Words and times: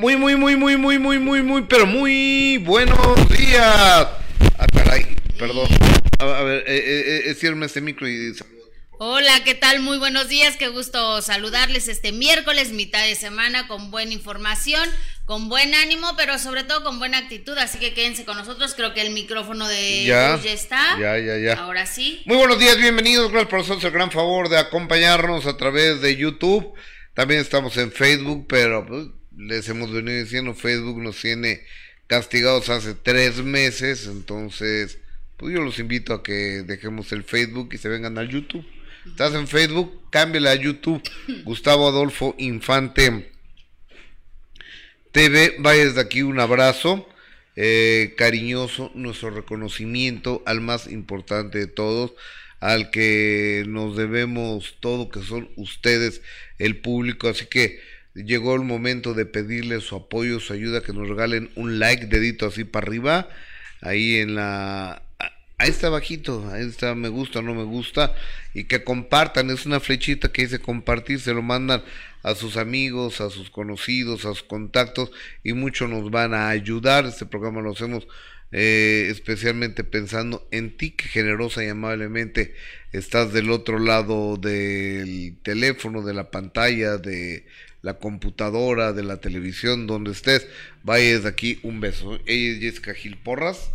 Muy, 0.00 0.14
muy, 0.14 0.36
muy, 0.36 0.54
muy, 0.54 0.76
muy, 0.76 0.96
muy, 0.96 1.18
muy, 1.18 1.42
muy, 1.42 1.62
pero 1.62 1.84
muy 1.84 2.58
buenos 2.58 3.28
días. 3.30 4.06
Ah, 4.56 4.66
caray, 4.72 5.16
perdón. 5.36 5.66
A, 6.20 6.24
a 6.24 6.42
ver, 6.44 6.62
eh, 6.68 7.24
eh, 7.26 7.34
eh, 7.36 7.64
este 7.64 7.80
micro 7.80 8.08
y 8.08 8.32
Hola, 8.98 9.42
¿qué 9.42 9.56
tal? 9.56 9.80
Muy 9.80 9.98
buenos 9.98 10.28
días, 10.28 10.56
qué 10.56 10.68
gusto 10.68 11.20
saludarles 11.20 11.88
este 11.88 12.12
miércoles, 12.12 12.70
mitad 12.70 13.02
de 13.02 13.16
semana, 13.16 13.66
con 13.66 13.90
buena 13.90 14.12
información, 14.12 14.88
con 15.24 15.48
buen 15.48 15.74
ánimo, 15.74 16.14
pero 16.16 16.38
sobre 16.38 16.62
todo 16.62 16.84
con 16.84 17.00
buena 17.00 17.18
actitud, 17.18 17.58
así 17.58 17.80
que 17.80 17.92
quédense 17.92 18.24
con 18.24 18.36
nosotros, 18.36 18.74
creo 18.76 18.94
que 18.94 19.00
el 19.00 19.10
micrófono 19.10 19.66
de 19.66 20.04
ya, 20.04 20.40
ya 20.40 20.52
está. 20.52 20.96
Ya, 21.00 21.18
ya, 21.18 21.38
ya. 21.38 21.54
Ahora 21.54 21.86
sí. 21.86 22.22
Muy 22.24 22.36
buenos 22.36 22.60
días, 22.60 22.78
bienvenidos, 22.78 23.32
gracias 23.32 23.50
por 23.50 23.60
hacernos 23.62 23.82
el 23.82 23.90
gran 23.90 24.12
favor 24.12 24.48
de 24.48 24.58
acompañarnos 24.58 25.46
a 25.46 25.56
través 25.56 26.00
de 26.00 26.16
YouTube, 26.16 26.72
también 27.14 27.40
estamos 27.40 27.76
en 27.78 27.90
Facebook, 27.90 28.46
pero 28.48 28.86
pues, 28.86 29.06
les 29.38 29.68
hemos 29.68 29.92
venido 29.92 30.18
diciendo, 30.18 30.52
Facebook 30.52 31.00
nos 31.00 31.20
tiene 31.20 31.62
castigados 32.08 32.68
hace 32.68 32.94
tres 32.94 33.36
meses, 33.36 34.06
entonces, 34.06 34.98
pues 35.36 35.54
yo 35.54 35.62
los 35.62 35.78
invito 35.78 36.12
a 36.12 36.22
que 36.22 36.62
dejemos 36.66 37.12
el 37.12 37.22
Facebook 37.22 37.70
y 37.72 37.78
se 37.78 37.88
vengan 37.88 38.18
al 38.18 38.28
YouTube. 38.28 38.66
Estás 39.06 39.34
en 39.34 39.46
Facebook, 39.46 40.10
cámbiale 40.10 40.50
a 40.50 40.54
YouTube, 40.56 41.02
Gustavo 41.44 41.88
Adolfo 41.88 42.34
Infante 42.38 43.30
TV, 45.12 45.56
vaya 45.60 45.86
desde 45.86 46.00
aquí 46.00 46.22
un 46.22 46.40
abrazo. 46.40 47.08
Eh, 47.60 48.14
cariñoso, 48.16 48.92
nuestro 48.94 49.30
reconocimiento 49.30 50.44
al 50.46 50.60
más 50.60 50.86
importante 50.86 51.58
de 51.58 51.66
todos, 51.66 52.12
al 52.60 52.92
que 52.92 53.64
nos 53.66 53.96
debemos 53.96 54.76
todo, 54.78 55.08
que 55.08 55.24
son 55.24 55.50
ustedes, 55.56 56.22
el 56.58 56.80
público. 56.80 57.28
Así 57.28 57.46
que 57.46 57.80
llegó 58.14 58.54
el 58.54 58.62
momento 58.62 59.14
de 59.14 59.26
pedirles 59.26 59.84
su 59.84 59.96
apoyo, 59.96 60.40
su 60.40 60.52
ayuda, 60.52 60.82
que 60.82 60.92
nos 60.92 61.08
regalen 61.08 61.50
un 61.54 61.78
like, 61.78 62.06
dedito 62.06 62.46
así 62.46 62.64
para 62.64 62.86
arriba, 62.86 63.28
ahí 63.80 64.16
en 64.16 64.34
la... 64.34 65.02
Ahí 65.60 65.70
está 65.70 65.88
bajito, 65.88 66.48
ahí 66.52 66.64
está 66.64 66.94
me 66.94 67.08
gusta, 67.08 67.42
no 67.42 67.52
me 67.52 67.64
gusta, 67.64 68.14
y 68.54 68.64
que 68.64 68.84
compartan, 68.84 69.50
es 69.50 69.66
una 69.66 69.80
flechita 69.80 70.30
que 70.30 70.42
dice 70.42 70.60
compartir, 70.60 71.18
se 71.18 71.34
lo 71.34 71.42
mandan 71.42 71.82
a 72.22 72.36
sus 72.36 72.56
amigos, 72.56 73.20
a 73.20 73.28
sus 73.28 73.50
conocidos, 73.50 74.24
a 74.24 74.28
sus 74.28 74.44
contactos, 74.44 75.10
y 75.42 75.54
mucho 75.54 75.88
nos 75.88 76.12
van 76.12 76.32
a 76.32 76.48
ayudar, 76.48 77.06
este 77.06 77.26
programa 77.26 77.60
lo 77.60 77.72
hacemos 77.72 78.06
eh, 78.50 79.08
especialmente 79.10 79.84
pensando 79.84 80.46
en 80.50 80.76
ti, 80.76 80.92
que 80.92 81.06
generosa 81.08 81.64
y 81.64 81.68
amablemente 81.68 82.54
estás 82.92 83.32
del 83.32 83.50
otro 83.50 83.78
lado 83.78 84.38
del 84.38 85.36
teléfono, 85.42 86.02
de 86.02 86.14
la 86.14 86.30
pantalla, 86.30 86.96
de 86.96 87.44
la 87.82 87.98
computadora, 87.98 88.92
de 88.92 89.02
la 89.02 89.18
televisión, 89.18 89.86
donde 89.86 90.12
estés. 90.12 90.46
Vaya 90.82 91.14
desde 91.14 91.28
aquí 91.28 91.60
un 91.62 91.80
beso. 91.80 92.18
Ella 92.26 92.54
es 92.54 92.60
Jessica 92.60 92.94
Gil 92.94 93.16
Porras 93.16 93.70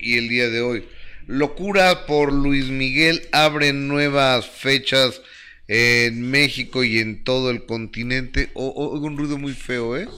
y 0.00 0.18
el 0.18 0.28
día 0.28 0.48
de 0.48 0.60
hoy. 0.60 0.84
Locura 1.26 2.06
por 2.06 2.32
Luis 2.32 2.66
Miguel 2.66 3.22
abre 3.30 3.72
nuevas 3.72 4.46
fechas 4.46 5.22
en 5.68 6.30
México 6.30 6.82
y 6.82 6.98
en 6.98 7.22
todo 7.22 7.50
el 7.50 7.64
continente. 7.64 8.50
Oigo 8.54 9.06
un 9.06 9.16
ruido 9.16 9.38
muy 9.38 9.52
feo, 9.52 9.96
¿eh? 9.96 10.08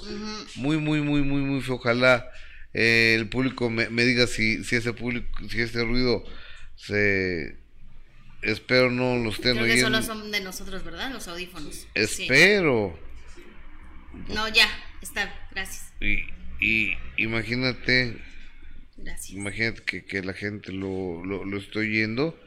Muy, 0.57 0.79
muy, 0.79 1.03
muy, 1.03 1.23
muy, 1.23 1.43
muy 1.43 1.61
feo. 1.61 1.75
Ojalá 1.75 2.27
eh, 2.73 3.15
el 3.19 3.29
público 3.29 3.69
me, 3.69 3.91
me, 3.91 4.05
diga 4.05 4.27
si, 4.27 4.65
si 4.65 4.77
ese 4.77 4.95
público, 4.95 5.29
si 5.49 5.61
ese 5.61 5.85
ruido 5.85 6.25
se 6.75 7.59
espero 8.45 8.91
no 8.91 9.17
los 9.17 9.37
estén 9.37 9.57
Creo 9.57 9.67
que 9.67 9.81
solo 9.81 10.03
son 10.03 10.31
de 10.31 10.41
nosotros, 10.41 10.85
¿verdad? 10.85 11.13
Los 11.13 11.29
audífonos. 11.29 11.87
Espero. 11.95 12.99
No, 14.29 14.49
ya, 14.49 14.69
está, 15.03 15.33
gracias. 15.51 15.93
Y, 16.01 16.25
y 16.61 16.97
imagínate, 17.17 18.17
gracias. 18.97 19.31
imagínate 19.31 19.83
que, 19.83 20.05
que 20.05 20.23
la 20.23 20.35
gente 20.35 20.73
lo, 20.73 21.25
lo, 21.25 21.45
lo 21.45 21.59
estoy 21.59 21.89
oyendo. 21.89 22.39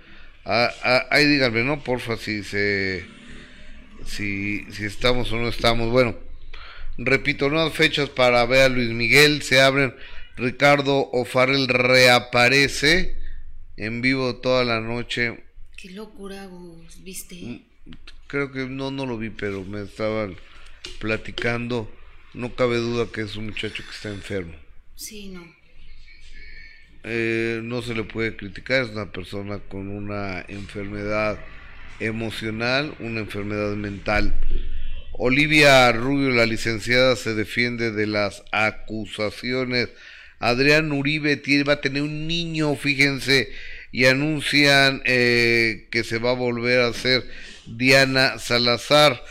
Ah, 0.45 0.71
ah, 0.83 1.05
ahí 1.11 1.25
díganme, 1.25 1.63
¿no? 1.63 1.83
Porfa, 1.83 2.17
si 2.17 2.43
se... 2.43 3.05
Si, 4.05 4.65
si 4.71 4.85
estamos 4.85 5.31
o 5.33 5.35
no 5.35 5.49
estamos. 5.49 5.91
Bueno, 5.91 6.17
repito, 6.97 7.49
nuevas 7.49 7.73
fechas 7.73 8.09
para 8.09 8.45
ver 8.45 8.61
a 8.61 8.69
Luis 8.69 8.89
Miguel. 8.91 9.41
Se 9.41 9.59
abren. 9.59 9.93
Ricardo 10.37 11.09
O'Farrell 11.11 11.67
reaparece 11.67 13.17
en 13.75 14.01
vivo 14.01 14.37
toda 14.37 14.63
la 14.63 14.79
noche 14.79 15.46
Qué 15.77 15.91
locura 15.91 16.47
vos, 16.47 17.03
¿viste? 17.03 17.35
Mm, 17.35 17.61
creo 18.25 18.51
que 18.51 18.65
no, 18.65 18.89
no 18.89 19.05
lo 19.05 19.17
vi, 19.17 19.29
pero 19.29 19.63
me 19.63 19.83
estaban 19.83 20.35
platicando. 20.99 21.91
No 22.33 22.55
cabe 22.55 22.77
duda 22.77 23.07
que 23.11 23.21
es 23.21 23.35
un 23.35 23.45
muchacho 23.45 23.83
que 23.83 23.91
está 23.91 24.09
enfermo. 24.09 24.55
Sí, 24.95 25.29
no. 25.29 25.55
Eh, 27.03 27.61
no 27.63 27.83
se 27.83 27.93
le 27.93 28.03
puede 28.03 28.35
criticar, 28.35 28.83
es 28.83 28.89
una 28.89 29.11
persona 29.11 29.59
con 29.59 29.87
una 29.87 30.43
enfermedad 30.47 31.39
emocional, 31.99 32.95
una 32.99 33.19
enfermedad 33.19 33.75
mental. 33.75 34.33
Olivia 35.13 35.91
Rubio, 35.91 36.31
la 36.31 36.47
licenciada, 36.47 37.15
se 37.15 37.35
defiende 37.35 37.91
de 37.91 38.07
las 38.07 38.43
acusaciones. 38.51 39.89
Adrián 40.39 40.91
Uribe 40.91 41.37
tiene, 41.37 41.63
va 41.63 41.73
a 41.73 41.81
tener 41.81 42.01
un 42.01 42.27
niño, 42.27 42.75
fíjense, 42.75 43.49
y 43.91 44.05
anuncian 44.05 45.01
eh, 45.05 45.87
que 45.91 46.03
se 46.03 46.19
va 46.19 46.31
a 46.31 46.35
volver 46.35 46.81
a 46.81 46.87
hacer 46.87 47.29
Diana 47.65 48.39
Salazar. 48.39 49.23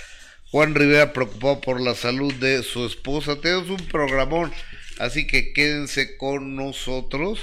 Juan 0.50 0.74
Rivera 0.74 1.12
preocupado 1.12 1.60
por 1.60 1.80
la 1.80 1.94
salud 1.94 2.32
de 2.34 2.62
su 2.62 2.86
esposa. 2.86 3.40
Tenemos 3.40 3.68
un 3.68 3.88
programón, 3.88 4.52
así 4.98 5.26
que 5.26 5.52
quédense 5.52 6.16
con 6.16 6.56
nosotros. 6.56 7.40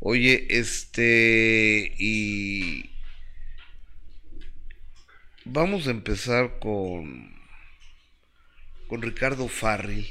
Oye, 0.00 0.46
este 0.50 1.94
y 1.98 2.90
vamos 5.44 5.86
a 5.86 5.90
empezar 5.90 6.58
con 6.60 7.34
con 8.86 9.02
Ricardo 9.02 9.48
Farril. 9.48 10.06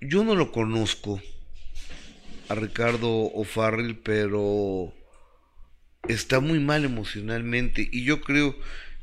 Yo 0.00 0.24
no 0.24 0.34
lo 0.34 0.52
conozco 0.52 1.22
a 2.48 2.54
Ricardo 2.54 3.08
O'Farrell, 3.08 3.96
pero 3.96 4.92
está 6.08 6.40
muy 6.40 6.60
mal 6.60 6.84
emocionalmente. 6.84 7.88
Y 7.90 8.04
yo 8.04 8.20
creo 8.20 8.56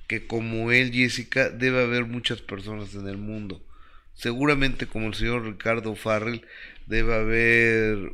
que 0.07 0.27
como 0.27 0.71
él, 0.71 0.91
Jessica, 0.91 1.49
debe 1.49 1.83
haber 1.83 2.05
muchas 2.05 2.41
personas 2.41 2.93
en 2.95 3.07
el 3.07 3.17
mundo. 3.17 3.65
Seguramente 4.13 4.85
como 4.85 5.07
el 5.07 5.13
señor 5.13 5.45
Ricardo 5.45 5.91
O'Farrell 5.91 6.45
debe 6.85 7.15
haber 7.15 8.13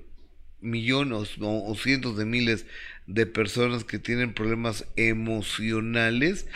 millones 0.61 1.35
o, 1.39 1.75
cientos 1.75 2.17
de 2.17 2.25
miles 2.25 2.65
de 3.07 3.25
personas 3.25 3.83
que 3.83 3.99
tienen 3.99 4.33
problemas 4.33 4.85
emocionales 4.95 6.47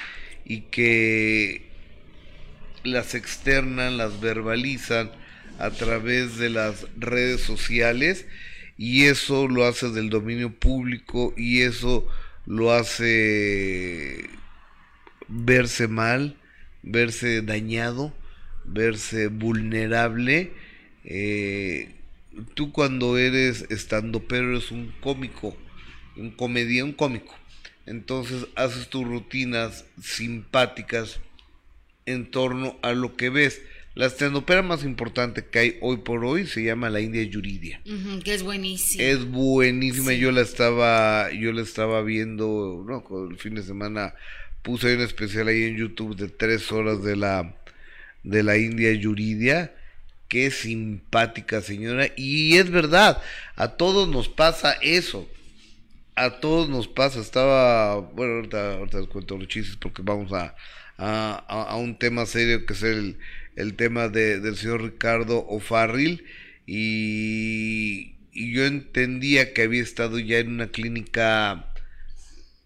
y 0.45 0.61
que 0.61 1.69
las 2.83 3.15
externan, 3.15 3.97
las 3.97 4.21
verbalizan 4.21 5.11
a 5.59 5.69
través 5.71 6.37
de 6.37 6.49
las 6.49 6.87
redes 6.97 7.41
sociales 7.41 8.25
y 8.81 9.03
eso 9.03 9.47
lo 9.47 9.67
hace 9.67 9.91
del 9.91 10.09
dominio 10.09 10.51
público 10.51 11.35
y 11.37 11.61
eso 11.61 12.07
lo 12.47 12.71
hace 12.71 14.27
verse 15.27 15.87
mal, 15.87 16.35
verse 16.81 17.43
dañado, 17.43 18.11
verse 18.65 19.27
vulnerable. 19.27 20.51
Eh, 21.05 21.93
tú 22.55 22.71
cuando 22.71 23.19
eres 23.19 23.67
estando 23.69 24.23
pero 24.27 24.49
eres 24.49 24.71
un 24.71 24.91
cómico, 24.99 25.55
un 26.17 26.31
comedia, 26.31 26.83
un 26.83 26.93
cómico. 26.93 27.35
Entonces 27.85 28.47
haces 28.55 28.87
tus 28.89 29.07
rutinas 29.07 29.85
simpáticas 30.01 31.19
en 32.07 32.31
torno 32.31 32.79
a 32.81 32.93
lo 32.93 33.15
que 33.15 33.29
ves. 33.29 33.61
La 34.01 34.07
estendopera 34.07 34.63
más 34.63 34.83
importante 34.83 35.45
que 35.45 35.59
hay 35.59 35.77
hoy 35.79 35.97
por 35.97 36.25
hoy 36.25 36.47
se 36.47 36.63
llama 36.63 36.89
la 36.89 37.01
India 37.01 37.21
Yuridia. 37.21 37.81
que 38.23 38.33
es 38.33 38.41
buenísima. 38.41 39.03
Es 39.03 39.29
buenísima. 39.29 40.13
Yo 40.13 40.31
la 40.31 40.41
estaba, 40.41 41.31
yo 41.31 41.51
la 41.51 41.61
estaba 41.61 42.01
viendo, 42.01 42.83
no, 42.83 43.05
el 43.29 43.37
fin 43.37 43.53
de 43.53 43.61
semana 43.61 44.15
puse 44.63 44.95
un 44.95 45.01
especial 45.01 45.49
ahí 45.49 45.65
en 45.65 45.77
YouTube 45.77 46.15
de 46.15 46.29
tres 46.29 46.71
horas 46.71 47.03
de 47.03 47.15
la 47.15 47.55
de 48.23 48.41
la 48.41 48.57
India 48.57 48.91
Yuridia. 48.91 49.71
Qué 50.27 50.49
simpática 50.49 51.61
señora. 51.61 52.07
Y 52.17 52.57
es 52.57 52.71
verdad, 52.71 53.21
a 53.55 53.67
todos 53.67 54.09
nos 54.09 54.29
pasa 54.29 54.71
eso. 54.81 55.29
A 56.15 56.39
todos 56.39 56.69
nos 56.69 56.87
pasa. 56.87 57.19
Estaba, 57.19 57.97
bueno, 57.97 58.37
ahorita, 58.37 58.77
ahorita 58.77 58.97
les 58.97 59.07
cuento 59.09 59.37
los 59.37 59.47
chistes 59.47 59.75
porque 59.75 60.01
vamos 60.01 60.33
a, 60.33 60.55
a, 60.97 61.35
a 61.45 61.75
un 61.75 61.95
tema 61.99 62.25
serio 62.25 62.65
que 62.65 62.73
es 62.73 62.81
el 62.81 63.19
el 63.55 63.75
tema 63.75 64.07
de, 64.09 64.39
del 64.39 64.55
señor 64.57 64.83
Ricardo 64.83 65.39
O'Farrill 65.47 66.23
y, 66.65 68.15
y 68.31 68.53
yo 68.53 68.65
entendía 68.65 69.53
que 69.53 69.63
había 69.63 69.81
estado 69.81 70.19
ya 70.19 70.39
en 70.39 70.49
una 70.49 70.67
clínica 70.67 71.71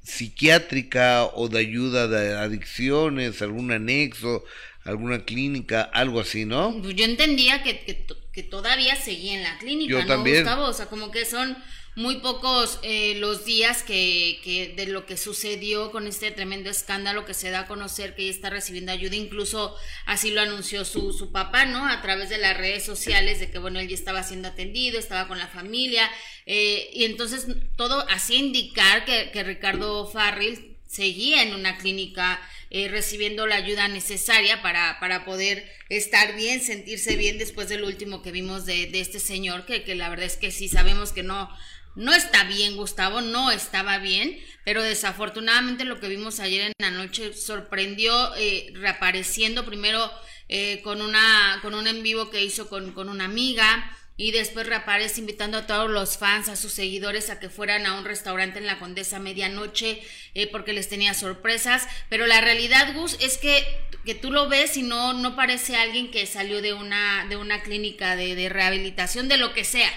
psiquiátrica 0.04 1.26
o 1.26 1.50
de 1.50 1.60
ayuda 1.60 2.08
de 2.08 2.38
adicciones, 2.38 3.42
algún 3.42 3.72
anexo, 3.72 4.44
alguna 4.84 5.26
clínica, 5.26 5.82
algo 5.82 6.20
así, 6.20 6.46
¿no? 6.46 6.80
Pues 6.82 6.96
yo 6.96 7.06
entendía 7.06 7.64
que, 7.64 7.80
que, 7.80 8.06
que 8.32 8.44
todavía 8.44 8.96
seguía 8.96 9.34
en 9.34 9.44
la 9.44 9.58
clínica, 9.58 9.92
Yo 9.92 10.02
¿no, 10.02 10.06
también. 10.06 10.44
Gustavo? 10.44 10.66
O 10.66 10.74
sea, 10.74 10.86
como 10.86 11.10
que 11.10 11.26
son 11.26 11.58
muy 11.96 12.18
pocos 12.18 12.80
eh, 12.84 13.16
los 13.20 13.46
días 13.46 13.82
que, 13.82 14.74
de 14.76 14.86
lo 14.88 15.06
que 15.06 15.16
sucedió 15.16 15.92
con 15.92 16.08
este 16.08 16.32
tremendo 16.32 16.70
escándalo 16.70 17.26
que 17.26 17.34
se 17.34 17.52
da 17.52 17.62
a 17.62 17.68
conocer 17.68 18.16
que 18.16 18.24
ella 18.24 18.32
está 18.32 18.50
recibiendo 18.50 18.92
ayuda, 18.92 19.16
incluso 19.16 19.76
así 20.06 20.32
lo 20.32 20.42
anunció 20.42 20.84
su, 20.84 21.14
su 21.14 21.32
papá, 21.32 21.66
¿no? 21.66 21.88
A 21.88 22.02
través 22.02 22.30
de 22.30 22.38
las 22.38 22.58
redes 22.58 22.84
sociales, 22.86 23.40
de 23.40 23.50
que, 23.50 23.60
bueno, 23.60 23.80
él 23.80 23.88
ya 23.88 23.96
estaba 23.96 24.24
siendo 24.24 24.50
atendido, 24.50 25.00
estaba 25.00 25.28
con 25.28 25.38
la 25.38 25.48
familia, 25.48 26.10
eh, 26.46 26.90
y 26.94 27.06
entonces 27.06 27.48
todo 27.78 28.06
hacía 28.10 28.40
indicar 28.40 29.06
que, 29.06 29.32
que 29.32 29.44
Ricardo 29.44 30.06
Farril 30.08 30.76
seguía 30.88 31.44
en 31.44 31.54
una 31.54 31.78
clínica 31.78 32.42
eh, 32.72 32.90
recibiendo 32.90 33.48
la 33.48 33.56
ayuda 33.56 33.88
necesaria 33.88 34.62
para, 34.62 35.00
para 35.00 35.24
poder 35.24 35.72
estar 35.90 36.36
bien, 36.36 36.62
sentirse 36.62 37.16
bien 37.16 37.38
después 37.38 37.70
del 37.70 37.84
último 37.84 38.22
que 38.22 38.32
vimos 38.32 38.66
de, 38.66 38.88
de 38.88 39.00
este 39.00 39.20
señor, 39.20 39.66
que, 39.66 39.84
que 39.84 39.96
la 39.96 40.10
verdad 40.10 40.26
es 40.26 40.36
que 40.36 40.52
sí 40.52 40.68
sabemos 40.68 41.14
que 41.14 41.24
no, 41.24 41.50
no 41.96 42.14
está 42.14 42.44
bien, 42.44 42.76
Gustavo, 42.76 43.22
no 43.22 43.52
estaba 43.52 43.98
bien, 43.98 44.38
pero 44.64 44.84
desafortunadamente 44.84 45.86
lo 45.86 46.00
que 46.00 46.10
vimos 46.10 46.40
ayer 46.40 46.62
en 46.68 46.74
la 46.80 46.92
noche 46.92 47.34
sorprendió 47.34 48.36
eh, 48.36 48.72
reapareciendo 48.74 49.66
primero 49.66 50.12
eh, 50.50 50.82
con, 50.84 51.02
una, 51.02 51.60
con 51.62 51.74
un 51.74 51.88
en 51.88 52.04
vivo 52.04 52.30
que 52.30 52.44
hizo 52.44 52.70
con, 52.70 52.92
con 52.94 53.10
una 53.10 53.26
amiga, 53.26 53.92
y 54.18 54.32
después 54.32 54.66
reaparece 54.66 55.20
invitando 55.20 55.58
a 55.58 55.68
todos 55.68 55.90
los 55.90 56.18
fans, 56.18 56.48
a 56.48 56.56
sus 56.56 56.72
seguidores, 56.72 57.30
a 57.30 57.40
que 57.40 57.50
fueran 57.50 57.86
a 57.86 57.98
un 57.98 58.06
restaurante 58.06 58.60
en 58.60 58.66
la 58.66 58.80
Condesa 58.80 59.20
medianoche, 59.20 60.02
eh, 60.34 60.48
porque 60.48 60.72
les 60.72 60.88
tenía 60.88 61.14
sorpresas. 61.14 61.86
Pero 62.10 62.26
la 62.26 62.40
realidad, 62.40 62.94
Gus, 62.94 63.18
es 63.20 63.38
que, 63.38 63.66
que 64.06 64.16
tú 64.16 64.32
lo 64.32 64.48
ves 64.48 64.78
y 64.78 64.84
no, 64.84 65.12
no 65.12 65.36
parece 65.36 65.76
alguien 65.76 66.12
que 66.12 66.26
salió 66.28 66.62
de 66.62 66.74
una, 66.74 67.26
de 67.28 67.36
una 67.36 67.62
clínica 67.62 68.16
de, 68.16 68.36
de 68.36 68.48
rehabilitación, 68.48 69.28
de 69.28 69.38
lo 69.38 69.54
que 69.54 69.66
sea 69.66 69.92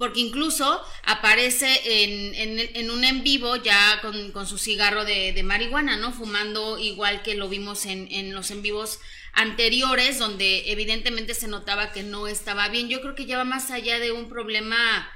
porque 0.00 0.20
incluso 0.20 0.82
aparece 1.04 1.68
en, 1.84 2.34
en, 2.34 2.70
en, 2.74 2.90
un 2.90 3.04
en 3.04 3.22
vivo 3.22 3.56
ya 3.56 4.00
con, 4.00 4.32
con 4.32 4.46
su 4.46 4.56
cigarro 4.56 5.04
de, 5.04 5.34
de, 5.34 5.42
marihuana, 5.42 5.98
¿no? 5.98 6.10
Fumando 6.10 6.78
igual 6.78 7.22
que 7.22 7.34
lo 7.34 7.50
vimos 7.50 7.84
en, 7.84 8.10
en, 8.10 8.34
los 8.34 8.50
en 8.50 8.62
vivos 8.62 8.98
anteriores, 9.34 10.18
donde 10.18 10.72
evidentemente 10.72 11.34
se 11.34 11.48
notaba 11.48 11.92
que 11.92 12.02
no 12.02 12.28
estaba 12.28 12.70
bien. 12.70 12.88
Yo 12.88 13.02
creo 13.02 13.14
que 13.14 13.26
ya 13.26 13.36
va 13.36 13.44
más 13.44 13.70
allá 13.70 13.98
de 13.98 14.10
un 14.10 14.30
problema 14.30 15.06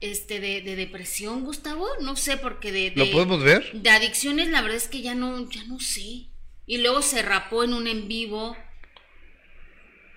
este 0.00 0.40
de, 0.40 0.62
de 0.62 0.74
depresión, 0.74 1.44
Gustavo, 1.44 1.86
no 2.00 2.16
sé, 2.16 2.36
porque 2.38 2.72
de, 2.72 2.90
de, 2.90 3.06
¿Lo 3.06 3.12
podemos 3.12 3.40
ver? 3.44 3.70
De 3.72 3.90
adicciones, 3.90 4.48
la 4.48 4.62
verdad 4.62 4.78
es 4.78 4.88
que 4.88 5.02
ya 5.02 5.14
no, 5.14 5.48
ya 5.48 5.62
no 5.66 5.78
sé. 5.78 6.26
Y 6.66 6.78
luego 6.78 7.02
se 7.02 7.22
rapó 7.22 7.62
en 7.62 7.72
un 7.72 7.86
en 7.86 8.08
vivo. 8.08 8.56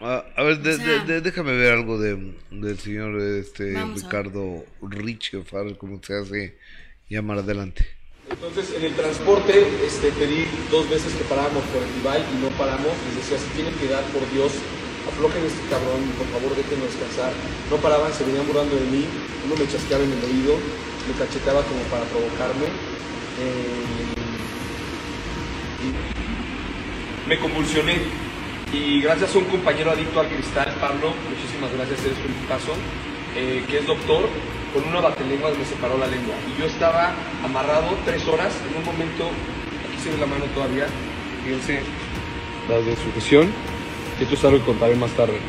Ah, 0.07 0.23
a 0.35 0.43
ver, 0.43 0.59
de, 0.59 0.75
o 0.75 0.77
sea, 0.77 1.03
de, 1.03 1.19
déjame 1.19 1.57
ver 1.57 1.73
algo 1.73 1.97
de, 1.97 2.35
del 2.51 2.77
señor 2.77 3.19
este 3.19 3.73
Ricardo 3.95 4.63
Rich 4.83 5.33
Farrell, 5.49 5.79
como 5.79 5.99
se 6.03 6.13
hace 6.13 6.59
llamar 7.09 7.39
adelante. 7.39 7.87
Entonces, 8.29 8.71
en 8.77 8.83
el 8.83 8.93
transporte 8.93 9.65
este, 9.83 10.11
pedí 10.11 10.45
dos 10.69 10.87
veces 10.91 11.11
que 11.15 11.23
paráramos 11.23 11.63
por 11.73 11.81
el 11.81 11.89
rival 11.95 12.21
y 12.21 12.37
no 12.37 12.49
paramos. 12.55 12.93
Les 13.07 13.15
decía, 13.17 13.39
si 13.39 13.49
tienen 13.55 13.73
piedad, 13.81 14.03
por 14.13 14.21
Dios, 14.29 14.53
aflojen 15.09 15.43
este 15.43 15.65
cabrón, 15.73 16.05
por 16.21 16.27
favor, 16.27 16.55
déjenlo 16.55 16.85
descansar. 16.85 17.33
No 17.71 17.77
paraban, 17.77 18.13
se 18.13 18.25
venían 18.25 18.45
burlando 18.45 18.75
de 18.75 18.85
mí. 18.85 19.09
Uno 19.43 19.55
me 19.57 19.65
chasqueaba 19.65 20.03
en 20.03 20.13
el 20.13 20.21
oído, 20.21 20.53
me 21.09 21.17
cacheteaba 21.17 21.63
como 21.65 21.81
para 21.89 22.05
provocarme. 22.13 22.69
Eh, 23.41 24.13
me 27.25 27.39
convulsioné. 27.39 28.34
Y 28.75 28.99
gracias 28.99 29.33
a 29.33 29.37
un 29.37 29.45
compañero 29.45 29.91
adicto 29.91 30.19
al 30.19 30.27
cristal, 30.27 30.67
Pablo, 30.81 31.13
muchísimas 31.29 31.71
gracias, 31.71 32.03
eres 32.03 32.17
un 32.19 32.45
caso, 32.45 32.75
eh, 33.33 33.63
que 33.69 33.77
es 33.77 33.87
doctor, 33.87 34.27
con 34.73 34.83
una 34.83 34.99
batelengua 34.99 35.49
me 35.57 35.63
separó 35.63 35.97
la 35.97 36.07
lengua. 36.07 36.35
Y 36.43 36.59
yo 36.59 36.65
estaba 36.65 37.15
amarrado 37.41 37.95
tres 38.03 38.27
horas, 38.27 38.51
en 38.69 38.75
un 38.75 38.83
momento, 38.83 39.31
aquí 39.87 40.03
se 40.03 40.11
ve 40.11 40.17
la 40.17 40.25
mano 40.25 40.43
todavía, 40.53 40.87
fíjense 41.45 41.79
las 42.67 42.85
de 42.85 42.97
sujeción, 42.97 43.47
esto 44.19 44.35
es 44.35 44.43
algo 44.43 44.59
que 44.59 44.65
contaré 44.65 44.95
más 44.97 45.11
tarde. 45.11 45.39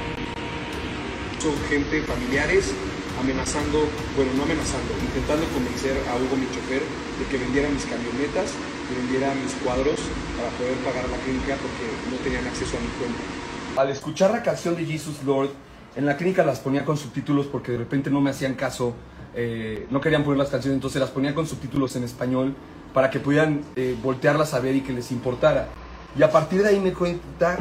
Son 1.43 1.55
gente, 1.69 2.03
familiares, 2.03 2.75
amenazando, 3.19 3.91
bueno, 4.15 4.31
no 4.37 4.45
amenazando, 4.45 4.95
intentando 5.03 5.47
convencer 5.51 5.99
a 6.07 6.15
Hugo, 6.15 6.37
mi 6.37 6.47
chofer, 6.55 6.79
de 7.19 7.27
que 7.29 7.39
vendiera 7.43 7.69
mis 7.71 7.87
camionetas, 7.87 8.55
que 8.87 8.95
vendiera 8.95 9.35
mis 9.35 9.53
cuadros 9.65 9.99
para 10.37 10.51
poder 10.51 10.77
pagar 10.85 11.09
la 11.09 11.17
clínica 11.19 11.57
porque 11.57 11.85
no 12.11 12.17
tenían 12.23 12.47
acceso 12.47 12.77
a 12.77 12.81
mi 12.81 12.89
cuenta. 12.99 13.81
Al 13.81 13.91
escuchar 13.91 14.31
la 14.31 14.43
canción 14.43 14.77
de 14.77 14.85
Jesus 14.85 15.23
Lord, 15.25 15.51
en 15.97 16.07
la 16.07 16.17
clínica 16.17 16.45
las 16.45 16.61
ponía 16.61 16.85
con 16.85 16.97
subtítulos 16.97 17.47
porque 17.47 17.73
de 17.73 17.79
repente 17.79 18.11
no 18.11 18.21
me 18.21 18.31
hacían 18.31 18.55
caso, 18.55 18.95
eh, 19.35 19.87
no 19.91 20.01
querían 20.01 20.25
poner 20.25 20.39
las 20.39 20.51
canciones, 20.51 20.77
entonces 20.77 21.01
las 21.01 21.11
ponía 21.11 21.35
con 21.35 21.47
subtítulos 21.47 21.97
en 21.97 22.05
español 22.05 22.55
para 22.93 23.11
que 23.11 23.21
pudieran 23.21 23.63
eh, 23.77 23.97
voltearlas 24.03 24.55
a 24.55 24.61
ver 24.61 24.77
y 24.77 24.81
que 24.83 24.93
les 24.93 25.11
importara. 25.11 25.69
Y 26.19 26.23
a 26.23 26.31
partir 26.31 26.63
de 26.63 26.71
ahí 26.71 26.81
me 26.81 26.93
cuenta 26.93 27.59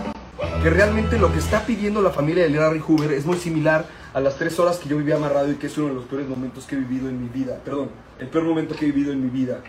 que 0.61 0.69
realmente 0.69 1.17
lo 1.17 1.31
que 1.31 1.39
está 1.39 1.65
pidiendo 1.65 2.01
la 2.01 2.11
familia 2.11 2.43
de 2.43 2.49
Larry 2.49 2.79
Hoover 2.79 3.11
es 3.11 3.25
muy 3.25 3.37
similar 3.37 3.85
a 4.13 4.19
las 4.21 4.37
tres 4.37 4.57
horas 4.59 4.77
que 4.77 4.87
yo 4.87 4.97
vivía 4.97 5.15
amarrado 5.15 5.51
y 5.51 5.55
que 5.55 5.67
es 5.67 5.77
uno 5.77 5.89
de 5.89 5.93
los 5.95 6.05
peores 6.05 6.27
momentos 6.27 6.65
que 6.65 6.75
he 6.75 6.77
vivido 6.77 7.09
en 7.09 7.21
mi 7.21 7.27
vida. 7.27 7.59
Perdón, 7.63 7.89
el 8.17 8.29
peor 8.29 8.45
momento 8.45 8.75
que 8.75 8.85
he 8.85 8.91
vivido 8.91 9.11
en 9.11 9.21
mi 9.21 9.29
vida. 9.29 9.59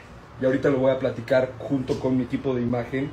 Y 0.41 0.45
ahorita 0.45 0.69
lo 0.69 0.79
voy 0.79 0.91
a 0.91 0.99
platicar 0.99 1.53
junto 1.59 1.99
con 1.99 2.17
mi 2.17 2.25
equipo 2.25 2.55
de 2.55 2.63
imagen, 2.63 3.11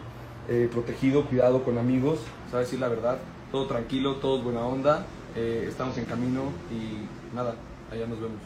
eh, 0.50 0.68
protegido, 0.72 1.26
cuidado 1.26 1.64
con 1.64 1.78
amigos, 1.78 2.20
¿sabes 2.52 2.68
decir 2.68 2.80
la 2.82 2.90
verdad? 2.90 3.18
Todo 3.52 3.66
tranquilo, 3.68 4.16
todos 4.16 4.44
buena 4.44 4.62
onda, 4.62 5.06
eh, 5.36 5.66
estamos 5.70 5.98
en 5.98 6.06
camino 6.06 6.42
y 6.70 7.08
nada, 7.34 7.56
allá 7.92 8.08
nos 8.08 8.20
vemos. 8.20 8.40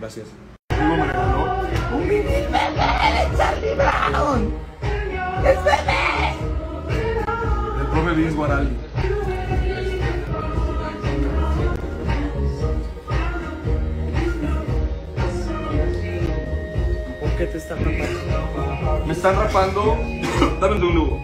Gracias. 0.00 0.28
Un 1.92 2.08
vinil 2.08 2.24
bebé 2.24 2.50
de 2.50 3.36
Charlie 3.36 3.74
Brown. 3.74 4.52
¡Es 5.44 5.64
bebé! 5.64 6.36
El 7.80 7.86
profe 7.86 8.12
Vince 8.14 8.34
Guaraldi. 8.34 8.76
¿Por 17.36 17.44
qué 17.44 17.52
te 17.52 17.58
están 17.58 17.78
rapando? 17.84 19.04
Me 19.06 19.12
están 19.12 19.36
rapando. 19.36 19.98
Dame 20.58 20.74
un 20.76 20.80
segundo. 20.80 21.20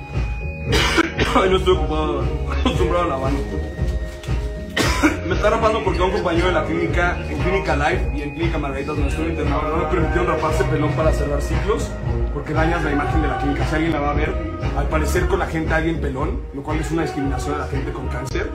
Ay, 1.35 1.49
no 1.49 1.57
estoy 1.57 1.75
ocupado, 1.75 2.23
acostumbrado 2.51 3.05
a 3.05 3.07
la 3.07 3.17
mano. 3.17 3.39
Me 5.27 5.35
está 5.35 5.49
rapando 5.49 5.83
porque 5.83 6.03
un 6.03 6.11
compañero 6.11 6.49
de 6.49 6.53
la 6.53 6.67
clínica, 6.67 7.19
en 7.31 7.39
Clínica 7.39 7.77
Life 7.77 8.13
y 8.15 8.21
en 8.21 8.35
Clínica 8.35 8.59
Margaritas, 8.59 8.95
donde 8.95 9.09
estoy 9.09 9.29
internado, 9.29 9.69
no 9.71 9.77
me 9.85 9.85
permitieron 9.87 10.27
raparse 10.27 10.65
pelón 10.65 10.93
para 10.93 11.13
cerrar 11.13 11.41
ciclos, 11.41 11.91
porque 12.35 12.53
dañas 12.53 12.85
la 12.85 12.93
imagen 12.93 13.23
de 13.23 13.29
la 13.29 13.39
clínica. 13.39 13.67
Si 13.67 13.75
alguien 13.75 13.93
la 13.93 14.01
va 14.01 14.11
a 14.11 14.15
ver, 14.15 14.35
al 14.77 14.89
parecer 14.89 15.27
con 15.29 15.39
la 15.39 15.47
gente 15.47 15.73
alguien 15.73 15.99
pelón, 15.99 16.43
lo 16.53 16.63
cual 16.63 16.79
es 16.79 16.91
una 16.91 17.03
discriminación 17.03 17.55
a 17.55 17.59
la 17.59 17.69
gente 17.69 17.91
con 17.91 18.09
cáncer. 18.09 18.51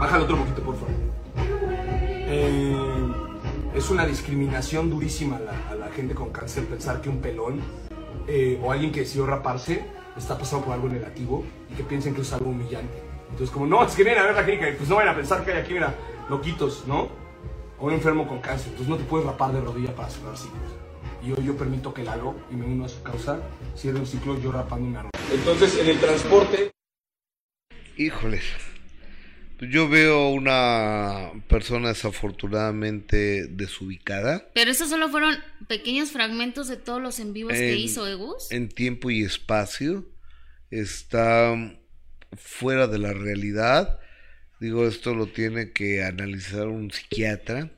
Bájale 0.00 0.24
otro 0.24 0.38
poquito, 0.38 0.62
por 0.62 0.74
favor. 0.74 0.90
Eh, 2.28 2.76
es 3.76 3.90
una 3.90 4.06
discriminación 4.06 4.88
durísima 4.88 5.36
a 5.36 5.74
la, 5.74 5.85
gente 5.96 6.14
con 6.14 6.30
cáncer 6.30 6.66
pensar 6.66 7.00
que 7.00 7.08
un 7.08 7.20
pelón 7.20 7.60
eh, 8.28 8.60
o 8.62 8.70
alguien 8.70 8.92
que 8.92 9.00
decidió 9.00 9.26
raparse 9.26 9.84
está 10.16 10.38
pasando 10.38 10.66
por 10.66 10.74
algo 10.74 10.88
negativo 10.88 11.44
y 11.70 11.74
que 11.74 11.82
piensen 11.82 12.14
que 12.14 12.20
es 12.20 12.32
algo 12.32 12.50
humillante. 12.50 13.02
Entonces, 13.30 13.50
como, 13.50 13.66
no, 13.66 13.84
es 13.84 13.94
que 13.94 14.04
vienen 14.04 14.22
a 14.22 14.26
ver 14.26 14.36
la 14.36 14.44
clínica 14.44 14.68
y 14.68 14.74
pues 14.74 14.88
no 14.88 14.96
vayan 14.96 15.14
a 15.14 15.16
pensar 15.16 15.44
que 15.44 15.52
hay 15.52 15.60
aquí, 15.60 15.72
mira, 15.72 15.94
loquitos, 16.28 16.86
¿no? 16.86 17.08
O 17.78 17.86
un 17.86 17.94
enfermo 17.94 18.28
con 18.28 18.40
cáncer. 18.40 18.68
Entonces 18.68 18.88
no 18.88 18.96
te 18.96 19.04
puedes 19.04 19.26
rapar 19.26 19.52
de 19.52 19.60
rodilla 19.60 19.94
para 19.94 20.08
cerrar 20.08 20.36
ciclos. 20.36 20.70
Y 21.22 21.28
yo, 21.28 21.36
yo 21.40 21.56
permito 21.56 21.92
que 21.92 22.02
el 22.02 22.08
hago 22.08 22.36
y 22.50 22.56
me 22.56 22.66
uno 22.66 22.84
a 22.84 22.88
su 22.88 23.02
causa, 23.02 23.40
cierre 23.74 23.98
un 23.98 24.06
ciclo 24.06 24.38
yo 24.38 24.52
rapando 24.52 24.86
una 24.86 25.02
rodilla. 25.02 25.34
Entonces, 25.34 25.78
en 25.78 25.88
el 25.88 25.98
transporte... 25.98 26.70
Híjoles. 27.96 28.44
Yo 29.60 29.88
veo 29.88 30.28
una 30.28 31.32
persona 31.48 31.88
desafortunadamente 31.88 33.46
desubicada. 33.46 34.46
Pero 34.52 34.70
esos 34.70 34.90
solo 34.90 35.08
fueron 35.08 35.34
pequeños 35.66 36.10
fragmentos 36.10 36.68
de 36.68 36.76
todos 36.76 37.00
los 37.00 37.18
en 37.20 37.32
vivos 37.32 37.54
en, 37.54 37.60
que 37.60 37.76
hizo 37.76 38.06
Egus. 38.06 38.50
En 38.52 38.68
tiempo 38.68 39.10
y 39.10 39.22
espacio. 39.22 40.06
Está 40.70 41.54
fuera 42.36 42.86
de 42.86 42.98
la 42.98 43.14
realidad. 43.14 43.98
Digo, 44.60 44.86
esto 44.86 45.14
lo 45.14 45.26
tiene 45.26 45.72
que 45.72 46.02
analizar 46.02 46.68
un 46.68 46.90
psiquiatra, 46.90 47.70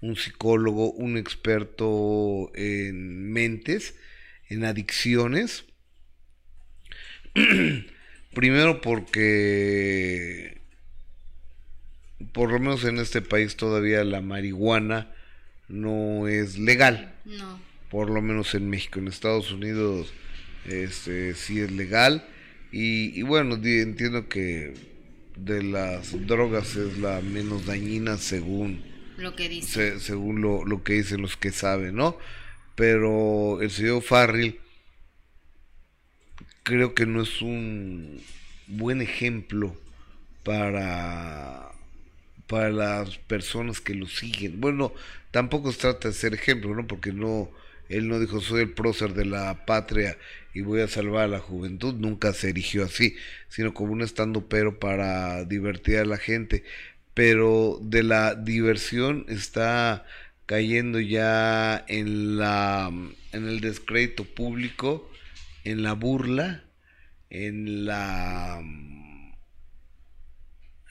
un 0.00 0.16
psicólogo, 0.16 0.90
un 0.92 1.16
experto 1.16 2.50
en 2.54 3.30
mentes, 3.32 3.94
en 4.48 4.64
adicciones. 4.64 5.64
Primero 8.34 8.80
porque 8.80 10.61
por 12.32 12.50
lo 12.52 12.58
menos 12.58 12.84
en 12.84 12.98
este 12.98 13.22
país 13.22 13.56
todavía 13.56 14.04
la 14.04 14.20
marihuana 14.20 15.10
no 15.68 16.28
es 16.28 16.58
legal. 16.58 17.14
No. 17.24 17.58
Por 17.90 18.10
lo 18.10 18.22
menos 18.22 18.54
en 18.54 18.70
México, 18.70 18.98
en 18.98 19.08
Estados 19.08 19.50
Unidos 19.52 20.12
este 20.66 21.34
sí 21.34 21.58
es 21.60 21.72
legal 21.72 22.24
Y, 22.70 23.18
y 23.18 23.22
bueno, 23.22 23.56
entiendo 23.62 24.28
que 24.28 24.74
de 25.36 25.62
las 25.62 26.26
drogas 26.26 26.76
es 26.76 26.98
la 26.98 27.20
menos 27.20 27.66
dañina 27.66 28.16
según 28.16 28.82
Lo 29.18 29.34
que 29.36 29.48
dice. 29.48 29.92
se- 29.96 30.00
según 30.00 30.40
lo, 30.40 30.64
lo 30.64 30.82
que 30.84 30.94
dicen 30.94 31.20
los 31.22 31.36
que 31.36 31.50
saben, 31.52 31.96
¿no? 31.96 32.16
Pero 32.76 33.60
el 33.60 33.70
señor 33.70 34.02
Farrell 34.02 34.58
creo 36.62 36.94
que 36.94 37.06
no 37.06 37.22
es 37.22 37.42
un 37.42 38.20
buen 38.66 39.02
ejemplo 39.02 39.76
para 40.44 41.71
para 42.46 42.70
las 42.70 43.18
personas 43.18 43.80
que 43.80 43.94
lo 43.94 44.06
siguen. 44.06 44.60
Bueno, 44.60 44.92
tampoco 45.30 45.72
se 45.72 45.78
trata 45.80 46.08
de 46.08 46.14
ser 46.14 46.34
ejemplo, 46.34 46.74
¿no? 46.74 46.86
Porque 46.86 47.12
no 47.12 47.50
él 47.88 48.08
no 48.08 48.18
dijo 48.20 48.40
soy 48.40 48.62
el 48.62 48.70
prócer 48.72 49.12
de 49.14 49.26
la 49.26 49.66
patria 49.66 50.16
y 50.54 50.62
voy 50.62 50.80
a 50.80 50.88
salvar 50.88 51.24
a 51.24 51.28
la 51.28 51.38
juventud, 51.40 51.94
nunca 51.94 52.32
se 52.32 52.50
erigió 52.50 52.84
así, 52.84 53.16
sino 53.48 53.74
como 53.74 53.92
un 53.92 54.02
estando 54.02 54.48
pero 54.48 54.78
para 54.78 55.44
divertir 55.44 55.98
a 55.98 56.04
la 56.04 56.16
gente. 56.18 56.64
Pero 57.14 57.78
de 57.82 58.02
la 58.02 58.34
diversión 58.34 59.26
está 59.28 60.06
cayendo 60.46 61.00
ya 61.00 61.84
en 61.88 62.38
la 62.38 62.90
en 63.32 63.48
el 63.48 63.60
descrédito 63.60 64.24
público, 64.24 65.10
en 65.64 65.82
la 65.82 65.92
burla, 65.94 66.64
en 67.30 67.84
la 67.86 68.62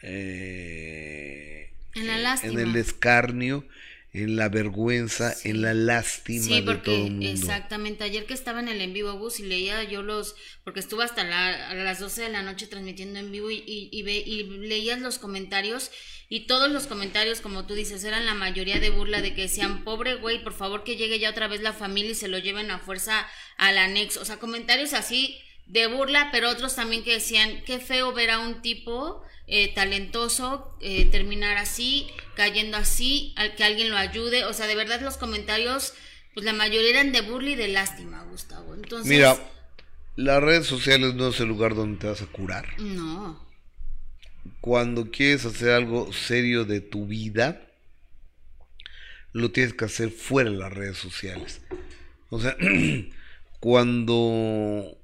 eh, 0.04 0.71
En 2.44 2.60
el 2.60 2.76
escarnio, 2.76 3.66
en 4.14 4.36
la 4.36 4.50
vergüenza, 4.50 5.34
en 5.44 5.62
la 5.62 5.74
lástima 5.74 6.44
Sí, 6.44 6.62
de 6.62 6.76
todo 6.76 6.96
el 7.06 7.12
mundo. 7.12 7.26
exactamente, 7.30 8.04
ayer 8.04 8.26
que 8.26 8.34
estaba 8.34 8.60
en 8.60 8.68
el 8.68 8.82
en 8.82 8.92
vivo 8.94 9.14
bus 9.18 9.40
y 9.40 9.44
leía 9.44 9.84
yo 9.84 10.02
los, 10.04 10.36
porque 10.64 10.82
estuvo 10.82 11.02
hasta 11.02 11.24
la- 11.24 11.70
a 11.70 11.74
las 11.76 12.00
12 12.00 12.22
de 12.24 12.30
la 12.30 12.42
noche 12.44 12.68
transmitiendo 12.68 13.20
en 13.20 13.32
vivo 13.32 13.50
y, 13.52 13.64
y, 13.66 13.90
y 13.92 14.04
ve- 14.04 14.24
y 14.26 14.44
leías 14.44 15.00
los 15.00 15.18
comentarios 15.18 15.92
y 16.28 16.42
todos 16.42 16.70
los 16.72 16.88
comentarios, 16.88 17.42
como 17.42 17.66
tú 17.66 17.74
dices, 17.74 18.04
eran 18.04 18.26
la 18.26 18.34
mayoría 18.34 18.80
de 18.80 18.90
burla 18.90 19.22
de 19.22 19.34
que 19.34 19.44
decían, 19.44 19.84
pobre 19.84 20.16
güey, 20.16 20.44
por 20.44 20.54
favor 20.54 20.84
que 20.84 20.96
llegue 20.98 21.20
ya 21.20 21.30
otra 21.30 21.48
vez 21.48 21.62
la 21.62 21.74
familia 21.74 22.12
y 22.12 22.16
se 22.16 22.28
lo 22.30 22.38
lleven 22.38 22.70
a 22.72 22.80
fuerza 22.80 23.28
al 23.58 23.78
anexo, 23.78 24.22
o 24.22 24.26
sea, 24.26 24.38
comentarios 24.40 24.94
así 24.94 25.38
de 25.68 25.88
burla, 25.88 26.30
pero 26.34 26.50
otros 26.50 26.76
también 26.76 27.04
que 27.04 27.14
decían, 27.14 27.64
qué 27.66 27.80
feo 27.80 28.12
ver 28.14 28.30
a 28.32 28.40
un 28.40 28.62
tipo 28.62 29.24
eh, 29.52 29.74
talentoso 29.76 30.76
eh, 30.80 31.06
terminar 31.06 31.58
así, 31.58 32.08
cayendo 32.36 32.78
así, 32.78 33.34
al 33.36 33.56
que 33.56 33.64
alguien 33.66 33.90
lo 33.90 33.98
ayude. 33.98 34.46
O 34.46 34.54
sea, 34.54 34.66
de 34.66 34.76
verdad 34.76 35.02
los 35.02 35.18
comentarios, 35.18 35.94
pues 36.34 36.46
la 36.46 36.54
mayoría 36.54 36.90
eran 36.90 37.12
de 37.12 37.22
burla 37.22 37.50
y 37.52 37.56
de 37.56 37.68
lástima, 37.68 38.24
Gustavo. 38.24 38.74
Entonces, 38.74 39.08
Mira, 39.12 39.38
las 40.16 40.42
redes 40.42 40.66
sociales 40.66 41.14
no 41.16 41.28
es 41.28 41.40
el 41.42 41.50
lugar 41.50 41.76
donde 41.76 42.00
te 42.00 42.08
vas 42.08 42.22
a 42.22 42.28
curar. 42.28 42.66
no. 42.80 43.52
Cuando 44.60 45.12
quieres 45.12 45.46
hacer 45.46 45.72
algo 45.72 46.12
serio 46.14 46.66
de 46.66 46.82
tu 46.82 47.06
vida, 47.06 47.62
lo 49.34 49.52
tienes 49.52 49.74
que 49.74 49.86
hacer 49.86 50.10
fuera 50.12 50.50
de 50.50 50.58
las 50.58 50.72
redes 50.74 50.98
sociales. 50.98 51.62
O 52.30 52.40
sea, 52.40 52.56
cuando 53.60 54.98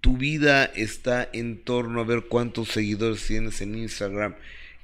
tu 0.00 0.16
vida 0.16 0.64
está 0.64 1.28
en 1.32 1.58
torno 1.62 2.00
a 2.00 2.04
ver 2.04 2.22
cuántos 2.22 2.68
seguidores 2.68 3.24
tienes 3.26 3.60
en 3.60 3.76
Instagram 3.76 4.34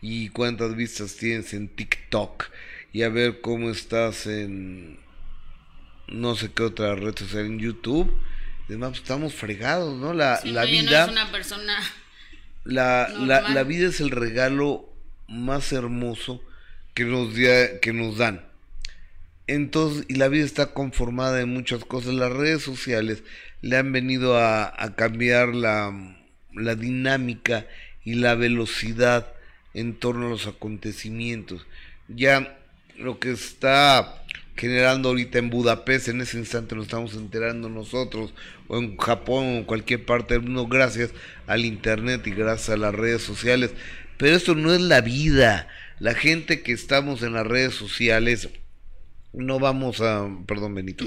y 0.00 0.28
cuántas 0.28 0.76
vistas 0.76 1.16
tienes 1.16 1.52
en 1.54 1.68
TikTok 1.68 2.44
y 2.92 3.02
a 3.02 3.08
ver 3.08 3.40
cómo 3.40 3.70
estás 3.70 4.26
en 4.26 4.98
no 6.08 6.36
sé 6.36 6.52
qué 6.52 6.62
otra 6.62 6.94
red 6.94 7.16
social 7.16 7.46
en 7.46 7.58
YouTube. 7.58 8.12
Además, 8.68 8.90
pues, 8.90 9.00
estamos 9.02 9.34
fregados, 9.34 9.96
¿no? 9.98 10.12
La, 10.14 10.36
Sí, 10.38 10.50
la 10.50 10.62
no, 10.62 10.68
yo 10.68 10.76
no 10.76 10.82
vida 10.82 11.04
es 11.04 11.10
una 11.10 11.32
persona. 11.32 11.78
la, 12.64 13.08
la, 13.08 13.48
la 13.48 13.62
vida 13.64 13.88
es 13.88 14.00
el 14.00 14.10
regalo 14.10 14.88
más 15.28 15.72
hermoso 15.72 16.42
que 16.94 17.04
nos, 17.04 17.34
dia- 17.34 17.80
que 17.80 17.92
nos 17.92 18.18
dan. 18.18 18.45
Entonces, 19.46 20.04
y 20.08 20.14
la 20.14 20.28
vida 20.28 20.44
está 20.44 20.72
conformada 20.72 21.36
de 21.36 21.46
muchas 21.46 21.84
cosas. 21.84 22.14
Las 22.14 22.32
redes 22.32 22.62
sociales 22.62 23.22
le 23.60 23.76
han 23.76 23.92
venido 23.92 24.38
a, 24.38 24.94
cambiar 24.96 25.54
la, 25.54 26.16
la 26.52 26.74
dinámica 26.74 27.66
y 28.04 28.14
la 28.14 28.34
velocidad 28.34 29.32
en 29.74 29.94
torno 29.94 30.26
a 30.26 30.30
los 30.30 30.46
acontecimientos. 30.46 31.66
Ya 32.08 32.58
lo 32.98 33.18
que 33.18 33.30
está 33.32 34.22
generando 34.56 35.10
ahorita 35.10 35.38
en 35.38 35.50
Budapest, 35.50 36.08
en 36.08 36.22
ese 36.22 36.38
instante 36.38 36.74
nos 36.74 36.86
estamos 36.86 37.14
enterando 37.14 37.68
nosotros, 37.68 38.32
o 38.68 38.78
en 38.78 38.96
Japón, 38.96 39.44
o 39.44 39.56
en 39.58 39.64
cualquier 39.64 40.04
parte 40.04 40.34
del 40.34 40.44
mundo, 40.44 40.66
gracias 40.66 41.10
al 41.46 41.64
Internet 41.64 42.26
y 42.26 42.30
gracias 42.30 42.70
a 42.70 42.76
las 42.76 42.94
redes 42.94 43.22
sociales. 43.22 43.72
Pero 44.16 44.34
esto 44.34 44.54
no 44.54 44.72
es 44.72 44.80
la 44.80 45.02
vida. 45.02 45.68
La 45.98 46.14
gente 46.14 46.62
que 46.62 46.72
estamos 46.72 47.22
en 47.22 47.34
las 47.34 47.46
redes 47.46 47.74
sociales, 47.74 48.48
no 49.36 49.58
vamos 49.58 50.00
a, 50.00 50.28
perdón 50.46 50.74
Benito, 50.74 51.04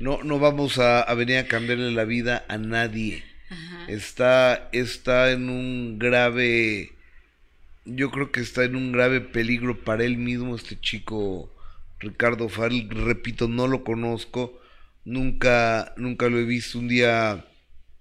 no, 0.00 0.22
no 0.22 0.38
vamos 0.38 0.78
a, 0.78 1.02
a 1.02 1.14
venir 1.14 1.38
a 1.38 1.48
cambiarle 1.48 1.90
la 1.90 2.04
vida 2.04 2.44
a 2.48 2.56
nadie. 2.56 3.24
Ajá. 3.50 3.86
Está, 3.88 4.68
está 4.72 5.32
en 5.32 5.50
un 5.50 5.98
grave, 5.98 6.92
yo 7.84 8.10
creo 8.10 8.30
que 8.30 8.40
está 8.40 8.64
en 8.64 8.76
un 8.76 8.92
grave 8.92 9.20
peligro 9.20 9.84
para 9.84 10.04
él 10.04 10.16
mismo 10.16 10.54
este 10.54 10.80
chico 10.80 11.52
Ricardo 11.98 12.48
Farrell, 12.48 12.88
repito, 12.90 13.48
no 13.48 13.66
lo 13.66 13.84
conozco, 13.84 14.58
nunca, 15.04 15.92
nunca 15.96 16.28
lo 16.28 16.38
he 16.38 16.44
visto, 16.44 16.78
un 16.78 16.88
día 16.88 17.44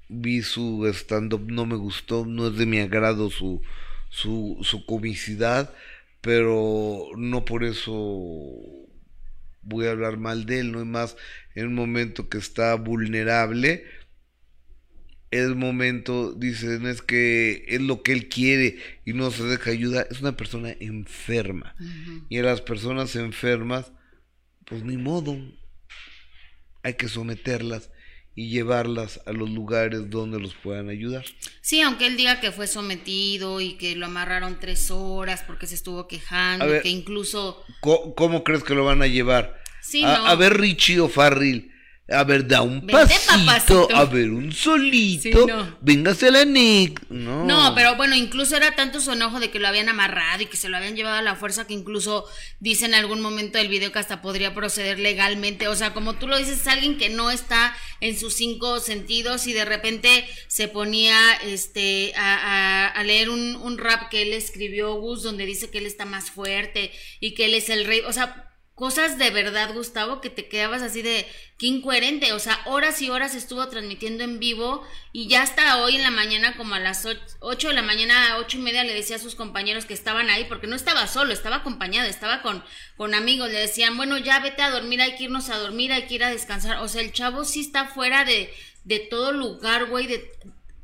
vi 0.07 0.43
su 0.43 0.88
stand-up, 0.93 1.51
no 1.51 1.65
me 1.65 1.75
gustó, 1.75 2.25
no 2.25 2.48
es 2.48 2.57
de 2.57 2.65
mi 2.67 2.79
agrado 2.79 3.31
su, 3.31 3.62
su, 4.10 4.60
su 4.62 4.86
comicidad, 4.86 5.74
pero 6.21 7.07
no 7.17 7.43
por 7.43 7.63
eso 7.63 8.81
voy 9.62 9.88
a 9.88 9.91
hablar 9.91 10.18
mal 10.18 10.46
de 10.46 10.60
él, 10.60 10.72
no 10.72 10.80
es 10.80 10.86
más 10.86 11.18
en 11.56 11.68
un 11.68 11.75
momento 11.75 12.30
que 12.30 12.38
está 12.38 12.75
vulnerable, 12.75 13.84
es 15.32 15.56
momento, 15.56 16.34
dicen, 16.34 16.86
es 16.86 17.01
que 17.01 17.63
es 17.70 17.82
lo 17.82 18.03
que 18.03 18.12
él 18.12 18.27
quiere 18.27 18.77
y 19.06 19.13
no 19.13 19.32
se 19.32 19.44
deja 19.44 19.72
ayudar, 19.72 20.08
es 20.12 20.20
una 20.20 20.36
persona 20.36 20.75
enferma. 20.80 21.74
Y 22.27 22.38
a 22.38 22.44
las 22.44 22.62
personas 22.62 23.15
enfermas, 23.15 23.94
pues 24.65 24.84
ni 24.84 24.98
modo, 24.98 25.38
hay 26.84 26.96
que 26.96 27.08
someterlas 27.08 27.91
y 28.36 28.50
llevarlas 28.50 29.22
a 29.26 29.34
los 29.34 29.50
lugares 29.50 30.10
donde 30.10 30.40
los 30.40 30.54
puedan 30.56 30.90
ayudar. 30.90 31.26
Sí, 31.62 31.82
aunque 31.82 32.08
él 32.08 32.18
diga 32.18 32.40
que 32.40 32.52
fue 32.52 32.68
sometido 32.68 33.60
y 33.60 33.74
que 33.74 33.96
lo 33.96 34.06
amarraron 34.06 34.60
tres 34.60 34.90
horas 34.90 35.44
porque 35.46 35.68
se 35.68 35.76
estuvo 35.76 36.08
quejando, 36.08 36.68
ver. 36.68 36.82
que 36.82 36.90
incluso... 36.90 37.64
¿Cómo 37.82 38.44
crees 38.44 38.64
que 38.64 38.74
lo 38.74 38.86
van 38.86 39.02
a 39.02 39.08
llevar? 39.08 39.62
Sí, 39.82 40.04
a, 40.04 40.18
no. 40.18 40.28
a 40.28 40.36
ver, 40.36 40.58
Richie. 40.58 41.00
A 42.10 42.25
ver, 42.25 42.46
da 42.46 42.62
un 42.62 42.86
Vente, 42.86 42.93
pasito, 42.93 43.88
papacito. 43.88 43.96
a 43.96 44.03
ver, 44.03 44.31
un 44.31 44.51
solito, 44.51 45.22
Sí, 45.22 45.31
no. 45.48 45.77
véngase 45.79 46.27
a 46.27 46.31
la 46.31 46.43
Nick. 46.43 47.01
No. 47.10 47.46
No, 47.46 47.74
pero 47.74 47.96
bueno, 47.96 48.15
incluso 48.17 48.58
era 48.58 48.75
tanto 48.75 49.00
su 49.00 49.13
enojo 49.13 49.39
de 49.39 49.50
que 49.50 49.60
lo 49.60 49.67
habían 49.70 49.88
amarrado 49.88 50.43
y 50.43 50.48
que 50.48 50.58
se 50.58 50.67
lo 50.67 50.75
habían 50.75 50.98
llevado 50.98 51.15
a 51.15 51.22
la 51.22 51.36
fuerza 51.38 51.65
que 51.67 51.74
incluso 51.74 52.25
dice 52.60 52.86
en 52.86 52.96
algún 52.96 53.22
momento 53.22 53.60
del 53.60 53.70
video 53.70 53.93
que 53.93 54.00
hasta 54.00 54.22
podría 54.22 54.53
proceder 54.53 55.00
legalmente. 55.00 55.70
O 55.70 55.75
sea, 55.75 55.93
como 55.93 56.15
tú 56.15 56.27
lo 56.27 56.38
dices, 56.38 56.60
es 56.60 56.67
alguien 56.67 56.98
que 56.98 57.08
no 57.08 57.31
está 57.31 57.74
en 58.01 58.20
sus 58.20 58.34
cinco 58.34 58.81
sentidos 58.81 59.48
y 59.48 59.53
de 59.53 59.63
repente 59.63 60.27
se 60.50 60.67
ponía 60.67 61.15
este 61.46 62.12
a, 62.17 62.36
a- 62.36 62.88
a 62.89 63.03
leer 63.05 63.29
un, 63.29 63.55
un 63.55 63.77
rap 63.77 64.10
que 64.10 64.24
él 64.24 64.34
escribió, 64.34 64.96
Gus, 64.96 65.24
donde 65.24 65.46
dice 65.46 65.70
que 65.70 65.77
él 65.77 65.86
está 65.86 66.03
más 66.03 66.29
fuerte 66.29 66.91
y 67.22 67.36
que 67.36 67.46
él 67.46 67.53
es 67.53 67.70
el 67.70 67.86
rey. 67.86 68.01
O 68.05 68.12
sea, 68.12 68.50
cosas 68.82 69.20
de 69.20 69.30
verdad, 69.30 69.76
Gustavo, 69.76 70.22
que 70.22 70.32
te 70.32 70.48
quedabas 70.50 70.82
así 70.82 71.04
de 71.04 71.28
qué 71.60 71.68
incoherente. 71.68 72.34
O 72.34 72.40
sea, 72.40 72.60
horas 72.66 73.00
y 73.04 73.12
horas 73.12 73.36
estuvo 73.36 73.68
transmitiendo 73.68 74.24
en 74.24 74.40
vivo 74.40 74.84
y 75.14 75.28
ya 75.28 75.44
hasta 75.44 75.78
hoy 75.78 75.98
en 75.98 76.02
la 76.02 76.10
mañana, 76.10 76.58
como 76.58 76.74
a 76.74 76.80
las 76.80 77.08
8 77.42 77.68
de 77.68 77.74
la 77.76 77.84
mañana, 77.84 78.38
ocho 78.40 78.58
y 78.58 78.62
media, 78.62 78.84
le 78.84 78.96
decía 78.96 79.18
a 79.18 79.20
sus 79.20 79.36
compañeros 79.36 79.86
que 79.86 79.94
estaban 79.94 80.32
ahí, 80.32 80.46
porque 80.46 80.66
no 80.66 80.76
estaba 80.76 81.06
solo, 81.06 81.32
estaba 81.32 81.58
acompañado, 81.58 82.10
estaba 82.10 82.42
con, 82.42 82.64
con 82.98 83.14
amigos. 83.14 83.52
Le 83.52 83.60
decían, 83.60 83.98
bueno, 83.98 84.18
ya 84.18 84.40
vete 84.40 84.64
a 84.64 84.72
dormir, 84.72 85.00
hay 85.00 85.16
que 85.16 85.26
irnos 85.26 85.50
a 85.52 85.60
dormir, 85.60 85.94
hay 85.94 86.08
que 86.08 86.16
ir 86.16 86.24
a 86.24 86.32
descansar. 86.32 86.78
O 86.78 86.88
sea, 86.88 87.04
el 87.04 87.12
chavo 87.14 87.46
sí 87.46 87.60
está 87.62 87.86
fuera 87.86 88.26
de, 88.26 88.52
de 88.84 88.98
todo 88.98 89.32
lugar, 89.32 89.86
güey, 89.86 90.08
de 90.08 90.32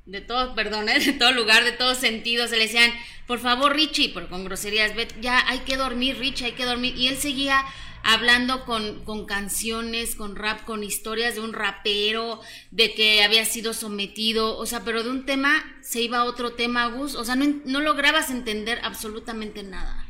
de 0.05 0.21
todo, 0.21 0.55
perdón, 0.55 0.87
¿eh? 0.87 0.99
de 1.05 1.13
todo 1.13 1.31
lugar, 1.31 1.63
de 1.65 1.73
todos 1.73 1.97
sentidos, 1.97 2.49
se 2.49 2.57
le 2.57 2.63
decían, 2.63 2.91
por 3.27 3.39
favor, 3.39 3.75
Richie, 3.75 4.11
pero 4.13 4.29
con 4.29 4.45
groserías, 4.45 4.95
"Ve- 4.95 5.07
ya 5.19 5.43
hay 5.49 5.59
que 5.59 5.75
dormir, 5.75 6.17
Richie, 6.17 6.45
hay 6.45 6.51
que 6.53 6.63
dormir. 6.63 6.95
Y 6.95 7.07
él 7.09 7.17
seguía 7.17 7.65
hablando 8.03 8.65
con, 8.65 9.03
con 9.03 9.25
canciones, 9.25 10.15
con 10.15 10.35
rap, 10.35 10.63
con 10.65 10.83
historias 10.83 11.35
de 11.35 11.41
un 11.41 11.53
rapero, 11.53 12.39
de 12.71 12.93
que 12.93 13.23
había 13.23 13.45
sido 13.45 13.73
sometido, 13.73 14.57
o 14.57 14.65
sea, 14.65 14.83
pero 14.83 15.03
de 15.03 15.09
un 15.09 15.25
tema 15.25 15.63
se 15.81 16.01
iba 16.01 16.19
a 16.19 16.23
otro 16.25 16.53
tema, 16.53 16.87
Gus, 16.87 17.15
o 17.15 17.25
sea, 17.25 17.35
no, 17.35 17.45
no 17.65 17.81
lograbas 17.81 18.29
entender 18.29 18.79
absolutamente 18.83 19.63
nada. 19.63 20.05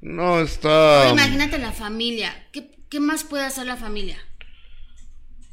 No 0.00 0.40
está. 0.40 1.08
Ahora 1.08 1.22
imagínate 1.22 1.58
la 1.58 1.72
familia, 1.72 2.48
¿qué, 2.52 2.70
qué 2.90 3.00
más 3.00 3.24
puede 3.24 3.44
hacer 3.44 3.66
la 3.66 3.76
familia? 3.76 4.18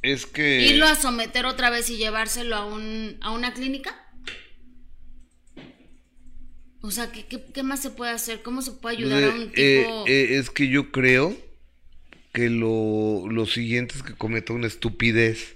Es 0.01 0.25
que... 0.25 0.61
¿Irlo 0.65 0.87
a 0.87 0.95
someter 0.95 1.45
otra 1.45 1.69
vez 1.69 1.89
y 1.89 1.97
llevárselo 1.97 2.55
a, 2.55 2.65
un, 2.65 3.17
a 3.21 3.31
una 3.31 3.53
clínica? 3.53 3.95
O 6.81 6.89
sea, 6.89 7.11
¿qué, 7.11 7.27
qué, 7.27 7.45
qué 7.53 7.61
más 7.63 7.79
se 7.81 7.91
puede 7.91 8.11
hacer? 8.11 8.41
¿Cómo 8.41 8.61
se 8.63 8.71
puede 8.71 8.97
ayudar 8.97 9.23
a 9.23 9.29
un 9.35 9.51
Eh, 9.55 9.83
tipo...? 9.83 10.03
eh, 10.07 10.37
es 10.39 10.49
que 10.49 10.67
yo 10.67 10.91
creo 10.91 11.37
que 12.33 12.49
lo, 12.49 13.25
lo 13.29 13.45
siguiente 13.45 13.95
es 13.95 14.03
que 14.03 14.15
cometa 14.15 14.53
una 14.53 14.67
estupidez, 14.67 15.55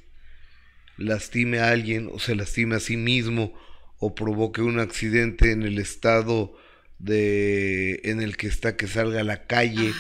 lastime 0.98 1.60
a 1.60 1.70
alguien 1.70 2.10
o 2.12 2.20
se 2.20 2.36
lastime 2.36 2.76
a 2.76 2.80
sí 2.80 2.98
mismo 2.98 3.54
o 4.00 4.16
provoque 4.16 4.62
un 4.62 4.80
accidente 4.80 5.52
en 5.52 5.64
el 5.64 5.78
estado 5.78 6.58
de 7.00 8.00
en 8.06 8.22
el 8.22 8.38
que 8.38 8.48
está 8.48 8.78
que 8.78 8.88
salga 8.88 9.20
a 9.20 9.24
la 9.24 9.46
calle 9.48 9.94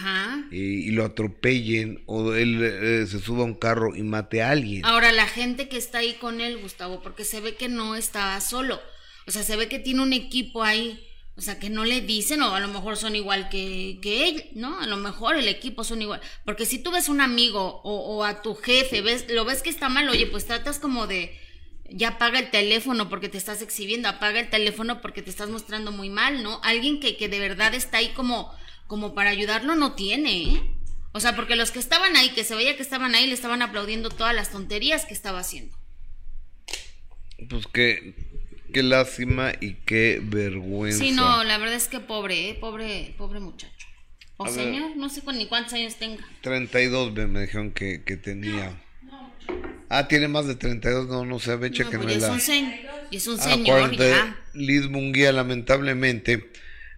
y 0.51 0.91
lo 0.91 1.03
atropellen 1.03 2.01
o 2.05 2.33
él 2.33 2.63
eh, 2.63 3.05
se 3.07 3.19
suba 3.19 3.41
a 3.41 3.45
un 3.45 3.55
carro 3.55 3.95
y 3.95 4.03
mate 4.03 4.41
a 4.41 4.51
alguien. 4.51 4.85
Ahora, 4.85 5.11
la 5.11 5.27
gente 5.27 5.67
que 5.67 5.77
está 5.77 5.99
ahí 5.99 6.13
con 6.13 6.39
él, 6.39 6.57
Gustavo, 6.57 7.01
porque 7.01 7.25
se 7.25 7.41
ve 7.41 7.55
que 7.55 7.67
no 7.67 7.95
estaba 7.95 8.39
solo. 8.39 8.79
O 9.27 9.31
sea, 9.31 9.43
se 9.43 9.55
ve 9.57 9.67
que 9.67 9.79
tiene 9.79 10.01
un 10.01 10.13
equipo 10.13 10.63
ahí. 10.63 11.05
O 11.37 11.41
sea, 11.41 11.59
que 11.59 11.69
no 11.69 11.83
le 11.83 11.99
dicen, 11.99 12.41
o 12.41 12.55
a 12.55 12.61
lo 12.61 12.69
mejor 12.69 12.95
son 12.95 13.15
igual 13.15 13.49
que, 13.49 13.99
que 14.01 14.29
él, 14.29 14.45
¿no? 14.53 14.79
A 14.79 14.87
lo 14.87 14.95
mejor 14.95 15.35
el 15.35 15.49
equipo 15.49 15.83
son 15.83 16.01
igual. 16.01 16.21
Porque 16.45 16.65
si 16.65 16.79
tú 16.79 16.91
ves 16.91 17.09
un 17.09 17.19
amigo 17.19 17.81
o, 17.83 18.23
a 18.23 18.41
tu 18.41 18.55
jefe, 18.55 19.01
ves, 19.01 19.25
lo 19.29 19.43
ves 19.43 19.61
que 19.61 19.69
está 19.69 19.89
mal, 19.89 20.07
oye, 20.07 20.27
pues 20.27 20.45
tratas 20.45 20.79
como 20.79 21.07
de, 21.07 21.37
ya 21.89 22.09
apaga 22.09 22.39
el 22.39 22.51
teléfono 22.51 23.09
porque 23.09 23.27
te 23.27 23.37
estás 23.37 23.61
exhibiendo, 23.61 24.07
apaga 24.07 24.39
el 24.39 24.49
teléfono 24.49 25.01
porque 25.01 25.21
te 25.21 25.29
estás 25.29 25.49
mostrando 25.49 25.91
muy 25.91 26.09
mal, 26.09 26.41
¿no? 26.41 26.61
Alguien 26.63 27.01
que, 27.01 27.17
que 27.17 27.27
de 27.27 27.39
verdad 27.39 27.73
está 27.73 27.97
ahí 27.97 28.13
como, 28.13 28.53
como 28.87 29.13
para 29.13 29.31
ayudarlo 29.31 29.75
no 29.75 29.93
tiene, 29.93 30.43
¿eh? 30.43 30.61
O 31.11 31.19
sea, 31.19 31.35
porque 31.35 31.57
los 31.57 31.71
que 31.71 31.79
estaban 31.79 32.15
ahí, 32.15 32.29
que 32.29 32.43
se 32.45 32.55
veía 32.55 32.75
que 32.77 32.81
estaban 32.81 33.13
ahí, 33.15 33.27
le 33.27 33.33
estaban 33.33 33.61
aplaudiendo 33.61 34.09
todas 34.09 34.35
las 34.35 34.51
tonterías 34.51 35.05
que 35.05 35.13
estaba 35.13 35.39
haciendo. 35.39 35.77
Pues 37.49 37.67
qué, 37.67 38.15
qué 38.75 38.83
lástima 38.83 39.53
y 39.61 39.75
qué 39.85 40.19
vergüenza. 40.21 40.99
Sí, 41.05 41.11
no, 41.13 41.45
la 41.45 41.57
verdad 41.57 41.75
es 41.75 41.87
que 41.87 42.01
pobre, 42.01 42.49
¿eh? 42.49 42.57
Pobre, 42.59 43.15
pobre 43.17 43.39
muchacho. 43.39 43.73
O 44.35 44.43
A 44.45 44.49
ver. 44.51 44.53
señor, 44.53 44.97
no 44.97 45.07
sé 45.07 45.21
cu- 45.21 45.31
ni 45.31 45.45
cuántos 45.47 45.71
años 45.73 45.95
tenga. 45.95 46.27
32 46.41 47.13
me, 47.13 47.25
me 47.25 47.41
dijeron 47.43 47.71
que, 47.71 48.03
que 48.03 48.17
tenía. 48.17 48.81
Ah, 49.87 50.09
tiene 50.09 50.27
más 50.27 50.45
de 50.45 50.55
32, 50.55 51.07
no, 51.07 51.25
no 51.25 51.39
sé, 51.39 51.55
ve, 51.55 51.69
No, 51.69 51.75
pues 51.89 51.89
ya 51.89 52.11
es 52.15 52.21
la... 52.21 52.31
un, 52.31 52.39
sen- 52.39 52.75
es 53.11 53.27
un 53.27 53.39
Ah, 53.39 53.43
señor, 53.43 53.65
40, 53.65 54.03
ya. 54.09 54.37
Liz 54.53 54.89
Munguía, 54.89 55.31
lamentablemente, 55.31 56.51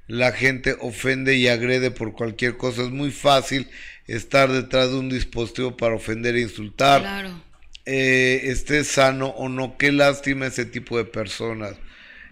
la 0.08 0.32
gente 0.32 0.76
ofende 0.80 1.36
y 1.36 1.48
agrede 1.48 1.92
por 1.92 2.14
cualquier 2.14 2.58
cosa. 2.58 2.82
Es 2.82 2.90
muy 2.90 3.12
fácil 3.12 3.70
estar 4.08 4.52
detrás 4.52 4.90
de 4.90 4.98
un 4.98 5.10
dispositivo 5.10 5.78
para 5.78 5.94
ofender 5.94 6.36
e 6.38 6.42
insultar. 6.42 7.02
Claro. 7.02 7.44
Eh, 7.90 8.42
esté 8.52 8.84
sano 8.84 9.28
o 9.30 9.48
no, 9.48 9.78
qué 9.78 9.92
lástima 9.94 10.48
ese 10.48 10.66
tipo 10.66 10.98
de 10.98 11.06
personas. 11.06 11.76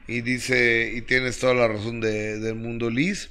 Y 0.08 0.20
dice, 0.22 0.92
y 0.94 1.02
tienes 1.02 1.40
toda 1.40 1.54
la 1.54 1.68
razón 1.70 2.02
de, 2.02 2.40
del 2.40 2.56
mundo, 2.56 2.90
Liz. 2.90 3.30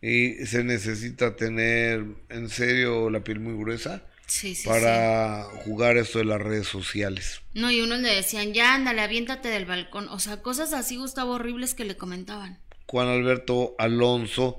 Y 0.00 0.46
se 0.46 0.62
necesita 0.64 1.34
tener 1.36 2.04
en 2.28 2.48
serio 2.48 3.10
la 3.10 3.24
piel 3.24 3.40
muy 3.40 3.54
gruesa 3.56 4.02
Sí, 4.26 4.54
sí, 4.54 4.62
sí. 4.62 4.68
para 4.68 5.42
jugar 5.64 5.96
esto 5.96 6.18
de 6.18 6.24
las 6.24 6.40
redes 6.40 6.66
sociales. 6.66 7.40
No, 7.52 7.70
y 7.70 7.80
unos 7.80 8.00
le 8.00 8.14
decían, 8.14 8.52
ya, 8.54 8.74
ándale, 8.74 9.00
aviéntate 9.02 9.48
del 9.48 9.64
balcón. 9.66 10.08
O 10.08 10.18
sea, 10.20 10.40
cosas 10.42 10.72
así, 10.72 10.96
Gustavo, 10.96 11.32
horribles 11.32 11.74
que 11.74 11.84
le 11.84 11.96
comentaban. 11.96 12.58
Juan 12.86 13.08
Alberto 13.08 13.74
Alonso. 13.78 14.58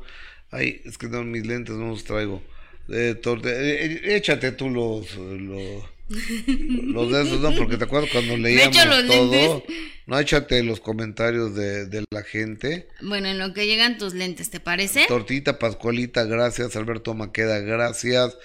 Ay, 0.51 0.81
es 0.85 0.97
que 0.97 1.07
no, 1.07 1.23
mis 1.23 1.45
lentes 1.45 1.75
no 1.75 1.87
los 1.89 2.03
traigo. 2.03 2.43
Eh, 2.89 3.15
torte- 3.21 3.49
eh, 3.49 3.85
eh, 4.03 4.15
échate 4.15 4.51
tú 4.51 4.69
los, 4.69 5.15
los, 5.15 5.83
los 6.07 7.11
de 7.11 7.23
esos, 7.23 7.39
¿no? 7.41 7.55
Porque 7.55 7.77
te 7.77 7.85
acuerdas 7.85 8.11
cuando 8.11 8.37
leíamos 8.37 8.77
todo. 8.77 9.63
lentes. 9.63 9.75
No, 10.05 10.19
échate 10.19 10.61
los 10.63 10.79
comentarios 10.79 11.55
de, 11.55 11.87
de 11.87 12.05
la 12.11 12.23
gente. 12.23 12.87
Bueno, 13.01 13.27
en 13.27 13.39
lo 13.39 13.53
que 13.53 13.65
llegan 13.65 13.97
tus 13.97 14.13
lentes, 14.13 14.49
¿te 14.49 14.59
parece? 14.59 15.05
Tortita 15.07 15.57
Pascualita, 15.57 16.23
gracias. 16.25 16.75
Alberto 16.75 17.13
Maqueda, 17.13 17.59
gracias. 17.59 18.37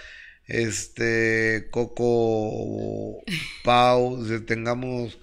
Este, 0.50 1.68
Coco 1.70 3.22
Pau, 3.64 4.26
tengamos 4.46 5.18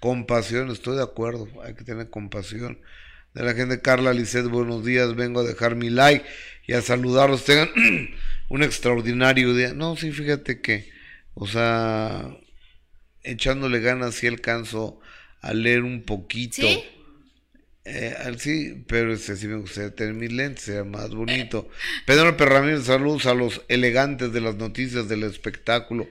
compasión, 0.00 0.70
estoy 0.70 0.96
de 0.96 1.04
acuerdo, 1.04 1.46
hay 1.64 1.74
que 1.74 1.84
tener 1.84 2.10
compasión. 2.10 2.80
De 3.32 3.44
la 3.44 3.54
gente, 3.54 3.80
Carla 3.80 4.12
Lisset, 4.12 4.46
buenos 4.46 4.84
días, 4.84 5.14
vengo 5.14 5.40
a 5.40 5.44
dejar 5.44 5.76
mi 5.76 5.88
like 5.88 6.24
y 6.66 6.72
a 6.72 6.82
saludarlos. 6.82 7.44
Tengan 7.44 7.70
un 8.48 8.62
extraordinario 8.62 9.54
día. 9.54 9.72
No, 9.72 9.96
sí, 9.96 10.10
fíjate 10.10 10.60
que, 10.60 10.91
o 11.34 11.46
sea, 11.46 12.28
echándole 13.22 13.80
ganas, 13.80 14.14
sí 14.14 14.26
alcanzo 14.26 15.00
a 15.40 15.54
leer 15.54 15.82
un 15.82 16.02
poquito. 16.02 16.62
¿Sí? 16.62 16.82
Eh, 17.84 18.14
sí, 18.38 18.84
pero 18.86 19.12
este 19.12 19.36
sí 19.36 19.48
me 19.48 19.56
gustaría 19.56 19.92
tener 19.94 20.14
mis 20.14 20.32
lentes, 20.32 20.64
sería 20.64 20.84
más 20.84 21.10
bonito. 21.10 21.68
Pedro 22.06 22.30
Ramírez, 22.32 22.84
saludos 22.84 23.26
a 23.26 23.34
los 23.34 23.62
elegantes 23.68 24.32
de 24.32 24.40
las 24.40 24.54
noticias 24.54 25.08
del 25.08 25.24
espectáculo. 25.24 26.06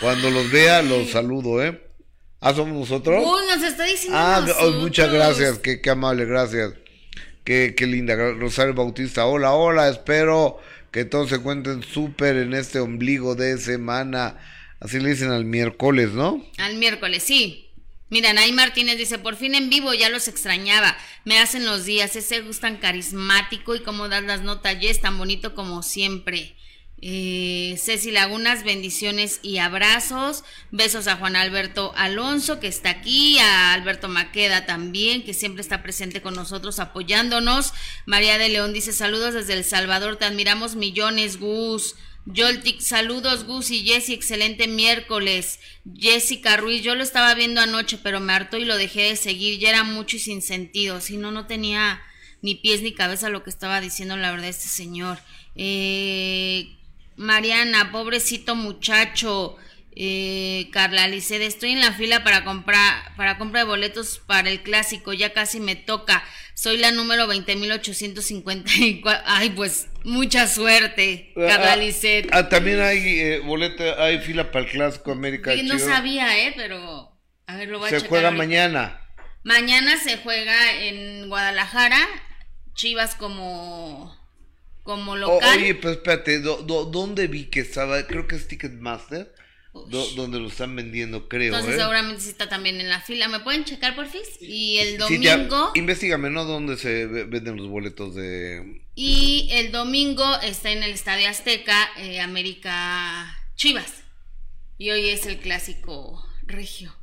Cuando 0.00 0.30
los 0.30 0.50
vea, 0.50 0.82
los 0.82 1.10
saludo, 1.10 1.64
¿eh? 1.64 1.80
Ah, 2.40 2.52
somos 2.52 2.74
nosotros. 2.78 3.24
Uy, 3.24 3.40
nos 3.48 3.62
está 3.62 3.84
diciendo 3.84 4.18
Ah, 4.20 4.40
oh, 4.42 4.46
nosotros. 4.46 4.82
muchas 4.82 5.10
gracias, 5.10 5.58
qué, 5.60 5.80
qué 5.80 5.90
amable, 5.90 6.26
gracias. 6.26 6.74
Qué, 7.42 7.74
qué 7.74 7.86
linda. 7.86 8.16
Rosario 8.32 8.74
Bautista, 8.74 9.24
hola, 9.24 9.52
hola, 9.52 9.88
espero 9.88 10.58
que 10.90 11.06
todos 11.06 11.30
se 11.30 11.36
encuentren 11.36 11.82
súper 11.82 12.36
en 12.36 12.52
este 12.52 12.80
ombligo 12.80 13.34
de 13.34 13.56
semana. 13.56 14.36
Así 14.80 14.98
le 15.00 15.10
dicen 15.10 15.30
al 15.30 15.44
miércoles, 15.44 16.10
¿no? 16.10 16.44
Al 16.58 16.76
miércoles, 16.76 17.22
sí. 17.22 17.70
Mira, 18.10 18.32
Nay 18.32 18.52
Martínez 18.52 18.98
dice, 18.98 19.18
por 19.18 19.36
fin 19.36 19.54
en 19.54 19.70
vivo, 19.70 19.94
ya 19.94 20.08
los 20.08 20.28
extrañaba. 20.28 20.96
Me 21.24 21.38
hacen 21.38 21.64
los 21.64 21.84
días, 21.84 22.14
ese 22.16 22.42
Gus 22.42 22.60
tan 22.60 22.76
carismático 22.76 23.74
y 23.74 23.80
cómo 23.80 24.08
das 24.08 24.22
las 24.22 24.42
notas, 24.42 24.76
y 24.80 24.86
es 24.86 25.00
tan 25.00 25.18
bonito 25.18 25.54
como 25.54 25.82
siempre. 25.82 26.54
Eh, 27.06 27.76
Ceci 27.78 28.10
Lagunas, 28.10 28.64
bendiciones 28.64 29.40
y 29.42 29.58
abrazos. 29.58 30.44
Besos 30.70 31.06
a 31.06 31.16
Juan 31.16 31.36
Alberto 31.36 31.92
Alonso, 31.96 32.60
que 32.60 32.68
está 32.68 32.90
aquí, 32.90 33.38
a 33.40 33.74
Alberto 33.74 34.08
Maqueda 34.08 34.64
también, 34.64 35.22
que 35.22 35.34
siempre 35.34 35.60
está 35.60 35.82
presente 35.82 36.22
con 36.22 36.34
nosotros 36.34 36.78
apoyándonos. 36.78 37.74
María 38.06 38.38
de 38.38 38.48
León 38.48 38.72
dice, 38.72 38.92
saludos 38.92 39.34
desde 39.34 39.52
El 39.52 39.64
Salvador, 39.64 40.16
te 40.16 40.24
admiramos 40.24 40.76
millones, 40.76 41.38
Gus. 41.38 41.94
Joltic, 42.26 42.80
saludos 42.80 43.44
Gus 43.44 43.70
y 43.70 43.84
Jessy, 43.84 44.14
excelente 44.14 44.66
miércoles. 44.66 45.60
Jessica 45.96 46.56
Ruiz, 46.56 46.82
yo 46.82 46.94
lo 46.94 47.02
estaba 47.02 47.34
viendo 47.34 47.60
anoche, 47.60 47.98
pero 48.02 48.20
me 48.20 48.32
hartó 48.32 48.56
y 48.56 48.64
lo 48.64 48.76
dejé 48.76 49.10
de 49.10 49.16
seguir, 49.16 49.58
ya 49.58 49.70
era 49.70 49.84
mucho 49.84 50.16
y 50.16 50.20
sin 50.20 50.40
sentido, 50.40 51.00
si 51.00 51.16
no, 51.18 51.30
no 51.30 51.46
tenía 51.46 52.02
ni 52.40 52.54
pies 52.54 52.82
ni 52.82 52.92
cabeza 52.92 53.28
lo 53.28 53.42
que 53.42 53.50
estaba 53.50 53.80
diciendo 53.80 54.16
la 54.16 54.30
verdad 54.30 54.48
este 54.48 54.68
señor. 54.68 55.18
Eh, 55.56 56.76
Mariana, 57.16 57.92
pobrecito 57.92 58.54
muchacho. 58.54 59.56
Eh, 59.96 60.70
Carla 60.72 61.06
Liced, 61.06 61.40
estoy 61.40 61.70
en 61.72 61.80
la 61.80 61.92
fila 61.92 62.24
para 62.24 62.44
comprar 62.44 63.14
para 63.16 63.38
compra 63.38 63.60
de 63.60 63.66
boletos 63.66 64.18
para 64.26 64.50
el 64.50 64.62
clásico, 64.62 65.12
ya 65.12 65.32
casi 65.32 65.60
me 65.60 65.76
toca. 65.76 66.24
Soy 66.54 66.78
la 66.78 66.90
número 66.90 67.26
20.854. 67.28 69.22
Ay, 69.24 69.50
pues 69.50 69.88
mucha 70.04 70.46
suerte, 70.48 71.32
Carla 71.34 71.72
Ah, 71.72 71.76
Lisset. 71.76 72.28
ah, 72.32 72.48
también 72.48 72.80
hay 72.80 72.98
eh, 73.20 73.38
boleta, 73.40 74.02
hay 74.04 74.18
fila 74.18 74.50
para 74.50 74.64
el 74.64 74.70
Clásico 74.70 75.12
América. 75.12 75.52
Sí, 75.54 75.62
no 75.62 75.78
sabía, 75.78 76.38
¿eh? 76.46 76.52
Pero 76.56 77.16
a 77.46 77.56
ver, 77.56 77.68
lo 77.68 77.78
voy 77.78 77.88
a 77.88 77.90
Se 77.90 77.96
checar 77.96 78.08
juega 78.10 78.28
ahorita. 78.28 78.42
mañana. 78.44 79.00
Mañana 79.44 79.96
se 79.98 80.16
juega 80.18 80.80
en 80.82 81.28
Guadalajara, 81.28 81.98
Chivas 82.74 83.14
como 83.14 84.16
como 84.82 85.12
O- 85.12 85.16
local. 85.16 85.58
oye, 85.58 85.74
pues 85.76 85.96
espérate, 85.96 86.40
do- 86.40 86.62
do- 86.62 86.84
¿dónde 86.86 87.26
vi 87.26 87.46
que 87.46 87.60
estaba? 87.60 88.06
Creo 88.06 88.26
que 88.26 88.36
es 88.36 88.48
Ticketmaster, 88.48 89.33
do- 89.74 90.10
donde 90.14 90.38
lo 90.40 90.48
están 90.48 90.74
vendiendo, 90.76 91.28
creo. 91.28 91.46
Entonces 91.54 91.74
¿eh? 91.74 91.78
seguramente 91.78 92.22
sí 92.22 92.28
está 92.30 92.48
también 92.48 92.80
en 92.80 92.88
la 92.88 93.00
fila. 93.00 93.28
¿Me 93.28 93.40
pueden 93.40 93.64
checar 93.64 93.94
por 93.96 94.06
fin? 94.06 94.22
Y 94.40 94.78
el 94.78 94.92
Sí, 94.92 94.96
domingo 95.18 95.72
investígame, 95.74 96.30
¿no? 96.30 96.44
¿Dónde 96.44 96.76
se 96.76 97.06
ve- 97.06 97.24
venden 97.24 97.56
los 97.56 97.68
boletos 97.68 98.14
de...? 98.14 98.82
y 98.96 99.48
el 99.50 99.72
domingo 99.72 100.24
está 100.42 100.70
en 100.70 100.84
el 100.84 100.92
Estadio 100.92 101.28
Azteca 101.28 101.90
eh, 101.98 102.20
América 102.20 103.36
Chivas. 103.56 104.02
Y 104.78 104.90
hoy 104.90 105.08
es 105.10 105.26
el 105.26 105.38
clásico 105.38 106.24
regio. 106.44 106.94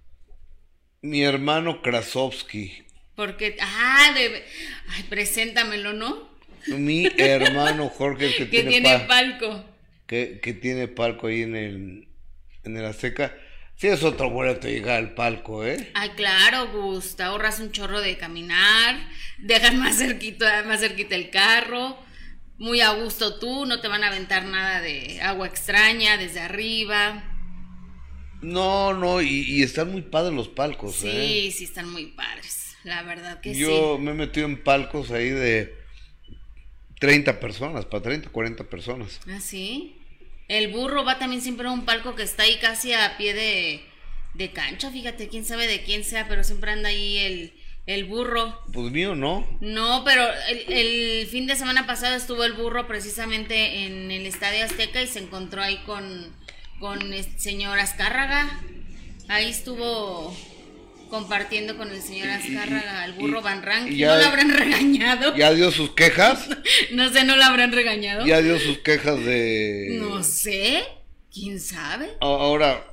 Mi 1.02 1.24
hermano 1.24 1.82
Krasovsky. 1.82 2.84
Porque 3.16 3.58
ah, 3.60 4.12
de, 4.16 4.44
ay, 4.90 5.04
preséntamelo, 5.10 5.94
¿no? 5.94 6.30
Mi 6.68 7.08
hermano 7.18 7.90
Jorge, 7.90 8.28
el 8.28 8.32
que, 8.36 8.38
Que 8.50 8.64
tiene, 8.64 8.70
tiene 8.72 9.00
pa- 9.00 9.08
palco. 9.08 9.66
que, 10.08 10.40
que 10.42 10.54
tiene 10.54 10.88
palco 10.88 11.28
ahí 11.28 11.42
en 11.42 11.56
el, 11.56 12.08
en 12.64 12.78
el 12.78 12.86
Azteca. 12.86 13.36
Sí, 13.76 13.88
es 13.88 14.04
otro 14.04 14.30
boleto 14.30 14.68
llegar 14.68 14.98
al 14.98 15.14
palco, 15.16 15.66
¿eh? 15.66 15.92
Ay, 15.96 16.10
claro, 16.12 16.68
Gus, 16.72 17.16
te 17.16 17.24
ahorras 17.24 17.60
un 17.60 17.72
chorro 17.72 18.00
de 18.02 18.18
caminar, 18.18 18.96
dejas 19.40 19.74
más 19.74 19.98
cerquita, 19.98 20.64
más 20.64 20.82
cerquita 20.82 21.16
el 21.16 21.30
carro, 21.32 21.98
muy 22.60 22.82
a 22.82 22.92
gusto 22.92 23.40
tú, 23.40 23.66
no 23.66 23.82
te 23.82 23.88
van 23.88 24.04
a 24.04 24.08
aventar 24.08 24.46
nada 24.46 24.82
de 24.82 25.20
agua 25.22 25.48
extraña 25.48 26.18
desde 26.18 26.42
arriba. 26.42 27.24
No, 28.42 28.94
no, 28.94 29.22
y, 29.22 29.28
y 29.48 29.64
están 29.64 29.92
muy 29.92 30.02
padres 30.02 30.34
los 30.34 30.48
palcos, 30.50 30.96
Sí, 30.98 31.08
¿eh? 31.48 31.52
sí 31.56 31.64
están 31.64 31.90
muy 31.92 32.08
padres. 32.08 32.76
La 32.84 33.04
verdad 33.04 33.40
que 33.42 33.54
Yo 33.54 33.96
sí. 33.98 34.02
me 34.04 34.12
he 34.12 34.16
metido 34.16 34.48
en 34.48 34.64
palcos 34.64 35.12
ahí 35.12 35.30
de 35.30 35.76
30 37.00 37.40
personas, 37.40 37.86
para 37.86 38.04
30, 38.04 38.30
40 38.30 38.64
personas. 38.66 39.20
Ah, 39.28 39.40
sí. 39.40 39.96
El 40.52 40.68
burro 40.68 41.06
va 41.06 41.18
también 41.18 41.42
siempre 41.42 41.70
a 41.70 41.72
un 41.72 41.86
palco 41.86 42.14
que 42.14 42.24
está 42.24 42.44
ahí 42.44 42.58
casi 42.60 42.92
a 42.92 43.16
pie 43.16 43.34
de, 43.34 43.86
de 44.34 44.52
cancha, 44.52 44.92
fíjate, 44.92 45.30
quién 45.30 45.46
sabe 45.46 45.66
de 45.66 45.82
quién 45.82 46.04
sea, 46.04 46.28
pero 46.28 46.44
siempre 46.44 46.72
anda 46.72 46.90
ahí 46.90 47.20
el, 47.20 47.54
el 47.86 48.04
burro. 48.04 48.62
Pues 48.74 48.92
mío, 48.92 49.16
¿no? 49.16 49.48
No, 49.62 50.04
pero 50.04 50.28
el, 50.50 50.74
el 50.74 51.28
fin 51.28 51.48
de 51.48 51.56
semana 51.56 51.88
pasado 51.88 52.18
estuvo 52.18 52.44
el 52.44 52.52
burro 52.52 52.86
precisamente 52.86 53.86
en 53.86 54.12
el 54.12 54.26
Estadio 54.26 54.66
Azteca 54.66 55.02
y 55.02 55.08
se 55.08 55.20
encontró 55.20 55.62
ahí 55.62 55.78
con, 55.86 56.36
con 56.82 57.14
el 57.14 57.40
señor 57.40 57.80
Azcárraga. 57.80 58.62
Ahí 59.30 59.50
estuvo 59.50 60.36
compartiendo 61.12 61.78
con 61.78 61.92
el 61.92 62.02
señor 62.02 62.30
Azcárraga, 62.30 63.06
el 63.06 63.14
burro 63.14 63.42
y- 63.42 63.44
Van 63.44 63.62
ya- 63.96 64.16
¿No 64.16 64.22
lo 64.22 64.26
habrán 64.28 64.50
regañado? 64.58 65.36
Ya 65.36 65.54
dio 65.54 65.70
sus 65.70 65.92
quejas, 65.92 66.48
No 66.94 67.10
sé, 67.10 67.24
¿no 67.26 67.36
lo 67.36 67.44
habrán 67.44 67.72
regañado? 67.72 68.26
ya 68.26 68.42
dio 68.42 68.58
sus 68.58 68.80
quejas 68.80 69.24
de... 69.24 69.98
No 70.00 70.24
sé, 70.24 70.84
quién 71.32 71.60
sabe. 71.60 72.10
Ahora, 72.22 72.84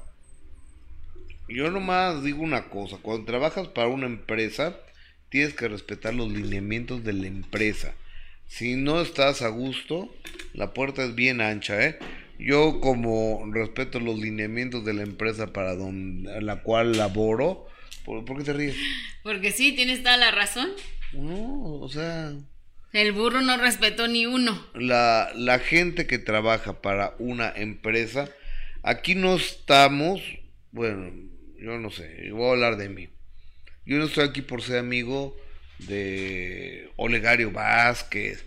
yo 1.49 1.71
nomás 1.71 2.23
digo 2.23 2.43
una 2.43 2.69
cosa, 2.69 2.99
cuando 3.01 3.25
trabajas 3.25 3.69
para 3.69 3.89
una 3.89 4.07
empresa, 4.07 4.77
tienes 5.31 5.55
que 5.55 5.69
respetar 5.69 6.13
los 6.15 6.31
lineamientos 6.31 7.05
de 7.05 7.13
la 7.15 7.27
empresa. 7.27 7.95
Si 8.47 8.75
no 8.77 9.01
estás 9.01 9.43
a 9.43 9.49
gusto, 9.49 10.13
la 10.55 10.73
puerta 10.75 11.05
es 11.05 11.15
bien 11.15 11.41
ancha, 11.41 11.83
¿eh? 11.85 11.99
Yo 12.39 12.81
como 12.81 13.45
respeto 13.53 13.99
los 14.01 14.19
lineamientos 14.19 14.85
de 14.85 14.95
la 14.95 15.03
empresa 15.03 15.53
para 15.53 15.75
donde, 15.75 16.41
la 16.41 16.63
cual 16.63 16.97
laboro, 16.97 17.67
¿por, 18.09 18.25
por 18.25 18.39
qué 18.39 18.45
te 18.45 18.53
ríes? 18.55 18.77
Porque 19.23 19.53
sí, 19.53 19.73
tienes 19.73 20.03
toda 20.03 20.17
la 20.17 20.31
razón. 20.31 20.71
No, 21.13 21.75
o 21.81 21.89
sea, 21.89 22.33
El 22.93 23.13
burro 23.13 23.43
no 23.43 23.57
respetó 23.59 24.09
ni 24.09 24.25
uno. 24.27 24.67
la, 24.75 25.31
la 25.35 25.59
gente 25.59 26.07
que 26.07 26.19
trabaja 26.19 26.81
para 26.81 27.15
una 27.19 27.53
empresa, 27.55 28.29
aquí 28.83 29.15
no 29.15 29.37
estamos, 29.37 30.23
bueno, 30.73 31.13
yo 31.59 31.79
no 31.79 31.91
sé, 31.91 32.31
voy 32.33 32.49
a 32.49 32.53
hablar 32.53 32.77
de 32.77 32.89
mí. 32.89 33.09
Yo 33.85 33.99
no 33.99 34.05
estoy 34.07 34.29
aquí 34.29 34.43
por 34.43 34.63
ser 34.63 34.79
amigo 34.79 35.37
de 35.79 36.91
Olegario 36.97 37.51
Vázquez, 37.51 38.45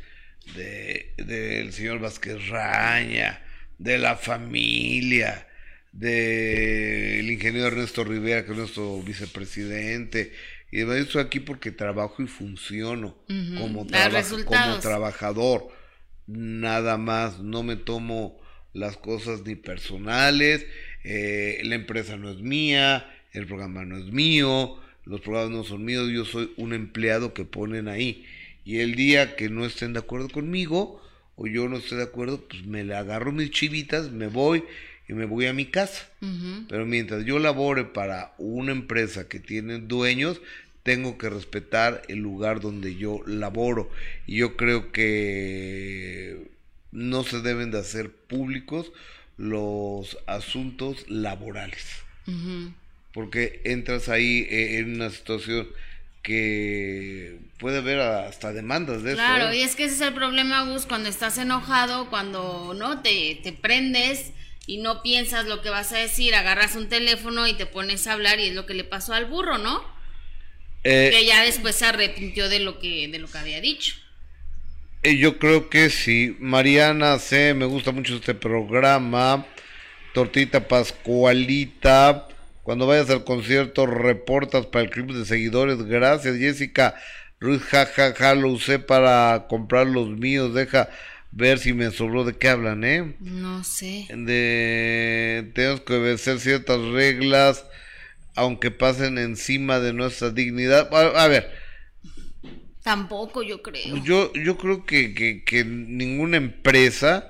de 0.56 1.14
del 1.18 1.72
señor 1.74 2.00
Vázquez 2.00 2.48
Raña, 2.50 3.44
de 3.78 3.98
la 3.98 4.16
familia, 4.16 5.48
del 5.92 7.30
ingeniero 7.30 7.68
Ernesto 7.68 8.04
Rivera, 8.04 8.46
que 8.46 8.52
es 8.52 8.58
nuestro 8.58 9.02
vicepresidente. 9.02 10.32
Y 10.72 10.80
yo 10.80 10.94
estoy 10.94 11.22
aquí 11.22 11.40
porque 11.40 11.72
trabajo 11.72 12.24
y 12.24 12.28
funciono 12.28 13.18
como, 13.58 13.86
trabaja- 13.86 14.10
resultados. 14.10 14.68
como 14.68 14.80
trabajador. 14.80 15.68
Nada 16.28 16.98
más, 16.98 17.40
no 17.40 17.62
me 17.64 17.76
tomo 17.76 18.40
las 18.74 18.96
cosas 18.96 19.42
ni 19.46 19.56
personales, 19.56 20.66
eh, 21.04 21.60
la 21.66 21.76
empresa 21.76 22.16
no 22.16 22.30
es 22.32 22.38
mía, 22.40 23.06
el 23.34 23.46
programa 23.48 23.84
no 23.84 23.98
es 23.98 24.06
mío, 24.14 24.80
los 25.04 25.20
programas 25.20 25.52
no 25.52 25.64
son 25.66 25.84
míos, 25.84 26.10
yo 26.10 26.24
soy 26.24 26.54
un 26.56 26.72
empleado 26.72 27.34
que 27.34 27.44
ponen 27.44 27.90
ahí. 27.90 28.26
Y 28.64 28.80
el 28.80 28.96
día 28.96 29.36
que 29.36 29.50
no 29.50 29.66
estén 29.66 29.92
de 29.92 30.00
acuerdo 30.00 30.30
conmigo, 30.30 31.04
o 31.36 31.48
yo 31.48 31.68
no 31.68 31.78
esté 31.78 31.96
de 31.98 32.04
acuerdo, 32.04 32.48
pues 32.48 32.66
me 32.66 32.86
le 32.86 32.96
agarro 32.96 33.34
mis 33.34 33.52
chivitas, 33.52 34.10
me 34.12 34.28
voy 34.28 34.64
y 35.12 35.14
me 35.14 35.26
voy 35.26 35.46
a 35.46 35.54
mi 35.54 35.66
casa. 35.66 36.08
Pero 36.70 36.86
mientras 36.86 37.26
yo 37.26 37.38
labore 37.38 37.84
para 37.84 38.34
una 38.38 38.72
empresa 38.72 39.28
que 39.28 39.40
tiene 39.42 39.80
dueños, 39.80 40.42
tengo 40.84 41.18
que 41.18 41.30
respetar 41.30 42.02
el 42.08 42.20
lugar 42.20 42.62
donde 42.62 42.96
yo 42.96 43.22
laboro. 43.28 43.92
Y 44.26 44.38
yo 44.38 44.56
creo 44.56 44.94
que 44.94 46.48
no 46.94 47.24
se 47.26 47.42
deben 47.42 47.72
de 47.72 47.80
hacer 47.80 48.10
públicos 48.10 48.92
los 49.38 50.18
asuntos 50.28 51.10
laborales. 51.10 51.86
Porque 53.14 53.60
entras 53.66 54.08
ahí 54.08 54.48
eh, 54.50 54.80
en 54.80 54.96
una 54.96 55.10
situación 55.10 55.68
que 56.22 57.40
puede 57.58 57.80
haber 57.80 58.00
hasta 58.00 58.54
demandas 58.54 59.04
de 59.04 59.14
Claro, 59.16 59.46
eso. 59.50 59.52
¿eh? 59.54 59.58
y 59.58 59.62
es 59.64 59.76
que 59.76 59.86
ese 59.86 59.96
es 59.96 60.02
el 60.02 60.14
problema, 60.14 60.64
Gus, 60.72 60.86
cuando 60.86 61.10
estás 61.10 61.38
enojado, 61.38 62.10
cuando 62.10 62.74
no 62.78 63.02
te, 63.02 63.40
te 63.44 63.52
prendes 63.52 64.32
y 64.68 64.78
no 64.80 65.02
piensas 65.04 65.46
lo 65.46 65.62
que 65.62 65.70
vas 65.70 65.92
a 65.94 65.98
decir, 65.98 66.36
agarras 66.36 66.76
un 66.76 66.90
teléfono 66.90 67.48
y 67.48 67.54
te 67.54 67.66
pones 67.66 68.08
a 68.08 68.14
hablar 68.14 68.40
y 68.40 68.48
es 68.50 68.56
lo 68.56 68.66
que 68.66 68.74
le 68.74 68.84
pasó 68.84 69.14
al 69.14 69.26
burro, 69.26 69.58
¿no? 69.58 69.84
Eh, 70.84 71.10
Que 71.12 71.26
ya 71.26 71.44
después 71.44 71.76
se 71.76 71.86
arrepintió 71.86 72.50
de 72.50 72.60
lo 72.60 72.80
que 72.80 73.08
de 73.08 73.20
lo 73.20 73.30
que 73.30 73.38
había 73.38 73.62
dicho. 73.62 73.96
Eh, 75.04 75.18
Yo 75.18 75.40
creo 75.40 75.70
que 75.70 75.90
sí. 75.90 76.36
Mariana 76.40 77.20
C, 77.20 77.54
me 77.54 77.66
gusta 77.66 77.92
mucho 77.92 78.16
este 78.16 78.36
programa. 78.36 79.46
Tortita 80.14 80.68
Pascualita. 80.68 82.28
Cuando 82.64 82.88
vayas 82.88 83.10
al 83.10 83.24
concierto, 83.24 83.86
reportas 83.88 84.68
para 84.68 84.84
el 84.86 84.92
club 84.92 85.14
de 85.14 85.26
seguidores. 85.26 85.84
Gracias, 85.84 86.38
Jessica. 86.38 86.96
Ruiz, 87.40 87.62
jajaja, 87.64 88.14
ja, 88.14 88.16
ja, 88.16 88.36
lo 88.36 88.50
usé 88.50 88.80
para 88.80 89.48
comprar 89.50 89.88
los 89.88 90.10
míos. 90.10 90.54
Deja 90.54 90.90
ver 91.32 91.60
si 91.60 91.74
me 91.74 91.92
sobró 91.92 92.24
de 92.26 92.38
qué 92.38 92.50
hablan, 92.50 92.84
¿eh? 92.84 93.16
No 93.20 93.64
sé. 93.64 94.08
De 94.10 95.52
tenemos 95.56 95.82
que 95.82 95.94
obedecer 95.94 96.40
ciertas 96.40 96.80
reglas, 96.80 97.66
aunque 98.36 98.72
pasen 98.72 99.18
encima 99.18 99.80
de 99.80 99.94
nuestra 99.94 100.30
dignidad. 100.32 100.94
A, 100.94 101.24
a 101.24 101.28
ver, 101.28 101.50
Tampoco 102.84 103.44
yo 103.44 103.62
creo. 103.62 103.98
yo, 104.04 104.34
yo 104.34 104.58
creo 104.58 104.86
que, 104.86 105.14
que, 105.14 105.44
que 105.44 105.64
ninguna 105.66 106.38
empresa 106.38 107.30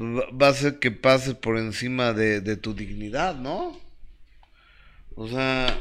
va 0.00 0.24
va 0.30 0.46
a 0.48 0.50
hacer 0.50 0.78
que 0.78 0.90
pases 0.90 1.34
por 1.34 1.58
encima 1.58 2.12
de, 2.14 2.40
de 2.40 2.56
tu 2.56 2.74
dignidad, 2.74 3.34
¿no? 3.36 3.78
O 5.14 5.28
sea, 5.28 5.76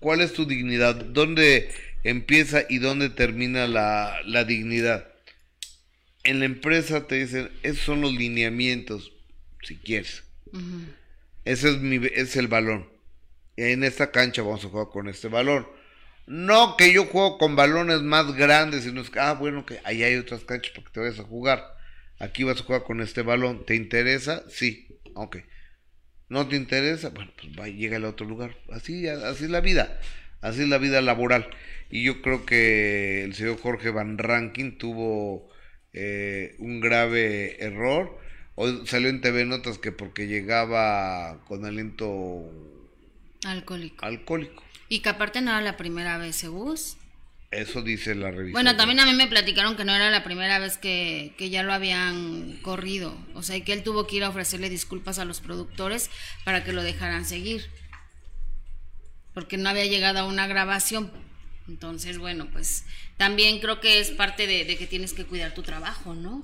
¿cuál 0.00 0.20
es 0.20 0.32
tu 0.32 0.46
dignidad? 0.46 0.96
¿Dónde 0.96 1.70
empieza 2.02 2.62
y 2.68 2.78
dónde 2.78 3.10
termina 3.10 3.66
la, 3.68 4.16
la 4.26 4.44
dignidad? 4.44 5.06
En 6.24 6.40
la 6.40 6.46
empresa 6.46 7.06
te 7.06 7.16
dicen, 7.16 7.50
esos 7.62 7.84
son 7.84 8.00
los 8.00 8.12
lineamientos, 8.12 9.12
si 9.62 9.76
quieres. 9.76 10.24
Ese 11.44 11.70
es, 11.70 11.78
mi, 11.78 12.00
es 12.14 12.36
el 12.36 12.48
balón. 12.48 12.88
En 13.56 13.84
esta 13.84 14.10
cancha 14.10 14.42
vamos 14.42 14.64
a 14.64 14.68
jugar 14.68 14.88
con 14.90 15.08
este 15.08 15.28
balón. 15.28 15.66
No 16.26 16.76
que 16.76 16.92
yo 16.92 17.04
juego 17.04 17.36
con 17.36 17.54
balones 17.54 18.00
más 18.00 18.34
grandes, 18.34 18.84
sino 18.84 19.02
es 19.02 19.10
que, 19.10 19.20
ah, 19.20 19.34
bueno, 19.34 19.66
que 19.66 19.80
ahí 19.84 20.02
hay 20.02 20.16
otras 20.16 20.44
canchas 20.44 20.72
para 20.72 20.86
que 20.86 20.92
te 20.92 21.00
vayas 21.00 21.20
a 21.20 21.24
jugar. 21.24 21.76
Aquí 22.18 22.44
vas 22.44 22.60
a 22.60 22.64
jugar 22.64 22.84
con 22.84 23.00
este 23.02 23.22
balón. 23.22 23.66
¿Te 23.66 23.74
interesa? 23.74 24.44
Sí. 24.48 24.88
Ok. 25.14 25.36
¿No 26.28 26.48
te 26.48 26.56
interesa? 26.56 27.10
Bueno, 27.10 27.32
pues 27.38 27.52
va, 27.58 27.68
llega 27.68 27.98
a 27.98 28.08
otro 28.08 28.26
lugar. 28.26 28.56
Así, 28.72 29.06
así 29.06 29.44
es 29.44 29.50
la 29.50 29.60
vida. 29.60 30.00
Así 30.40 30.62
es 30.62 30.68
la 30.68 30.78
vida 30.78 31.02
laboral. 31.02 31.48
Y 31.90 32.02
yo 32.02 32.22
creo 32.22 32.46
que 32.46 33.24
el 33.24 33.34
señor 33.34 33.58
Jorge 33.60 33.90
Van 33.90 34.16
Rankin 34.16 34.78
tuvo 34.78 35.50
eh, 35.94 36.56
un 36.58 36.80
grave 36.80 37.62
error. 37.64 38.18
Hoy 38.56 38.82
salió 38.86 39.08
en 39.08 39.20
TV 39.20 39.44
Notas 39.46 39.78
que 39.78 39.90
porque 39.92 40.26
llegaba 40.26 41.40
con 41.46 41.64
aliento 41.64 42.42
Alcohólico. 43.44 44.04
alcohólico. 44.04 44.62
Y 44.88 45.00
que 45.00 45.08
aparte 45.08 45.40
no 45.40 45.50
era 45.50 45.60
la 45.60 45.76
primera 45.76 46.18
vez, 46.18 46.42
¿eh, 46.44 46.48
Gus? 46.48 46.96
Eso 47.50 47.82
dice 47.82 48.14
la 48.14 48.30
revista. 48.30 48.56
Bueno, 48.56 48.76
también 48.76 49.00
a 49.00 49.06
mí 49.06 49.14
me 49.14 49.28
platicaron 49.28 49.76
que 49.76 49.84
no 49.84 49.94
era 49.94 50.10
la 50.10 50.24
primera 50.24 50.58
vez 50.58 50.76
que, 50.76 51.34
que 51.38 51.50
ya 51.50 51.62
lo 51.62 51.72
habían 51.72 52.58
corrido. 52.62 53.16
O 53.34 53.42
sea, 53.42 53.56
y 53.56 53.62
que 53.62 53.72
él 53.72 53.82
tuvo 53.84 54.06
que 54.06 54.16
ir 54.16 54.24
a 54.24 54.28
ofrecerle 54.28 54.68
disculpas 54.70 55.18
a 55.18 55.24
los 55.24 55.40
productores 55.40 56.10
para 56.44 56.64
que 56.64 56.72
lo 56.72 56.82
dejaran 56.82 57.24
seguir. 57.24 57.70
Porque 59.34 59.56
no 59.56 59.68
había 59.68 59.86
llegado 59.86 60.18
a 60.20 60.26
una 60.26 60.46
grabación. 60.46 61.10
Entonces, 61.68 62.18
bueno, 62.18 62.48
pues 62.52 62.84
también 63.16 63.60
creo 63.60 63.80
que 63.80 63.98
es 63.98 64.10
parte 64.10 64.46
de, 64.46 64.64
de 64.64 64.76
que 64.76 64.86
tienes 64.86 65.12
que 65.12 65.24
cuidar 65.24 65.54
tu 65.54 65.62
trabajo, 65.62 66.14
¿no? 66.14 66.42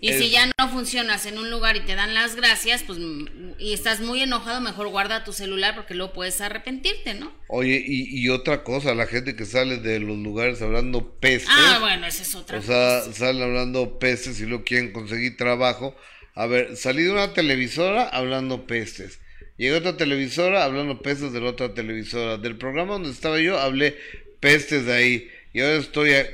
Y 0.00 0.12
si 0.12 0.30
ya 0.30 0.46
no 0.46 0.68
funcionas 0.68 1.26
en 1.26 1.38
un 1.38 1.50
lugar 1.50 1.76
y 1.76 1.80
te 1.80 1.94
dan 1.94 2.14
las 2.14 2.36
gracias, 2.36 2.82
pues 2.82 2.98
mm, 2.98 3.54
y 3.58 3.72
estás 3.72 4.00
muy 4.00 4.20
enojado, 4.20 4.60
mejor 4.60 4.88
guarda 4.88 5.24
tu 5.24 5.32
celular 5.32 5.74
porque 5.74 5.94
luego 5.94 6.12
puedes 6.12 6.40
arrepentirte, 6.40 7.14
¿no? 7.14 7.32
Oye, 7.48 7.82
y, 7.84 8.20
y 8.20 8.28
otra 8.28 8.62
cosa, 8.62 8.94
la 8.94 9.06
gente 9.06 9.36
que 9.36 9.46
sale 9.46 9.78
de 9.78 10.00
los 10.00 10.18
lugares 10.18 10.60
hablando 10.62 11.12
pestes. 11.18 11.48
Ah, 11.50 11.78
bueno, 11.80 12.06
esa 12.06 12.22
es 12.22 12.34
otra 12.34 12.58
O 12.58 12.62
sea, 12.62 13.02
salen 13.12 13.42
hablando 13.42 13.98
pestes 13.98 14.40
y 14.40 14.46
luego 14.46 14.64
quieren 14.64 14.92
conseguir 14.92 15.36
trabajo. 15.36 15.96
A 16.34 16.46
ver, 16.46 16.76
salí 16.76 17.02
de 17.02 17.12
una 17.12 17.32
televisora 17.32 18.08
hablando 18.08 18.66
pestes. 18.66 19.20
Llegué 19.56 19.76
a 19.76 19.78
otra 19.78 19.96
televisora 19.96 20.64
hablando 20.64 21.00
pestes 21.00 21.32
de 21.32 21.40
la 21.40 21.50
otra 21.50 21.72
televisora. 21.72 22.36
Del 22.36 22.58
programa 22.58 22.94
donde 22.94 23.10
estaba 23.10 23.40
yo 23.40 23.58
hablé 23.58 23.96
pestes 24.40 24.86
de 24.86 24.92
ahí. 24.94 25.30
Y 25.52 25.60
ahora 25.60 25.76
estoy... 25.76 26.12
a- 26.14 26.26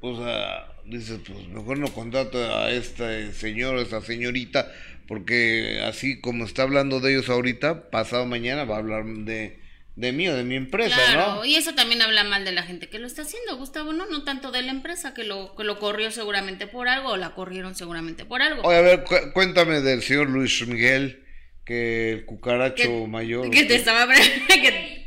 O 0.00 0.16
sea, 0.16 0.66
dices, 0.86 1.18
pues 1.26 1.46
mejor 1.48 1.78
no 1.78 1.92
contrato 1.92 2.38
a 2.56 2.70
este 2.72 3.32
señor 3.32 3.76
o 3.76 3.80
esta 3.82 4.00
señorita, 4.00 4.72
porque 5.06 5.80
así 5.84 6.20
como 6.20 6.44
está 6.44 6.62
hablando 6.62 7.00
de 7.00 7.12
ellos 7.12 7.28
ahorita, 7.28 7.90
pasado 7.90 8.24
mañana 8.26 8.64
va 8.64 8.76
a 8.76 8.78
hablar 8.78 9.04
de, 9.04 9.60
de 9.96 10.12
mí 10.12 10.26
o 10.28 10.34
de 10.34 10.42
mi 10.44 10.54
empresa, 10.56 10.94
Claro, 10.96 11.34
¿no? 11.36 11.44
y 11.44 11.56
eso 11.56 11.74
también 11.74 12.00
habla 12.00 12.24
mal 12.24 12.44
de 12.44 12.52
la 12.52 12.62
gente 12.62 12.88
que 12.88 12.98
lo 12.98 13.06
está 13.06 13.22
haciendo, 13.22 13.56
Gustavo, 13.58 13.92
no, 13.92 14.06
no 14.06 14.24
tanto 14.24 14.50
de 14.52 14.62
la 14.62 14.70
empresa 14.70 15.12
que 15.14 15.24
lo 15.24 15.54
que 15.56 15.64
lo 15.64 15.78
corrió 15.78 16.10
seguramente 16.10 16.66
por 16.66 16.88
algo 16.88 17.10
o 17.10 17.16
la 17.16 17.34
corrieron 17.34 17.74
seguramente 17.74 18.24
por 18.24 18.40
algo. 18.40 18.62
Oye, 18.62 18.78
a 18.78 18.82
ver, 18.82 19.04
cu- 19.04 19.32
cuéntame 19.34 19.80
del 19.82 20.02
señor 20.02 20.30
Luis 20.30 20.66
Miguel, 20.66 21.24
que 21.66 22.12
el 22.12 22.24
cucaracho 22.24 22.82
que, 23.02 23.06
mayor. 23.06 23.50
que 23.50 23.64
te 23.64 23.74
estaba 23.74 24.08
que- 24.48 25.06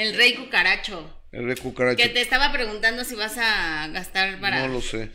el 0.00 0.14
rey 0.16 0.34
cucaracho 0.34 1.14
El 1.32 1.46
rey 1.46 1.56
cucaracho. 1.56 1.96
que 2.02 2.08
te 2.08 2.20
estaba 2.20 2.52
preguntando 2.52 3.04
si 3.04 3.14
vas 3.14 3.36
a 3.38 3.88
gastar 3.88 4.40
para 4.40 4.66
No 4.66 4.72
lo 4.74 4.80
sé. 4.80 5.10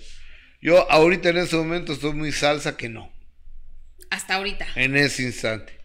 Yo 0.61 0.89
ahorita 0.91 1.29
en 1.29 1.37
este 1.37 1.55
momento 1.55 1.93
estoy 1.93 2.13
muy 2.13 2.31
salsa 2.31 2.77
que 2.77 2.89
no, 2.89 3.11
hasta 4.09 4.35
ahorita. 4.35 4.67
en 4.75 4.95
ese 4.95 5.23
instante. 5.23 5.79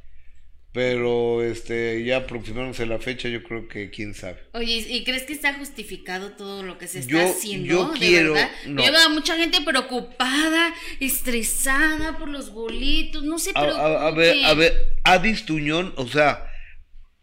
Pero 0.71 1.43
este 1.43 2.05
ya 2.05 2.19
aproximándose 2.19 2.85
la 2.87 2.99
fecha, 2.99 3.29
yo 3.29 3.43
creo 3.43 3.67
que 3.69 3.91
quién 3.91 4.15
sabe. 4.15 4.39
Oye, 4.53 4.75
¿y 4.89 5.03
crees 5.03 5.23
que 5.23 5.33
está 5.33 5.55
justificado 5.55 6.33
todo 6.33 6.63
lo 6.63 6.77
que 6.77 6.87
se 6.87 6.99
está 7.01 7.11
Yo- 7.13 7.31
haciendo? 7.31 7.67
yo 7.67 7.89
¿De 7.93 7.99
quiero- 7.99 8.35
verdad? 8.35 8.51
no. 8.67 8.83
Veo 8.83 8.97
a 8.99 9.09
mucha 9.09 9.35
gente 9.37 9.63
preocupada, 9.63 10.73
estresada 11.01 12.19
por 12.19 12.29
los 12.29 12.53
boletos, 12.53 13.25
no 13.25 13.39
se 13.39 13.51
A, 13.55 13.61
a- 13.61 14.07
a 14.09 14.11
ver, 14.11 14.45
a 14.45 14.55
ver, 14.55 14.93
Adis 15.05 15.47
Tuñón, 15.47 15.95
o 15.97 16.07
sea, 16.07 16.48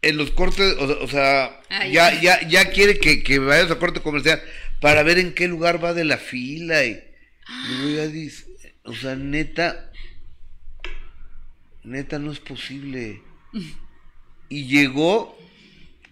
en 0.08 0.16
los 0.16 0.30
cortes, 0.30 0.76
o, 0.78 1.04
o 1.04 1.08
sea, 1.08 1.60
Ay, 1.68 1.92
ya, 1.92 2.20
ya, 2.20 2.46
ya 2.48 2.70
quiere 2.70 2.98
que, 2.98 3.22
que 3.22 3.38
vayas 3.38 3.70
a 3.70 3.78
corte 3.78 4.00
comercial 4.00 4.40
para 4.80 5.02
ver 5.02 5.18
en 5.18 5.34
qué 5.34 5.48
lugar 5.48 5.82
va 5.82 5.94
de 5.94 6.04
la 6.04 6.16
fila. 6.16 6.84
Y, 6.84 7.02
"Oye, 7.84 8.02
Adis, 8.02 8.46
o 8.84 8.94
sea, 8.94 9.16
neta, 9.16 9.90
neta 11.82 12.18
no 12.18 12.32
es 12.32 12.40
posible. 12.40 13.22
Y 14.48 14.66
llegó 14.66 15.36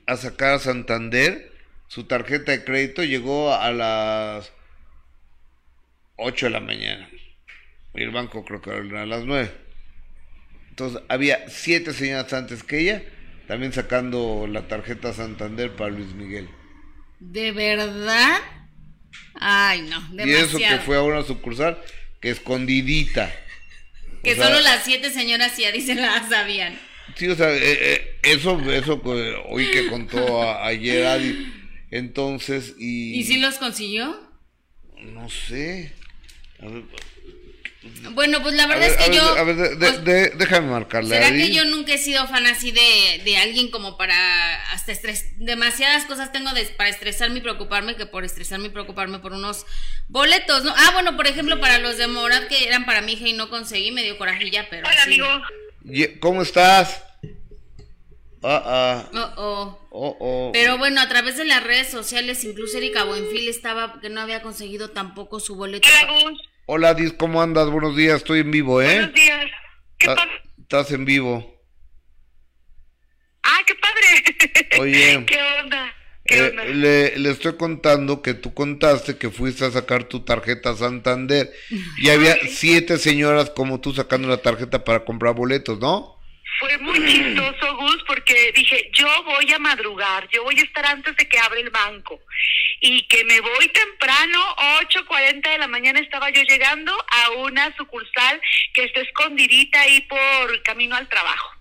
a 0.07 0.17
sacar 0.17 0.55
a 0.55 0.59
Santander 0.59 1.53
su 1.89 2.05
tarjeta 2.05 2.53
de 2.53 2.65
crédito, 2.65 3.05
llegó 3.05 3.55
a 3.55 3.71
las 3.71 4.53
8 6.17 6.47
de 6.47 6.51
la 6.51 6.61
mañana. 6.61 7.09
Y 7.95 8.03
el 8.03 8.11
banco 8.11 8.45
creo 8.45 8.61
que 8.61 8.71
era 8.71 9.03
a 9.03 9.07
las 9.07 9.25
9. 9.25 9.51
Entonces 10.71 11.01
había 11.09 11.49
siete 11.49 11.93
señoras 11.93 12.33
antes 12.33 12.65
que 12.65 12.81
ella, 12.81 13.05
también 13.47 13.73
sacando 13.73 14.47
la 14.47 14.67
tarjeta 14.69 15.13
Santander 15.13 15.75
para 15.77 15.91
Luis 15.91 16.15
Miguel. 16.15 16.49
¿De 17.21 17.53
verdad? 17.53 18.39
Ay, 19.35 19.83
no, 19.83 19.99
Y 20.27 20.31
eso 20.31 20.59
que 20.59 20.65
demasiado. 20.65 20.81
fue 20.83 20.97
a 20.97 21.03
una 21.03 21.23
sucursal 21.23 21.79
que 22.21 22.31
escondidita. 22.31 23.33
Que 24.23 24.33
O 24.33 24.37
sea, 24.37 24.47
solo 24.47 24.61
las 24.61 24.83
siete 24.85 25.11
señoras 25.11 25.55
ya 25.59 25.71
dicen 25.71 26.01
la 26.01 26.27
sabían. 26.27 26.79
Sí, 27.15 27.29
o 27.29 27.35
sea, 27.37 27.53
eh, 27.55 27.61
eh, 27.63 28.19
eso, 28.23 28.59
eso 28.73 29.03
que 29.03 29.35
hoy 29.51 29.71
que 29.71 29.87
contó 29.89 30.43
a- 30.43 30.67
ayer 30.67 31.05
Adi. 31.07 31.53
Entonces, 31.91 32.75
y... 32.79 33.21
¿Y 33.21 33.25
si 33.25 33.37
los 33.39 33.57
consiguió? 33.57 34.19
No 35.13 35.29
sé. 35.29 35.93
A 36.59 36.67
ver, 36.69 36.85
Bueno, 38.13 38.43
pues 38.43 38.55
la 38.55 38.67
verdad 38.67 38.89
ver, 38.89 38.91
es 38.93 38.97
que 38.97 39.11
ver, 39.11 39.19
yo... 39.19 39.23
a 39.37 39.43
ver, 39.45 39.57
de- 39.57 39.69
de- 39.71 39.77
pues, 39.77 40.05
de- 40.05 40.31
déjame 40.31 40.71
marcarle. 40.71 41.15
¿Será 41.17 41.31
que 41.31 41.51
yo 41.53 41.65
nunca 41.65 41.93
he 41.95 41.99
sido 41.99 42.27
fan 42.29 42.47
así 42.47 42.71
de, 42.71 43.21
de 43.25 43.37
alguien 43.37 43.71
como 43.71 43.97
para 43.99 44.73
hasta 44.73 44.93
estrés? 44.93 45.27
Demasiadas 45.39 46.05
cosas 46.05 46.33
tengo 46.33 46.53
de- 46.53 46.65
para 46.65 46.89
estresarme 46.91 47.39
y 47.39 47.43
preocuparme 47.43 47.97
que 47.97 48.07
por 48.07 48.25
estresarme 48.25 48.67
y 48.67 48.71
preocuparme 48.71 49.19
por 49.19 49.33
unos 49.33 49.67
boletos, 50.09 50.65
¿no? 50.65 50.73
Ah, 50.77 50.91
bueno, 50.93 51.17
por 51.17 51.27
ejemplo, 51.27 51.61
para 51.61 51.79
los 51.79 51.97
de 51.99 52.07
Morat 52.07 52.49
que 52.49 52.67
eran 52.67 52.87
para 52.87 53.01
mi 53.03 53.13
hija 53.15 53.29
y 53.29 53.33
no 53.33 53.51
conseguí, 53.51 53.91
me 53.93 54.03
dio 54.03 54.17
corajilla, 54.19 54.67
pero 54.71 54.87
Hola, 54.87 55.05
sí. 55.05 55.21
amigo. 55.21 56.09
¿Cómo 56.21 56.43
estás? 56.43 57.03
Ah, 58.43 58.63
ah, 58.67 59.11
Oh, 59.15 59.33
oh. 59.43 59.89
oh, 59.91 60.17
oh. 60.21 60.51
Pero 60.53 60.77
bueno, 60.77 61.01
a 61.01 61.09
través 61.09 61.37
de 61.39 61.47
las 61.47 61.63
redes 61.63 61.89
sociales, 61.91 62.45
incluso 62.45 62.77
Erika 62.77 63.05
Buenfil 63.05 63.49
estaba 63.49 64.01
que 64.01 64.11
no 64.11 64.21
había 64.21 64.43
conseguido 64.43 64.91
tampoco 64.91 65.41
su 65.41 65.57
boleto. 65.57 65.89
Hola. 66.09 66.33
Hola, 66.67 66.95
Dis, 66.95 67.13
¿cómo 67.13 67.43
andas? 67.43 67.69
Buenos 67.71 67.97
días, 67.97 68.17
estoy 68.19 68.41
en 68.41 68.51
vivo, 68.51 68.81
¿eh? 68.81 68.95
Buenos 68.95 69.15
días. 69.15 69.45
¿Qué 69.99 70.07
pasa? 70.07 70.29
Estás 70.61 70.91
en 70.93 71.05
vivo. 71.05 71.63
Ah, 73.43 73.61
qué 73.67 73.75
padre. 73.75 74.69
Oye. 74.81 75.25
¿Qué 75.27 75.39
onda? 75.63 75.93
¿Qué 76.25 76.39
Eh, 76.39 76.49
onda? 76.51 76.65
le, 76.65 77.19
le 77.19 77.31
estoy 77.31 77.57
contando 77.57 78.23
que 78.23 78.33
tú 78.35 78.55
contaste 78.55 79.19
que 79.19 79.31
fuiste 79.31 79.65
a 79.67 79.71
sacar 79.71 80.05
tu 80.05 80.25
tarjeta 80.25 80.75
Santander 80.75 81.53
y 81.99 82.09
había 82.09 82.37
siete 82.49 82.97
señoras 82.99 83.51
como 83.51 83.81
tú 83.81 83.93
sacando 83.93 84.29
la 84.29 84.39
tarjeta 84.39 84.85
para 84.85 85.05
comprar 85.05 85.35
boletos, 85.35 85.79
¿no? 85.81 86.19
Fue 86.59 86.79
muy 86.79 86.99
chistoso, 87.07 87.77
Gus, 87.77 88.03
porque 88.07 88.53
dije, 88.55 88.91
yo 88.93 89.09
voy 89.25 89.53
a 89.53 89.59
madrugar, 89.59 90.29
yo 90.33 90.45
voy 90.45 90.59
a 90.59 90.63
estar 90.63 90.87
antes 90.87 91.17
de 91.17 91.29
que 91.29 91.39
abra 91.39 91.61
el 91.61 91.71
banco. 91.71 92.21
Y 92.81 93.03
que 93.03 93.25
me 93.25 93.41
voy 93.41 93.69
temprano, 93.69 94.57
8.40 94.57 95.51
de 95.51 95.59
la 95.59 95.69
mañana 95.69 96.01
estaba 96.01 96.31
yo 96.31 96.43
llegando 96.43 96.93
a 96.93 97.31
una 97.31 97.75
sucursal 97.77 98.41
que 98.73 98.85
está 98.85 99.01
escondidita 99.01 99.81
ahí 99.81 100.01
por 100.03 100.63
camino 100.63 100.97
al 100.97 101.09
trabajo. 101.09 101.55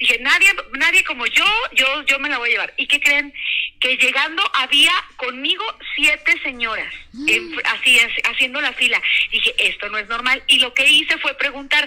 Dije, 0.00 0.18
nadie, 0.20 0.48
nadie 0.72 1.04
como 1.04 1.26
yo, 1.26 1.44
yo, 1.74 2.02
yo 2.06 2.18
me 2.18 2.30
la 2.30 2.38
voy 2.38 2.48
a 2.48 2.52
llevar. 2.52 2.74
¿Y 2.78 2.86
qué 2.86 2.98
creen? 3.00 3.32
Que 3.80 3.96
llegando 3.98 4.42
había 4.54 4.92
conmigo 5.16 5.64
siete 5.94 6.40
señoras, 6.42 6.92
en- 7.26 7.54
así, 7.66 7.98
haciendo 8.24 8.60
la 8.62 8.72
fila. 8.72 9.00
Dije, 9.30 9.54
esto 9.58 9.88
no 9.90 9.98
es 9.98 10.08
normal. 10.08 10.42
Y 10.46 10.58
lo 10.60 10.72
que 10.74 10.86
hice 10.86 11.18
fue 11.18 11.34
preguntar, 11.34 11.86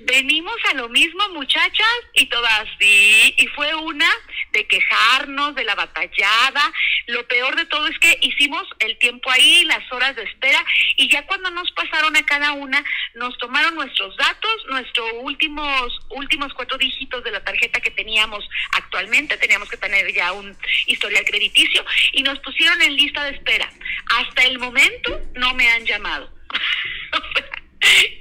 ¿venimos 0.00 0.56
a 0.70 0.74
lo 0.74 0.88
mismo, 0.88 1.28
muchachas? 1.30 1.86
Y 2.14 2.26
todas, 2.26 2.66
sí. 2.78 3.34
Y 3.36 3.46
fue 3.48 3.74
una 3.74 4.10
de 4.52 4.66
quejarnos, 4.66 5.54
de 5.54 5.64
la 5.64 5.74
batallada. 5.74 6.72
Lo 7.08 7.26
peor 7.28 7.56
de 7.56 7.66
todo 7.66 7.86
es 7.88 7.98
que 7.98 8.18
hicimos 8.22 8.64
el 8.78 8.96
tiempo 8.98 9.30
ahí, 9.30 9.64
las 9.64 9.90
horas 9.92 10.16
de 10.16 10.22
espera, 10.24 10.64
y 10.96 11.08
ya 11.10 11.26
cuando 11.26 11.50
nos 11.50 11.70
pasaron 11.72 12.16
a 12.16 12.24
cada 12.24 12.52
una, 12.52 12.82
nos 13.14 13.36
tomaron 13.38 13.74
nuestros 13.74 14.16
datos, 14.16 14.56
nuestros 14.68 15.10
últimos, 15.20 15.98
últimos 16.10 16.52
cuatro 16.54 16.78
dígitos 16.78 17.22
de 17.24 17.30
la 17.32 17.40
tarjeta 17.40 17.49
que 17.58 17.90
teníamos 17.90 18.48
actualmente, 18.72 19.36
teníamos 19.36 19.68
que 19.68 19.76
tener 19.76 20.12
ya 20.14 20.32
un 20.32 20.56
historial 20.86 21.24
crediticio, 21.24 21.84
y 22.12 22.22
nos 22.22 22.38
pusieron 22.40 22.80
en 22.82 22.96
lista 22.96 23.24
de 23.24 23.30
espera. 23.36 23.70
Hasta 24.18 24.42
el 24.44 24.58
momento 24.58 25.20
no 25.34 25.54
me 25.54 25.68
han 25.70 25.84
llamado. 25.84 26.30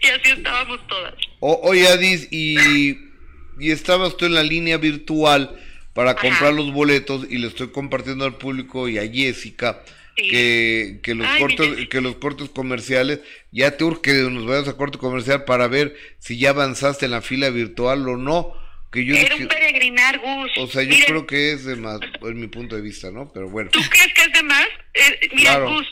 Y 0.02 0.08
así 0.08 0.32
estábamos 0.32 0.80
todas. 0.88 1.14
O- 1.42 1.60
oye, 1.64 1.86
Adis, 1.90 2.30
y, 2.32 2.98
y 3.60 3.72
estabas 3.72 4.16
tú 4.16 4.26
en 4.26 4.34
la 4.34 4.42
línea 4.44 4.78
virtual 4.78 5.60
para 5.94 6.12
Ajá. 6.12 6.22
comprar 6.22 6.54
los 6.54 6.72
boletos 6.72 7.26
y 7.30 7.38
le 7.40 7.48
estoy 7.48 7.70
compartiendo 7.72 8.24
al 8.24 8.38
público 8.38 8.88
y 8.88 8.98
a 8.98 9.08
Jessica 9.12 9.84
Sí. 10.18 10.28
que, 10.30 11.00
que 11.02 11.16
los 11.16 11.26
Ay, 11.28 11.40
cortes 11.42 11.88
que 11.88 12.02
los 12.02 12.16
cortes 12.16 12.50
comerciales 12.50 13.22
ya 13.52 13.78
te 13.78 13.86
urge 13.86 14.02
que 14.02 14.14
nos 14.30 14.46
vayas 14.46 14.68
a 14.68 14.76
corte 14.76 14.98
comercial 14.98 15.46
para 15.46 15.68
ver 15.70 15.96
si 16.20 16.38
ya 16.38 16.50
avanzaste 16.50 17.06
en 17.06 17.12
la 17.12 17.22
fila 17.22 17.50
virtual 17.52 18.06
o 18.10 18.18
no 18.18 18.54
que 18.92 19.06
yo 19.06 19.16
Era 19.16 19.36
dije- 19.36 19.44
un 19.44 19.48
peregrinar, 19.50 20.18
Gus. 20.20 20.52
o 20.58 20.68
sea 20.68 20.84
yo 20.84 20.90
Miren, 20.90 21.06
creo 21.06 21.28
que 21.28 21.52
es 21.52 21.66
de 21.66 21.76
más 21.76 22.00
en 22.22 22.40
mi 22.40 22.48
punto 22.48 22.76
de 22.76 22.82
vista 22.82 23.12
no 23.12 23.32
pero 23.34 23.50
bueno 23.50 23.70
¿Tú 23.72 23.80
crees 23.90 24.14
que 24.14 24.22
es 24.22 24.34
de 24.34 24.44
más? 24.44 24.68
Eh, 24.96 25.30
mira, 25.34 25.52
Claro. 25.52 25.70
Gus, 25.76 25.88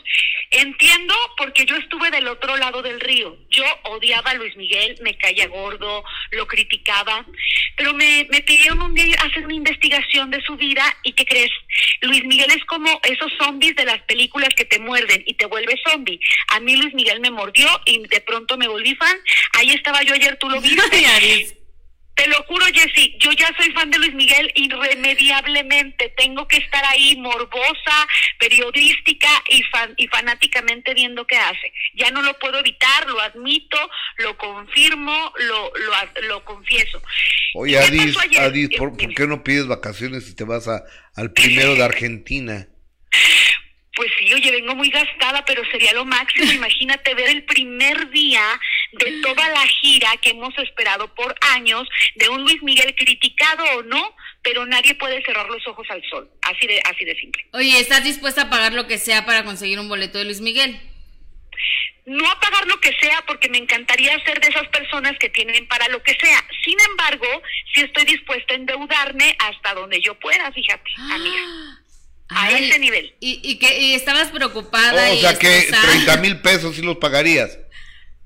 entiendo 0.50 1.14
porque 1.36 1.64
yo 1.66 1.76
estuve 1.76 2.10
del 2.10 2.26
otro 2.28 2.56
lado 2.56 2.82
del 2.82 3.00
río. 3.00 3.36
Yo 3.50 3.62
odiaba 3.84 4.30
a 4.32 4.34
Luis 4.34 4.56
Miguel, 4.56 4.98
me 5.02 5.16
caía 5.16 5.46
gordo, 5.46 6.02
lo 6.32 6.46
criticaba, 6.46 7.24
pero 7.76 7.94
me, 7.94 8.26
me 8.30 8.40
pidieron 8.42 8.82
un 8.82 8.94
día 8.94 9.16
hacer 9.20 9.44
una 9.44 9.54
investigación 9.54 10.30
de 10.30 10.40
su 10.42 10.56
vida 10.56 10.84
y 11.04 11.12
¿qué 11.12 11.24
crees? 11.24 11.50
Luis 12.02 12.24
Miguel 12.24 12.50
es 12.50 12.64
como 12.64 13.00
esos 13.04 13.30
zombies 13.38 13.76
de 13.76 13.84
las 13.84 14.00
películas 14.02 14.48
que 14.56 14.64
te 14.64 14.78
muerden 14.78 15.22
y 15.26 15.34
te 15.34 15.46
vuelves 15.46 15.80
zombie. 15.88 16.18
A 16.48 16.60
mí 16.60 16.76
Luis 16.76 16.92
Miguel 16.94 17.20
me 17.20 17.30
mordió 17.30 17.68
y 17.86 18.06
de 18.08 18.20
pronto 18.20 18.56
me 18.58 18.68
volví 18.68 18.94
fan. 18.96 19.16
Ahí 19.58 19.70
estaba 19.70 20.02
yo 20.02 20.14
ayer, 20.14 20.36
tú 20.38 20.48
lo 20.50 20.60
viste. 20.60 21.57
Te 22.18 22.26
lo 22.26 22.42
juro, 22.48 22.66
Jessy, 22.74 23.16
yo 23.20 23.30
ya 23.30 23.48
soy 23.56 23.70
fan 23.70 23.92
de 23.92 23.98
Luis 23.98 24.12
Miguel 24.12 24.50
irremediablemente. 24.56 26.12
Tengo 26.16 26.48
que 26.48 26.56
estar 26.56 26.84
ahí 26.86 27.16
morbosa, 27.16 28.08
periodística 28.40 29.28
y, 29.48 29.62
fan, 29.62 29.94
y 29.96 30.08
fanáticamente 30.08 30.94
viendo 30.94 31.24
qué 31.28 31.36
hace. 31.36 31.72
Ya 31.94 32.10
no 32.10 32.20
lo 32.22 32.36
puedo 32.40 32.58
evitar, 32.58 33.06
lo 33.06 33.20
admito, 33.20 33.78
lo 34.16 34.36
confirmo, 34.36 35.32
lo, 35.46 35.70
lo, 36.26 36.44
confieso. 36.44 37.00
oye 37.54 37.74
¿Y 37.74 37.78
qué 37.78 37.86
Adis? 37.86 38.16
Adis 38.36 38.68
¿por, 38.76 38.96
qué 38.96 39.26
no 39.28 39.44
pides 39.44 39.68
vacaciones 39.68 40.26
si 40.26 40.34
te 40.34 40.42
vas 40.42 40.66
a 40.66 40.82
al 41.14 41.32
primero 41.32 41.76
de 41.76 41.84
Argentina 41.84 42.66
Pues 43.94 44.10
sí, 44.18 44.34
oye, 44.34 44.50
vengo 44.50 44.74
muy 44.74 44.90
gastada, 44.90 45.44
pero 45.44 45.62
sería 45.70 45.92
lo 45.92 46.04
máximo. 46.04 46.50
Imagínate 46.52 47.14
ver 47.14 47.28
el 47.28 47.44
primer 47.44 48.10
día 48.10 48.42
de 48.92 49.20
toda 49.22 49.48
la 49.50 49.66
gira 49.66 50.10
que 50.22 50.30
hemos 50.30 50.56
esperado 50.58 51.12
por 51.14 51.34
años 51.54 51.88
de 52.16 52.28
un 52.28 52.42
Luis 52.42 52.62
Miguel 52.62 52.94
criticado 52.96 53.64
o 53.76 53.82
no, 53.82 54.14
pero 54.42 54.64
nadie 54.66 54.94
puede 54.94 55.22
cerrar 55.24 55.48
los 55.48 55.66
ojos 55.66 55.86
al 55.90 56.02
sol. 56.08 56.30
Así 56.42 56.66
de, 56.66 56.80
así 56.84 57.04
de 57.04 57.14
simple. 57.16 57.46
Oye, 57.52 57.78
¿estás 57.78 58.04
dispuesta 58.04 58.42
a 58.42 58.50
pagar 58.50 58.72
lo 58.72 58.86
que 58.86 58.98
sea 58.98 59.26
para 59.26 59.44
conseguir 59.44 59.78
un 59.78 59.88
boleto 59.88 60.18
de 60.18 60.24
Luis 60.24 60.40
Miguel? 60.40 60.80
no 62.08 62.28
a 62.30 62.40
pagar 62.40 62.66
lo 62.66 62.80
que 62.80 62.92
sea 63.00 63.22
porque 63.26 63.48
me 63.48 63.58
encantaría 63.58 64.18
ser 64.24 64.40
de 64.40 64.48
esas 64.48 64.66
personas 64.68 65.12
que 65.18 65.28
tienen 65.28 65.66
para 65.68 65.88
lo 65.88 66.02
que 66.02 66.16
sea. 66.18 66.44
Sin 66.64 66.76
embargo, 66.90 67.26
sí 67.74 67.82
estoy 67.82 68.04
dispuesta 68.04 68.54
a 68.54 68.56
endeudarme 68.56 69.36
hasta 69.38 69.74
donde 69.74 70.00
yo 70.00 70.18
pueda, 70.18 70.50
fíjate, 70.52 70.90
amiga. 71.12 71.42
A 72.30 72.44
Ay, 72.44 72.64
ese 72.64 72.78
nivel. 72.78 73.14
Y, 73.20 73.40
y 73.42 73.58
que 73.58 73.78
y 73.78 73.94
estabas 73.94 74.28
preocupada. 74.28 75.08
Oh, 75.08 75.12
o 75.12 75.14
y 75.14 75.20
sea 75.20 75.38
que 75.38 75.58
estresada. 75.58 75.92
30 75.92 76.16
mil 76.18 76.40
pesos 76.40 76.76
sí 76.76 76.82
los 76.82 76.98
pagarías. 76.98 77.58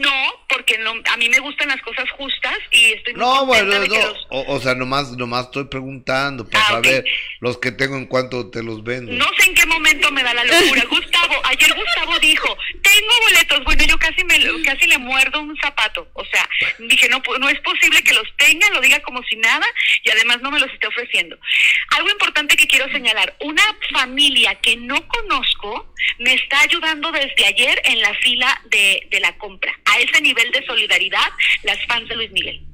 No, 0.00 0.44
porque 0.48 0.78
no, 0.78 0.92
a 1.12 1.16
mí 1.16 1.28
me 1.28 1.38
gustan 1.40 1.68
las 1.68 1.80
cosas 1.82 2.08
justas 2.12 2.56
y 2.70 2.92
estoy 2.92 3.14
muy 3.14 3.20
No, 3.20 3.46
bueno, 3.46 3.78
de 3.80 3.88
que 3.88 3.98
no, 3.98 4.06
los- 4.08 4.26
o, 4.30 4.44
o 4.54 4.60
sea, 4.60 4.74
nomás, 4.74 5.10
nomás 5.12 5.46
estoy 5.46 5.64
preguntando 5.64 6.48
para 6.48 6.64
Ah, 6.64 6.68
saber 6.70 7.04
los 7.40 7.58
que 7.58 7.72
tengo 7.72 7.96
en 7.96 8.06
cuánto 8.06 8.50
te 8.50 8.62
los 8.62 8.82
vendo. 8.84 9.12
No 9.12 9.26
sé 9.38 9.46
en 9.48 9.54
qué 9.54 9.66
momento 9.66 10.10
me 10.12 10.22
da 10.22 10.34
la 10.34 10.44
locura. 10.44 10.84
Gustavo, 10.90 11.34
ayer 11.44 11.72
Gustavo 11.74 12.18
dijo, 12.20 12.56
tengo 12.82 13.12
boletos. 13.22 13.64
Bueno, 13.64 13.84
yo 13.84 13.98
casi 13.98 14.24
me 14.24 14.38
casi 14.64 14.86
le 14.86 14.98
muerdo 14.98 15.40
un 15.40 15.56
zapato. 15.58 16.08
O 16.14 16.24
sea, 16.26 16.48
dije, 16.78 17.08
no, 17.08 17.22
pu- 17.22 17.38
no 17.38 17.48
es 17.48 17.60
posible 17.60 18.02
que 18.02 18.14
los 18.14 18.26
tenga, 18.36 18.68
lo 18.70 18.80
diga 18.80 19.00
como 19.00 19.22
si 19.24 19.36
nada 19.36 19.66
y 20.02 20.10
además 20.10 20.38
no 20.42 20.50
me 20.50 20.60
los 20.60 20.70
esté 20.72 20.86
ofreciendo. 20.86 21.36
Algo 21.90 22.10
importante 22.10 22.56
que 22.56 22.66
quiero 22.66 22.90
señalar, 22.90 23.34
una 23.40 23.62
familia 23.92 24.54
que 24.56 24.76
no 24.76 25.06
conozco 25.08 25.92
me 26.18 26.34
está 26.34 26.60
ayudando 26.60 27.10
desde 27.12 27.46
ayer 27.46 27.80
en 27.84 28.00
la 28.00 28.14
fila 28.14 28.60
de, 28.66 29.06
de 29.10 29.20
la 29.20 29.36
compra. 29.38 29.72
A 29.86 29.98
ese 30.00 30.20
nivel 30.20 30.50
de 30.52 30.64
solidaridad, 30.66 31.28
las 31.62 31.78
fans 31.86 32.08
de 32.08 32.16
Luis 32.16 32.30
Miguel. 32.32 32.66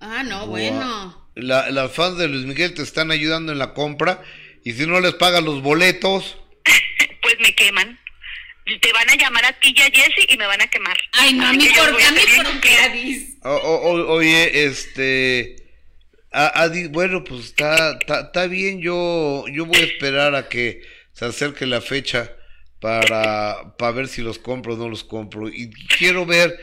Ah, 0.00 0.22
no, 0.24 0.46
bueno. 0.46 1.30
La, 1.34 1.70
las 1.70 1.92
fans 1.92 2.18
de 2.18 2.28
Luis 2.28 2.44
Miguel 2.44 2.74
te 2.74 2.82
están 2.82 3.10
ayudando 3.10 3.52
en 3.52 3.58
la 3.58 3.72
compra 3.74 4.22
y 4.64 4.72
si 4.72 4.86
no 4.86 5.00
les 5.00 5.14
pagan 5.14 5.44
los 5.44 5.62
boletos, 5.62 6.38
Pues 7.22 7.36
me 7.40 7.54
queman. 7.54 7.98
Te 8.80 8.92
van 8.92 9.08
a 9.10 9.16
llamar 9.16 9.44
a 9.44 9.52
ti 9.60 9.74
y 9.76 9.80
a 9.80 9.84
Jessy 9.86 10.26
y 10.28 10.36
me 10.36 10.46
van 10.46 10.60
a 10.60 10.66
quemar. 10.68 10.96
Ay, 11.12 11.32
no, 11.34 11.46
a 11.46 11.52
mí 11.52 11.68
por 11.74 11.88
a 11.88 12.10
mí 12.12 12.20
por 12.36 12.60
qué, 12.60 13.26
o- 13.42 13.50
o- 13.56 13.90
o- 13.90 14.12
oye, 14.12 14.64
este, 14.66 15.56
a- 16.32 16.62
Adi, 16.62 16.86
bueno, 16.88 17.24
pues 17.24 17.46
está, 17.46 17.92
está, 17.98 18.20
está 18.22 18.46
bien, 18.46 18.80
yo, 18.80 19.44
yo 19.52 19.66
voy 19.66 19.78
a 19.80 19.84
esperar 19.84 20.34
a 20.36 20.48
que 20.48 20.82
se 21.12 21.24
acerque 21.24 21.66
la 21.66 21.80
fecha 21.80 22.30
para, 22.82 23.76
para 23.78 23.92
ver 23.92 24.08
si 24.08 24.22
los 24.22 24.40
compro 24.40 24.74
o 24.74 24.76
no 24.76 24.88
los 24.88 25.04
compro 25.04 25.48
y 25.48 25.70
quiero 25.70 26.26
ver, 26.26 26.58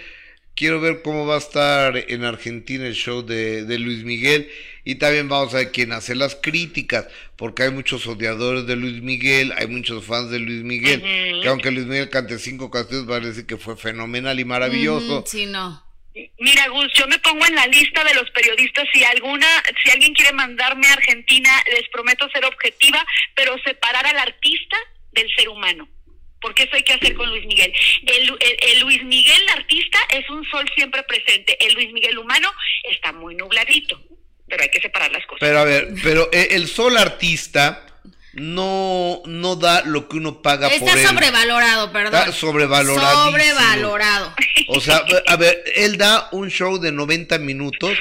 quiero 0.53 0.81
ver 0.81 1.01
cómo 1.01 1.25
va 1.25 1.35
a 1.35 1.37
estar 1.37 1.95
en 1.95 2.25
Argentina 2.25 2.85
el 2.85 2.93
show 2.93 3.21
de, 3.21 3.63
de 3.63 3.79
Luis 3.79 4.03
Miguel 4.03 4.51
y 4.83 4.95
también 4.95 5.29
vamos 5.29 5.53
a 5.53 5.59
ver 5.59 5.71
quién 5.71 5.93
hace 5.93 6.15
las 6.15 6.35
críticas, 6.35 7.07
porque 7.37 7.63
hay 7.63 7.71
muchos 7.71 8.05
odiadores 8.05 8.67
de 8.67 8.75
Luis 8.75 9.01
Miguel, 9.01 9.53
hay 9.57 9.67
muchos 9.67 10.03
fans 10.03 10.29
de 10.29 10.39
Luis 10.39 10.61
Miguel, 10.63 11.01
que 11.41 11.47
aunque 11.47 11.71
Luis 11.71 11.85
Miguel 11.85 12.09
cante 12.09 12.37
cinco 12.37 12.69
canciones, 12.69 13.05
van 13.05 13.23
a 13.23 13.27
decir 13.27 13.45
que 13.45 13.55
fue 13.55 13.77
fenomenal 13.77 14.37
y 14.41 14.45
maravilloso. 14.45 15.23
Sí, 15.25 15.45
no. 15.45 15.81
Mira, 16.37 16.67
Gus, 16.67 16.91
yo 16.95 17.07
me 17.07 17.19
pongo 17.19 17.45
en 17.45 17.55
la 17.55 17.67
lista 17.67 18.03
de 18.03 18.13
los 18.13 18.29
periodistas. 18.31 18.85
Si 18.91 19.03
alguna, 19.05 19.47
si 19.81 19.89
alguien 19.91 20.13
quiere 20.13 20.33
mandarme 20.33 20.87
a 20.87 20.93
Argentina, 20.93 21.49
les 21.71 21.87
prometo 21.89 22.27
ser 22.31 22.43
objetiva, 22.43 23.05
pero 23.35 23.55
separar 23.63 24.05
al 24.05 24.17
artista 24.17 24.75
del 25.13 25.29
ser 25.35 25.47
humano. 25.47 25.87
Porque 26.41 26.63
eso 26.63 26.75
hay 26.75 26.83
que 26.83 26.93
hacer 26.93 27.13
con 27.15 27.29
Luis 27.29 27.45
Miguel. 27.45 27.73
El, 28.05 28.29
el- 28.29 28.57
el 28.71 28.79
Luis 28.81 29.03
Miguel 29.03 29.41
artista 29.55 29.99
es 30.11 30.29
un 30.29 30.45
sol 30.49 30.65
siempre 30.75 31.03
presente. 31.03 31.57
El 31.65 31.73
Luis 31.73 31.91
Miguel 31.93 32.17
humano 32.17 32.49
está 32.89 33.11
muy 33.11 33.35
nubladito. 33.35 34.01
Pero 34.47 34.63
hay 34.63 34.69
que 34.69 34.79
separar 34.81 35.11
las 35.11 35.25
cosas. 35.25 35.39
Pero 35.41 35.59
a 35.59 35.63
ver, 35.63 35.89
pero 36.01 36.29
eh, 36.31 36.47
el 36.51 36.67
sol 36.67 36.97
artista 36.97 37.85
no, 38.33 39.21
no 39.25 39.55
da 39.55 39.83
lo 39.85 40.07
que 40.07 40.17
uno 40.17 40.41
paga 40.41 40.69
por 40.69 40.77
Está 40.77 40.93
él. 41.01 41.07
sobrevalorado, 41.07 41.91
perdón. 41.91 42.15
Está 42.19 42.31
sobrevaloradísimo. 42.31 43.25
Sobrevaloradado. 43.31 44.33
O 44.69 44.79
sea, 44.81 45.03
a 45.27 45.35
ver, 45.35 45.63
él 45.75 45.97
da 45.97 46.29
un 46.31 46.49
show 46.49 46.79
de 46.79 46.91
90 46.91 47.37
minutos, 47.39 47.91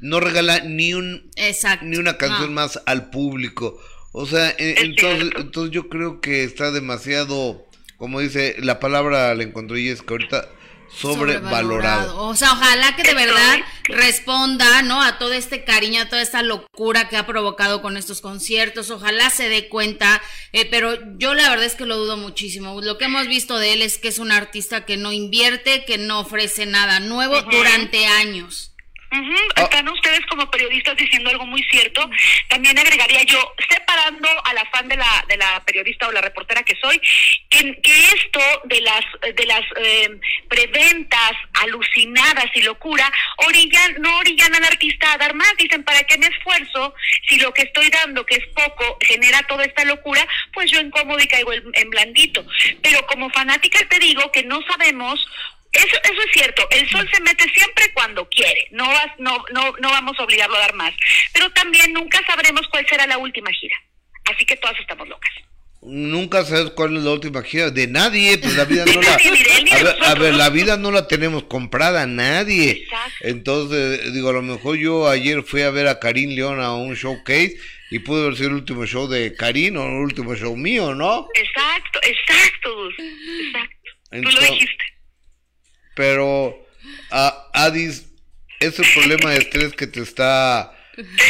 no 0.00 0.20
regala 0.20 0.60
ni 0.60 0.94
un 0.94 1.30
Exacto. 1.36 1.84
ni 1.84 1.96
una 1.96 2.16
canción 2.16 2.54
No. 2.54 2.60
más 2.60 2.80
al 2.86 3.10
público. 3.10 3.78
O 4.12 4.26
sea, 4.26 4.50
e- 4.50 4.72
Es 4.72 4.80
entonces, 4.82 5.30
entonces 5.36 5.74
yo 5.74 5.88
creo 5.88 6.20
que 6.20 6.44
está 6.44 6.70
demasiado, 6.70 7.66
como 7.98 8.20
dice, 8.20 8.56
la 8.60 8.80
palabra 8.80 9.34
la 9.34 9.42
encontré 9.42 9.80
y 9.80 9.88
es 9.88 10.02
que 10.02 10.14
ahorita 10.14 10.48
sobrevalorado. 10.88 12.22
O 12.22 12.34
sea, 12.34 12.52
ojalá 12.52 12.96
que 12.96 13.02
de 13.02 13.14
verdad 13.14 13.58
responda, 13.84 14.82
¿no? 14.82 15.02
A 15.02 15.18
todo 15.18 15.32
este 15.32 15.64
cariño, 15.64 16.02
a 16.02 16.08
toda 16.08 16.22
esta 16.22 16.42
locura 16.42 17.08
que 17.08 17.16
ha 17.16 17.26
provocado 17.26 17.82
con 17.82 17.96
estos 17.96 18.20
conciertos. 18.20 18.90
Ojalá 18.90 19.30
se 19.30 19.48
dé 19.48 19.68
cuenta, 19.68 20.22
eh, 20.52 20.66
pero 20.70 20.96
yo 21.18 21.34
la 21.34 21.50
verdad 21.50 21.66
es 21.66 21.74
que 21.74 21.86
lo 21.86 21.96
dudo 21.96 22.16
muchísimo. 22.16 22.80
Lo 22.80 22.98
que 22.98 23.06
hemos 23.06 23.26
visto 23.26 23.58
de 23.58 23.74
él 23.74 23.82
es 23.82 23.98
que 23.98 24.08
es 24.08 24.18
un 24.18 24.32
artista 24.32 24.84
que 24.84 24.96
no 24.96 25.12
invierte, 25.12 25.84
que 25.84 25.98
no 25.98 26.20
ofrece 26.20 26.66
nada 26.66 27.00
nuevo 27.00 27.42
durante 27.42 28.06
años. 28.06 28.72
Ah. 29.10 29.62
Están 29.62 29.88
ustedes 29.88 30.20
como 30.26 30.50
periodistas 30.50 30.96
diciendo 30.96 31.30
algo 31.30 31.46
muy 31.46 31.62
cierto. 31.64 32.08
También 32.48 32.78
agregaría 32.78 33.22
yo, 33.24 33.54
separando 33.68 34.28
a 34.44 34.54
la 34.54 34.64
fan 34.66 34.88
de 34.88 34.96
la, 34.96 35.24
de 35.28 35.36
la 35.36 35.62
periodista 35.64 36.08
o 36.08 36.12
la 36.12 36.20
reportera 36.20 36.62
que 36.62 36.76
soy, 36.80 37.00
que, 37.48 37.80
que 37.80 38.04
esto 38.08 38.40
de 38.64 38.80
las, 38.80 39.04
de 39.34 39.46
las 39.46 39.62
eh, 39.76 40.10
preventas 40.48 41.32
alucinadas 41.54 42.46
y 42.54 42.62
locura, 42.62 43.10
orillan, 43.46 43.96
no 44.00 44.18
orillan 44.18 44.54
al 44.54 44.64
artista 44.64 45.12
a 45.12 45.18
dar 45.18 45.34
más. 45.34 45.52
Dicen, 45.56 45.84
¿para 45.84 46.02
qué 46.04 46.18
me 46.18 46.26
esfuerzo 46.26 46.94
si 47.28 47.38
lo 47.38 47.52
que 47.54 47.62
estoy 47.62 47.88
dando, 47.88 48.26
que 48.26 48.36
es 48.36 48.46
poco, 48.48 48.98
genera 49.00 49.42
toda 49.44 49.64
esta 49.64 49.84
locura? 49.84 50.26
Pues 50.52 50.70
yo 50.70 50.80
en 50.80 50.90
cómodo 50.90 51.18
y 51.20 51.26
caigo 51.26 51.52
en, 51.52 51.64
en 51.72 51.90
blandito. 51.90 52.44
Pero 52.82 53.06
como 53.06 53.30
fanática 53.30 53.78
te 53.88 53.98
digo 53.98 54.30
que 54.32 54.42
no 54.42 54.60
sabemos 54.62 55.26
eso, 55.72 55.96
eso 56.02 56.22
es 56.22 56.32
cierto, 56.32 56.66
el 56.70 56.88
sol 56.88 57.08
se 57.12 57.20
mete 57.20 57.44
siempre 57.54 57.92
cuando 57.92 58.28
quiere, 58.28 58.68
no, 58.72 58.86
vas, 58.86 59.08
no, 59.18 59.44
no, 59.52 59.74
no 59.78 59.90
vamos 59.90 60.18
a 60.18 60.24
obligarlo 60.24 60.56
a 60.56 60.60
dar 60.60 60.74
más, 60.74 60.94
pero 61.32 61.50
también 61.50 61.92
nunca 61.92 62.20
sabremos 62.26 62.66
cuál 62.68 62.86
será 62.88 63.06
la 63.06 63.18
última 63.18 63.50
gira, 63.52 63.76
así 64.24 64.44
que 64.44 64.56
todas 64.56 64.78
estamos 64.80 65.08
locas. 65.08 65.30
Nunca 65.80 66.44
sabes 66.44 66.70
cuál 66.70 66.96
es 66.96 67.04
la 67.04 67.12
última 67.12 67.40
gira 67.42 67.70
de 67.70 67.86
nadie, 67.86 68.36
pues 68.38 68.56
la 68.56 68.64
vida 68.64 68.84
no 68.84 69.00
la... 69.00 69.14
A 69.14 69.16
ver, 69.16 70.04
a 70.04 70.14
ver, 70.14 70.34
la 70.34 70.50
vida 70.50 70.76
no 70.76 70.90
la 70.90 71.06
tenemos 71.06 71.44
comprada 71.44 72.04
nadie. 72.04 72.70
Exacto. 72.70 73.12
Entonces, 73.20 74.12
digo, 74.12 74.30
a 74.30 74.32
lo 74.32 74.42
mejor 74.42 74.76
yo 74.76 75.08
ayer 75.08 75.44
fui 75.44 75.62
a 75.62 75.70
ver 75.70 75.86
a 75.86 76.00
Karim 76.00 76.30
León 76.30 76.60
a 76.60 76.74
un 76.74 76.94
showcase 76.94 77.56
y 77.90 78.00
pudo 78.00 78.24
haber 78.24 78.36
sido 78.36 78.48
el 78.48 78.56
último 78.56 78.86
show 78.86 79.06
de 79.06 79.34
Karim 79.34 79.76
o 79.76 79.86
el 79.86 80.02
último 80.02 80.34
show 80.34 80.56
mío, 80.56 80.96
¿no? 80.96 81.28
Exacto, 81.34 82.00
exacto, 82.02 82.88
exacto, 82.88 83.80
tú 84.10 84.30
lo 84.30 84.40
dijiste. 84.40 84.97
Pero, 85.98 86.56
a 87.10 87.50
Adis, 87.52 88.06
ese 88.60 88.84
problema 88.94 89.32
de 89.32 89.38
estrés 89.38 89.72
que 89.72 89.88
te 89.88 90.00
está 90.00 90.72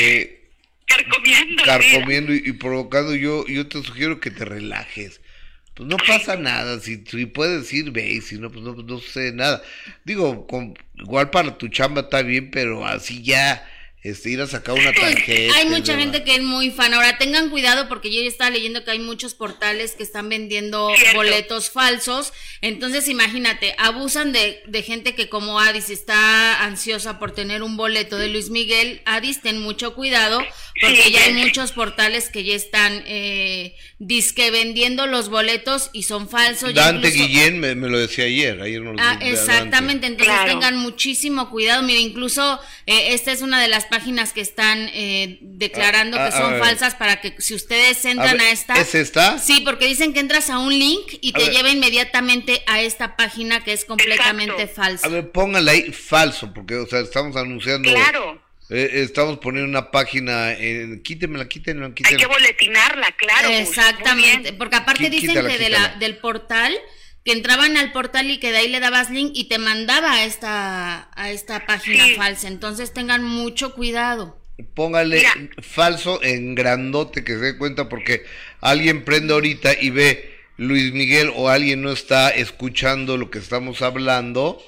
eh, 0.01 0.51
Carcomiendo 0.87 1.65
carcomiendo 1.65 2.35
y, 2.35 2.43
y 2.45 2.53
provocando, 2.53 3.15
yo, 3.15 3.47
yo 3.47 3.67
te 3.67 3.83
sugiero 3.83 4.21
que 4.21 4.31
te 4.31 4.45
relajes. 4.45 5.23
Pues 5.75 5.89
no 5.89 5.97
pasa 5.97 6.37
nada, 6.37 6.81
si, 6.81 7.03
si 7.07 7.27
puedes 7.27 7.73
ir, 7.73 7.93
ve, 7.93 8.11
y 8.11 8.21
si 8.21 8.39
no, 8.39 8.51
pues 8.51 8.63
no, 8.63 8.75
pues 8.75 8.87
no 8.87 8.99
sucede 8.99 9.33
nada. 9.33 9.63
Digo, 10.05 10.47
con- 10.47 10.77
igual 10.97 11.31
para 11.31 11.57
tu 11.57 11.69
chamba 11.69 12.03
está 12.03 12.21
bien, 12.23 12.51
pero 12.51 12.87
así 12.87 13.23
ya, 13.23 13.67
este, 14.03 14.31
ir 14.31 14.41
a 14.41 14.47
sacar 14.47 14.75
una 14.77 14.93
tarjeta. 14.93 15.55
hay 15.57 15.69
mucha 15.69 15.97
gente 15.97 16.23
que 16.25 16.37
es 16.37 16.43
muy 16.43 16.71
fan. 16.71 16.95
Ahora 16.95 17.19
tengan 17.19 17.51
cuidado 17.51 17.89
porque 17.89 18.13
yo 18.15 18.21
ya 18.23 18.29
estaba 18.29 18.51
leyendo 18.51 18.85
que 18.85 18.93
hay 18.93 18.99
muchos 18.99 19.35
portales 19.35 19.93
que 19.97 20.03
están 20.03 20.29
vendiendo 20.29 20.91
Cierto. 20.97 21.17
boletos 21.17 21.71
falsos. 21.71 22.33
Entonces 22.61 23.09
imagínate, 23.09 23.75
abusan 23.79 24.33
de, 24.33 24.63
de 24.67 24.83
gente 24.83 25.15
que 25.15 25.29
como 25.29 25.61
Adis 25.61 25.91
está 25.91 26.65
ansiosa 26.65 27.19
por 27.19 27.33
tener 27.33 27.63
un 27.63 27.77
boleto 27.77 28.19
de 28.19 28.29
Luis 28.29 28.51
Miguel. 28.51 29.03
Adis, 29.05 29.43
ten 29.43 29.61
mucho 29.61 29.95
cuidado 29.95 30.41
porque 30.81 31.03
Sí, 31.03 31.11
ya 31.13 31.25
hay 31.25 31.35
sí. 31.35 31.41
muchos 31.41 31.73
portales 31.73 32.29
que 32.29 32.45
ya 32.45 32.55
están 32.55 33.03
eh, 33.07 33.75
disque 33.99 34.51
vendiendo 34.51 35.07
los 35.07 35.29
boletos 35.29 35.91
y 35.93 36.05
son 36.05 36.29
falsos. 36.29 36.75
Ya 36.75 36.85
Dante 36.93 37.09
incluso- 37.09 37.27
Guillén 37.27 37.59
me, 37.61 37.75
me 37.75 37.89
lo 37.89 37.99
decía 37.99 38.25
ayer, 38.27 38.61
ayer 38.63 38.81
nos 38.83 38.97
lo 38.97 39.03
Ah, 39.03 39.19
exactamente, 39.21 40.07
entonces 40.07 40.35
Claro. 40.35 40.53
tengan 40.53 40.77
muchísimo 40.77 41.51
cuidado. 41.51 41.83
Mire, 41.83 42.01
incluso 42.01 42.61
eh, 42.87 43.15
esta 43.15 43.33
es 43.33 43.43
una 43.43 43.61
de 43.61 43.69
las 43.69 43.87
páginas 43.87 44.33
que 44.33 44.41
están 44.41 44.89
eh, 44.95 45.39
declarando 45.41 46.17
Ah, 46.19 46.29
que 46.29 46.35
ah, 46.37 46.41
son 46.41 46.53
ver. 46.53 46.61
falsas 46.63 46.95
para 46.95 47.21
que 47.21 47.35
si 47.39 47.55
ustedes 47.55 48.05
entran 48.05 48.41
A 48.41 48.51
esta... 48.51 48.75
¿es 48.81 48.95
esta? 48.95 49.39
Sí, 49.39 49.61
porque 49.65 49.87
dicen 49.87 50.13
que 50.13 50.21
entras 50.21 50.51
a 50.51 50.59
un 50.59 50.79
link 50.79 51.15
y 51.21 51.31
A 51.31 51.39
te 51.39 51.45
ver. 51.45 51.53
lleva 51.53 51.71
inmediatamente 51.71 52.63
a 52.67 52.81
esta 52.83 53.17
página 53.17 53.65
que 53.65 53.73
es 53.73 53.85
completamente 53.85 54.63
Exacto. 54.63 54.83
falsa. 54.83 55.07
A 55.07 55.11
ver, 55.11 55.31
póngale 55.33 55.71
ahí 55.71 55.93
falso, 55.93 56.53
porque, 56.55 56.77
o 56.77 56.87
sea, 56.87 57.01
estamos 57.01 57.37
anunciando... 57.37 57.89
Claro, 57.91 58.41
eh, 58.71 58.91
estamos 58.95 59.39
poniendo 59.39 59.69
una 59.69 59.91
página 59.91 60.53
en... 60.53 61.03
Quítemela, 61.03 61.49
quítenla, 61.49 61.87
hay 61.87 61.93
que 61.93 62.03
quítenla. 62.05 62.29
boletinarla, 62.29 63.13
claro. 63.13 63.49
Exactamente, 63.51 64.53
porque 64.53 64.77
aparte 64.77 65.11
dicen 65.11 65.31
quítala, 65.31 65.49
que 65.49 65.59
de 65.59 65.71
la, 65.71 65.89
del 65.97 66.19
portal, 66.19 66.77
que 67.25 67.33
entraban 67.33 67.77
al 67.77 67.93
portal 67.93 68.31
y 68.31 68.39
que 68.39 68.53
de 68.53 68.59
ahí 68.59 68.69
le 68.69 68.81
dabas 68.81 69.11
link 69.11 69.33
y 69.35 69.45
te 69.49 69.59
mandaba 69.59 70.13
a 70.13 70.25
esta, 70.25 71.11
a 71.15 71.31
esta 71.31 71.67
página 71.67 72.05
Sí. 72.05 72.15
falsa. 72.15 72.49
Entonces 72.49 72.93
tengan 72.93 73.23
mucho 73.25 73.75
cuidado. 73.75 74.41
Póngale 74.75 75.19
Mira. 75.19 75.35
falso 75.63 76.21
en 76.23 76.55
grandote 76.57 77.23
que 77.25 77.35
se 77.35 77.39
dé 77.39 77.59
cuenta 77.59 77.89
porque 77.89 78.25
alguien 78.61 79.05
prende 79.05 79.33
ahorita 79.33 79.75
y 79.81 79.91
ve 79.91 80.37
Luis 80.57 80.93
Miguel 80.93 81.31
o 81.37 81.49
alguien 81.49 81.81
no 81.81 81.93
está 81.93 82.31
escuchando 82.31 83.17
lo 83.17 83.31
que 83.31 83.39
estamos 83.39 83.83
hablando 83.83 84.61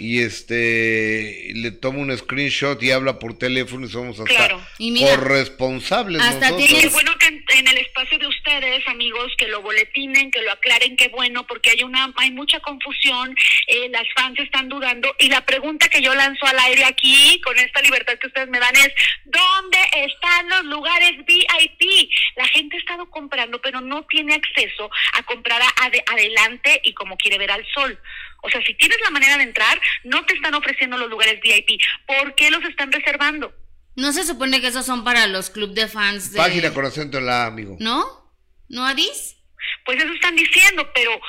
y 0.00 0.22
este 0.22 1.50
le 1.54 1.70
toma 1.72 1.98
un 1.98 2.16
screenshot 2.16 2.82
y 2.82 2.90
habla 2.90 3.18
por 3.18 3.36
teléfono 3.38 3.86
y 3.86 3.90
somos 3.90 4.18
hasta 4.18 4.34
Claro. 4.34 4.60
Y 4.78 4.90
mira, 4.92 5.14
corresponsables 5.16 6.22
hasta 6.22 6.48
nosotros. 6.50 6.66
tiene- 6.68 6.82
Qué 6.82 6.88
bueno 6.88 7.12
que 7.18 7.26
en, 7.26 7.44
en 7.58 7.68
el 7.68 7.78
espacio 7.78 8.18
de 8.18 8.26
ustedes, 8.26 8.86
amigos, 8.88 9.30
que 9.36 9.48
lo 9.48 9.60
boletinen, 9.60 10.30
que 10.30 10.40
lo 10.42 10.52
aclaren, 10.52 10.96
qué 10.96 11.08
bueno, 11.08 11.46
porque 11.46 11.70
hay 11.70 11.82
una, 11.82 12.12
hay 12.16 12.30
mucha 12.30 12.60
confusión, 12.60 13.34
eh, 13.66 13.88
las 13.90 14.06
fans 14.16 14.38
están 14.38 14.68
dudando 14.70 15.14
y 15.18 15.28
la 15.28 15.44
pregunta 15.44 15.88
que 15.88 16.00
yo 16.00 16.14
lanzo 16.14 16.46
al 16.46 16.58
aire 16.60 16.84
aquí, 16.84 17.40
con 17.44 17.58
esta 17.58 17.82
libertad 17.82 18.18
que 18.18 18.26
ustedes 18.28 18.48
me 18.48 18.58
dan, 18.58 18.74
es 18.76 18.92
¿dónde 19.26 19.78
están 20.06 20.48
los 20.48 20.64
lugares 20.64 21.12
VIP? 21.26 22.10
La 22.36 22.46
gente 22.48 22.76
ha 22.76 22.80
estado 22.80 23.10
comprando, 23.10 23.60
pero 23.60 23.80
no 23.82 24.04
tiene 24.06 24.34
acceso 24.34 24.90
a 25.12 25.22
comprar 25.24 25.60
a- 25.60 25.74
ade- 25.86 26.02
adelante 26.06 26.80
y 26.84 26.94
como 26.94 27.16
quiere 27.18 27.36
ver 27.38 27.50
al 27.50 27.66
sol. 27.74 27.98
O 28.42 28.50
sea, 28.50 28.60
si 28.64 28.74
tienes 28.74 28.98
la 29.02 29.10
manera 29.10 29.36
de 29.36 29.44
entrar, 29.44 29.80
no 30.04 30.24
te 30.26 30.34
están 30.34 30.54
ofreciendo 30.54 30.96
los 30.96 31.08
lugares 31.10 31.40
VIP. 31.42 31.80
¿Por 32.06 32.34
qué 32.34 32.50
los 32.50 32.62
están 32.64 32.90
reservando? 32.92 33.54
no 33.96 34.12
se 34.12 34.24
supone 34.24 34.60
que 34.62 34.68
esos 34.68 34.86
son 34.86 35.04
para 35.04 35.26
los 35.26 35.50
club 35.50 35.74
de 35.74 35.86
fans 35.86 36.32
de... 36.32 36.38
Página 36.38 36.72
con 36.72 36.86
acento 36.86 37.18
en 37.18 37.26
la, 37.26 37.46
amigo. 37.46 37.76
¿No? 37.80 38.32
¿No, 38.68 38.86
Adis? 38.86 39.36
Pues 39.84 40.02
eso 40.02 40.10
están 40.14 40.34
diciendo, 40.36 40.88
pero 40.94 41.20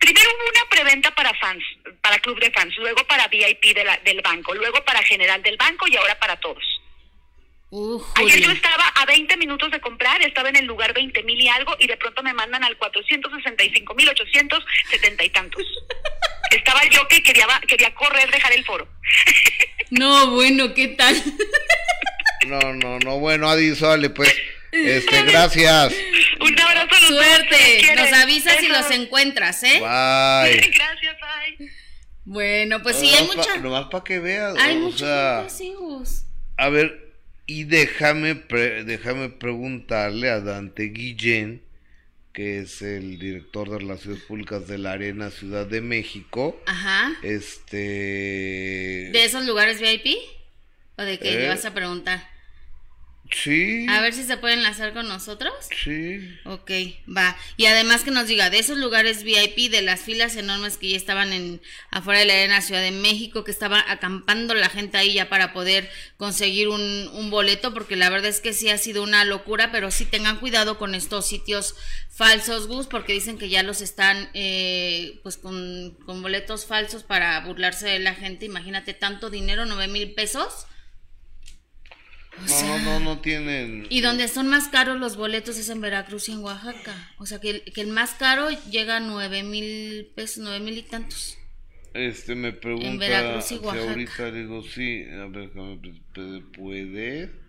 primero 0.00 0.28
hubo 0.30 0.50
una 0.50 0.68
preventa 0.70 1.14
para 1.14 1.32
fans, 1.34 1.62
para 2.02 2.18
club 2.18 2.40
de 2.40 2.50
fans, 2.50 2.74
luego 2.78 3.06
para 3.06 3.28
VIP 3.28 3.74
de 3.74 3.84
la- 3.84 3.98
del 3.98 4.20
banco, 4.20 4.52
luego 4.54 4.84
para 4.84 5.00
general 5.02 5.42
del 5.42 5.56
banco 5.56 5.86
y 5.86 5.96
ahora 5.96 6.18
para 6.18 6.36
todos. 6.40 6.64
Uh, 7.70 8.00
Ayer 8.14 8.40
yo 8.40 8.50
estaba 8.52 8.86
a 8.94 9.06
20 9.06 9.36
minutos 9.38 9.70
de 9.72 9.80
comprar, 9.80 10.22
estaba 10.22 10.48
en 10.48 10.56
el 10.56 10.66
lugar 10.66 10.94
20 10.94 11.22
mil 11.24 11.40
y 11.40 11.48
algo 11.48 11.74
y 11.80 11.88
de 11.88 11.96
pronto 11.96 12.22
me 12.22 12.32
mandan 12.32 12.62
al 12.62 12.76
465 12.76 13.94
mil 13.94 14.08
870 14.08 15.24
y 15.24 15.30
tantos. 15.30 15.62
Estaba 16.52 16.80
yo 16.88 17.08
que 17.08 17.22
quería, 17.24 17.46
quería 17.66 17.92
correr, 17.94 18.30
dejar 18.30 18.52
el 18.52 18.64
foro. 18.64 18.88
No, 19.88 20.32
bueno, 20.32 20.74
¿qué 20.74 20.88
tal? 20.88 21.14
No, 22.48 22.74
no, 22.74 22.98
no, 22.98 23.20
bueno, 23.20 23.48
Adi, 23.48 23.74
sale 23.76 24.10
pues. 24.10 24.34
Este, 24.72 25.22
gracias. 25.22 25.94
Un 26.40 26.60
abrazo 26.60 26.94
a 26.96 27.00
los 27.00 27.08
Suerte. 27.08 27.94
Nos 27.94 28.12
avisas 28.12 28.56
si 28.58 28.66
los 28.66 28.90
encuentras, 28.90 29.62
¿eh? 29.62 29.78
Bye. 29.78 30.70
Gracias, 30.74 31.16
bye. 31.20 31.70
Bueno, 32.24 32.82
pues 32.82 32.96
sí, 32.96 33.08
hay 33.08 33.26
mucha... 33.26 33.56
Nomás 33.58 33.86
para 33.86 34.04
que 34.04 34.18
veas. 34.18 34.54
Hay 34.58 34.92
sea, 34.92 35.46
Gus. 35.78 36.24
A 36.58 36.68
ver, 36.68 37.05
y 37.46 37.64
déjame, 37.64 38.34
pre- 38.34 38.84
déjame 38.84 39.28
preguntarle 39.30 40.30
a 40.30 40.40
Dante 40.40 40.84
Guillén, 40.84 41.62
que 42.32 42.58
es 42.58 42.82
el 42.82 43.18
director 43.18 43.70
de 43.70 43.78
Relaciones 43.78 44.20
Públicas 44.22 44.66
de 44.68 44.78
la 44.78 44.92
Arena 44.92 45.30
Ciudad 45.30 45.66
de 45.66 45.80
México. 45.80 46.60
Ajá. 46.66 47.12
Este. 47.22 47.76
¿De 49.12 49.24
esos 49.24 49.46
lugares 49.46 49.80
VIP? 49.80 50.16
¿O 50.98 51.02
de 51.02 51.18
qué 51.18 51.34
Eh. 51.34 51.38
le 51.40 51.48
vas 51.48 51.64
a 51.64 51.72
preguntar? 51.74 52.22
Sí. 53.30 53.86
A 53.88 54.00
ver 54.00 54.12
si 54.12 54.24
se 54.24 54.36
pueden 54.36 54.58
enlazar 54.58 54.92
con 54.92 55.08
nosotros. 55.08 55.52
Sí. 55.82 56.38
Ok, 56.44 56.70
va. 57.08 57.36
Y 57.56 57.66
además 57.66 58.02
que 58.02 58.10
nos 58.10 58.28
diga 58.28 58.50
de 58.50 58.58
esos 58.58 58.78
lugares 58.78 59.22
VIP, 59.22 59.70
de 59.70 59.82
las 59.82 60.00
filas 60.00 60.36
enormes 60.36 60.76
que 60.76 60.90
ya 60.90 60.96
estaban 60.96 61.32
en 61.32 61.60
afuera 61.90 62.20
de 62.20 62.26
la 62.26 62.34
Arena 62.34 62.60
Ciudad 62.60 62.82
de 62.82 62.92
México, 62.92 63.44
que 63.44 63.50
estaba 63.50 63.84
acampando 63.88 64.54
la 64.54 64.68
gente 64.68 64.96
ahí 64.96 65.14
ya 65.14 65.28
para 65.28 65.52
poder 65.52 65.90
conseguir 66.16 66.68
un, 66.68 67.08
un 67.14 67.30
boleto, 67.30 67.74
porque 67.74 67.96
la 67.96 68.10
verdad 68.10 68.30
es 68.30 68.40
que 68.40 68.52
sí 68.52 68.68
ha 68.68 68.78
sido 68.78 69.02
una 69.02 69.24
locura, 69.24 69.72
pero 69.72 69.90
sí 69.90 70.04
tengan 70.04 70.38
cuidado 70.38 70.78
con 70.78 70.94
estos 70.94 71.26
sitios 71.26 71.74
falsos, 72.16 72.66
Gus, 72.66 72.86
porque 72.86 73.12
dicen 73.12 73.38
que 73.38 73.50
ya 73.50 73.62
los 73.62 73.82
están 73.82 74.30
eh, 74.32 75.20
pues 75.22 75.36
con, 75.36 75.96
con 76.06 76.22
boletos 76.22 76.64
falsos 76.64 77.02
para 77.02 77.40
burlarse 77.40 77.88
de 77.88 77.98
la 77.98 78.14
gente. 78.14 78.46
Imagínate 78.46 78.94
tanto 78.94 79.30
dinero, 79.30 79.66
nueve 79.66 79.88
mil 79.88 80.14
pesos. 80.14 80.66
No, 82.48 82.78
no, 82.80 83.00
no 83.00 83.20
tienen. 83.20 83.86
Y 83.88 84.00
donde 84.02 84.28
son 84.28 84.48
más 84.48 84.68
caros 84.68 84.98
los 84.98 85.16
boletos 85.16 85.56
es 85.58 85.68
en 85.68 85.80
Veracruz 85.80 86.28
y 86.28 86.32
en 86.32 86.38
Oaxaca. 86.40 87.10
O 87.18 87.26
sea 87.26 87.40
que 87.40 87.50
el, 87.50 87.62
que 87.64 87.80
el 87.80 87.88
más 87.88 88.10
caro 88.14 88.48
llega 88.70 88.96
a 88.98 89.00
nueve 89.00 89.42
mil 89.42 90.12
pesos, 90.14 90.38
nueve 90.42 90.60
mil 90.60 90.76
y 90.78 90.82
tantos. 90.82 91.38
Este 91.94 92.34
me 92.34 92.52
pregunta 92.52 92.98
Veracruz 92.98 93.44
y 93.46 93.48
si 93.48 93.60
Oaxaca. 93.64 93.88
ahorita 93.88 94.30
digo 94.32 94.62
sí, 94.62 95.04
a 95.10 95.26
ver, 95.26 95.48
déjame, 95.48 95.80
¿puede- 96.14 96.40
puede. 96.52 97.45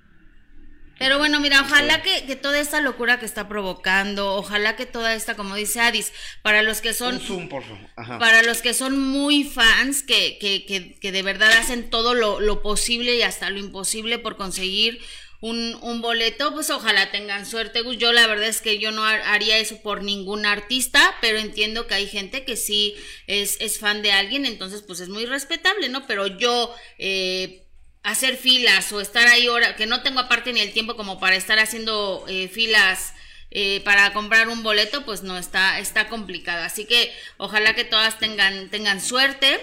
Pero 0.99 1.17
bueno, 1.19 1.39
mira, 1.39 1.61
ojalá 1.61 2.01
que, 2.01 2.25
que 2.25 2.35
toda 2.35 2.59
esta 2.59 2.81
locura 2.81 3.19
que 3.19 3.25
está 3.25 3.47
provocando, 3.47 4.35
ojalá 4.35 4.75
que 4.75 4.85
toda 4.85 5.13
esta, 5.13 5.35
como 5.35 5.55
dice 5.55 5.79
Adis, 5.79 6.11
para 6.41 6.63
los 6.63 6.81
que 6.81 6.93
son 6.93 7.19
zoom, 7.19 7.49
por 7.49 7.63
favor. 7.63 7.79
Ajá. 7.95 8.17
para 8.19 8.41
los 8.43 8.61
que 8.61 8.73
son 8.73 8.99
muy 8.99 9.43
fans, 9.43 10.01
que, 10.03 10.37
que, 10.39 10.65
que, 10.65 10.95
que 10.99 11.11
de 11.11 11.21
verdad 11.23 11.51
hacen 11.53 11.89
todo 11.89 12.13
lo, 12.15 12.39
lo 12.39 12.61
posible 12.61 13.15
y 13.15 13.21
hasta 13.21 13.49
lo 13.49 13.59
imposible 13.59 14.17
por 14.19 14.37
conseguir 14.37 14.99
un, 15.39 15.77
un 15.83 16.01
boleto, 16.01 16.51
pues 16.51 16.71
ojalá 16.71 17.11
tengan 17.11 17.45
suerte, 17.45 17.81
Gus. 17.81 17.97
Yo 17.99 18.11
la 18.11 18.25
verdad 18.25 18.47
es 18.47 18.59
que 18.61 18.79
yo 18.79 18.91
no 18.91 19.03
har- 19.05 19.21
haría 19.21 19.59
eso 19.59 19.79
por 19.83 20.03
ningún 20.03 20.47
artista, 20.47 21.15
pero 21.21 21.37
entiendo 21.37 21.85
que 21.85 21.93
hay 21.93 22.07
gente 22.07 22.43
que 22.43 22.55
sí 22.57 22.95
es, 23.27 23.57
es 23.59 23.77
fan 23.77 24.01
de 24.01 24.11
alguien, 24.13 24.45
entonces 24.47 24.81
pues 24.81 24.99
es 24.99 25.09
muy 25.09 25.27
respetable, 25.27 25.89
¿no? 25.89 26.07
Pero 26.07 26.25
yo... 26.25 26.73
Eh, 26.97 27.63
hacer 28.08 28.38
filas 28.38 28.93
o 28.93 29.01
estar 29.01 29.28
ahí 29.28 29.47
ahora, 29.47 29.76
que 29.76 29.86
no 29.86 30.01
tengo 30.01 30.22
aparte 30.22 30.53
ni 30.53 30.62
el 30.62 30.72
tiempo 30.72 30.95
como 30.95 31.20
para 31.20 31.36
estar 31.36 31.60
haciendo 31.60 32.24
eh, 32.30 32.47
filas 32.47 33.14
eh, 33.51 33.82
para 33.84 34.14
comprar 34.14 34.47
un 34.47 34.64
boleto, 34.64 35.03
pues 35.03 35.24
no 35.24 35.38
está, 35.38 35.78
está 35.80 36.08
complicado. 36.08 36.64
Así 36.64 36.86
que 36.86 37.14
ojalá 37.36 37.76
que 37.76 37.84
todas 37.84 38.18
tengan, 38.18 38.70
tengan 38.70 39.01
suerte. 39.01 39.60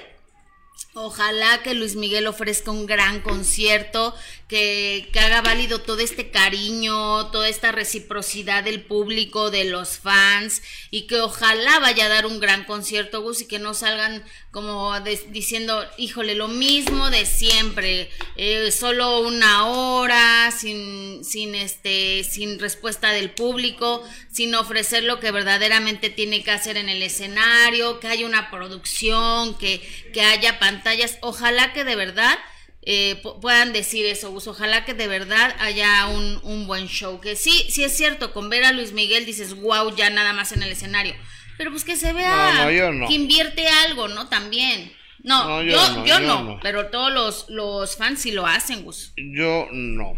Ojalá 0.93 1.63
que 1.63 1.73
Luis 1.73 1.97
Miguel 1.97 2.27
ofrezca 2.27 2.71
un 2.71 2.85
gran 2.85 3.21
concierto, 3.21 4.15
que, 4.49 5.11
haga 5.19 5.41
válido 5.41 5.81
todo 5.81 6.01
este 6.01 6.31
cariño, 6.31 7.31
toda 7.31 7.49
esta 7.49 7.73
reciprocidad 7.73 8.63
del 8.63 8.83
público, 8.83 9.51
de 9.51 9.65
los 9.65 9.99
fans, 9.99 10.63
y 10.91 11.07
que 11.07 11.21
ojalá 11.21 11.79
vaya 11.79 12.07
a 12.07 12.09
dar 12.09 12.27
un 12.27 12.41
gran 12.41 12.65
concierto, 12.65 13.23
Gus, 13.23 13.43
y 13.43 13.49
que 13.49 13.59
no 13.59 13.73
salgan 13.75 14.23
como 14.51 14.99
diciendo, 15.31 15.85
híjole, 15.97 16.35
lo 16.35 16.49
mismo 16.49 17.11
de 17.11 17.27
siempre, 17.27 18.11
eh, 18.37 18.71
solo 18.71 19.21
una 19.21 19.67
hora, 19.67 20.51
sin, 20.51 21.25
sin, 21.25 21.55
este, 21.55 22.23
sin 22.23 22.59
respuesta 22.59 23.13
del 23.13 23.31
público, 23.31 24.07
sin 24.31 24.55
ofrecer 24.55 25.05
lo 25.05 25.21
que 25.21 25.31
verdaderamente 25.31 26.11
tiene 26.11 26.45
que 26.45 26.51
hacer 26.51 26.77
en 26.77 26.89
el 26.89 27.03
escenario, 27.03 27.99
que 27.99 28.09
haya 28.09 28.27
una 28.27 28.51
producción, 28.51 29.57
que, 29.59 29.81
que 30.13 30.21
haya 30.21 30.59
pantallas. 30.59 31.19
Ojalá 31.23 31.73
que 31.73 31.85
de 31.85 31.97
verdad 31.97 32.39
eh, 32.87 33.21
pu- 33.23 33.41
puedan 33.41 33.73
decir 33.73 34.07
eso, 34.07 34.31
Gus. 34.31 34.47
Ojalá 34.47 34.85
que 34.85 34.95
de 34.95 35.07
verdad 35.09 35.55
haya 35.59 36.07
un, 36.09 36.41
un 36.43 36.67
buen 36.67 36.87
show. 36.89 37.21
Que 37.21 37.37
sí, 37.37 37.67
sí 37.71 37.85
es 37.85 37.97
cierto, 37.97 38.33
con 38.33 38.51
ver 38.51 38.65
a 38.65 38.73
Luis 38.73 38.93
Miguel 38.93 39.27
dices, 39.27 39.55
wow, 39.55 39.95
ya 39.97 40.11
nada 40.11 40.33
más 40.33 40.53
en 40.53 40.63
el 40.63 40.73
escenario. 40.73 41.15
Pero 41.57 41.71
pues 41.71 41.85
que 41.85 41.97
se 41.97 42.13
vea, 42.13 42.53
No, 42.55 42.65
no, 42.65 42.71
yo 42.71 42.93
no. 42.93 43.07
que 43.09 43.15
invierte 43.15 43.67
algo, 43.69 44.09
¿no? 44.09 44.29
También. 44.29 44.93
No, 45.23 45.49
No, 45.49 45.63
yo 45.63 46.05
yo, 46.05 46.21
no. 46.21 46.59
pero 46.63 46.89
todos 46.89 47.11
los, 47.13 47.47
los 47.49 47.97
fans 47.97 48.21
sí 48.21 48.33
lo 48.33 48.47
hacen, 48.47 48.83
Gus. 48.85 49.13
Yo 49.17 49.69
no. 49.73 50.15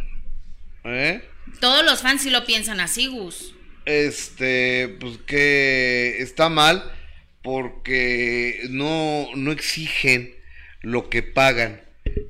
¿Eh? 0.85 1.23
Todos 1.61 1.85
los 1.85 2.01
fans 2.03 2.23
sí 2.23 2.31
lo 2.31 2.45
piensan 2.45 2.81
así, 2.81 3.07
Gus. 3.07 3.53
Este, 3.85 4.97
pues 5.01 5.19
que 5.27 6.17
está 6.19 6.49
mal 6.49 6.93
porque 7.43 8.63
no, 8.71 9.29
no 9.37 9.53
exigen 9.53 10.35
lo 10.81 11.09
que 11.09 11.23
pagan. 11.23 11.81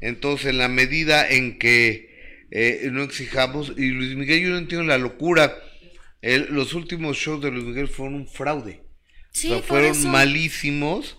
Entonces, 0.00 0.46
en 0.48 0.58
la 0.58 0.68
medida 0.68 1.28
en 1.28 1.58
que 1.58 2.44
eh, 2.50 2.88
no 2.92 3.02
exijamos, 3.02 3.72
y 3.76 3.88
Luis 3.90 4.14
Miguel, 4.16 4.40
yo 4.40 4.48
no 4.50 4.58
entiendo 4.58 4.86
la 4.86 4.98
locura. 4.98 5.56
El- 6.22 6.48
los 6.54 6.74
últimos 6.74 7.16
shows 7.16 7.42
de 7.42 7.50
Luis 7.50 7.64
Miguel 7.64 7.88
fueron 7.88 8.14
un 8.14 8.28
fraude. 8.28 8.82
Sí, 9.32 9.50
o 9.52 9.54
sea, 9.56 9.62
fueron 9.62 9.90
eso. 9.92 10.08
malísimos. 10.08 11.18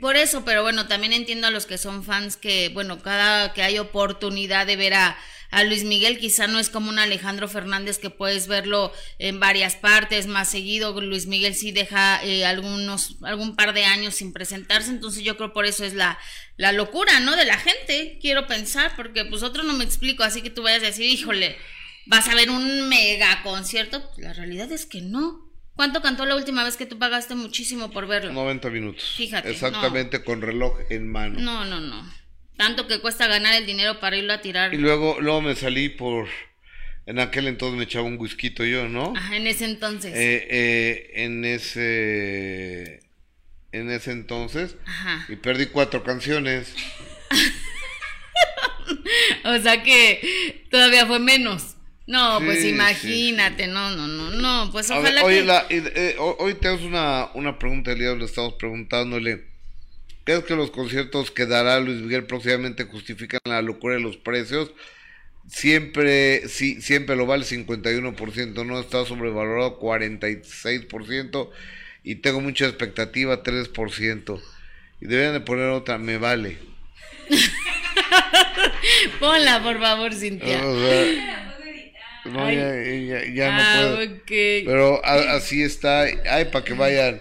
Por 0.00 0.16
eso, 0.16 0.44
pero 0.44 0.62
bueno, 0.62 0.88
también 0.88 1.12
entiendo 1.12 1.46
a 1.46 1.50
los 1.50 1.66
que 1.66 1.78
son 1.78 2.02
fans 2.02 2.36
que, 2.36 2.70
bueno, 2.70 3.00
cada 3.00 3.52
que 3.52 3.62
hay 3.62 3.78
oportunidad 3.78 4.66
de 4.66 4.76
ver 4.76 4.94
a, 4.94 5.16
a 5.54 5.62
Luis 5.62 5.84
Miguel, 5.84 6.18
quizá 6.18 6.48
no 6.48 6.58
es 6.58 6.68
como 6.68 6.90
un 6.90 6.98
Alejandro 6.98 7.46
Fernández 7.46 7.98
que 7.98 8.10
puedes 8.10 8.48
verlo 8.48 8.92
en 9.20 9.38
varias 9.38 9.76
partes 9.76 10.26
más 10.26 10.50
seguido. 10.50 11.00
Luis 11.00 11.26
Miguel 11.26 11.54
sí 11.54 11.70
deja 11.70 12.22
eh, 12.24 12.44
algunos, 12.44 13.16
algún 13.22 13.54
par 13.54 13.72
de 13.72 13.84
años 13.84 14.16
sin 14.16 14.32
presentarse, 14.32 14.90
entonces 14.90 15.22
yo 15.22 15.36
creo 15.36 15.52
por 15.52 15.64
eso 15.64 15.84
es 15.84 15.94
la, 15.94 16.18
la 16.56 16.72
locura, 16.72 17.20
¿no? 17.20 17.36
De 17.36 17.44
la 17.44 17.56
gente, 17.56 18.18
quiero 18.20 18.48
pensar, 18.48 18.96
porque 18.96 19.24
pues 19.24 19.44
otro 19.44 19.62
no 19.62 19.74
me 19.74 19.84
explico, 19.84 20.24
así 20.24 20.42
que 20.42 20.50
tú 20.50 20.62
vayas 20.62 20.82
a 20.82 20.86
decir, 20.86 21.08
híjole, 21.08 21.56
vas 22.06 22.28
a 22.28 22.34
ver 22.34 22.50
un 22.50 22.88
mega 22.88 23.40
concierto. 23.44 24.02
La 24.16 24.32
realidad 24.32 24.72
es 24.72 24.86
que 24.86 25.02
no. 25.02 25.52
¿Cuánto 25.76 26.02
cantó 26.02 26.26
la 26.26 26.34
última 26.34 26.64
vez 26.64 26.76
que 26.76 26.86
tú 26.86 26.98
pagaste 26.98 27.36
muchísimo 27.36 27.92
por 27.92 28.08
verlo? 28.08 28.32
90 28.32 28.70
minutos. 28.70 29.04
Fíjate, 29.16 29.50
Exactamente 29.50 30.24
con 30.24 30.42
reloj 30.42 30.78
en 30.90 31.10
mano. 31.10 31.38
No, 31.38 31.64
no, 31.64 31.78
no. 31.80 32.23
Tanto 32.56 32.86
que 32.86 33.00
cuesta 33.00 33.26
ganar 33.26 33.54
el 33.54 33.66
dinero 33.66 33.98
para 34.00 34.16
irlo 34.16 34.32
a 34.32 34.40
tirar. 34.40 34.72
Y 34.74 34.78
luego, 34.78 35.20
luego 35.20 35.40
me 35.42 35.54
salí 35.56 35.88
por 35.88 36.28
En 37.06 37.18
aquel 37.18 37.48
entonces 37.48 37.76
me 37.76 37.84
echaba 37.84 38.04
un 38.06 38.16
whisky 38.18 38.54
yo, 38.54 38.88
¿no? 38.88 39.12
Ajá, 39.16 39.36
en 39.36 39.46
ese 39.46 39.64
entonces. 39.66 40.12
Eh, 40.14 40.46
eh, 40.50 41.10
en 41.24 41.44
ese 41.44 43.00
en 43.72 43.90
ese 43.90 44.12
entonces 44.12 44.76
Ajá. 44.86 45.26
y 45.28 45.36
perdí 45.36 45.66
cuatro 45.66 46.02
canciones. 46.04 46.72
O 49.44 49.58
sea 49.58 49.82
que 49.82 50.64
todavía 50.70 51.06
fue 51.06 51.18
menos. 51.18 51.76
No, 52.06 52.38
pues 52.44 52.60
Sí, 52.60 52.68
imagínate, 52.68 53.66
no, 53.66 53.90
no, 53.90 54.06
no, 54.06 54.30
no, 54.30 54.70
pues 54.72 54.90
A 54.90 54.98
ver, 54.98 55.14
ojalá 55.14 55.24
oye, 55.24 55.40
que... 55.40 55.44
la- 55.46 55.66
eh, 55.70 56.16
ho- 56.18 56.36
hoy 56.38 56.54
tenemos 56.54 56.82
una, 56.84 57.30
una 57.34 57.58
pregunta 57.58 57.90
del 57.90 58.00
día, 58.00 58.14
le 58.14 58.26
estamos 58.26 58.54
preguntándole, 58.54 59.44
¿crees 60.24 60.44
que 60.44 60.56
los 60.56 60.70
conciertos 60.70 61.30
que 61.30 61.46
dará 61.46 61.80
Luis 61.80 62.00
Miguel 62.00 62.24
próximamente 62.24 62.84
justifican 62.84 63.40
la 63.44 63.62
locura 63.62 63.94
de 63.94 64.00
los 64.00 64.16
precios? 64.16 64.72
Siempre, 65.48 66.48
sí, 66.48 66.80
siempre 66.80 67.16
lo 67.16 67.26
vale 67.26 67.44
51%, 67.44 68.64
no 68.64 68.80
está 68.80 69.04
sobrevalorado 69.04 69.78
46% 69.78 71.50
y 72.02 72.14
tengo 72.16 72.40
mucha 72.40 72.66
expectativa 72.66 73.42
3%. 73.42 74.40
Y 75.00 75.06
deberían 75.06 75.34
de 75.34 75.40
poner 75.40 75.66
otra, 75.68 75.98
me 75.98 76.16
vale. 76.18 76.56
Ponla, 79.20 79.62
por 79.62 79.78
favor, 79.80 80.14
Cintia. 80.14 80.64
O 80.64 80.78
sea, 80.80 81.60
no, 82.24 82.50
ya, 82.50 82.74
ya- 82.82 83.34
ya 83.34 83.52
no 83.52 83.62
ah, 83.62 83.96
puedo. 83.96 84.20
Pero 84.26 85.04
a- 85.04 85.36
así 85.36 85.62
está. 85.62 86.02
Ay, 86.30 86.46
para 86.46 86.64
que 86.64 86.72
vayan, 86.72 87.20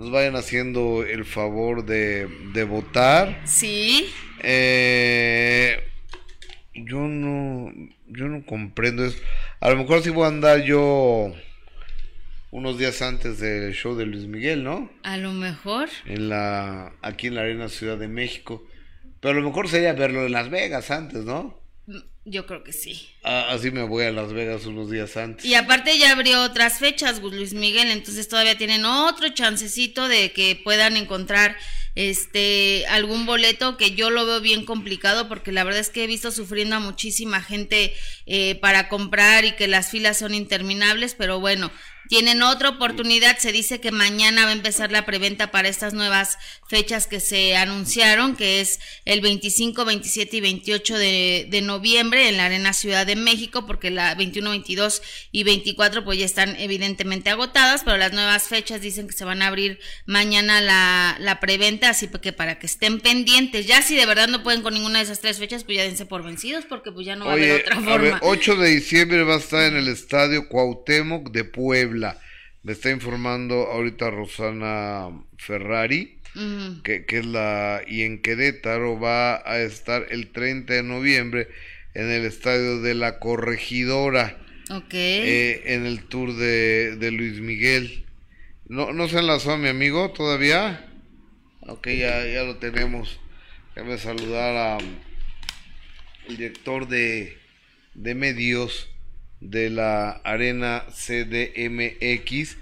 nos 0.00 0.10
vayan 0.10 0.34
haciendo 0.34 1.04
el 1.04 1.26
favor 1.26 1.84
de, 1.84 2.26
de 2.54 2.64
votar. 2.64 3.42
Sí, 3.44 4.10
Eh, 4.42 5.78
yo 6.74 7.00
no, 7.00 7.70
yo 8.08 8.26
no 8.28 8.46
comprendo 8.46 9.04
eso. 9.04 9.18
A 9.60 9.68
lo 9.68 9.76
mejor 9.76 10.02
sí 10.02 10.08
voy 10.08 10.24
a 10.24 10.28
andar 10.28 10.62
yo 10.62 11.34
unos 12.50 12.78
días 12.78 13.02
antes 13.02 13.40
del 13.40 13.74
show 13.74 13.94
de 13.94 14.06
Luis 14.06 14.24
Miguel, 14.26 14.64
¿no? 14.64 14.90
a 15.02 15.18
lo 15.18 15.32
mejor. 15.34 15.90
En 16.06 16.30
la, 16.30 16.94
aquí 17.02 17.26
en 17.26 17.34
la 17.34 17.42
Arena 17.42 17.68
Ciudad 17.68 17.98
de 17.98 18.08
México. 18.08 18.66
Pero 19.20 19.36
a 19.36 19.40
lo 19.42 19.46
mejor 19.46 19.68
sería 19.68 19.92
verlo 19.92 20.24
en 20.24 20.32
Las 20.32 20.48
Vegas 20.48 20.90
antes, 20.90 21.26
¿no? 21.26 21.59
Yo 22.24 22.46
creo 22.46 22.62
que 22.62 22.72
sí. 22.72 23.08
Ah, 23.24 23.46
así 23.50 23.70
me 23.70 23.82
voy 23.82 24.04
a 24.04 24.12
Las 24.12 24.32
Vegas 24.32 24.66
unos 24.66 24.90
días 24.90 25.16
antes. 25.16 25.44
Y 25.44 25.54
aparte 25.54 25.98
ya 25.98 26.12
abrió 26.12 26.42
otras 26.42 26.78
fechas, 26.78 27.20
Gus 27.20 27.32
Luis 27.32 27.54
Miguel, 27.54 27.90
entonces 27.90 28.28
todavía 28.28 28.58
tienen 28.58 28.84
otro 28.84 29.30
chancecito 29.30 30.06
de 30.06 30.32
que 30.32 30.60
puedan 30.62 30.96
encontrar 30.96 31.56
este 31.96 32.86
algún 32.86 33.26
boleto 33.26 33.76
que 33.76 33.92
yo 33.92 34.10
lo 34.10 34.24
veo 34.24 34.40
bien 34.40 34.64
complicado 34.64 35.28
porque 35.28 35.50
la 35.50 35.64
verdad 35.64 35.80
es 35.80 35.90
que 35.90 36.04
he 36.04 36.06
visto 36.06 36.30
sufriendo 36.30 36.76
a 36.76 36.80
muchísima 36.80 37.42
gente 37.42 37.92
eh, 38.26 38.54
para 38.60 38.88
comprar 38.88 39.44
y 39.44 39.52
que 39.52 39.66
las 39.66 39.90
filas 39.90 40.18
son 40.18 40.32
interminables, 40.32 41.14
pero 41.14 41.40
bueno, 41.40 41.72
tienen 42.10 42.42
otra 42.42 42.70
oportunidad, 42.70 43.38
se 43.38 43.52
dice 43.52 43.80
que 43.80 43.92
mañana 43.92 44.42
va 44.42 44.50
a 44.50 44.54
empezar 44.54 44.90
la 44.90 45.06
preventa 45.06 45.52
para 45.52 45.68
estas 45.68 45.94
nuevas 45.94 46.38
fechas 46.68 47.06
que 47.06 47.20
se 47.20 47.54
anunciaron, 47.54 48.34
que 48.34 48.60
es 48.60 48.80
el 49.04 49.20
25, 49.20 49.84
27 49.84 50.36
y 50.36 50.40
28 50.40 50.98
de, 50.98 51.46
de 51.48 51.62
noviembre 51.62 52.28
en 52.28 52.36
la 52.36 52.46
Arena 52.46 52.72
Ciudad 52.72 53.06
de 53.06 53.14
México, 53.14 53.64
porque 53.64 53.92
la 53.92 54.16
21, 54.16 54.50
22 54.50 55.02
y 55.30 55.44
24 55.44 56.04
pues 56.04 56.18
ya 56.18 56.24
están 56.24 56.56
evidentemente 56.56 57.30
agotadas, 57.30 57.82
pero 57.84 57.96
las 57.96 58.12
nuevas 58.12 58.48
fechas 58.48 58.80
dicen 58.80 59.06
que 59.06 59.12
se 59.12 59.24
van 59.24 59.40
a 59.40 59.46
abrir 59.46 59.78
mañana 60.04 60.60
la, 60.60 61.16
la 61.20 61.38
preventa, 61.38 61.90
así 61.90 62.08
que 62.20 62.32
para 62.32 62.58
que 62.58 62.66
estén 62.66 62.98
pendientes, 62.98 63.68
ya 63.68 63.82
si 63.82 63.94
de 63.94 64.06
verdad 64.06 64.26
no 64.26 64.42
pueden 64.42 64.62
con 64.62 64.74
ninguna 64.74 64.98
de 64.98 65.04
esas 65.04 65.20
tres 65.20 65.38
fechas, 65.38 65.62
pues 65.62 65.78
ya 65.78 65.84
dense 65.84 66.06
por 66.06 66.24
vencidos, 66.24 66.64
porque 66.64 66.90
pues 66.90 67.06
ya 67.06 67.14
no 67.14 67.26
va 67.26 67.30
a 67.30 67.34
haber 67.34 67.60
otra 67.60 67.76
a 67.76 67.80
forma. 67.80 67.98
ver, 67.98 68.14
8 68.22 68.56
de 68.56 68.68
diciembre 68.68 69.22
va 69.22 69.36
a 69.36 69.38
estar 69.38 69.62
en 69.62 69.76
el 69.76 69.86
estadio 69.86 70.48
Cuauhtémoc 70.48 71.30
de 71.30 71.44
Puebla. 71.44 71.99
Me 72.62 72.72
está 72.72 72.90
informando 72.90 73.68
ahorita 73.68 74.10
Rosana 74.10 75.08
Ferrari, 75.38 76.18
que, 76.84 77.04
que 77.06 77.18
es 77.18 77.26
la... 77.26 77.82
Y 77.86 78.02
en 78.02 78.20
Querétaro 78.22 78.98
va 79.00 79.36
a 79.50 79.58
estar 79.60 80.06
el 80.10 80.28
30 80.30 80.74
de 80.74 80.82
noviembre 80.82 81.48
en 81.94 82.10
el 82.10 82.24
estadio 82.24 82.80
de 82.82 82.94
la 82.94 83.18
Corregidora, 83.18 84.38
Ok. 84.70 84.92
eh, 84.94 85.62
en 85.74 85.86
el 85.86 86.04
tour 86.04 86.36
de, 86.36 86.96
de 86.96 87.10
Luis 87.10 87.40
Miguel. 87.40 88.04
¿No, 88.68 88.92
¿No 88.92 89.08
se 89.08 89.18
enlazó 89.18 89.56
mi 89.58 89.68
amigo 89.68 90.12
todavía? 90.12 90.86
Ok, 91.62 91.88
ya, 91.88 92.24
ya 92.26 92.44
lo 92.44 92.56
tenemos. 92.58 93.18
Déjame 93.74 93.98
saludar 93.98 94.56
a 94.56 94.78
el 96.28 96.36
director 96.36 96.86
de, 96.86 97.36
de 97.94 98.14
medios 98.14 98.88
de 99.40 99.70
la 99.70 100.10
Arena 100.24 100.84
CDMX. 100.90 102.56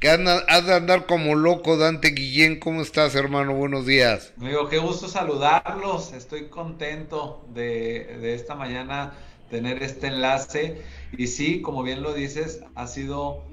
Que 0.00 0.10
anda, 0.10 0.44
has 0.48 0.66
de 0.66 0.74
andar 0.74 1.06
como 1.06 1.34
loco, 1.34 1.78
Dante 1.78 2.10
Guillén. 2.10 2.60
¿Cómo 2.60 2.82
estás, 2.82 3.14
hermano? 3.14 3.54
Buenos 3.54 3.86
días. 3.86 4.34
Amigo, 4.38 4.68
qué 4.68 4.78
gusto 4.78 5.08
saludarlos. 5.08 6.12
Estoy 6.12 6.48
contento 6.48 7.46
de, 7.54 8.18
de 8.20 8.34
esta 8.34 8.54
mañana 8.54 9.14
tener 9.50 9.82
este 9.82 10.08
enlace. 10.08 10.82
Y 11.16 11.28
sí, 11.28 11.62
como 11.62 11.82
bien 11.82 12.02
lo 12.02 12.12
dices, 12.12 12.62
ha 12.74 12.86
sido, 12.86 13.44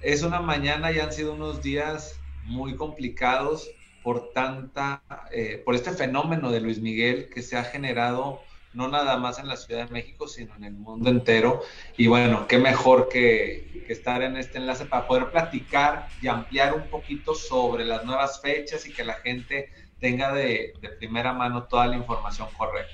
es 0.00 0.22
una 0.22 0.40
mañana 0.40 0.90
y 0.90 0.98
han 0.98 1.12
sido 1.12 1.34
unos 1.34 1.62
días 1.62 2.18
muy 2.44 2.76
complicados 2.76 3.70
por 4.02 4.32
tanta, 4.32 5.02
eh, 5.30 5.62
por 5.64 5.74
este 5.74 5.92
fenómeno 5.92 6.50
de 6.50 6.60
Luis 6.60 6.80
Miguel 6.80 7.28
que 7.32 7.42
se 7.42 7.56
ha 7.56 7.64
generado 7.64 8.40
no 8.74 8.88
nada 8.88 9.16
más 9.18 9.38
en 9.38 9.48
la 9.48 9.56
Ciudad 9.56 9.86
de 9.86 9.92
México, 9.92 10.26
sino 10.28 10.54
en 10.56 10.64
el 10.64 10.72
mundo 10.74 11.10
entero. 11.10 11.62
Y 11.96 12.06
bueno, 12.06 12.46
qué 12.46 12.58
mejor 12.58 13.08
que, 13.08 13.84
que 13.86 13.92
estar 13.92 14.22
en 14.22 14.36
este 14.36 14.58
enlace 14.58 14.86
para 14.86 15.06
poder 15.06 15.30
platicar 15.30 16.08
y 16.20 16.28
ampliar 16.28 16.74
un 16.74 16.88
poquito 16.88 17.34
sobre 17.34 17.84
las 17.84 18.04
nuevas 18.04 18.40
fechas 18.40 18.86
y 18.86 18.92
que 18.92 19.04
la 19.04 19.14
gente 19.14 19.70
tenga 20.00 20.32
de, 20.32 20.72
de 20.80 20.88
primera 20.90 21.32
mano 21.32 21.64
toda 21.64 21.86
la 21.86 21.96
información 21.96 22.48
correcta. 22.56 22.92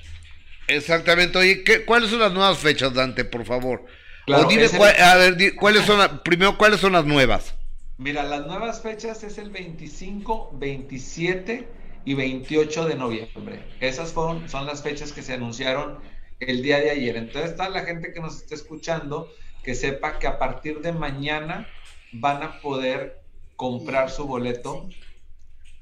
Exactamente. 0.67 1.37
Oye, 1.37 1.63
¿qué, 1.63 1.83
¿cuáles 1.85 2.09
son 2.11 2.19
las 2.19 2.31
nuevas 2.31 2.57
fechas, 2.59 2.93
Dante, 2.93 3.25
por 3.25 3.45
favor? 3.45 3.85
Claro, 4.25 4.47
dime, 4.47 4.63
es 4.65 4.73
el- 4.73 4.77
cuál- 4.79 4.95
a 5.01 5.15
ver, 5.15 5.35
di- 5.35 5.51
¿cuáles 5.55 5.85
son 5.85 6.21
primero, 6.23 6.57
cuáles 6.57 6.79
son 6.79 6.93
las 6.93 7.05
nuevas? 7.05 7.55
Mira, 7.97 8.23
las 8.23 8.45
nuevas 8.45 8.81
fechas 8.81 9.23
es 9.23 9.37
el 9.39 9.49
25, 9.49 10.51
27 10.53 11.67
y 12.05 12.13
28 12.13 12.87
de 12.87 12.95
noviembre. 12.95 13.63
Esas 13.79 14.09
son 14.11 14.65
las 14.65 14.83
fechas 14.83 15.11
que 15.11 15.21
se 15.21 15.33
anunciaron 15.33 15.99
el 16.39 16.61
día 16.61 16.79
de 16.79 16.91
ayer. 16.91 17.17
Entonces, 17.17 17.51
está 17.51 17.69
la 17.69 17.81
gente 17.81 18.13
que 18.13 18.19
nos 18.19 18.37
está 18.37 18.55
escuchando 18.55 19.31
que 19.63 19.75
sepa 19.75 20.19
que 20.19 20.27
a 20.27 20.39
partir 20.39 20.79
de 20.79 20.91
mañana 20.93 21.67
van 22.11 22.43
a 22.43 22.59
poder 22.61 23.21
comprar 23.55 24.09
su 24.09 24.25
boleto 24.25 24.89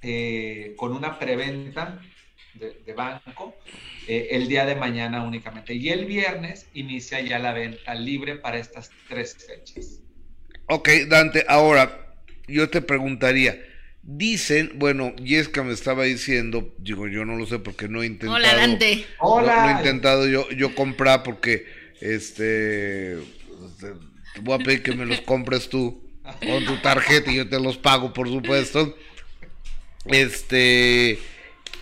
eh, 0.02 0.74
con 0.78 0.94
una 0.94 1.20
preventa 1.20 2.02
de, 2.56 2.82
de 2.86 2.94
banco 2.94 3.56
eh, 4.08 4.30
el 4.32 4.48
día 4.48 4.66
de 4.66 4.76
mañana 4.76 5.24
únicamente. 5.24 5.74
Y 5.74 5.90
el 5.90 6.06
viernes 6.06 6.68
inicia 6.74 7.22
ya 7.22 7.40
la 7.40 7.54
venta 7.54 7.94
libre 7.94 8.36
para 8.36 8.58
estas 8.58 8.90
tres 9.08 9.38
fechas. 9.46 10.02
Ok, 10.68 10.90
Dante, 11.08 11.46
ahora 11.48 12.16
yo 12.48 12.70
te 12.70 12.82
preguntaría, 12.82 13.58
dicen, 14.08 14.72
bueno, 14.76 15.14
Yesca 15.18 15.64
me 15.64 15.74
estaba 15.74 16.06
diciendo, 16.06 16.74
digo, 16.78 17.08
yo 17.08 17.26
no 17.26 17.36
lo 17.36 17.46
sé 17.46 17.60
porque 17.60 17.90
no 17.90 18.02
he 18.02 18.06
intentado. 18.06 18.36
Hola, 18.36 18.56
Dante. 18.56 19.06
No, 19.22 19.28
Hola. 19.28 19.64
no 19.64 19.70
he 19.70 19.72
intentado 19.74 20.28
yo, 20.28 20.50
yo 20.52 20.74
comprar 20.74 21.24
porque, 21.24 21.66
este, 22.00 23.14
este, 23.14 23.94
te 24.34 24.40
voy 24.42 24.56
a 24.56 24.64
pedir 24.64 24.82
que 24.82 24.96
me 24.96 25.06
los 25.06 25.22
compres 25.22 25.68
tú 25.68 26.02
con 26.24 26.66
tu 26.66 26.78
tarjeta 26.78 27.32
y 27.32 27.36
yo 27.36 27.50
te 27.50 27.60
los 27.60 27.78
pago, 27.78 28.14
por 28.14 28.30
supuesto. 28.30 28.98
Este, 30.06 31.20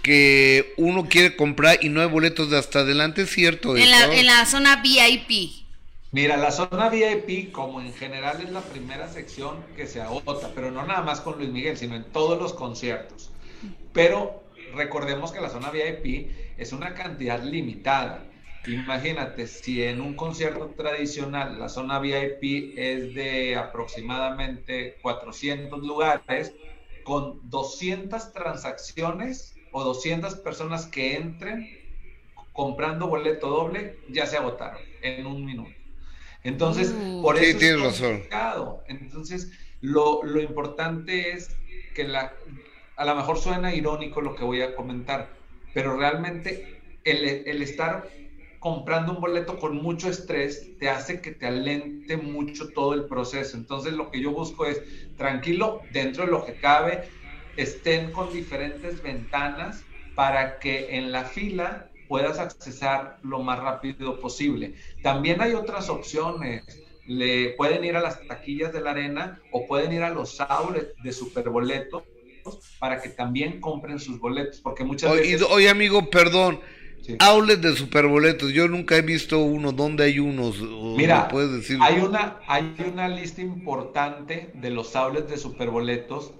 que 0.01 0.73
uno 0.77 1.07
quiere 1.07 1.35
comprar 1.35 1.77
y 1.81 1.89
no 1.89 2.01
hay 2.01 2.07
boletos 2.07 2.49
de 2.49 2.57
hasta 2.57 2.79
adelante, 2.79 3.21
¿es 3.21 3.29
cierto? 3.29 3.77
En 3.77 3.91
la, 3.91 4.05
en 4.15 4.25
la 4.25 4.45
zona 4.47 4.81
VIP. 4.81 5.64
Mira, 6.11 6.37
la 6.37 6.51
zona 6.51 6.89
VIP, 6.89 7.51
como 7.51 7.81
en 7.81 7.93
general 7.93 8.41
es 8.41 8.49
la 8.49 8.61
primera 8.61 9.09
sección 9.09 9.57
que 9.75 9.85
se 9.85 10.01
agota, 10.01 10.51
pero 10.55 10.71
no 10.71 10.85
nada 10.85 11.01
más 11.01 11.19
con 11.19 11.37
Luis 11.37 11.49
Miguel, 11.49 11.77
sino 11.77 11.95
en 11.95 12.05
todos 12.05 12.39
los 12.39 12.53
conciertos. 12.53 13.31
Pero 13.91 14.43
recordemos 14.73 15.31
que 15.31 15.41
la 15.41 15.49
zona 15.49 15.71
VIP 15.71 16.31
es 16.57 16.71
una 16.71 16.93
cantidad 16.93 17.43
limitada. 17.43 18.23
Imagínate, 18.65 19.45
si 19.45 19.83
en 19.83 19.99
un 20.01 20.15
concierto 20.15 20.69
tradicional 20.69 21.59
la 21.59 21.69
zona 21.69 21.99
VIP 21.99 22.77
es 22.77 23.13
de 23.13 23.55
aproximadamente 23.57 24.97
400 25.01 25.83
lugares, 25.83 26.53
con 27.03 27.39
200 27.49 28.33
transacciones 28.33 29.55
o 29.71 29.83
200 29.83 30.35
personas 30.37 30.87
que 30.87 31.15
entren 31.17 31.69
comprando 32.53 33.07
boleto 33.07 33.49
doble, 33.49 33.99
ya 34.09 34.25
se 34.25 34.37
agotaron 34.37 34.81
en 35.01 35.27
un 35.27 35.45
minuto. 35.45 35.74
Entonces, 36.45 36.93
Uh. 36.97 37.21
por 37.21 37.37
Sí, 37.37 37.45
eso 37.45 37.59
tienes 37.59 37.77
es 37.79 37.83
razón. 37.85 38.11
complicado. 38.13 38.83
Entonces, 38.87 39.51
lo, 39.81 40.23
lo 40.23 40.39
importante 40.41 41.31
es 41.33 41.49
que 41.93 42.05
la, 42.05 42.33
a 42.95 43.05
lo 43.05 43.15
mejor 43.15 43.37
suena 43.37 43.75
irónico 43.75 44.21
lo 44.21 44.35
que 44.35 44.43
voy 44.45 44.61
a 44.61 44.75
comentar, 44.75 45.29
pero 45.73 45.97
realmente 45.97 46.79
el, 47.03 47.25
el 47.25 47.61
estar 47.61 48.07
comprando 48.59 49.11
un 49.13 49.21
boleto 49.21 49.59
con 49.59 49.75
mucho 49.75 50.09
estrés 50.09 50.77
te 50.79 50.89
hace 50.89 51.21
que 51.21 51.31
te 51.31 51.45
alente 51.45 52.17
mucho 52.17 52.69
todo 52.69 52.93
el 52.95 53.05
proceso. 53.05 53.57
Entonces 53.57 53.93
lo 53.93 54.09
que 54.09 54.21
yo 54.21 54.31
busco 54.31 54.65
es 54.65 54.81
tranquilo, 55.17 55.81
dentro 55.91 56.25
de 56.25 56.31
lo 56.31 56.45
que 56.45 56.55
cabe, 56.55 57.03
estén 57.57 58.11
con 58.11 58.33
diferentes 58.33 59.03
ventanas 59.03 59.83
para 60.15 60.57
que 60.59 60.95
en 60.97 61.11
la 61.11 61.25
fila 61.25 61.89
puedas 62.07 62.39
accesar 62.39 63.17
lo 63.23 63.39
más 63.43 63.59
rápido 63.59 64.19
posible. 64.19 64.75
También 65.03 65.41
hay 65.41 65.53
otras 65.53 65.89
opciones. 65.89 66.63
Le 67.07 67.49
pueden 67.51 67.85
ir 67.85 67.95
a 67.95 68.01
las 68.01 68.25
taquillas 68.27 68.73
de 68.73 68.81
la 68.81 68.91
arena 68.91 69.39
o 69.51 69.67
pueden 69.67 69.93
ir 69.93 70.01
a 70.03 70.09
los 70.09 70.39
outlets 70.41 70.93
de 71.03 71.13
superboletos 71.13 72.03
para 72.79 73.01
que 73.01 73.09
también 73.09 73.59
compren 73.59 73.99
sus 73.99 74.19
boletos, 74.19 74.59
porque 74.61 74.83
muchas 74.83 75.11
Oye, 75.11 75.21
veces... 75.21 75.47
oye, 75.49 75.69
amigo, 75.69 76.09
perdón. 76.09 76.59
Sí. 77.01 77.15
Outlet 77.19 77.59
de 77.59 77.75
superboletos, 77.75 78.51
yo 78.51 78.67
nunca 78.67 78.97
he 78.97 79.01
visto 79.01 79.39
uno. 79.39 79.71
¿Dónde 79.71 80.05
hay 80.05 80.17
unos? 80.17 80.59
¿O 80.61 80.95
Mira, 80.97 81.27
puedes 81.27 81.51
decir? 81.51 81.77
hay 81.79 81.99
una, 81.99 82.39
hay 82.47 82.75
una 82.91 83.07
lista 83.07 83.41
importante 83.41 84.49
de 84.55 84.69
los 84.71 84.95
outlets 84.95 85.29
de 85.29 85.37
superboletos. 85.37 86.33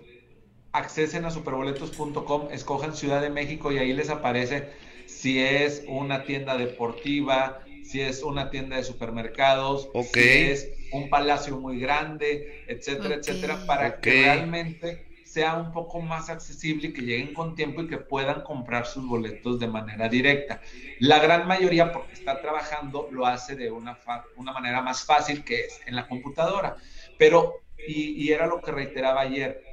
Accesen 0.71 1.23
a 1.25 1.31
superboletos.com, 1.31 2.47
escojan 2.51 2.95
Ciudad 2.95 3.21
de 3.21 3.29
México 3.29 3.71
y 3.71 3.77
ahí 3.77 3.93
les 3.93 4.09
aparece 4.09 4.69
si 5.05 5.39
es 5.41 5.83
una 5.87 6.25
tienda 6.25 6.57
deportiva, 6.57 7.59
si 7.81 8.01
es 8.01 8.23
una 8.23 8.49
tienda 8.49 8.77
de 8.77 8.83
supermercados, 8.83 9.91
si 10.13 10.41
es 10.43 10.71
un 10.89 11.09
palacio 11.09 11.57
muy 11.59 11.79
grande, 11.79 12.63
etcétera, 12.65 13.15
etcétera, 13.15 13.65
para 13.65 13.99
que 13.99 14.13
realmente 14.13 15.05
sea 15.21 15.55
un 15.55 15.71
poco 15.71 16.01
más 16.01 16.29
accesible 16.29 16.89
y 16.89 16.93
que 16.93 17.01
lleguen 17.01 17.33
con 17.33 17.55
tiempo 17.55 17.81
y 17.81 17.87
que 17.87 17.97
puedan 17.97 18.41
comprar 18.43 18.85
sus 18.85 19.07
boletos 19.07 19.59
de 19.59 19.67
manera 19.67 20.07
directa. 20.09 20.61
La 20.99 21.19
gran 21.19 21.47
mayoría, 21.47 21.91
porque 21.91 22.13
está 22.13 22.39
trabajando, 22.41 23.09
lo 23.11 23.25
hace 23.25 23.55
de 23.55 23.71
una, 23.71 23.95
fa- 23.95 24.29
una 24.35 24.53
manera 24.53 24.81
más 24.81 25.03
fácil 25.05 25.43
que 25.43 25.61
es 25.65 25.81
en 25.85 25.95
la 25.95 26.07
computadora. 26.07 26.75
Pero, 27.17 27.65
y, 27.85 28.11
y 28.23 28.31
era 28.31 28.47
lo 28.47 28.61
que 28.61 28.71
reiteraba 28.71 29.21
ayer, 29.21 29.65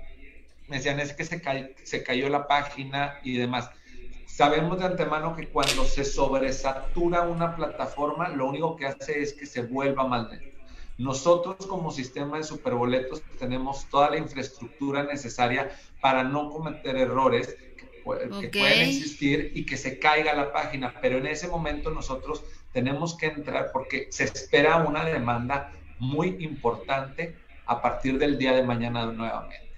me 0.66 0.76
decían, 0.76 1.00
es 1.00 1.14
que 1.14 1.24
se, 1.24 1.40
ca- 1.40 1.70
se 1.82 2.02
cayó 2.02 2.28
la 2.28 2.46
página 2.46 3.20
y 3.22 3.36
demás. 3.36 3.70
Sabemos 4.34 4.78
de 4.78 4.86
antemano 4.86 5.36
que 5.36 5.46
cuando 5.48 5.84
se 5.84 6.04
sobresatura 6.06 7.20
una 7.20 7.54
plataforma, 7.54 8.30
lo 8.30 8.48
único 8.48 8.76
que 8.76 8.86
hace 8.86 9.20
es 9.20 9.34
que 9.34 9.44
se 9.44 9.60
vuelva 9.60 10.08
más 10.08 10.30
lento. 10.30 10.46
Nosotros 10.96 11.56
como 11.66 11.90
sistema 11.90 12.38
de 12.38 12.44
superboletos 12.44 13.22
tenemos 13.38 13.90
toda 13.90 14.08
la 14.08 14.16
infraestructura 14.16 15.02
necesaria 15.02 15.70
para 16.00 16.24
no 16.24 16.48
cometer 16.48 16.96
errores 16.96 17.58
que, 17.76 17.86
pu- 18.02 18.40
que 18.40 18.46
Ok. 18.46 18.56
pueden 18.56 18.80
existir 18.88 19.52
y 19.54 19.66
que 19.66 19.76
se 19.76 19.98
caiga 19.98 20.32
la 20.34 20.50
página, 20.50 20.94
pero 21.02 21.18
en 21.18 21.26
ese 21.26 21.48
momento 21.48 21.90
nosotros 21.90 22.42
tenemos 22.72 23.18
que 23.18 23.26
entrar 23.26 23.70
porque 23.70 24.06
se 24.10 24.24
espera 24.24 24.78
una 24.78 25.04
demanda 25.04 25.72
muy 25.98 26.36
importante 26.40 27.36
a 27.66 27.82
partir 27.82 28.18
del 28.18 28.38
día 28.38 28.52
de 28.54 28.62
mañana 28.62 29.12
nuevamente. 29.12 29.71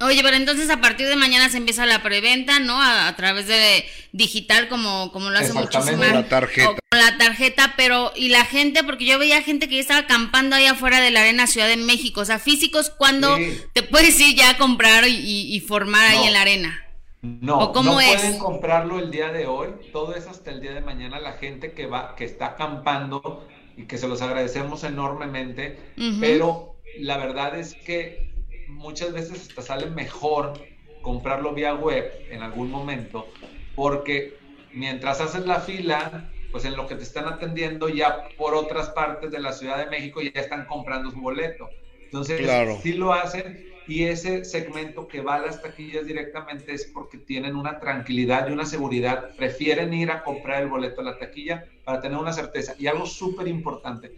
Oye, 0.00 0.22
pero 0.22 0.36
entonces 0.36 0.70
a 0.70 0.80
partir 0.80 1.08
de 1.08 1.16
mañana 1.16 1.48
se 1.48 1.56
empieza 1.56 1.84
la 1.84 2.02
preventa, 2.02 2.60
¿no? 2.60 2.80
A, 2.80 3.08
a 3.08 3.16
través 3.16 3.48
de 3.48 3.84
digital, 4.12 4.68
como, 4.68 5.10
como 5.12 5.30
lo 5.30 5.38
hace 5.38 5.52
muchísima. 5.52 6.06
Con 6.06 6.14
la 6.14 6.28
tarjeta. 6.28 6.70
o 6.70 6.76
con 6.76 6.98
la 7.00 7.18
tarjeta, 7.18 7.74
pero, 7.76 8.12
y 8.14 8.28
la 8.28 8.44
gente, 8.44 8.84
porque 8.84 9.06
yo 9.06 9.18
veía 9.18 9.42
gente 9.42 9.68
que 9.68 9.74
ya 9.74 9.80
estaba 9.80 10.00
acampando 10.00 10.54
ahí 10.54 10.66
afuera 10.66 11.00
de 11.00 11.10
la 11.10 11.20
Arena 11.22 11.46
Ciudad 11.48 11.66
de 11.66 11.76
México. 11.76 12.20
O 12.20 12.24
sea, 12.24 12.38
físicos, 12.38 12.90
cuando 12.90 13.36
Sí. 13.36 13.60
te 13.72 13.82
puedes 13.82 14.18
ir 14.20 14.36
ya 14.36 14.50
a 14.50 14.56
comprar 14.56 15.04
y, 15.08 15.60
formar 15.66 16.06
ahí 16.06 16.26
en 16.26 16.32
la 16.32 16.42
arena? 16.42 16.84
No, 17.20 17.58
¿O 17.58 17.72
cómo 17.72 17.94
no 17.94 18.00
es? 18.00 18.14
pueden 18.14 18.38
comprarlo 18.38 19.00
el 19.00 19.10
día 19.10 19.32
de 19.32 19.46
hoy, 19.46 19.70
todo 19.92 20.14
es 20.14 20.28
hasta 20.28 20.52
el 20.52 20.60
día 20.60 20.72
de 20.72 20.80
mañana. 20.80 21.18
La 21.18 21.32
gente 21.32 21.72
que 21.72 21.86
va, 21.86 22.14
que 22.14 22.24
está 22.24 22.46
acampando 22.46 23.48
y 23.76 23.86
que 23.86 23.98
se 23.98 24.06
los 24.06 24.22
agradecemos 24.22 24.84
enormemente, 24.84 25.76
pero 26.20 26.76
la 27.00 27.16
verdad 27.16 27.58
es 27.58 27.74
que 27.74 28.27
muchas 28.68 29.12
veces 29.12 29.42
hasta 29.42 29.62
sale 29.62 29.90
mejor 29.90 30.70
comprarlo 31.00 31.54
vía 31.54 31.74
web 31.74 32.24
en 32.28 32.42
algún 32.42 32.70
momento, 32.70 33.32
porque 33.74 34.44
mientras 34.70 35.20
haces 35.20 35.46
la 35.46 35.60
fila, 35.60 36.34
pues 36.50 36.64
en 36.64 36.76
lo 36.76 36.86
que 36.86 36.96
te 36.96 37.02
están 37.04 37.26
atendiendo 37.26 37.88
ya 37.88 38.34
por 38.36 38.54
otras 38.54 38.90
partes 38.90 39.30
de 39.30 39.40
la 39.40 39.52
Ciudad 39.52 39.78
de 39.78 39.90
México 39.90 40.20
ya 40.22 40.30
están 40.40 40.66
comprando 40.66 41.10
su 41.10 41.20
boleto. 41.20 41.76
Entonces, 42.04 42.40
Claro. 42.42 42.76
sí 42.82 42.94
lo 42.94 43.12
hacen 43.12 43.66
y 43.86 44.04
ese 44.04 44.44
segmento 44.44 45.08
que 45.08 45.22
va 45.22 45.36
a 45.36 45.40
las 45.40 45.62
taquillas 45.62 46.06
directamente 46.06 46.72
es 46.74 46.86
porque 46.86 47.18
tienen 47.18 47.56
una 47.56 47.80
tranquilidad 47.80 48.48
y 48.48 48.52
una 48.52 48.66
seguridad, 48.66 49.34
prefieren 49.36 49.94
ir 49.94 50.10
a 50.10 50.22
comprar 50.22 50.62
el 50.62 50.68
boleto 50.68 51.00
a 51.00 51.04
la 51.04 51.18
taquilla 51.18 51.72
para 51.84 52.00
tener 52.00 52.18
una 52.18 52.32
certeza. 52.32 52.74
Y 52.78 52.86
algo 52.86 53.06
súper 53.06 53.48
importante, 53.48 54.14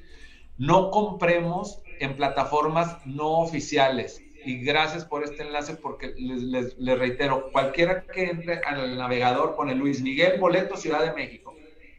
no 0.56 0.90
compremos 0.90 1.84
en 1.98 2.16
plataformas 2.16 2.98
no 3.04 3.38
oficiales. 3.40 4.29
Y 4.44 4.62
gracias 4.64 5.04
por 5.04 5.22
este 5.24 5.42
enlace 5.42 5.74
porque 5.74 6.14
les, 6.18 6.42
les- 6.42 6.78
les 6.78 6.98
reitero, 6.98 7.50
cualquiera 7.52 8.02
que 8.06 8.24
entre 8.24 8.58
al 8.60 8.96
navegador 8.96 9.54
pone 9.56 9.74
Luis 9.74 10.00
Miguel 10.02 10.40
Boleto 10.40 10.76
Ciudad 10.76 11.04
de 11.04 11.12
México. 11.12 11.54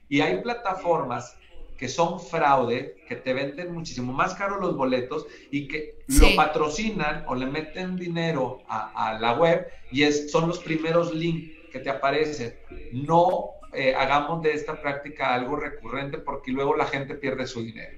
Y 0.09 0.21
hay 0.21 0.41
plataformas 0.41 1.37
que 1.77 1.87
son 1.87 2.19
fraude, 2.19 2.95
que 3.07 3.15
te 3.15 3.33
venden 3.33 3.73
muchísimo 3.73 4.13
más 4.13 4.35
caro 4.35 4.59
los 4.59 4.75
boletos 4.77 5.25
y 5.49 5.67
que 5.67 5.95
Sí. 6.07 6.19
lo 6.19 6.35
patrocinan 6.35 7.23
o 7.27 7.35
le 7.35 7.45
meten 7.47 7.95
dinero 7.95 8.61
a, 8.67 9.09
a 9.13 9.19
la 9.19 9.33
web 9.33 9.65
y 9.91 10.03
es, 10.03 10.31
son 10.31 10.47
los 10.47 10.59
primeros 10.59 11.13
links 11.13 11.51
que 11.71 11.79
te 11.79 11.89
aparecen. 11.89 12.53
No 12.91 13.51
eh, 13.73 13.95
hagamos 13.95 14.41
de 14.43 14.51
esta 14.53 14.79
práctica 14.81 15.33
algo 15.33 15.55
recurrente 15.55 16.17
porque 16.17 16.51
luego 16.51 16.75
la 16.75 16.85
gente 16.85 17.15
pierde 17.15 17.47
su 17.47 17.63
dinero. 17.63 17.97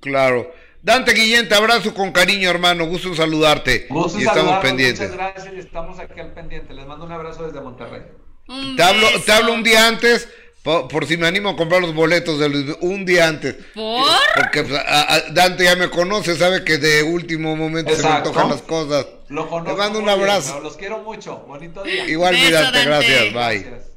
Claro. 0.00 0.52
Dante 0.82 1.12
Guillén, 1.12 1.48
te 1.48 1.54
abrazo 1.54 1.92
con 1.92 2.10
cariño, 2.12 2.48
hermano. 2.48 2.86
Gusto 2.86 3.08
en 3.08 3.16
saludarte. 3.16 3.86
Gusto 3.90 4.18
y 4.18 4.22
estamos 4.22 4.58
pendientes. 4.62 5.10
Muchas 5.10 5.16
gracias, 5.34 5.54
estamos 5.54 5.98
aquí 5.98 6.18
al 6.20 6.32
pendiente. 6.32 6.72
Les 6.72 6.86
mando 6.86 7.04
un 7.04 7.12
abrazo 7.12 7.46
desde 7.46 7.60
Monterrey. 7.60 8.02
Un 8.48 8.76
Te 8.76 8.82
hablo, 8.82 9.06
te 9.24 9.30
hablo 9.32 9.52
un 9.52 9.62
día 9.62 9.86
antes, 9.86 10.26
por, 10.62 10.88
por 10.88 11.06
si 11.06 11.16
me 11.18 11.26
animo 11.26 11.50
a 11.50 11.56
comprar 11.56 11.82
los 11.82 11.94
boletos 11.94 12.38
de 12.40 12.48
Luis. 12.48 12.76
Un 12.80 13.04
día 13.04 13.28
antes. 13.28 13.56
¿Por? 13.74 14.08
Porque 14.34 14.62
pues, 14.62 14.80
a- 14.84 15.14
a- 15.16 15.20
Dante 15.32 15.64
ya 15.64 15.76
me 15.76 15.90
conoce, 15.90 16.34
sabe 16.36 16.64
que 16.64 16.78
de 16.78 17.02
último 17.02 17.54
momento 17.56 17.94
se 17.94 18.02
me 18.02 18.08
antojan 18.08 18.48
las 18.48 18.62
cosas. 18.62 19.06
Lo 19.28 19.48
conozco 19.48 19.72
Te 19.72 19.78
mando 19.78 19.98
un 19.98 20.06
bien, 20.06 20.18
abrazo. 20.18 20.60
los 20.60 20.76
quiero 20.78 21.00
mucho. 21.02 21.44
Bonito 21.46 21.82
día. 21.84 22.06
Igual, 22.08 22.34
Beso, 22.34 22.46
mírate, 22.46 22.64
Dante. 22.64 22.84
gracias, 22.86 23.22
bye. 23.34 23.58
Gracias. 23.60 23.90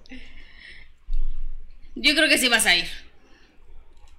Yo 1.95 2.13
creo 2.15 2.27
que 2.27 2.37
sí 2.37 2.49
vas 2.49 2.65
a 2.65 2.75
ir. 2.75 2.87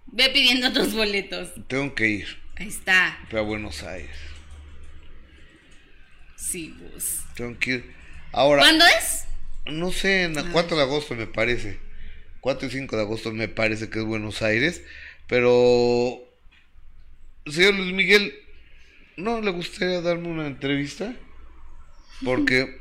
Ve 0.06 0.30
pidiendo 0.30 0.68
otros 0.68 0.94
boletos. 0.94 1.50
Tengo 1.68 1.94
que 1.94 2.08
ir 2.08 2.43
Ahí 2.56 2.68
está. 2.68 3.18
a 3.32 3.40
Buenos 3.40 3.82
Aires. 3.82 4.16
Sí, 6.36 6.76
Gus. 6.78 7.20
Tengo 7.34 7.58
que 7.58 7.70
ir. 7.70 7.94
Ahora, 8.32 8.62
¿Cuándo 8.62 8.84
es? 8.86 9.24
no 9.66 9.90
sé, 9.92 10.24
en 10.24 10.36
el 10.36 10.50
4 10.50 10.76
de 10.76 10.82
agosto 10.82 11.14
me 11.14 11.26
parece. 11.26 11.78
4 12.40 12.68
y 12.68 12.70
5 12.70 12.96
de 12.96 13.02
agosto 13.02 13.32
me 13.32 13.48
parece 13.48 13.88
que 13.90 13.98
es 14.00 14.04
Buenos 14.04 14.42
Aires. 14.42 14.82
Pero, 15.26 16.20
señor 17.46 17.74
Luis 17.74 17.92
Miguel, 17.94 18.34
¿no 19.16 19.40
le 19.40 19.50
gustaría 19.50 20.00
darme 20.00 20.28
una 20.28 20.46
entrevista? 20.46 21.14
Porque 22.24 22.80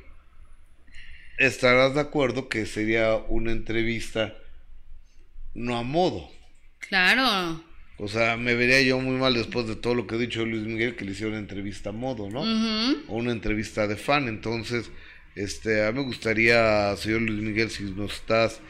estarás 1.37 1.95
de 1.95 2.01
acuerdo 2.01 2.49
que 2.49 2.65
sería 2.65 3.15
una 3.15 3.51
entrevista 3.51 4.35
no 5.53 5.77
a 5.77 5.83
modo. 5.83 6.29
Claro. 6.79 7.63
O 7.97 8.07
sea, 8.07 8.37
me 8.37 8.55
vería 8.55 8.81
yo 8.81 8.99
muy 8.99 9.17
mal 9.17 9.33
después 9.33 9.67
de 9.67 9.75
todo 9.75 9.93
lo 9.93 10.07
que 10.07 10.15
ha 10.15 10.17
dicho 10.17 10.45
Luis 10.45 10.63
Miguel 10.63 10.95
que 10.95 11.05
le 11.05 11.11
hiciera 11.11 11.29
una 11.29 11.39
entrevista 11.39 11.89
a 11.89 11.93
modo, 11.93 12.29
¿no? 12.29 12.41
O 13.07 13.17
una 13.17 13.31
entrevista 13.31 13.87
de 13.87 13.95
fan. 13.95 14.27
Entonces, 14.27 14.89
este, 15.35 15.85
a 15.85 15.91
mí 15.91 15.99
me 15.99 16.05
gustaría, 16.05 16.95
señor 16.97 17.21
Luis 17.21 17.41
Miguel, 17.41 17.69
si 17.69 17.83
nos 17.83 18.15
estás 18.15 18.61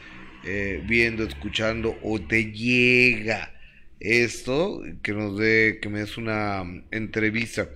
eh, 0.44 0.82
viendo, 0.86 1.24
escuchando 1.24 1.98
o 2.02 2.20
te 2.20 2.52
llega 2.52 3.54
esto, 3.98 4.82
que 5.02 5.12
nos 5.12 5.38
dé, 5.38 5.78
que 5.80 5.88
me 5.88 6.00
des 6.00 6.18
una 6.18 6.62
mm, 6.62 6.88
entrevista. 6.90 7.68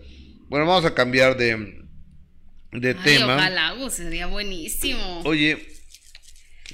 Bueno, 0.49 0.67
vamos 0.67 0.85
a 0.85 0.95
cambiar 0.95 1.37
de, 1.37 1.83
de 2.73 2.91
Ay, 2.91 2.97
tema. 3.05 3.37
ojalá, 3.37 3.91
sería 3.91 4.27
buenísimo. 4.27 5.23
Oye, 5.25 5.67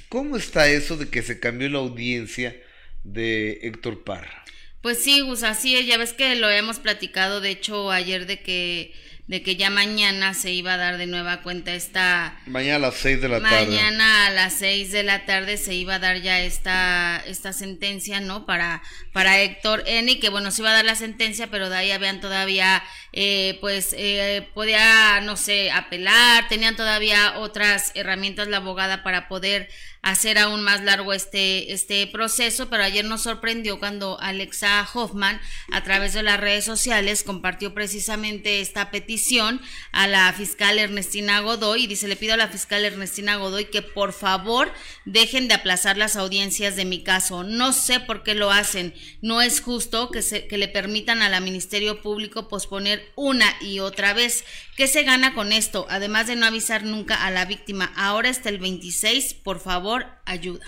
¿cómo 0.09 0.35
está 0.35 0.69
eso 0.69 0.97
de 0.97 1.07
que 1.07 1.21
se 1.21 1.39
cambió 1.39 1.69
la 1.69 1.79
audiencia 1.79 2.55
de 3.03 3.59
Héctor 3.63 4.03
Parra? 4.03 4.43
Pues 4.85 5.03
sí, 5.03 5.21
Gus, 5.21 5.41
así 5.41 5.75
es. 5.75 5.87
Ya 5.87 5.97
ves 5.97 6.13
que 6.13 6.35
lo 6.35 6.47
hemos 6.47 6.77
platicado, 6.77 7.41
de 7.41 7.49
hecho, 7.49 7.89
ayer 7.89 8.27
de 8.27 8.43
que 8.43 8.93
de 9.27 9.41
que 9.41 9.55
ya 9.55 9.71
mañana 9.71 10.35
se 10.35 10.51
iba 10.51 10.73
a 10.73 10.77
dar 10.77 10.99
de 10.99 11.07
nueva 11.07 11.41
cuenta 11.41 11.73
esta... 11.73 12.39
Mañana 12.45 12.75
a 12.75 12.79
las 12.79 12.95
6 12.95 13.21
de 13.21 13.29
la 13.29 13.41
tarde. 13.41 13.65
Mañana 13.65 14.27
a 14.27 14.29
las 14.29 14.53
6 14.59 14.91
de 14.91 15.01
la 15.01 15.25
tarde 15.25 15.57
se 15.57 15.73
iba 15.73 15.95
a 15.95 15.99
dar 15.99 16.21
ya 16.21 16.41
esta, 16.41 17.23
esta 17.25 17.51
sentencia, 17.51 18.19
¿no? 18.19 18.45
Para, 18.45 18.83
para 19.13 19.41
Héctor 19.41 19.81
N, 19.87 20.19
que 20.19 20.29
bueno, 20.29 20.51
se 20.51 20.61
iba 20.61 20.69
a 20.69 20.75
dar 20.75 20.85
la 20.85 20.95
sentencia, 20.95 21.47
pero 21.49 21.69
de 21.71 21.77
ahí 21.77 21.91
habían 21.91 22.21
todavía, 22.21 22.83
eh, 23.13 23.57
pues, 23.61 23.95
eh, 23.97 24.47
podía, 24.53 25.19
no 25.21 25.37
sé, 25.37 25.71
apelar, 25.71 26.47
tenían 26.47 26.75
todavía 26.75 27.39
otras 27.39 27.93
herramientas 27.95 28.47
la 28.47 28.57
abogada 28.57 29.01
para 29.01 29.27
poder 29.27 29.69
hacer 30.05 30.37
aún 30.37 30.61
más 30.61 30.83
largo 30.83 31.13
este, 31.13 31.73
este 31.73 32.05
proceso, 32.05 32.69
pero 32.69 32.83
ayer 32.83 33.03
nos 33.03 33.23
sorprendió 33.23 33.79
cuando 33.79 34.19
Alexa 34.21 34.87
Hoffman, 34.93 35.41
a 35.71 35.83
través 35.83 36.13
de 36.13 36.21
las 36.21 36.39
redes 36.39 36.63
sociales, 36.63 37.23
compartió 37.23 37.73
precisamente 37.73 38.61
esta 38.61 38.91
petición 38.91 39.59
a 39.91 40.05
la 40.05 40.31
fiscal 40.31 40.77
Ernestina 40.77 41.39
Godoy 41.39 41.85
y 41.85 41.87
dice, 41.87 42.07
le 42.07 42.15
pido 42.15 42.35
a 42.35 42.37
la 42.37 42.49
fiscal 42.49 42.85
Ernestina 42.85 43.37
Godoy 43.37 43.65
que 43.65 43.81
por 43.81 44.13
favor 44.13 44.71
dejen 45.05 45.47
de 45.47 45.55
aplazar 45.55 45.97
las 45.97 46.15
audiencias 46.15 46.75
de 46.75 46.85
mi 46.85 47.01
caso. 47.01 47.43
No 47.43 47.73
sé 47.73 47.99
por 47.99 48.21
qué 48.21 48.35
lo 48.35 48.51
hacen. 48.51 48.93
No 49.23 49.41
es 49.41 49.59
justo 49.59 50.11
que, 50.11 50.21
se, 50.21 50.45
que 50.45 50.59
le 50.59 50.67
permitan 50.67 51.23
a 51.23 51.29
la 51.29 51.39
Ministerio 51.39 52.03
Público 52.03 52.47
posponer 52.47 53.11
una 53.15 53.47
y 53.59 53.79
otra 53.79 54.13
vez. 54.13 54.45
¿Qué 54.77 54.85
se 54.85 55.01
gana 55.01 55.33
con 55.33 55.51
esto? 55.51 55.87
Además 55.89 56.27
de 56.27 56.35
no 56.35 56.45
avisar 56.45 56.83
nunca 56.83 57.25
a 57.25 57.31
la 57.31 57.45
víctima. 57.45 57.91
Ahora 57.95 58.29
está 58.29 58.49
el 58.49 58.59
26, 58.59 59.33
por 59.33 59.59
favor 59.59 59.94
ayuda. 60.25 60.65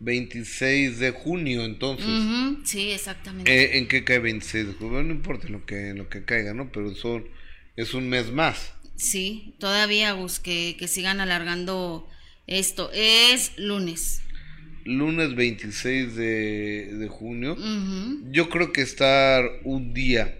26 0.00 0.98
de 0.98 1.10
junio, 1.12 1.64
entonces. 1.64 2.06
sí, 2.64 2.90
exactamente. 2.90 3.52
Eh, 3.52 3.78
¿En 3.78 3.86
qué 3.86 4.02
cae 4.04 4.18
26 4.18 4.66
de 4.66 4.72
junio? 4.74 5.02
No 5.02 5.12
importa 5.12 5.48
lo 5.48 5.64
que, 5.64 5.94
lo 5.94 6.08
que 6.08 6.24
caiga, 6.24 6.54
¿no? 6.54 6.72
Pero 6.72 6.94
son, 6.94 7.24
es 7.76 7.94
un 7.94 8.08
mes 8.08 8.32
más. 8.32 8.74
Sí, 8.96 9.54
todavía, 9.58 10.12
Gus, 10.12 10.40
que, 10.40 10.76
que 10.78 10.88
sigan 10.88 11.20
alargando 11.20 12.08
esto. 12.46 12.90
Es 12.92 13.52
lunes. 13.56 14.22
Lunes 14.84 15.36
26 15.36 16.16
de, 16.16 16.94
de 16.94 17.08
junio. 17.08 17.56
Yo 18.30 18.48
creo 18.48 18.72
que 18.72 18.82
estar 18.82 19.44
un 19.64 19.94
día 19.94 20.36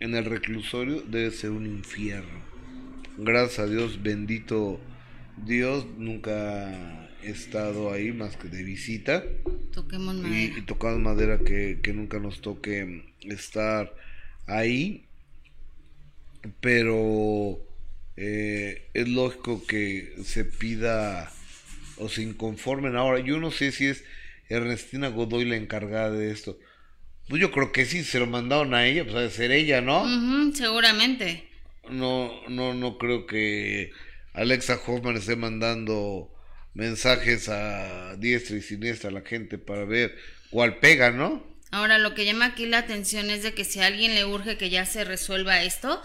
en 0.00 0.14
el 0.14 0.24
reclusorio 0.24 1.02
debe 1.02 1.30
ser 1.30 1.50
un 1.50 1.66
infierno. 1.66 2.42
Gracias 3.18 3.58
a 3.60 3.66
Dios, 3.66 4.02
bendito 4.02 4.80
Dios, 5.36 5.86
nunca 5.98 7.03
estado 7.30 7.92
ahí 7.92 8.12
más 8.12 8.36
que 8.36 8.48
de 8.48 8.62
visita. 8.62 9.24
Toquemos 9.72 10.14
madera. 10.16 10.58
Y, 10.58 10.62
tocamos 10.62 11.00
madera 11.00 11.38
que, 11.38 11.80
nunca 11.94 12.18
nos 12.18 12.40
toque 12.40 13.04
estar 13.22 13.94
ahí. 14.46 15.06
Pero 16.60 17.58
eh, 18.16 18.90
es 18.94 19.08
lógico 19.08 19.66
que 19.66 20.14
se 20.24 20.44
pida 20.44 21.32
o 21.96 22.08
se 22.08 22.22
inconformen. 22.22 22.96
Ahora, 22.96 23.20
yo 23.20 23.38
no 23.38 23.50
sé 23.50 23.72
si 23.72 23.86
es 23.86 24.04
Ernestina 24.48 25.08
Godoy 25.08 25.44
la 25.44 25.56
encargada 25.56 26.10
de 26.10 26.30
esto. 26.30 26.58
Pues 27.28 27.40
yo 27.40 27.50
creo 27.50 27.72
que 27.72 27.86
sí, 27.86 28.04
se 28.04 28.18
lo 28.18 28.26
mandaron 28.26 28.74
a 28.74 28.86
ella, 28.86 29.04
pues 29.04 29.16
a 29.16 29.30
ser 29.30 29.50
ella, 29.50 29.80
¿no? 29.80 30.04
seguramente. 30.52 31.48
No, 31.88 32.30
no, 32.48 32.74
no 32.74 32.98
creo 32.98 33.26
que 33.26 33.92
Alexa 34.34 34.80
Hoffman 34.86 35.16
esté 35.16 35.36
mandando 35.36 36.33
mensajes 36.74 37.48
a 37.48 38.16
diestra 38.16 38.56
y 38.56 38.62
siniestra 38.62 39.10
a 39.10 39.12
la 39.12 39.22
gente 39.22 39.58
para 39.58 39.84
ver 39.84 40.16
cuál 40.50 40.78
pega, 40.78 41.10
¿no? 41.10 41.44
Ahora, 41.70 41.98
lo 41.98 42.14
que 42.14 42.24
llama 42.24 42.46
aquí 42.46 42.66
la 42.66 42.78
atención 42.78 43.30
es 43.30 43.42
de 43.42 43.54
que 43.54 43.64
si 43.64 43.80
a 43.80 43.86
alguien 43.86 44.14
le 44.14 44.24
urge 44.24 44.56
que 44.56 44.70
ya 44.70 44.86
se 44.86 45.04
resuelva 45.04 45.62
esto, 45.62 46.00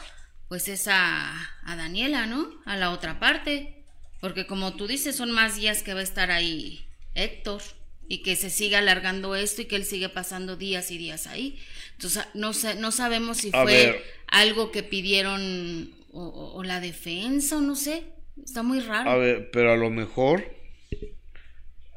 pues 0.48 0.68
es 0.68 0.88
a, 0.88 1.52
a 1.64 1.76
Daniela, 1.76 2.26
¿no? 2.26 2.50
A 2.66 2.76
la 2.76 2.90
otra 2.92 3.20
parte. 3.20 3.84
Porque 4.20 4.48
como 4.48 4.76
tú 4.76 4.88
dices, 4.88 5.16
son 5.16 5.32
más 5.32 5.56
días 5.56 5.84
que 5.84 5.94
va 5.94 6.00
a 6.00 6.04
estar 6.04 6.32
ahí 6.32 6.88
Héctor 7.16 7.62
y 8.08 8.24
que 8.24 8.36
se 8.36 8.50
siga 8.50 8.80
alargando 8.80 9.36
esto 9.36 9.62
y 9.62 9.66
que 9.66 9.76
él 9.76 9.86
sigue 9.86 10.10
pasando 10.10 10.56
días 10.56 10.90
y 10.90 10.98
días 10.98 11.28
ahí. 11.28 11.60
Entonces, 11.94 12.26
no, 12.34 12.52
no 12.80 12.92
sabemos 12.92 13.38
si 13.38 13.52
fue 13.52 14.04
algo 14.28 14.72
que 14.72 14.82
pidieron 14.82 15.94
o, 16.12 16.54
o, 16.56 16.64
la 16.64 16.80
defensa 16.80 17.58
o 17.58 17.62
no 17.62 17.76
sé. 17.76 18.04
Está 18.44 18.64
muy 18.64 18.80
raro. 18.80 19.12
A 19.12 19.18
ver, 19.18 19.52
pero 19.52 19.74
a 19.74 19.78
lo 19.78 19.92
mejor 19.92 20.59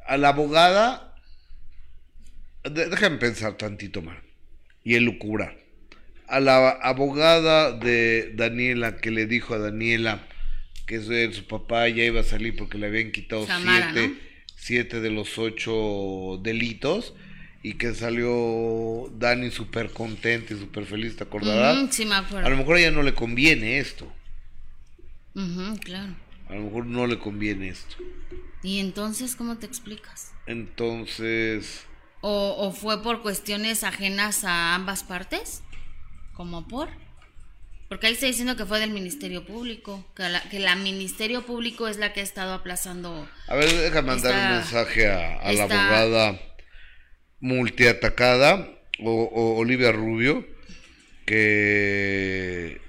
a 0.05 0.17
la 0.17 0.29
abogada, 0.29 1.15
déjame 2.63 3.17
pensar 3.17 3.57
tantito 3.57 4.01
más, 4.01 4.17
y 4.83 4.95
elucubrar. 4.95 5.57
A 6.27 6.39
la 6.39 6.69
abogada 6.69 7.71
de 7.71 8.31
Daniela 8.35 8.97
que 8.97 9.11
le 9.11 9.27
dijo 9.27 9.53
a 9.53 9.59
Daniela 9.59 10.25
que 10.85 11.01
su 11.31 11.47
papá 11.47 11.87
ya 11.89 12.03
iba 12.03 12.21
a 12.21 12.23
salir 12.23 12.55
porque 12.55 12.77
le 12.77 12.87
habían 12.87 13.11
quitado 13.11 13.45
siete, 14.55 15.01
de 15.01 15.09
los 15.09 15.37
ocho 15.37 16.39
delitos 16.41 17.13
y 17.61 17.75
que 17.75 17.93
salió 17.93 19.09
Dani 19.17 19.51
súper 19.51 19.89
contenta 19.91 20.53
y 20.53 20.57
súper 20.57 20.85
feliz, 20.85 21.15
¿te 21.15 21.23
acordarás? 21.23 21.77
sí, 21.91 22.05
me 22.05 22.15
acuerdo. 22.15 22.45
A 22.45 22.49
lo 22.49 22.57
mejor 22.57 22.77
a 22.77 22.79
ella 22.79 22.91
no 22.91 23.03
le 23.03 23.13
conviene 23.13 23.79
esto. 23.79 24.11
claro. 25.81 26.22
A 26.49 26.55
lo 26.55 26.61
mejor 26.61 26.85
no 26.85 27.07
le 27.07 27.19
conviene 27.19 27.69
esto. 27.69 27.95
¿Y 28.63 28.79
entonces 28.79 29.35
cómo 29.35 29.57
te 29.57 29.65
explicas? 29.65 30.31
Entonces... 30.45 31.85
¿O, 32.25 32.71
fue 32.71 33.03
por 33.03 33.21
cuestiones 33.21 33.83
ajenas 33.83 34.45
a 34.45 34.75
ambas 34.75 35.03
partes? 35.03 35.61
¿Como 36.33 36.69
por? 36.69 36.87
Porque 37.89 38.07
ahí 38.07 38.13
está 38.13 38.27
diciendo 38.27 38.55
que 38.55 38.65
fue 38.65 38.79
del 38.79 38.91
Ministerio 38.91 39.45
Público, 39.45 40.05
que 40.15 40.29
la, 40.29 40.41
que 40.49 40.59
la 40.59 40.77
Ministerio 40.77 41.45
Público 41.45 41.89
es 41.89 41.97
la 41.97 42.13
que 42.13 42.21
ha 42.21 42.23
estado 42.23 42.53
aplazando. 42.53 43.27
A 43.47 43.55
ver, 43.55 43.69
déjame 43.69 44.07
mandar 44.07 44.33
un 44.33 44.55
mensaje 44.55 45.11
a, 45.11 45.51
la 45.51 45.63
abogada 45.63 46.39
multiatacada, 47.41 48.69
o, 48.99 49.23
o 49.23 49.57
Olivia 49.57 49.91
Rubio, 49.91 50.47
que 51.25 52.82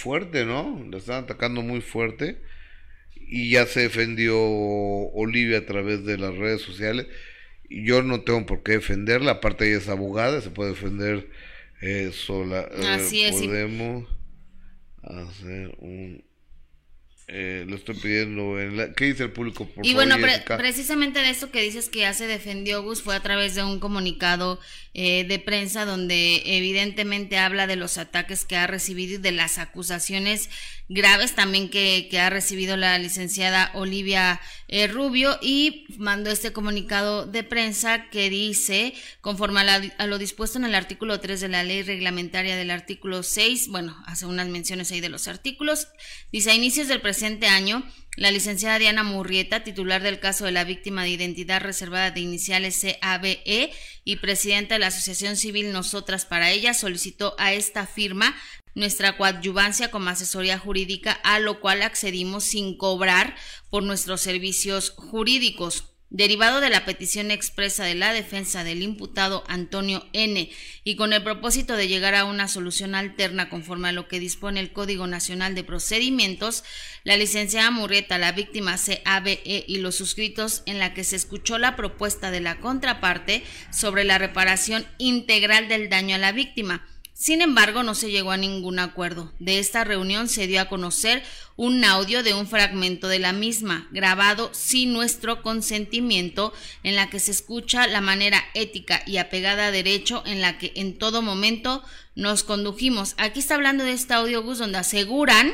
fuerte, 0.00 0.44
¿no? 0.44 0.84
La 0.90 0.98
están 0.98 1.24
atacando 1.24 1.62
muy 1.62 1.80
fuerte 1.80 2.40
y 3.14 3.50
ya 3.50 3.66
se 3.66 3.80
defendió 3.80 4.36
Olivia 4.38 5.58
a 5.58 5.66
través 5.66 6.04
de 6.04 6.18
las 6.18 6.34
redes 6.36 6.62
sociales. 6.62 7.06
Y 7.68 7.84
yo 7.84 8.02
no 8.02 8.22
tengo 8.22 8.44
por 8.46 8.62
qué 8.62 8.72
defenderla, 8.72 9.32
aparte 9.32 9.68
ella 9.68 9.78
es 9.78 9.88
abogada, 9.88 10.40
se 10.40 10.50
puede 10.50 10.70
defender 10.70 11.28
eh, 11.80 12.10
sola. 12.12 12.68
Eh, 12.72 12.86
Así 12.88 13.22
es. 13.24 13.36
Podemos 13.36 14.08
hacer 15.02 15.76
un 15.78 16.24
eh, 17.32 17.64
lo 17.68 17.76
estoy 17.76 17.94
pidiendo. 17.94 18.60
En 18.60 18.92
¿Qué 18.94 19.04
dice 19.04 19.22
el 19.22 19.30
público? 19.30 19.64
Por 19.64 19.86
y 19.86 19.94
bueno, 19.94 20.16
precisamente 20.46 21.20
de 21.20 21.30
esto 21.30 21.52
que 21.52 21.62
dices 21.62 21.88
que 21.88 22.00
ya 22.00 22.12
se 22.12 22.26
defendió 22.26 22.82
Gus 22.82 23.02
fue 23.02 23.14
a 23.14 23.20
través 23.20 23.54
de 23.54 23.62
un 23.62 23.78
comunicado 23.78 24.58
eh, 24.92 25.24
de 25.28 25.38
prensa 25.38 25.84
donde 25.84 26.42
evidentemente 26.44 27.38
habla 27.38 27.68
de 27.68 27.76
los 27.76 27.98
ataques 27.98 28.44
que 28.44 28.56
ha 28.56 28.66
recibido 28.66 29.14
y 29.14 29.18
de 29.18 29.30
las 29.30 29.58
acusaciones 29.58 30.50
graves 30.88 31.36
también 31.36 31.70
que, 31.70 32.08
que 32.10 32.18
ha 32.18 32.30
recibido 32.30 32.76
la 32.76 32.98
licenciada 32.98 33.70
Olivia 33.74 34.40
eh, 34.66 34.88
Rubio 34.88 35.38
y 35.40 35.86
mandó 35.98 36.30
este 36.30 36.52
comunicado 36.52 37.26
de 37.26 37.44
prensa 37.44 38.10
que 38.10 38.28
dice, 38.28 38.92
conforme 39.20 39.60
a, 39.60 39.80
a, 39.98 40.06
lo 40.08 40.18
dispuesto 40.18 40.58
en 40.58 40.64
el 40.64 40.74
artículo 40.74 41.20
3 41.20 41.40
de 41.40 41.48
la 41.48 41.62
ley 41.62 41.84
reglamentaria 41.84 42.56
del 42.56 42.72
artículo 42.72 43.22
6, 43.22 43.68
bueno, 43.68 43.96
hace 44.06 44.26
unas 44.26 44.48
menciones 44.48 44.90
ahí 44.90 45.00
de 45.00 45.08
los 45.08 45.28
artículos, 45.28 45.86
dice 46.32 46.50
a 46.50 46.54
inicios 46.54 46.88
del 46.88 47.00
presente 47.00 47.19
año, 47.22 47.84
la 48.16 48.30
licenciada 48.30 48.78
Diana 48.78 49.02
Murrieta, 49.02 49.62
titular 49.62 50.02
del 50.02 50.20
caso 50.20 50.44
de 50.44 50.52
la 50.52 50.64
víctima 50.64 51.02
de 51.02 51.10
identidad 51.10 51.60
reservada 51.60 52.10
de 52.10 52.20
iniciales 52.20 52.84
CABE 53.00 53.72
y 54.04 54.16
presidenta 54.16 54.74
de 54.74 54.80
la 54.80 54.86
Asociación 54.88 55.36
Civil 55.36 55.72
Nosotras 55.72 56.24
para 56.24 56.50
ella, 56.50 56.74
solicitó 56.74 57.34
a 57.38 57.52
esta 57.52 57.86
firma 57.86 58.34
nuestra 58.74 59.16
coadyuvancia 59.16 59.90
como 59.90 60.10
asesoría 60.10 60.58
jurídica, 60.58 61.12
a 61.12 61.38
lo 61.40 61.60
cual 61.60 61.82
accedimos 61.82 62.44
sin 62.44 62.76
cobrar 62.76 63.36
por 63.68 63.82
nuestros 63.82 64.20
servicios 64.20 64.90
jurídicos. 64.90 65.89
Derivado 66.12 66.60
de 66.60 66.70
la 66.70 66.84
petición 66.84 67.30
expresa 67.30 67.84
de 67.84 67.94
la 67.94 68.12
defensa 68.12 68.64
del 68.64 68.82
imputado 68.82 69.44
Antonio 69.46 70.04
N. 70.12 70.50
y 70.82 70.96
con 70.96 71.12
el 71.12 71.22
propósito 71.22 71.76
de 71.76 71.86
llegar 71.86 72.16
a 72.16 72.24
una 72.24 72.48
solución 72.48 72.96
alterna 72.96 73.48
conforme 73.48 73.90
a 73.90 73.92
lo 73.92 74.08
que 74.08 74.18
dispone 74.18 74.58
el 74.58 74.72
Código 74.72 75.06
Nacional 75.06 75.54
de 75.54 75.62
Procedimientos, 75.62 76.64
la 77.04 77.16
licenciada 77.16 77.70
Murrieta, 77.70 78.18
la 78.18 78.32
víctima 78.32 78.76
CABE 79.04 79.64
y 79.68 79.78
los 79.78 79.94
suscritos 79.94 80.64
en 80.66 80.80
la 80.80 80.94
que 80.94 81.04
se 81.04 81.14
escuchó 81.14 81.58
la 81.58 81.76
propuesta 81.76 82.32
de 82.32 82.40
la 82.40 82.58
contraparte 82.58 83.44
sobre 83.70 84.02
la 84.02 84.18
reparación 84.18 84.84
integral 84.98 85.68
del 85.68 85.88
daño 85.88 86.16
a 86.16 86.18
la 86.18 86.32
víctima 86.32 86.84
Sin 87.20 87.42
embargo, 87.42 87.82
no 87.82 87.94
se 87.94 88.10
llegó 88.10 88.30
a 88.30 88.38
ningún 88.38 88.78
acuerdo. 88.78 89.30
De 89.38 89.58
esta 89.58 89.84
reunión 89.84 90.26
se 90.26 90.46
dio 90.46 90.58
a 90.62 90.70
conocer 90.70 91.22
un 91.54 91.84
audio 91.84 92.22
de 92.22 92.32
un 92.32 92.46
fragmento 92.46 93.08
de 93.08 93.18
la 93.18 93.34
misma, 93.34 93.86
grabado 93.90 94.48
sin 94.54 94.94
nuestro 94.94 95.42
consentimiento, 95.42 96.54
en 96.82 96.96
la 96.96 97.10
que 97.10 97.20
se 97.20 97.32
escucha 97.32 97.86
la 97.88 98.00
manera 98.00 98.42
ética 98.54 99.02
y 99.06 99.18
apegada 99.18 99.66
a 99.66 99.70
derecho 99.70 100.22
en 100.24 100.40
la 100.40 100.56
que 100.56 100.72
en 100.76 100.96
todo 100.96 101.20
momento 101.20 101.84
nos 102.14 102.42
condujimos. 102.42 103.12
Aquí 103.18 103.40
está 103.40 103.56
hablando 103.56 103.84
de 103.84 103.92
este 103.92 104.14
audio, 104.14 104.42
Gus, 104.42 104.56
donde 104.56 104.78
aseguran 104.78 105.52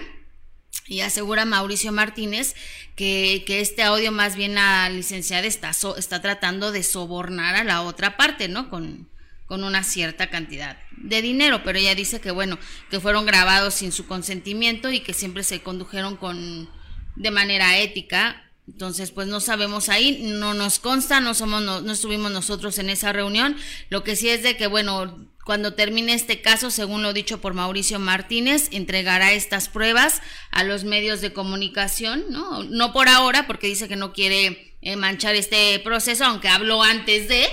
y 0.87 1.01
asegura 1.01 1.47
Mauricio 1.47 1.91
Martínez 1.91 2.55
que, 2.95 3.43
que, 3.45 3.61
este 3.61 3.83
audio 3.83 4.13
más 4.13 4.37
bien 4.37 4.55
la 4.55 4.89
licenciada 4.89 5.49
está, 5.49 5.73
so, 5.73 5.97
está 5.97 6.23
tratando 6.23 6.71
de 6.71 6.85
sobornar 6.85 7.57
a 7.57 7.65
la 7.65 7.83
otra 7.83 8.17
parte, 8.17 8.47
¿no? 8.47 8.71
Con, 8.71 9.09
con 9.47 9.65
una 9.65 9.85
cierta 9.85 10.29
cantidad 10.29 10.79
de 10.97 11.23
dinero, 11.23 11.63
pero 11.65 11.79
ella 11.79 11.95
dice 11.95 12.21
que 12.21 12.31
bueno, 12.31 12.59
que 12.91 13.01
fueron 13.01 13.27
grabados 13.27 13.75
sin 13.75 13.93
su 13.93 14.07
consentimiento 14.07 14.91
y 14.91 15.01
que 15.01 15.15
siempre 15.15 15.45
se 15.45 15.63
condujeron 15.63 16.17
con 16.17 16.69
de 17.15 17.31
manera 17.31 17.79
ética. 17.79 18.43
Entonces, 18.69 19.13
pues 19.13 19.29
no 19.29 19.41
sabemos 19.41 19.89
ahí, 19.89 20.23
no 20.23 20.53
nos 20.53 20.81
consta, 20.81 21.21
no 21.21 21.35
somos 21.35 21.63
no, 21.63 21.81
no 21.81 21.93
estuvimos 21.93 22.33
nosotros 22.33 22.79
en 22.79 22.91
esa 22.91 23.13
reunión. 23.13 23.57
Lo 23.91 24.03
que 24.03 24.17
sí 24.17 24.29
es 24.29 24.43
de 24.43 24.57
que 24.57 24.67
bueno, 24.67 25.31
cuando 25.47 25.75
termine 25.75 26.13
este 26.13 26.43
caso, 26.43 26.73
según 26.73 27.05
lo 27.05 27.13
dicho 27.13 27.41
por 27.41 27.55
Mauricio 27.55 28.01
Martínez, 28.01 28.69
entregará 28.73 29.33
estas 29.33 29.69
pruebas 29.69 30.21
a 30.51 30.65
los 30.65 30.83
medios 30.83 31.21
de 31.21 31.33
comunicación, 31.33 32.25
¿no? 32.31 32.65
No 32.65 32.93
por 32.93 33.09
ahora, 33.09 33.47
porque 33.47 33.69
dice 33.69 33.87
que 33.87 33.95
no 33.95 34.13
quiere 34.13 34.77
eh, 34.83 34.97
manchar 34.97 35.37
este 35.37 35.79
proceso, 35.79 36.25
aunque 36.25 36.49
habló 36.49 36.83
antes 36.83 37.29
de, 37.29 37.47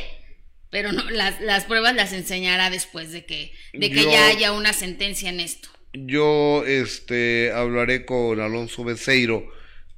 pero 0.73 0.91
no, 0.91 1.09
las, 1.09 1.39
las 1.41 1.65
pruebas 1.65 1.95
las 1.95 2.11
enseñará 2.13 2.69
después 2.69 3.13
de 3.13 3.25
que, 3.25 3.53
de 3.73 3.89
que 3.91 4.03
Yo- 4.03 4.11
ya 4.11 4.27
haya 4.27 4.51
una 4.51 4.73
sentencia 4.73 5.29
en 5.29 5.39
esto. 5.39 5.69
Yo 5.93 6.65
este 6.65 7.51
hablaré 7.53 8.05
con 8.05 8.39
Alonso 8.41 8.83
Becerro, 8.83 9.47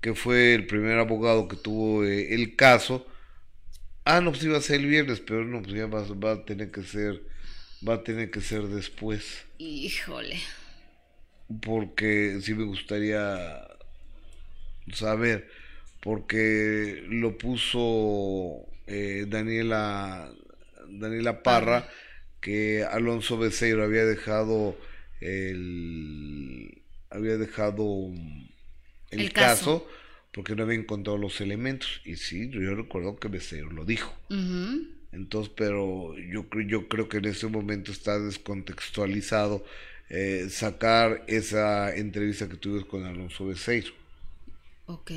que 0.02 0.14
fue 0.14 0.54
el 0.54 0.68
primer 0.68 1.00
abogado 1.00 1.48
que 1.48 1.56
tuvo 1.56 2.04
eh, 2.06 2.34
el 2.36 2.56
caso. 2.58 3.08
Ah, 4.06 4.22
no, 4.22 4.32
pues 4.32 4.44
iba 4.44 4.58
a 4.58 4.62
ser 4.62 4.82
el 4.82 4.88
viernes, 4.88 5.20
pero 5.22 5.46
no, 5.46 5.62
pues 5.64 5.76
ya 5.76 5.88
va, 5.88 6.04
va 6.14 6.34
a 6.34 6.46
tener 6.46 6.72
que 6.72 6.84
ser, 6.84 7.24
va 7.88 7.96
a 7.96 8.04
tener 8.04 8.32
que 8.32 8.42
ser 8.42 8.64
después, 8.68 9.46
Híjole. 9.58 10.40
porque 11.62 12.40
sí 12.42 12.54
me 12.54 12.66
gustaría 12.66 13.68
saber, 14.94 15.50
porque 16.02 17.04
lo 17.10 17.38
puso 17.38 18.66
eh, 18.88 19.26
Daniela, 19.28 20.32
Daniela 21.00 21.44
Parra, 21.44 21.88
que 22.42 22.84
Alonso 22.84 23.38
Becerro 23.38 23.84
había 23.84 24.06
dejado 24.06 24.78
el, 25.22 26.82
había 27.10 27.38
dejado 27.38 28.12
el, 29.12 29.22
El 29.22 29.34
caso. 29.34 29.80
caso. 29.84 29.88
porque 30.32 30.56
no 30.56 30.64
había 30.64 30.76
encontrado 30.78 31.18
los 31.18 31.40
elementos. 31.42 32.02
Y 32.04 32.18
sí, 32.18 32.50
yo 32.50 32.76
recuerdo 32.76 33.16
que 33.18 33.28
Becerro 33.30 33.72
lo 33.72 33.86
dijo. 33.86 34.14
Entonces, 35.12 35.52
pero 35.56 36.14
yo, 36.18 36.50
creo- 36.50 36.68
yo 36.68 36.88
creo 36.90 37.08
que 37.08 37.18
en 37.18 37.26
ese 37.26 37.48
momento 37.48 37.92
está 37.92 38.20
descontextualizado 38.20 39.64
eh, 40.10 40.48
sacar 40.52 41.24
esa 41.28 41.96
entrevista 41.96 42.48
que 42.50 42.58
tuvimos 42.58 42.86
con 42.86 43.06
Alonso 43.06 43.48
Becerro. 43.48 43.94
Ok. 44.88 45.12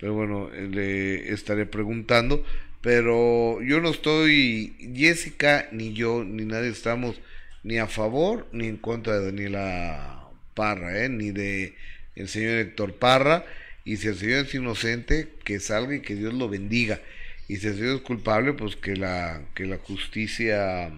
Pero 0.00 0.14
bueno, 0.14 0.50
eh, 0.52 0.68
le 0.68 1.32
estaré 1.32 1.66
preguntando. 1.66 2.42
Pero 2.88 3.60
yo 3.60 3.82
no 3.82 3.90
estoy, 3.90 4.72
Jessica, 4.96 5.68
ni 5.72 5.92
yo, 5.92 6.24
ni 6.24 6.46
nadie 6.46 6.70
estamos 6.70 7.20
ni 7.62 7.76
a 7.76 7.86
favor 7.86 8.48
ni 8.50 8.66
en 8.66 8.78
contra 8.78 9.18
de 9.18 9.26
Daniela 9.26 10.30
Parra, 10.54 11.04
¿eh? 11.04 11.10
ni 11.10 11.30
de 11.30 11.74
el 12.16 12.30
señor 12.30 12.56
Héctor 12.56 12.94
Parra. 12.94 13.44
Y 13.84 13.98
si 13.98 14.08
el 14.08 14.16
señor 14.16 14.46
es 14.46 14.54
inocente, 14.54 15.28
que 15.44 15.60
salga 15.60 15.96
y 15.96 16.00
que 16.00 16.14
Dios 16.14 16.32
lo 16.32 16.48
bendiga. 16.48 16.98
Y 17.46 17.56
si 17.56 17.66
el 17.66 17.74
señor 17.74 17.96
es 17.96 18.00
culpable, 18.00 18.54
pues 18.54 18.74
que 18.74 18.96
la, 18.96 19.42
que 19.54 19.66
la 19.66 19.76
justicia 19.76 20.90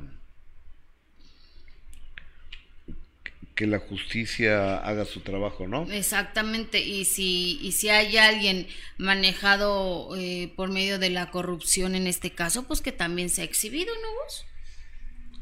que 3.61 3.67
la 3.67 3.79
justicia 3.79 4.79
haga 4.79 5.05
su 5.05 5.21
trabajo, 5.21 5.69
¿no? 5.69 5.83
Exactamente, 5.93 6.81
y 6.81 7.05
si, 7.05 7.59
y 7.61 7.73
si 7.73 7.91
hay 7.91 8.17
alguien 8.17 8.67
manejado 8.97 10.17
eh, 10.17 10.51
por 10.57 10.71
medio 10.71 10.99
de 10.99 11.11
la 11.11 11.31
corrupción 11.31 11.95
en 11.95 12.07
este 12.07 12.31
caso, 12.31 12.63
pues 12.67 12.81
que 12.81 12.91
también 12.91 13.29
sea 13.29 13.45
exhibido, 13.45 13.93
¿no 13.97 14.09
vos? 14.23 14.47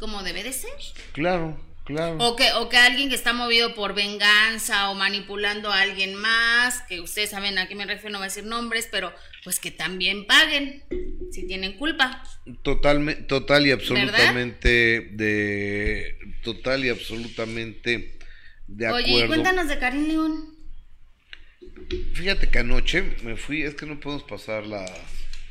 Como 0.01 0.25
debe 0.25 0.43
de 0.43 0.53
ser. 0.53 0.73
Claro, 1.13 1.61
claro. 1.89 2.17
O 2.19 2.37
que, 2.37 2.53
o 2.53 2.69
que 2.69 2.77
alguien 2.77 3.09
que 3.09 3.17
está 3.17 3.33
movido 3.33 3.75
por 3.75 3.93
venganza 3.95 4.91
o 4.91 4.95
manipulando 4.95 5.73
a 5.73 5.81
alguien 5.81 6.15
más, 6.15 6.83
que 6.83 7.01
ustedes 7.01 7.31
saben 7.31 7.59
a 7.59 7.67
qué 7.67 7.75
me 7.75 7.85
refiero, 7.85 8.11
no 8.11 8.19
voy 8.19 8.27
a 8.27 8.29
decir 8.29 8.45
nombres, 8.45 8.87
pero 8.91 9.13
pues 9.43 9.59
que 9.59 9.71
también 9.73 10.27
paguen 10.27 10.85
si 11.33 11.47
tienen 11.47 11.73
culpa. 11.77 12.23
Totalmente, 12.63 13.23
total 13.25 13.67
y 13.67 13.73
absolutamente 13.73 15.09
de 15.13 16.17
total 16.45 16.85
y 16.85 16.91
absolutamente 16.91 18.19
de 18.69 18.89
Oye, 18.91 19.07
acuerdo. 19.07 19.27
cuéntanos 19.29 19.69
de 19.69 19.79
Karim 19.79 20.07
León. 20.09 20.55
Fíjate 22.15 22.49
que 22.49 22.59
anoche 22.59 23.03
me 23.23 23.37
fui, 23.37 23.63
es 23.63 23.75
que 23.75 23.87
no 23.87 23.99
podemos 23.99 24.25
pasar 24.25 24.67
las 24.67 24.91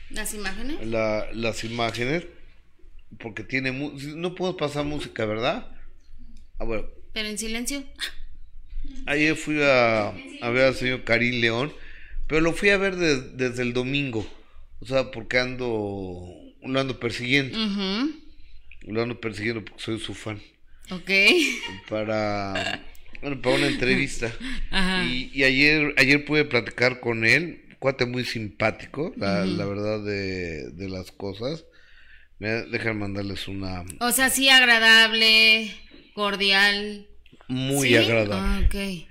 Las 0.09 0.33
imágenes. 0.33 0.85
la- 0.85 1.27
las 1.33 1.63
imágenes 1.63 2.25
porque 3.19 3.43
tiene 3.43 3.71
no 3.71 4.35
podemos 4.35 4.59
pasar 4.59 4.85
música, 4.85 5.25
¿verdad? 5.25 5.71
Ah, 6.59 6.63
bueno, 6.65 6.85
Pero 7.13 7.27
en 7.29 7.37
silencio. 7.37 7.83
ayer 9.05 9.35
fui 9.35 9.61
a, 9.61 10.09
a 10.09 10.49
ver 10.49 10.65
al 10.65 10.75
señor 10.75 11.03
Karim 11.03 11.39
León, 11.41 11.73
pero 12.27 12.41
lo 12.41 12.53
fui 12.53 12.69
a 12.69 12.77
ver 12.77 12.95
de- 12.95 13.21
desde 13.21 13.61
el 13.63 13.73
domingo. 13.73 14.27
O 14.79 14.85
sea, 14.85 15.11
porque 15.11 15.39
ando 15.39 16.33
lo 16.63 16.79
ando 16.79 16.99
persiguiendo, 16.99 17.57
lo 18.81 19.01
ando 19.01 19.19
persiguiendo 19.19 19.63
porque 19.63 19.81
soy 19.83 19.99
su 19.99 20.13
fan. 20.13 20.41
Ok. 20.91 21.09
para, 21.89 22.83
bueno, 23.21 23.41
para 23.41 23.55
una 23.55 23.67
entrevista. 23.67 24.31
Ajá. 24.71 25.03
Y, 25.05 25.31
y 25.33 25.43
ayer, 25.43 25.93
ayer 25.97 26.25
pude 26.25 26.45
platicar 26.45 26.99
con 26.99 27.25
él, 27.25 27.75
cuate 27.79 28.05
muy 28.05 28.23
simpático, 28.25 29.13
la, 29.17 29.45
la 29.45 29.65
verdad 29.65 30.03
de, 30.03 30.69
de 30.71 30.89
las 30.89 31.11
cosas. 31.11 31.65
Me 32.39 32.49
dejan 32.49 32.99
mandarles 32.99 33.47
una 33.47 33.83
O 33.99 34.11
sea, 34.11 34.29
sí, 34.29 34.47
agradable, 34.49 35.71
cordial. 36.17 37.05
muy 37.47 37.89
¿Sí? 37.89 37.95
agradable. 37.95 38.67
Ah. 39.05 39.07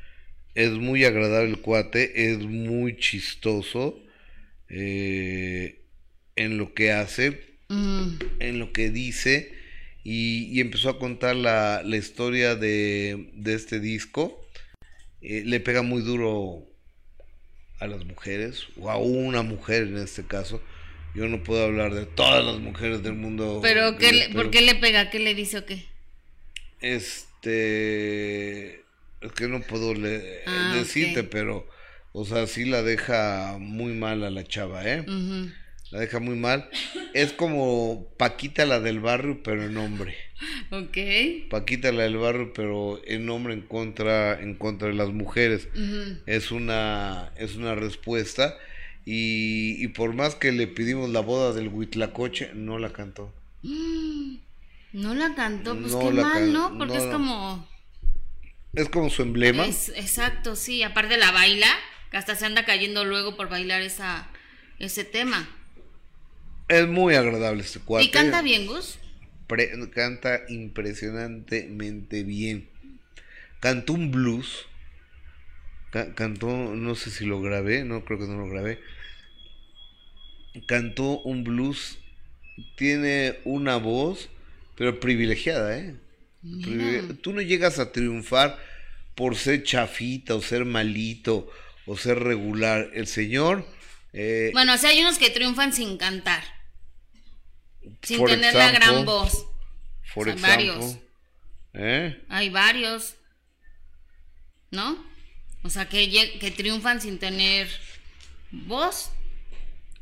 Es 0.54 0.70
muy 0.72 1.04
agradable 1.04 1.50
el 1.50 1.60
cuate, 1.60 2.30
es 2.32 2.38
muy 2.40 2.96
chistoso 2.98 3.98
eh, 4.68 5.82
en 6.34 6.58
lo 6.58 6.74
que 6.74 6.90
hace, 6.92 7.44
Mm, 7.68 8.18
en 8.40 8.58
lo 8.60 8.72
que 8.72 8.90
dice. 8.90 9.52
Y, 10.04 10.44
y 10.52 10.60
empezó 10.60 10.88
a 10.90 10.98
contar 11.00 11.34
la, 11.34 11.82
la 11.84 11.96
historia 11.96 12.54
de, 12.54 13.30
de 13.34 13.54
este 13.54 13.80
disco. 13.80 14.40
Eh, 15.20 15.42
le 15.44 15.58
pega 15.60 15.82
muy 15.82 16.02
duro 16.02 16.64
a 17.80 17.86
las 17.88 18.04
mujeres, 18.04 18.66
o 18.78 18.88
a 18.90 18.98
una 18.98 19.42
mujer 19.42 19.82
en 19.84 19.96
este 19.98 20.24
caso. 20.24 20.62
Yo 21.14 21.26
no 21.28 21.42
puedo 21.42 21.64
hablar 21.64 21.92
de 21.94 22.06
todas 22.06 22.44
las 22.44 22.58
mujeres 22.60 23.02
del 23.02 23.14
mundo. 23.14 23.58
Pero, 23.62 23.96
¿qué 23.98 24.12
le- 24.12 24.26
pero- 24.28 24.34
¿por 24.34 24.50
qué 24.50 24.60
le 24.60 24.74
pega? 24.76 25.10
¿Qué 25.10 25.18
le 25.18 25.34
dice 25.34 25.58
o 25.58 25.66
qué? 25.66 25.84
Este. 26.80 28.76
Es 29.20 29.32
que 29.34 29.48
no 29.48 29.60
puedo 29.62 29.94
le- 29.94 30.42
Ah, 30.46 30.74
decirte, 30.76 31.24
pero. 31.24 31.66
O 32.12 32.24
sea, 32.24 32.46
sí 32.46 32.64
la 32.64 32.82
deja 32.82 33.56
muy 33.58 33.92
mal 33.92 34.24
a 34.24 34.30
la 34.30 34.44
chava, 34.44 34.84
¿eh? 34.90 35.04
La 35.90 36.00
deja 36.00 36.18
muy 36.18 36.36
mal. 36.36 36.68
Es 37.14 37.32
como 37.32 38.08
Paquita 38.16 38.64
la 38.66 38.80
del 38.80 39.00
barrio, 39.00 39.42
pero 39.42 39.64
en 39.64 39.76
hombre. 39.76 40.14
Ok. 40.70 40.96
Paquita 41.50 41.92
la 41.92 42.04
del 42.04 42.16
barrio, 42.16 42.52
pero 42.54 43.00
en 43.06 43.28
hombre 43.30 43.54
en 43.54 43.62
contra, 43.62 44.40
en 44.40 44.54
contra 44.54 44.88
de 44.88 44.94
las 44.94 45.10
mujeres. 45.10 45.68
Es 46.26 46.50
una, 46.50 47.32
es 47.36 47.56
una 47.56 47.74
respuesta. 47.74 48.56
Y, 49.04 49.82
y 49.84 49.88
por 49.88 50.14
más 50.14 50.34
que 50.34 50.50
le 50.52 50.66
pedimos 50.66 51.10
la 51.10 51.20
boda 51.20 51.52
del 51.52 51.68
Huitlacoche, 51.68 52.50
no 52.54 52.78
la 52.78 52.92
cantó. 52.92 53.32
No 54.96 55.14
la 55.14 55.34
cantó, 55.34 55.78
pues 55.78 55.92
No 55.92 56.00
qué 56.00 56.10
mal, 56.10 56.52
¿no? 56.52 56.78
Porque 56.78 56.94
no, 56.94 57.04
es 57.04 57.12
como... 57.12 57.68
Es 58.72 58.88
como 58.88 59.10
su 59.10 59.22
emblema. 59.22 59.66
Es, 59.66 59.90
exacto, 59.90 60.56
sí. 60.56 60.82
Aparte 60.82 61.18
la 61.18 61.32
baila, 61.32 61.68
que 62.10 62.16
hasta 62.16 62.34
se 62.34 62.46
anda 62.46 62.64
cayendo 62.64 63.04
luego 63.04 63.36
por 63.36 63.48
bailar 63.50 63.82
esa, 63.82 64.28
ese 64.78 65.04
tema. 65.04 65.48
Es 66.68 66.88
muy 66.88 67.14
agradable 67.14 67.62
este 67.62 67.78
cuate. 67.78 68.06
¿Y 68.06 68.10
canta 68.10 68.40
bien, 68.42 68.66
Gus? 68.66 68.98
Pre- 69.46 69.90
canta 69.90 70.40
impresionantemente 70.48 72.24
bien. 72.24 72.68
Cantó 73.60 73.92
un 73.92 74.10
blues. 74.10 74.64
Ca- 75.92 76.14
cantó, 76.14 76.48
no 76.48 76.94
sé 76.94 77.10
si 77.10 77.26
lo 77.26 77.40
grabé, 77.42 77.84
no 77.84 78.04
creo 78.04 78.18
que 78.18 78.26
no 78.26 78.38
lo 78.38 78.48
grabé. 78.48 78.80
Cantó 80.66 81.20
un 81.20 81.44
blues. 81.44 81.98
Tiene 82.76 83.38
una 83.44 83.76
voz, 83.76 84.30
pero 84.76 85.00
privilegiada, 85.00 85.78
¿eh? 85.78 85.96
Tú 87.22 87.32
no 87.32 87.40
llegas 87.40 87.78
a 87.78 87.90
triunfar 87.92 88.58
por 89.14 89.34
ser 89.36 89.64
chafita 89.64 90.34
o 90.34 90.42
ser 90.42 90.64
malito 90.64 91.50
o 91.86 91.96
ser 91.96 92.20
regular. 92.20 92.90
El 92.94 93.06
Señor, 93.06 93.66
eh, 94.12 94.50
Bueno, 94.52 94.74
o 94.74 94.78
sea, 94.78 94.90
hay 94.90 95.00
unos 95.00 95.18
que 95.18 95.30
triunfan 95.30 95.72
sin 95.72 95.96
cantar. 95.98 96.44
Sin 98.02 98.24
tener 98.24 98.54
la 98.54 98.70
gran 98.70 99.04
voz. 99.04 99.46
por 100.14 100.28
o 100.28 100.38
sea, 100.38 100.48
varios. 100.48 100.98
¿eh? 101.74 102.22
Hay 102.28 102.50
varios. 102.50 103.14
¿No? 104.70 105.04
O 105.62 105.70
sea, 105.70 105.88
que, 105.88 106.38
que 106.38 106.50
triunfan 106.50 107.00
sin 107.00 107.18
tener 107.18 107.68
voz. 108.50 109.10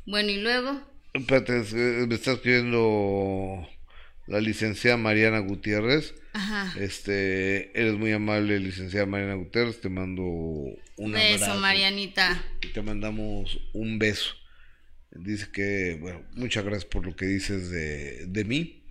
Bueno, 0.07 0.31
y 0.31 0.41
luego. 0.41 0.81
Espérate, 1.15 1.61
es- 1.61 1.73
eh, 1.73 2.05
me 2.09 2.15
está 2.17 2.33
escribiendo 2.33 3.67
la 4.27 4.41
licenciada 4.41 4.97
Mariana 4.97 5.39
Gutiérrez. 5.41 6.15
Ajá. 6.33 6.73
Este, 6.81 7.79
eres 7.79 7.95
muy 7.95 8.13
amable, 8.13 8.59
licenciada 8.59 9.07
Mariana 9.07 9.35
Gutiérrez. 9.35 9.81
Te 9.81 9.89
mando 9.89 10.23
un 10.23 11.13
Beso, 11.13 11.45
abrazo. 11.45 11.61
Marianita. 11.61 12.45
y 12.63 12.69
te 12.69 12.83
mandamos 12.83 13.61
un 13.73 13.99
beso. 13.99 14.35
Dice 15.13 15.47
que, 15.53 15.97
bueno, 16.01 16.23
muchas 16.35 16.65
gracias 16.65 16.87
por 16.87 17.07
lo 17.07 17.15
que 17.15 17.27
dices 17.27 17.71
de, 17.71 18.27
de 18.27 18.45
mí. 18.45 18.83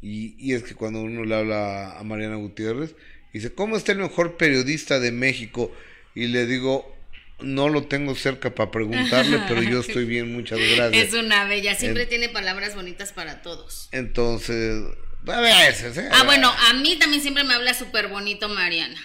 Y, 0.00 0.34
y 0.38 0.54
es 0.54 0.62
que 0.62 0.74
cuando 0.74 1.02
uno 1.02 1.24
le 1.24 1.34
habla 1.34 1.98
a 1.98 2.04
Mariana 2.04 2.36
Gutiérrez, 2.36 2.94
dice, 3.34 3.52
¿cómo 3.52 3.76
está 3.76 3.92
el 3.92 3.98
mejor 3.98 4.36
periodista 4.36 4.98
de 5.00 5.12
México? 5.12 5.70
Y 6.14 6.28
le 6.28 6.46
digo, 6.46 6.96
no 7.40 7.68
lo 7.68 7.84
tengo 7.84 8.14
cerca 8.14 8.54
para 8.54 8.70
preguntarle, 8.70 9.40
pero 9.48 9.62
yo 9.62 9.80
estoy 9.80 10.04
bien, 10.04 10.32
muchas 10.32 10.58
gracias. 10.58 11.08
Es 11.08 11.14
una 11.14 11.44
bella. 11.44 11.74
Siempre 11.74 12.04
En- 12.04 12.08
tiene 12.08 12.28
palabras 12.28 12.74
bonitas 12.74 13.12
para 13.12 13.42
todos. 13.42 13.88
Entonces, 13.92 14.82
a 15.26 15.40
veces, 15.40 15.96
¿eh? 15.98 16.08
Ah, 16.12 16.24
bueno, 16.24 16.52
a 16.70 16.72
mí 16.74 16.96
también 16.98 17.22
siempre 17.22 17.44
me 17.44 17.54
habla 17.54 17.74
súper 17.74 18.08
bonito 18.08 18.48
Mariana. 18.48 19.00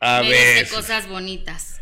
a 0.00 0.22
Me 0.22 0.28
dice 0.28 0.68
cosas 0.74 1.08
bonitas. 1.08 1.80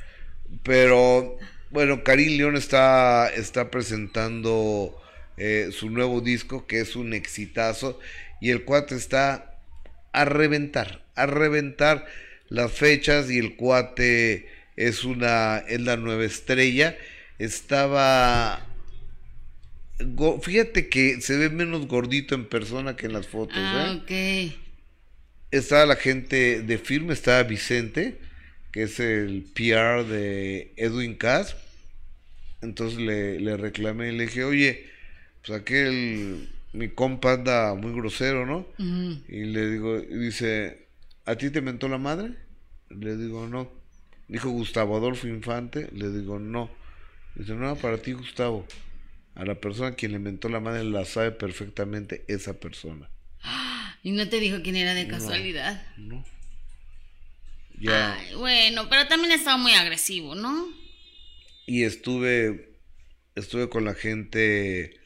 Pero 0.63 1.37
bueno, 1.71 2.03
Karim 2.03 2.37
León 2.39 2.57
está, 2.57 3.29
está 3.29 3.71
presentando 3.71 5.01
eh, 5.37 5.71
su 5.73 5.91
nuevo 5.91 6.21
disco, 6.21 6.67
que 6.67 6.81
es 6.81 6.97
un 6.97 7.13
exitazo, 7.13 7.99
y 8.41 8.51
el 8.51 8.65
cuate 8.65 8.95
está 8.97 9.53
a 10.13 10.25
reventar, 10.25 11.05
a 11.15 11.27
reventar 11.27 12.07
las 12.49 12.73
fechas, 12.73 13.31
y 13.31 13.39
el 13.39 13.57
cuate 13.57 14.49
es 14.77 15.05
una, 15.05 15.59
es 15.59 15.81
la 15.81 15.97
nueva 15.97 16.25
estrella. 16.25 16.97
Estaba 17.39 18.65
fíjate 20.43 20.89
que 20.89 21.21
se 21.21 21.37
ve 21.39 21.49
menos 21.51 21.87
gordito 21.87 22.35
en 22.35 22.47
persona 22.49 22.97
que 22.97 23.07
en 23.07 23.13
las 23.15 23.27
fotos, 23.27 23.57
Ah, 23.59 23.99
¿eh? 24.09 24.51
ok. 24.51 24.57
estaba 25.51 25.87
la 25.87 25.97
gente 25.97 26.61
de 26.63 26.79
firme, 26.79 27.15
estaba 27.15 27.43
Vicente, 27.45 28.19
que 28.73 28.83
es 28.83 29.01
el 29.01 29.45
PR 29.55 30.05
de 30.05 30.73
Edwin 30.77 31.15
Cass. 31.15 31.57
Entonces 32.61 32.99
le, 32.99 33.41
le 33.41 33.57
reclamé 33.57 34.13
y 34.13 34.17
le 34.17 34.25
dije, 34.27 34.45
oye, 34.45 34.87
pues 35.47 35.59
aquel, 35.59 36.49
mi 36.73 36.89
compa 36.89 37.35
anda 37.35 37.75
muy 37.75 37.93
grosero, 37.93 38.45
¿no? 38.45 38.67
Y 39.29 39.45
le 39.45 39.71
digo, 39.71 39.99
y 39.99 40.19
dice, 40.19 40.89
¿a 41.25 41.37
ti 41.37 41.49
te 41.51 41.61
mentó 41.63 41.89
la 41.89 41.99
madre? 41.99 42.33
Le 42.91 43.17
digo, 43.17 43.47
no. 43.47 43.71
Dijo 44.29 44.51
Gustavo 44.51 44.97
Adolfo 44.97 45.29
Infante, 45.29 45.89
le 45.93 46.11
digo, 46.11 46.39
no. 46.39 46.71
Dice, 47.35 47.55
no, 47.55 47.77
para 47.77 47.99
ti, 47.99 48.13
Gustavo. 48.13 48.67
A 49.35 49.45
la 49.45 49.55
persona 49.57 49.95
quien 49.95 50.13
le 50.13 50.19
mentó 50.19 50.49
la 50.49 50.61
madre 50.61 50.83
la 50.85 51.05
sabe 51.05 51.31
perfectamente 51.31 52.25
esa 52.29 52.55
persona. 52.55 53.09
Y 54.03 54.13
no 54.13 54.29
te 54.29 54.39
dijo 54.39 54.63
quién 54.63 54.77
era 54.77 54.95
de 54.95 55.09
casualidad. 55.09 55.85
¿No? 55.97 56.25
Ya. 57.81 58.15
Ay, 58.15 58.37
bueno, 58.37 58.89
pero 58.89 59.09
también 59.09 59.33
estaba 59.33 59.57
muy 59.57 59.73
agresivo, 59.73 60.37
¿no? 60.37 60.69
y 61.67 61.83
estuve 61.83 62.77
estuve 63.35 63.69
con 63.69 63.85
la 63.85 63.95
gente 63.95 64.99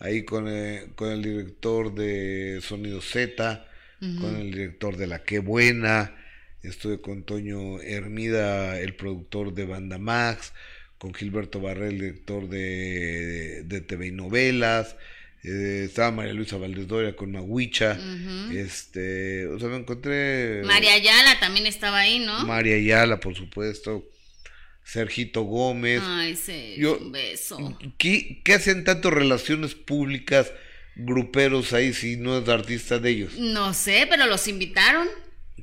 ahí 0.00 0.24
con 0.24 0.48
el, 0.48 0.94
con 0.94 1.10
el 1.10 1.22
director 1.22 1.94
de 1.94 2.60
Sonido 2.62 3.00
Z, 3.00 3.66
con 3.98 4.36
el 4.36 4.52
director 4.52 4.96
de 4.96 5.06
La 5.06 5.24
Qué 5.24 5.38
Buena, 5.38 6.14
estuve 6.62 7.00
con 7.00 7.22
Toño 7.24 7.80
Hermida, 7.80 8.80
el 8.80 8.94
productor 8.94 9.54
de 9.54 9.64
Banda 9.64 9.98
Max, 9.98 10.52
con 10.98 11.14
Gilberto 11.14 11.60
Barrel, 11.60 11.94
el 11.94 12.00
director 12.00 12.48
de, 12.48 13.62
de 13.64 13.80
TV 13.80 14.08
y 14.08 14.12
Novelas, 14.12 14.96
eh, 15.44 15.82
estaba 15.86 16.10
María 16.10 16.32
Luisa 16.34 16.56
Valdés 16.56 16.88
Doria 16.88 17.14
con 17.14 17.30
Maguicha, 17.30 17.96
este, 18.52 19.46
o 19.46 19.58
sea, 19.60 19.68
me 19.68 19.76
encontré 19.76 20.62
María 20.64 20.94
Ayala 20.94 21.38
también 21.38 21.66
estaba 21.66 21.98
ahí, 22.00 22.18
¿no? 22.18 22.44
María 22.44 22.74
Ayala, 22.74 23.20
por 23.20 23.36
supuesto, 23.36 24.04
Sergito 24.82 25.42
Gómez, 25.42 26.02
Ay, 26.04 26.34
sí, 26.34 26.74
Yo- 26.78 26.98
un 26.98 27.12
beso. 27.12 27.78
¿Qué, 27.98 28.40
qué 28.42 28.54
hacen 28.54 28.82
tanto 28.84 29.10
relaciones 29.10 29.74
públicas 29.76 30.50
gruperos 30.96 31.72
ahí 31.72 31.92
si 31.92 32.16
no 32.16 32.38
es 32.38 32.48
artista 32.48 32.98
de 32.98 33.10
ellos? 33.10 33.34
No 33.38 33.72
sé, 33.74 34.06
pero 34.10 34.26
los 34.26 34.48
invitaron. 34.48 35.06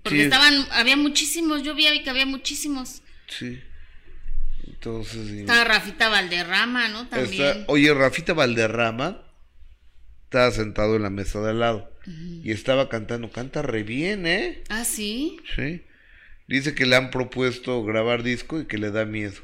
Porque 0.03 0.19
Sí. 0.19 0.23
estaban, 0.25 0.67
había 0.71 0.95
muchísimos, 0.97 1.63
yo 1.63 1.73
vi 1.75 2.03
que 2.03 2.09
había 2.09 2.25
muchísimos. 2.25 3.01
Sí. 3.27 3.59
Entonces. 4.67 5.29
Estaba 5.31 5.63
Rafita 5.63 6.09
Valderrama, 6.09 6.87
¿no? 6.89 7.03
Está- 7.03 7.21
También. 7.21 7.63
oye, 7.67 7.93
Rafita 7.93 8.33
Valderrama 8.33 9.21
estaba 10.25 10.51
sentado 10.51 10.95
en 10.95 11.03
la 11.03 11.09
mesa 11.09 11.39
de 11.41 11.51
al 11.51 11.59
lado 11.59 11.91
y 12.43 12.51
estaba 12.51 12.87
cantando, 12.89 13.31
canta 13.31 13.61
re 13.61 13.83
bien, 13.83 14.27
¿eh? 14.27 14.63
Ah, 14.69 14.83
sí. 14.85 15.37
Sí. 15.55 15.81
Dice 16.47 16.75
que 16.75 16.85
le 16.85 16.95
han 16.95 17.09
propuesto 17.09 17.83
grabar 17.83 18.21
disco 18.21 18.59
y 18.59 18.65
que 18.65 18.77
le 18.77 18.91
da 18.91 19.05
miedo. 19.05 19.41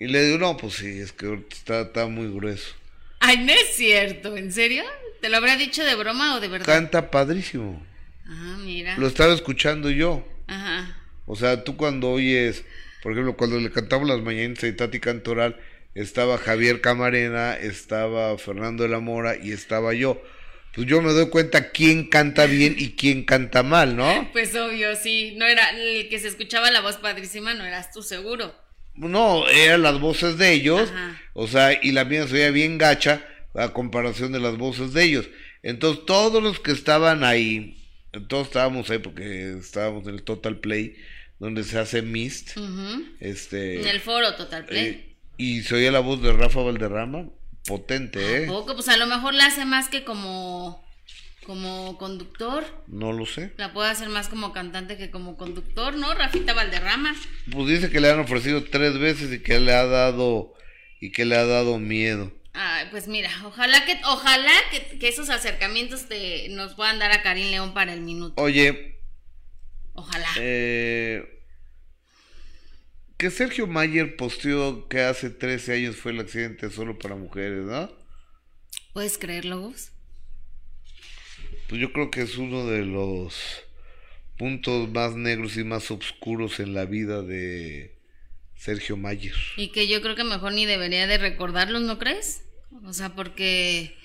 Y 0.00 0.06
le 0.08 0.24
digo, 0.24 0.38
no, 0.38 0.56
pues 0.56 0.74
sí, 0.74 0.98
es 0.98 1.12
que 1.12 1.44
está, 1.50 1.82
está 1.82 2.06
muy 2.06 2.28
grueso. 2.32 2.74
Ay, 3.20 3.38
no 3.44 3.52
es 3.52 3.74
cierto, 3.74 4.36
¿en 4.36 4.52
serio? 4.52 4.84
¿Te 5.20 5.28
lo 5.28 5.36
habrá 5.36 5.56
dicho 5.56 5.84
de 5.84 5.94
broma 5.96 6.36
o 6.36 6.40
de 6.40 6.48
verdad? 6.48 6.66
Canta 6.66 7.10
padrísimo. 7.10 7.84
Ah, 8.28 8.56
mira. 8.60 8.96
Lo 8.98 9.06
estaba 9.06 9.32
escuchando 9.32 9.90
yo. 9.90 10.26
Ajá. 10.46 10.96
O 11.26 11.36
sea, 11.36 11.64
tú 11.64 11.76
cuando 11.76 12.10
oyes, 12.10 12.64
por 13.02 13.12
ejemplo, 13.12 13.36
cuando 13.36 13.58
le 13.58 13.70
cantamos 13.70 14.08
las 14.08 14.20
mañanitas 14.20 14.70
a 14.70 14.76
Tati 14.76 15.00
Cantoral, 15.00 15.58
estaba 15.94 16.38
Javier 16.38 16.80
Camarena, 16.80 17.54
estaba 17.54 18.36
Fernando 18.38 18.82
de 18.84 18.88
la 18.88 19.00
Mora 19.00 19.36
y 19.36 19.52
estaba 19.52 19.94
yo. 19.94 20.22
Pues 20.74 20.86
yo 20.86 21.02
me 21.02 21.12
doy 21.12 21.28
cuenta 21.28 21.70
quién 21.70 22.08
canta 22.08 22.46
bien 22.46 22.76
y 22.78 22.92
quién 22.92 23.24
canta 23.24 23.62
mal, 23.62 23.96
¿no? 23.96 24.28
Pues 24.32 24.54
obvio, 24.54 24.94
sí. 24.96 25.34
No 25.36 25.46
era 25.46 25.70
el 25.70 26.08
que 26.08 26.18
se 26.18 26.28
escuchaba 26.28 26.70
la 26.70 26.80
voz 26.80 26.96
padrísima, 26.98 27.54
no 27.54 27.64
eras 27.64 27.90
tú 27.92 28.02
seguro. 28.02 28.54
No, 28.94 29.48
eran 29.48 29.82
las 29.82 30.00
voces 30.00 30.38
de 30.38 30.52
ellos, 30.52 30.90
Ajá. 30.90 31.20
o 31.32 31.46
sea, 31.46 31.78
y 31.82 31.92
la 31.92 32.04
mía 32.04 32.26
se 32.26 32.34
oía 32.34 32.50
bien 32.50 32.78
gacha 32.78 33.24
a 33.54 33.72
comparación 33.72 34.32
de 34.32 34.40
las 34.40 34.56
voces 34.56 34.92
de 34.92 35.04
ellos. 35.04 35.28
Entonces, 35.62 36.04
todos 36.04 36.42
los 36.42 36.58
que 36.60 36.72
estaban 36.72 37.22
ahí, 37.22 37.77
todos 38.28 38.46
estábamos 38.48 38.90
ahí 38.90 38.98
porque 38.98 39.58
estábamos 39.58 40.06
en 40.06 40.14
el 40.14 40.22
Total 40.22 40.58
Play, 40.58 40.96
donde 41.38 41.64
se 41.64 41.78
hace 41.78 42.02
Mist, 42.02 42.56
este... 43.20 43.80
En 43.80 43.86
el 43.86 44.00
foro 44.00 44.34
Total 44.34 44.64
Play. 44.64 44.86
Eh, 44.86 45.16
y 45.36 45.62
se 45.62 45.76
oía 45.76 45.92
la 45.92 46.00
voz 46.00 46.20
de 46.22 46.32
Rafa 46.32 46.60
Valderrama, 46.62 47.28
potente, 47.66 48.44
¿eh? 48.44 48.46
Poco, 48.46 48.74
pues 48.74 48.88
a 48.88 48.96
lo 48.96 49.06
mejor 49.06 49.34
la 49.34 49.46
hace 49.46 49.64
más 49.64 49.88
que 49.88 50.04
como 50.04 50.86
como 51.48 51.96
conductor. 51.96 52.62
No 52.88 53.10
lo 53.10 53.24
sé. 53.24 53.54
La 53.56 53.72
puede 53.72 53.88
hacer 53.88 54.10
más 54.10 54.28
como 54.28 54.52
cantante 54.52 54.98
que 54.98 55.10
como 55.10 55.38
conductor, 55.38 55.96
¿no? 55.96 56.12
Rafita 56.12 56.52
Valderrama. 56.52 57.16
Pues 57.50 57.68
dice 57.68 57.88
que 57.88 58.00
le 58.00 58.10
han 58.10 58.20
ofrecido 58.20 58.64
tres 58.64 58.98
veces 58.98 59.32
y 59.32 59.42
que 59.42 59.58
le 59.58 59.72
ha 59.72 59.86
dado 59.86 60.52
y 61.00 61.10
que 61.10 61.24
le 61.24 61.36
ha 61.36 61.46
dado 61.46 61.78
miedo. 61.78 62.30
Ay, 62.60 62.88
pues 62.90 63.06
mira, 63.06 63.30
ojalá 63.44 63.84
que 63.86 64.00
ojalá 64.04 64.50
que, 64.72 64.98
que 64.98 65.06
esos 65.06 65.30
acercamientos 65.30 66.08
te, 66.08 66.48
nos 66.48 66.74
puedan 66.74 66.98
dar 66.98 67.12
a 67.12 67.22
Karim 67.22 67.52
León 67.52 67.72
para 67.72 67.92
el 67.92 68.00
minuto. 68.00 68.42
Oye, 68.42 68.96
Ojalá. 69.94 70.26
eh, 70.40 71.40
que 73.16 73.30
Sergio 73.30 73.68
Mayer 73.68 74.16
posteó 74.16 74.88
que 74.88 75.02
hace 75.02 75.30
13 75.30 75.74
años 75.74 75.96
fue 75.96 76.10
el 76.10 76.18
accidente 76.18 76.68
solo 76.68 76.98
para 76.98 77.14
mujeres, 77.14 77.64
¿no? 77.64 77.92
¿Puedes 78.92 79.18
creerlo, 79.18 79.60
Gus? 79.60 79.92
Pues 81.68 81.80
yo 81.80 81.92
creo 81.92 82.10
que 82.10 82.22
es 82.22 82.38
uno 82.38 82.66
de 82.66 82.84
los 82.84 83.36
puntos 84.36 84.88
más 84.90 85.14
negros 85.14 85.56
y 85.56 85.62
más 85.62 85.92
oscuros 85.92 86.58
en 86.58 86.74
la 86.74 86.86
vida 86.86 87.22
de 87.22 87.96
Sergio 88.56 88.96
Mayer. 88.96 89.36
Y 89.56 89.70
que 89.70 89.86
yo 89.86 90.02
creo 90.02 90.16
que 90.16 90.24
mejor 90.24 90.54
ni 90.54 90.66
debería 90.66 91.06
de 91.06 91.18
recordarlos, 91.18 91.82
¿no 91.82 92.00
crees? 92.00 92.42
O 92.84 92.92
sea, 92.92 93.14
porque, 93.14 93.96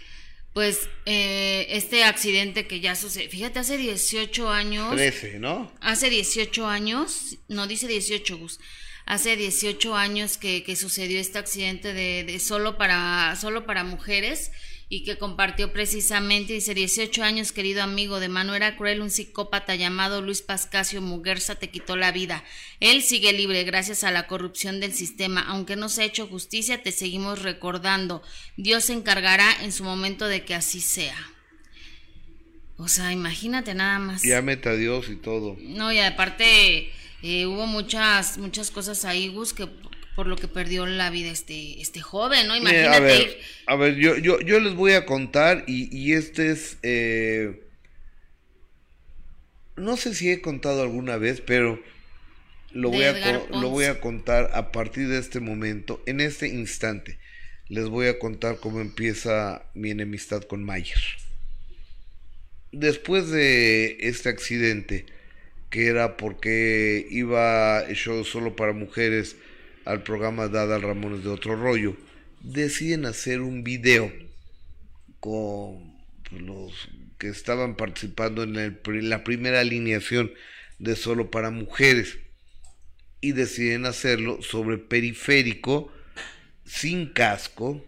pues, 0.53 0.89
eh, 1.05 1.67
este 1.69 2.03
accidente 2.03 2.67
que 2.67 2.79
ya 2.79 2.95
sucedió, 2.95 3.29
fíjate, 3.29 3.59
hace 3.59 3.77
18 3.77 4.49
años, 4.49 4.91
13, 4.91 5.39
¿no? 5.39 5.71
hace 5.81 6.09
18 6.09 6.67
años, 6.67 7.37
no 7.47 7.67
dice 7.67 7.87
18, 7.87 8.37
Gus, 8.37 8.59
hace 9.05 9.35
18 9.35 9.95
años 9.95 10.37
que, 10.37 10.63
que 10.63 10.75
sucedió 10.75 11.19
este 11.19 11.39
accidente 11.39 11.93
de, 11.93 12.23
de 12.23 12.39
solo 12.39 12.77
para, 12.77 13.35
solo 13.35 13.65
para 13.65 13.83
mujeres, 13.83 14.51
y 14.93 15.01
que 15.01 15.17
compartió 15.17 15.73
precisamente, 15.73 16.53
dice 16.53 16.75
18 16.75 17.23
años 17.23 17.51
querido 17.51 17.81
amigo 17.81 18.19
de 18.19 18.29
Mano 18.29 18.53
era 18.53 18.77
cruel, 18.77 19.01
un 19.01 19.09
psicópata 19.09 19.73
llamado 19.73 20.21
Luis 20.21 20.43
Pascasio 20.43 21.01
Muguerza 21.01 21.55
te 21.55 21.71
quitó 21.71 21.95
la 21.95 22.11
vida. 22.11 22.43
Él 22.79 23.01
sigue 23.01 23.33
libre 23.33 23.63
gracias 23.63 24.03
a 24.03 24.11
la 24.11 24.27
corrupción 24.27 24.79
del 24.79 24.93
sistema, 24.93 25.41
aunque 25.47 25.75
no 25.75 25.89
se 25.89 26.03
ha 26.03 26.05
hecho 26.05 26.27
justicia, 26.27 26.83
te 26.83 26.91
seguimos 26.91 27.41
recordando. 27.41 28.21
Dios 28.55 28.85
se 28.85 28.93
encargará 28.93 29.51
en 29.63 29.71
su 29.71 29.83
momento 29.83 30.27
de 30.27 30.45
que 30.45 30.53
así 30.53 30.79
sea. 30.79 31.17
O 32.77 32.87
sea, 32.87 33.11
imagínate 33.11 33.73
nada 33.73 33.97
más. 33.97 34.21
Ya 34.21 34.43
meta 34.43 34.69
a 34.69 34.75
Dios 34.75 35.09
y 35.09 35.15
todo. 35.15 35.57
No, 35.59 35.91
y 35.91 35.97
aparte 36.01 36.91
eh, 37.23 37.47
hubo 37.47 37.65
muchas 37.65 38.37
muchas 38.37 38.69
cosas 38.69 39.05
ahí, 39.05 39.29
Gus, 39.29 39.53
que 39.53 39.67
por 40.15 40.27
lo 40.27 40.35
que 40.35 40.47
perdió 40.47 40.85
la 40.85 41.09
vida 41.09 41.31
este 41.31 41.81
este 41.81 42.01
joven, 42.01 42.47
¿no? 42.47 42.55
Imagínate. 42.55 42.95
a 42.95 42.99
ver, 42.99 43.39
a 43.67 43.75
ver 43.75 43.95
yo, 43.95 44.17
yo, 44.17 44.39
yo 44.41 44.59
les 44.59 44.75
voy 44.75 44.93
a 44.93 45.05
contar 45.05 45.63
y, 45.67 45.95
y 45.95 46.13
este 46.13 46.51
es... 46.51 46.77
Eh, 46.83 47.59
no 49.75 49.97
sé 49.97 50.13
si 50.13 50.29
he 50.29 50.41
contado 50.41 50.83
alguna 50.83 51.17
vez, 51.17 51.41
pero 51.41 51.81
lo 52.73 52.89
voy, 52.89 53.03
a, 53.03 53.43
lo 53.49 53.69
voy 53.69 53.85
a 53.85 53.99
contar 53.99 54.51
a 54.53 54.71
partir 54.71 55.07
de 55.07 55.19
este 55.19 55.39
momento, 55.39 56.01
en 56.05 56.21
este 56.21 56.47
instante. 56.47 57.17
Les 57.69 57.85
voy 57.85 58.07
a 58.07 58.19
contar 58.19 58.57
cómo 58.59 58.81
empieza 58.81 59.65
mi 59.73 59.91
enemistad 59.91 60.43
con 60.43 60.63
Mayer. 60.63 60.99
Después 62.71 63.29
de 63.29 63.97
este 63.99 64.29
accidente, 64.29 65.05
que 65.69 65.87
era 65.87 66.17
porque 66.17 67.07
iba 67.09 67.87
yo 67.91 68.23
solo 68.23 68.55
para 68.55 68.73
mujeres 68.73 69.37
al 69.85 70.03
programa 70.03 70.47
Dada 70.47 70.77
Ramones 70.79 71.23
de 71.23 71.29
Otro 71.29 71.55
Rollo, 71.55 71.95
deciden 72.41 73.05
hacer 73.05 73.41
un 73.41 73.63
video 73.63 74.11
con 75.19 75.93
pues, 76.29 76.41
los 76.41 76.89
que 77.17 77.29
estaban 77.29 77.75
participando 77.75 78.43
en, 78.43 78.55
el, 78.57 79.09
la 79.09 79.23
primera 79.23 79.61
alineación 79.61 80.31
de 80.79 80.95
Solo 80.95 81.31
para 81.31 81.49
Mujeres. 81.49 82.17
Y 83.21 83.31
deciden 83.31 83.85
hacerlo 83.85 84.41
sobre 84.41 84.77
periférico, 84.77 85.93
sin 86.65 87.07
casco, 87.13 87.85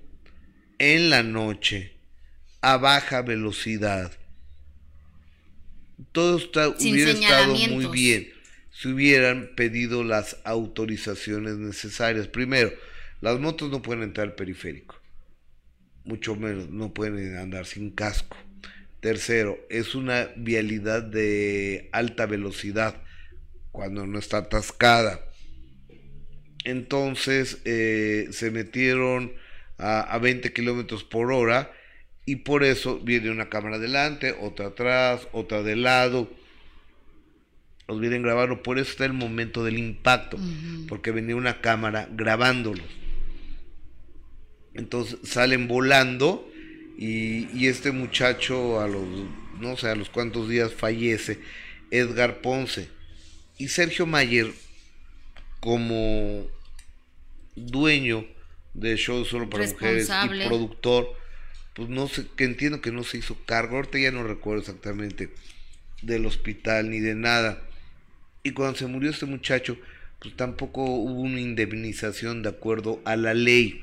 en 0.80 1.10
la 1.10 1.24
noche, 1.24 1.94
a 2.62 2.78
baja 2.78 3.22
velocidad. 3.22 4.14
Todo 6.14 6.38
está, 6.38 6.70
hubiera 6.70 7.12
estado 7.12 7.54
muy 7.70 7.88
bien 7.88 8.35
si 8.76 8.90
hubieran 8.90 9.52
pedido 9.56 10.04
las 10.04 10.38
autorizaciones 10.44 11.56
necesarias. 11.56 12.28
Primero, 12.28 12.74
las 13.22 13.40
motos 13.40 13.72
no 13.72 13.82
pueden 13.82 14.04
entrar 14.04 14.36
periférico, 14.36 15.02
mucho 16.04 16.36
menos 16.36 16.70
no 16.70 16.94
pueden 16.94 17.38
andar 17.38 17.66
sin 17.66 17.92
casco. 17.92 18.36
Tercero, 19.00 19.58
es 19.70 19.96
una 19.96 20.30
vialidad 20.36 21.04
de 21.04 21.90
alta 21.94 22.26
velocidad 22.26 23.02
cuando 23.72 24.06
no 24.08 24.20
está 24.20 24.40
atascada. 24.40 25.22
Entonces 26.66 27.60
eh, 27.64 28.28
se 28.32 28.52
metieron 28.52 29.34
a, 29.78 30.02
a 30.02 30.18
20 30.18 30.52
kilómetros 30.52 31.06
por 31.06 31.32
hora 31.32 31.72
y 32.26 32.38
por 32.38 32.64
eso 32.64 33.00
viene 33.00 33.30
una 33.30 33.50
cámara 33.50 33.78
adelante, 33.78 34.36
otra 34.42 34.68
atrás, 34.68 35.28
otra 35.32 35.64
de 35.64 35.78
lado 35.78 36.30
los 37.88 38.00
vienen 38.00 38.24
grabando, 38.24 38.64
por 38.64 38.80
eso 38.80 38.92
está 38.92 39.06
el 39.06 39.14
momento 39.14 39.64
del 39.64 39.78
impacto, 39.78 40.38
porque 40.88 41.12
venía 41.12 41.36
una 41.36 41.62
cámara 41.62 42.10
grabándolos. 42.12 42.86
Entonces 44.74 45.20
salen 45.24 45.68
volando 45.68 46.50
y, 46.98 47.48
y, 47.58 47.68
este 47.68 47.92
muchacho 47.92 48.82
a 48.82 48.88
los, 48.88 49.06
no 49.60 49.78
sé, 49.78 49.88
a 49.88 49.96
los 49.96 50.10
cuantos 50.10 50.50
días 50.50 50.74
fallece, 50.74 51.40
Edgar 51.92 52.42
Ponce. 52.42 52.90
Y 53.58 53.70
Sergio 53.70 54.06
Mayer, 54.06 54.52
como 55.60 56.48
dueño 57.56 58.26
de 58.74 58.98
Show 58.98 59.24
Solo 59.26 59.50
para 59.50 59.66
Mujeres 59.66 60.10
y 60.10 60.48
productor, 60.48 61.16
pues 61.74 61.88
no 61.90 62.08
sé, 62.08 62.26
que 62.36 62.44
entiendo 62.44 62.82
que 62.82 62.92
no 62.92 63.04
se 63.04 63.18
hizo 63.18 63.38
cargo, 63.46 63.78
ahorita 63.78 64.00
ya 64.00 64.12
no 64.12 64.24
recuerdo 64.24 64.62
exactamente 64.62 65.30
del 66.02 66.26
hospital 66.26 66.90
ni 66.90 67.00
de 67.00 67.16
nada 67.16 67.62
y 68.46 68.52
cuando 68.52 68.78
se 68.78 68.86
murió 68.86 69.10
este 69.10 69.26
muchacho, 69.26 69.76
pues 70.20 70.36
tampoco 70.36 70.86
hubo 70.86 71.20
una 71.20 71.42
indemnización 71.42 72.44
de 72.44 72.50
acuerdo 72.50 73.02
a 73.04 73.16
la 73.16 73.34
ley. 73.34 73.82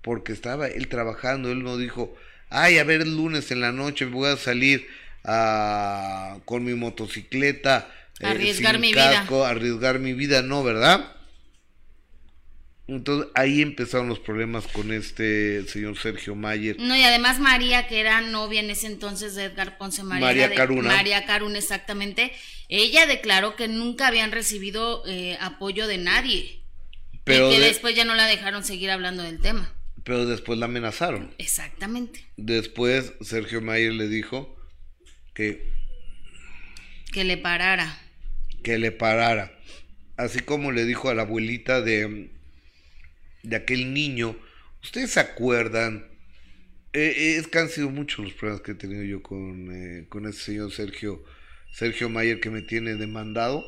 Porque 0.00 0.32
estaba 0.32 0.68
él 0.68 0.86
trabajando, 0.86 1.50
él 1.50 1.64
no 1.64 1.76
dijo, 1.76 2.16
ay, 2.50 2.78
a 2.78 2.84
ver, 2.84 3.00
el 3.00 3.16
lunes 3.16 3.50
en 3.50 3.60
la 3.60 3.72
noche 3.72 4.04
voy 4.04 4.28
a 4.28 4.36
salir 4.36 4.86
a, 5.24 6.38
con 6.44 6.62
mi 6.64 6.74
motocicleta. 6.74 7.92
Eh, 8.20 8.26
arriesgar 8.26 8.78
mi 8.78 8.92
vida. 8.92 9.26
Arriesgar 9.44 9.98
mi 9.98 10.12
vida, 10.12 10.42
no, 10.42 10.62
¿verdad? 10.62 11.12
Entonces 12.96 13.30
ahí 13.34 13.62
empezaron 13.62 14.08
los 14.08 14.18
problemas 14.18 14.66
con 14.66 14.92
este 14.92 15.66
señor 15.66 15.98
Sergio 15.98 16.34
Mayer. 16.34 16.76
No, 16.78 16.96
y 16.96 17.02
además 17.02 17.38
María, 17.38 17.86
que 17.88 18.00
era 18.00 18.20
novia 18.20 18.60
en 18.60 18.70
ese 18.70 18.86
entonces 18.86 19.34
de 19.34 19.44
Edgar 19.44 19.78
Ponce 19.78 20.02
María. 20.02 20.26
María 20.26 20.54
Caruna. 20.54 20.88
María 20.88 21.24
Caruna, 21.24 21.58
exactamente. 21.58 22.32
Ella 22.68 23.06
declaró 23.06 23.56
que 23.56 23.68
nunca 23.68 24.08
habían 24.08 24.32
recibido 24.32 25.02
eh, 25.06 25.36
apoyo 25.40 25.86
de 25.86 25.98
nadie. 25.98 26.60
Pero 27.24 27.50
y 27.50 27.54
que 27.54 27.60
después 27.60 27.94
ya 27.94 28.04
no 28.04 28.14
la 28.14 28.26
dejaron 28.26 28.64
seguir 28.64 28.90
hablando 28.90 29.22
del 29.22 29.40
tema. 29.40 29.72
Pero 30.04 30.26
después 30.26 30.58
la 30.58 30.66
amenazaron. 30.66 31.34
Exactamente. 31.38 32.26
Después 32.36 33.12
Sergio 33.20 33.60
Mayer 33.60 33.92
le 33.92 34.08
dijo 34.08 34.56
que... 35.34 35.70
Que 37.12 37.24
le 37.24 37.36
parara. 37.36 37.98
Que 38.62 38.78
le 38.78 38.90
parara. 38.90 39.52
Así 40.16 40.40
como 40.40 40.72
le 40.72 40.84
dijo 40.84 41.08
a 41.08 41.14
la 41.14 41.22
abuelita 41.22 41.80
de 41.80 42.30
de 43.42 43.56
aquel 43.56 43.92
niño. 43.92 44.36
¿Ustedes 44.82 45.12
se 45.12 45.20
acuerdan? 45.20 46.06
Eh, 46.92 47.14
eh, 47.16 47.36
es 47.38 47.46
que 47.46 47.58
han 47.58 47.68
sido 47.68 47.88
muchos 47.90 48.24
los 48.24 48.34
problemas 48.34 48.62
que 48.62 48.72
he 48.72 48.74
tenido 48.74 49.02
yo 49.02 49.22
con, 49.22 49.70
eh, 49.72 50.06
con 50.08 50.26
ese 50.26 50.40
señor 50.40 50.72
Sergio, 50.72 51.24
Sergio 51.72 52.10
Mayer 52.10 52.40
que 52.40 52.50
me 52.50 52.62
tiene 52.62 52.94
demandado. 52.94 53.64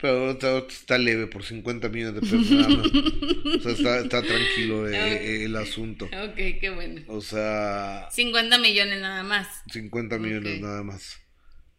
Pero 0.00 0.30
está, 0.30 0.96
leve 0.96 1.26
por 1.26 1.42
50 1.42 1.88
millones 1.88 2.14
de 2.14 2.20
pesos 2.20 2.52
O 2.52 3.60
sea, 3.60 3.72
está, 3.72 3.98
está 3.98 4.22
tranquilo 4.22 4.86
el 4.86 5.56
asunto. 5.56 6.04
Ok, 6.04 6.36
qué 6.60 6.70
bueno. 6.72 7.02
O 7.08 7.20
sea... 7.20 8.06
50 8.12 8.58
millones 8.58 9.00
nada 9.00 9.24
más. 9.24 9.48
50 9.72 10.18
millones 10.18 10.60
nada 10.60 10.84
más. 10.84 11.18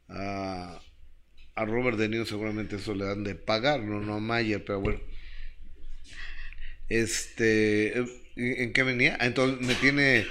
A, 0.10 0.82
a 1.56 1.66
Robert 1.66 1.98
De 1.98 2.10
Niro 2.10 2.26
seguramente 2.26 2.76
eso 2.76 2.94
le 2.94 3.06
dan 3.06 3.24
de 3.24 3.36
pagar, 3.36 3.80
no, 3.84 4.02
no 4.02 4.16
a 4.16 4.20
Mayer, 4.20 4.66
pero 4.66 4.82
bueno. 4.82 5.00
Este, 6.90 7.98
¿en 8.36 8.74
qué 8.74 8.84
venía? 8.84 9.18
Ah, 9.20 9.28
entonces 9.28 9.66
me 9.66 9.76
tiene, 9.76 10.26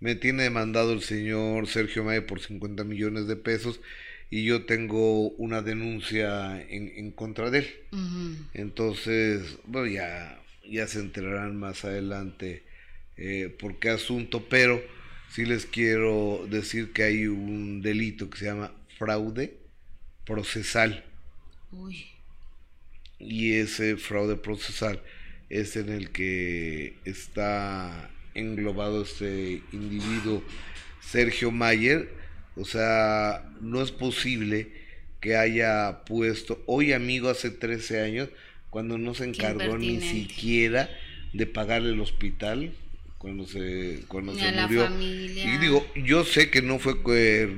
me 0.00 0.14
tiene 0.14 0.44
demandado 0.44 0.92
el 0.92 1.02
señor 1.02 1.66
Sergio 1.66 2.04
Mayer 2.04 2.24
por 2.24 2.40
50 2.40 2.84
millones 2.84 3.26
de 3.26 3.36
pesos 3.36 3.80
y 4.30 4.44
yo 4.44 4.64
tengo 4.64 5.30
una 5.30 5.62
denuncia 5.62 6.60
en, 6.62 6.92
en 6.96 7.10
contra 7.10 7.50
de 7.50 7.58
él. 7.58 7.74
Entonces, 8.54 9.58
bueno, 9.64 9.86
ya, 9.86 10.40
ya 10.68 10.86
se 10.86 11.00
enterarán 11.00 11.56
más 11.56 11.84
adelante 11.84 12.62
eh, 13.16 13.54
por 13.60 13.78
qué 13.78 13.90
asunto, 13.90 14.48
pero 14.48 14.82
sí 15.30 15.44
les 15.44 15.66
quiero 15.66 16.46
decir 16.48 16.92
que 16.92 17.04
hay 17.04 17.26
un 17.26 17.82
delito 17.82 18.30
que 18.30 18.38
se 18.38 18.46
llama 18.46 18.72
fraude 18.98 19.56
procesal. 20.24 21.04
Uy. 21.70 22.06
Y 23.18 23.54
ese 23.54 23.96
fraude 23.96 24.36
procesal 24.36 25.00
es 25.54 25.76
en 25.76 25.88
el 25.88 26.10
que 26.10 26.96
está 27.04 28.10
englobado 28.34 29.02
este 29.02 29.62
individuo 29.72 30.42
Sergio 31.00 31.52
Mayer. 31.52 32.08
O 32.56 32.64
sea, 32.64 33.48
no 33.60 33.80
es 33.80 33.92
posible 33.92 34.68
que 35.20 35.36
haya 35.36 36.04
puesto, 36.06 36.62
hoy 36.66 36.92
amigo 36.92 37.30
hace 37.30 37.50
13 37.50 38.02
años, 38.02 38.28
cuando 38.68 38.98
no 38.98 39.14
se 39.14 39.24
encargó 39.24 39.78
ni 39.78 40.00
siquiera 40.00 40.90
de 41.32 41.46
pagarle 41.46 41.90
el 41.90 42.00
hospital 42.00 42.72
cuando 43.18 43.46
se 43.46 44.00
cuando 44.08 44.34
se 44.34 44.50
murió. 44.52 44.88
Y 45.00 45.56
digo, 45.58 45.86
yo 45.94 46.24
sé 46.24 46.50
que 46.50 46.62
no 46.62 46.80
fue 46.80 46.96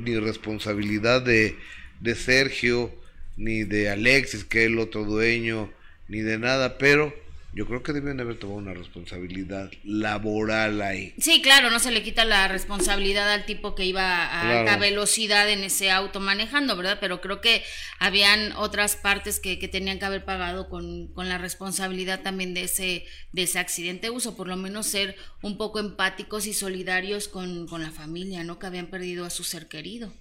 ni 0.04 0.18
responsabilidad 0.18 1.22
de, 1.22 1.56
de 2.00 2.14
Sergio, 2.14 2.94
ni 3.38 3.64
de 3.64 3.88
Alexis, 3.88 4.44
que 4.44 4.60
es 4.60 4.66
el 4.66 4.78
otro 4.78 5.04
dueño, 5.04 5.72
ni 6.08 6.20
de 6.20 6.38
nada, 6.38 6.76
pero 6.78 7.12
yo 7.56 7.66
creo 7.66 7.82
que 7.82 7.94
deben 7.94 8.18
de 8.18 8.22
haber 8.22 8.38
tomado 8.38 8.58
una 8.58 8.74
responsabilidad 8.74 9.70
laboral 9.82 10.82
ahí. 10.82 11.14
Sí, 11.18 11.40
claro, 11.40 11.70
no 11.70 11.78
se 11.78 11.90
le 11.90 12.02
quita 12.02 12.26
la 12.26 12.48
responsabilidad 12.48 13.32
al 13.32 13.46
tipo 13.46 13.74
que 13.74 13.86
iba 13.86 14.24
a 14.26 14.40
Claro. 14.42 14.58
alta 14.58 14.76
velocidad 14.76 15.48
en 15.48 15.64
ese 15.64 15.90
auto 15.90 16.20
manejando, 16.20 16.76
¿verdad? 16.76 16.98
Pero 17.00 17.22
creo 17.22 17.40
que 17.40 17.62
habían 17.98 18.52
otras 18.52 18.96
partes 18.96 19.40
que, 19.40 19.58
que 19.58 19.68
tenían 19.68 19.98
que 19.98 20.04
haber 20.04 20.26
pagado 20.26 20.68
con, 20.68 21.08
con 21.14 21.30
la 21.30 21.38
responsabilidad 21.38 22.20
también 22.20 22.52
de 22.52 22.64
ese, 22.64 23.06
de 23.32 23.42
ese 23.44 23.58
accidente 23.58 24.08
de 24.08 24.10
uso, 24.10 24.36
por 24.36 24.48
lo 24.48 24.56
menos 24.58 24.86
ser 24.86 25.16
un 25.40 25.56
poco 25.56 25.80
empáticos 25.80 26.46
y 26.46 26.52
solidarios 26.52 27.26
con, 27.26 27.66
con 27.68 27.82
la 27.82 27.90
familia, 27.90 28.44
¿no? 28.44 28.58
Que 28.58 28.66
habían 28.66 28.88
perdido 28.88 29.24
a 29.24 29.30
su 29.30 29.44
ser 29.44 29.66
querido. 29.66 30.12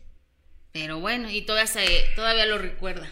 Pero 0.71 0.99
bueno, 1.01 1.29
y 1.29 1.41
todavía, 1.41 1.67
se, 1.67 1.85
todavía 2.15 2.45
lo 2.45 2.57
recuerda. 2.57 3.09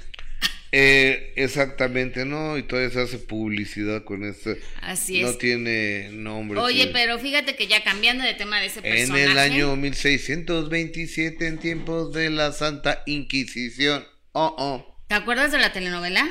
Eh, 0.75 1.33
exactamente, 1.35 2.25
¿no? 2.25 2.57
Y 2.57 2.63
todavía 2.63 2.89
se 2.89 3.01
hace 3.01 3.19
publicidad 3.19 4.03
con 4.03 4.23
este. 4.23 4.59
Así 4.81 5.21
No 5.21 5.29
es. 5.29 5.37
tiene 5.37 6.09
nombre. 6.11 6.59
Oye, 6.59 6.87
pero 6.91 7.19
fíjate 7.19 7.55
que 7.55 7.67
ya 7.67 7.83
cambiando 7.83 8.23
de 8.23 8.33
tema 8.33 8.59
de 8.59 8.65
ese 8.65 8.79
En 8.79 8.85
personaje. 8.95 9.23
el 9.25 9.37
año 9.37 9.75
1627, 9.75 11.45
en 11.47 11.59
tiempos 11.59 12.11
de 12.13 12.31
la 12.31 12.51
Santa 12.51 13.03
Inquisición. 13.05 14.03
Oh, 14.31 14.55
oh. 14.57 15.03
¿Te 15.07 15.13
acuerdas 15.13 15.51
de 15.51 15.59
la 15.59 15.71
telenovela? 15.73 16.27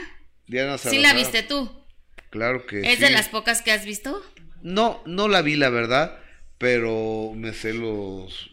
Diana 0.49 0.77
Sí 0.77 0.99
la 0.99 1.11
Salazar. 1.11 1.17
viste 1.17 1.43
tú. 1.45 1.85
Claro 2.31 2.67
que 2.67 2.81
¿Es 2.81 2.97
sí. 2.97 3.05
de 3.05 3.11
las 3.11 3.29
pocas 3.29 3.63
que 3.63 3.71
has 3.71 3.85
visto? 3.85 4.21
No, 4.63 5.03
no 5.07 5.29
la 5.29 5.43
vi, 5.43 5.55
la 5.55 5.71
verdad, 5.71 6.19
pero 6.59 7.33
me 7.37 7.53
sé 7.53 7.75
los, 7.75 8.51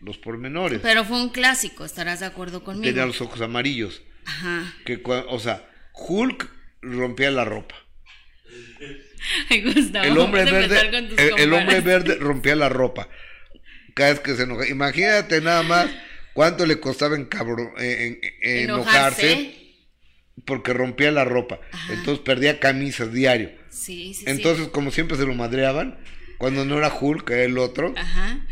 los 0.00 0.18
pormenores. 0.18 0.80
Pero 0.82 1.04
fue 1.04 1.22
un 1.22 1.28
clásico, 1.28 1.84
estarás 1.84 2.18
de 2.18 2.26
acuerdo 2.26 2.64
conmigo. 2.64 2.84
Tenía 2.84 3.06
los 3.06 3.20
ojos 3.20 3.40
amarillos. 3.40 4.02
Ajá. 4.28 4.74
Que, 4.84 5.00
o 5.04 5.38
sea, 5.40 5.66
Hulk 5.94 6.50
rompía 6.82 7.30
la 7.30 7.44
ropa. 7.44 7.74
Ay, 9.50 9.62
Gustavo, 9.62 10.04
El 10.04 10.18
hombre 10.18 10.44
verde, 10.44 10.80
el, 11.18 11.38
el 11.38 11.52
hombre 11.52 11.80
verde 11.80 12.16
rompía 12.16 12.54
la 12.56 12.68
ropa. 12.68 13.08
Cada 13.94 14.10
vez 14.10 14.20
que 14.20 14.34
se 14.36 14.44
enoja. 14.44 14.68
Imagínate 14.68 15.40
nada 15.40 15.62
más 15.62 15.88
cuánto 16.34 16.66
le 16.66 16.78
costaba 16.78 17.16
encabro- 17.16 17.72
en- 17.78 18.00
en- 18.00 18.20
en 18.42 18.58
enojarse, 18.64 19.32
Enojarse. 19.32 19.54
porque 20.44 20.72
rompía 20.72 21.10
la 21.10 21.24
ropa. 21.24 21.60
Entonces 21.90 22.20
perdía 22.24 22.60
camisas 22.60 23.12
diario. 23.12 23.50
Sí, 23.70 24.14
sí, 24.14 24.24
Entonces, 24.26 24.68
como 24.68 24.90
siempre 24.92 25.16
se 25.16 25.26
lo 25.26 25.34
madreaban, 25.34 25.98
cuando 26.38 26.64
no 26.64 26.78
era 26.78 26.94
Hulk, 26.94 27.28
era 27.30 27.42
el 27.44 27.58
otro. 27.58 27.92
Ajá. 27.96 28.46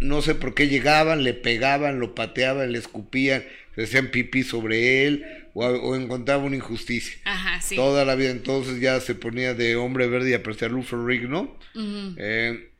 no 0.00 0.20
sé 0.20 0.34
por 0.34 0.52
qué 0.54 0.66
llegaban, 0.66 1.22
le 1.22 1.32
pegaban, 1.32 2.00
lo 2.00 2.16
pateaban, 2.16 2.72
le 2.72 2.78
escupían, 2.78 3.44
se 3.74 3.84
hacían 3.84 4.10
pipí 4.10 4.42
sobre 4.42 5.06
él 5.06 5.24
o, 5.54 5.64
o 5.64 5.96
encontraban 5.96 6.46
una 6.46 6.56
injusticia. 6.56 7.16
Ajá, 7.24 7.60
sí. 7.60 7.76
Toda 7.76 8.04
la 8.04 8.14
vida 8.14 8.30
entonces 8.30 8.80
ya 8.80 9.00
se 9.00 9.14
ponía 9.14 9.54
de 9.54 9.76
hombre 9.76 10.06
verde 10.06 10.30
y 10.30 10.34
aparecía 10.34 10.68
Luther 10.68 10.98
Rick, 11.04 11.22
¿no? 11.22 11.56
Ujú. 11.74 12.14
Eh, 12.18 12.70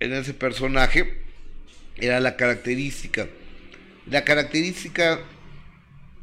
en 0.00 0.12
ese 0.12 0.34
personaje 0.34 1.22
era 1.96 2.20
la 2.20 2.36
característica. 2.36 3.28
La 4.10 4.24
característica 4.24 5.20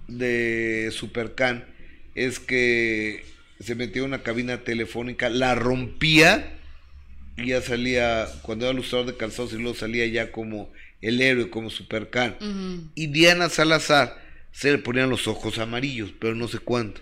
de 0.07 0.89
Supercan 0.91 1.65
es 2.15 2.39
que 2.39 3.25
se 3.59 3.75
metía 3.75 4.01
en 4.01 4.09
una 4.09 4.23
cabina 4.23 4.63
telefónica, 4.63 5.29
la 5.29 5.55
rompía 5.55 6.57
y 7.37 7.47
ya 7.47 7.61
salía, 7.61 8.27
cuando 8.41 8.65
era 8.65 8.73
ilustrador 8.73 9.07
de 9.07 9.17
calzados 9.17 9.53
y 9.53 9.57
luego 9.57 9.75
salía 9.75 10.05
ya 10.05 10.31
como 10.31 10.71
el 11.01 11.21
héroe, 11.21 11.49
como 11.49 11.69
Supercan. 11.69 12.37
Ujú. 12.39 12.91
Y 12.95 13.07
Diana 13.07 13.49
Salazar 13.49 14.21
se 14.51 14.71
le 14.71 14.77
ponían 14.77 15.09
los 15.09 15.27
ojos 15.27 15.57
amarillos, 15.59 16.11
pero 16.19 16.35
no 16.35 16.47
sé 16.47 16.59
cuánto. 16.59 17.01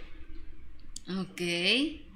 Ok. 1.08 1.42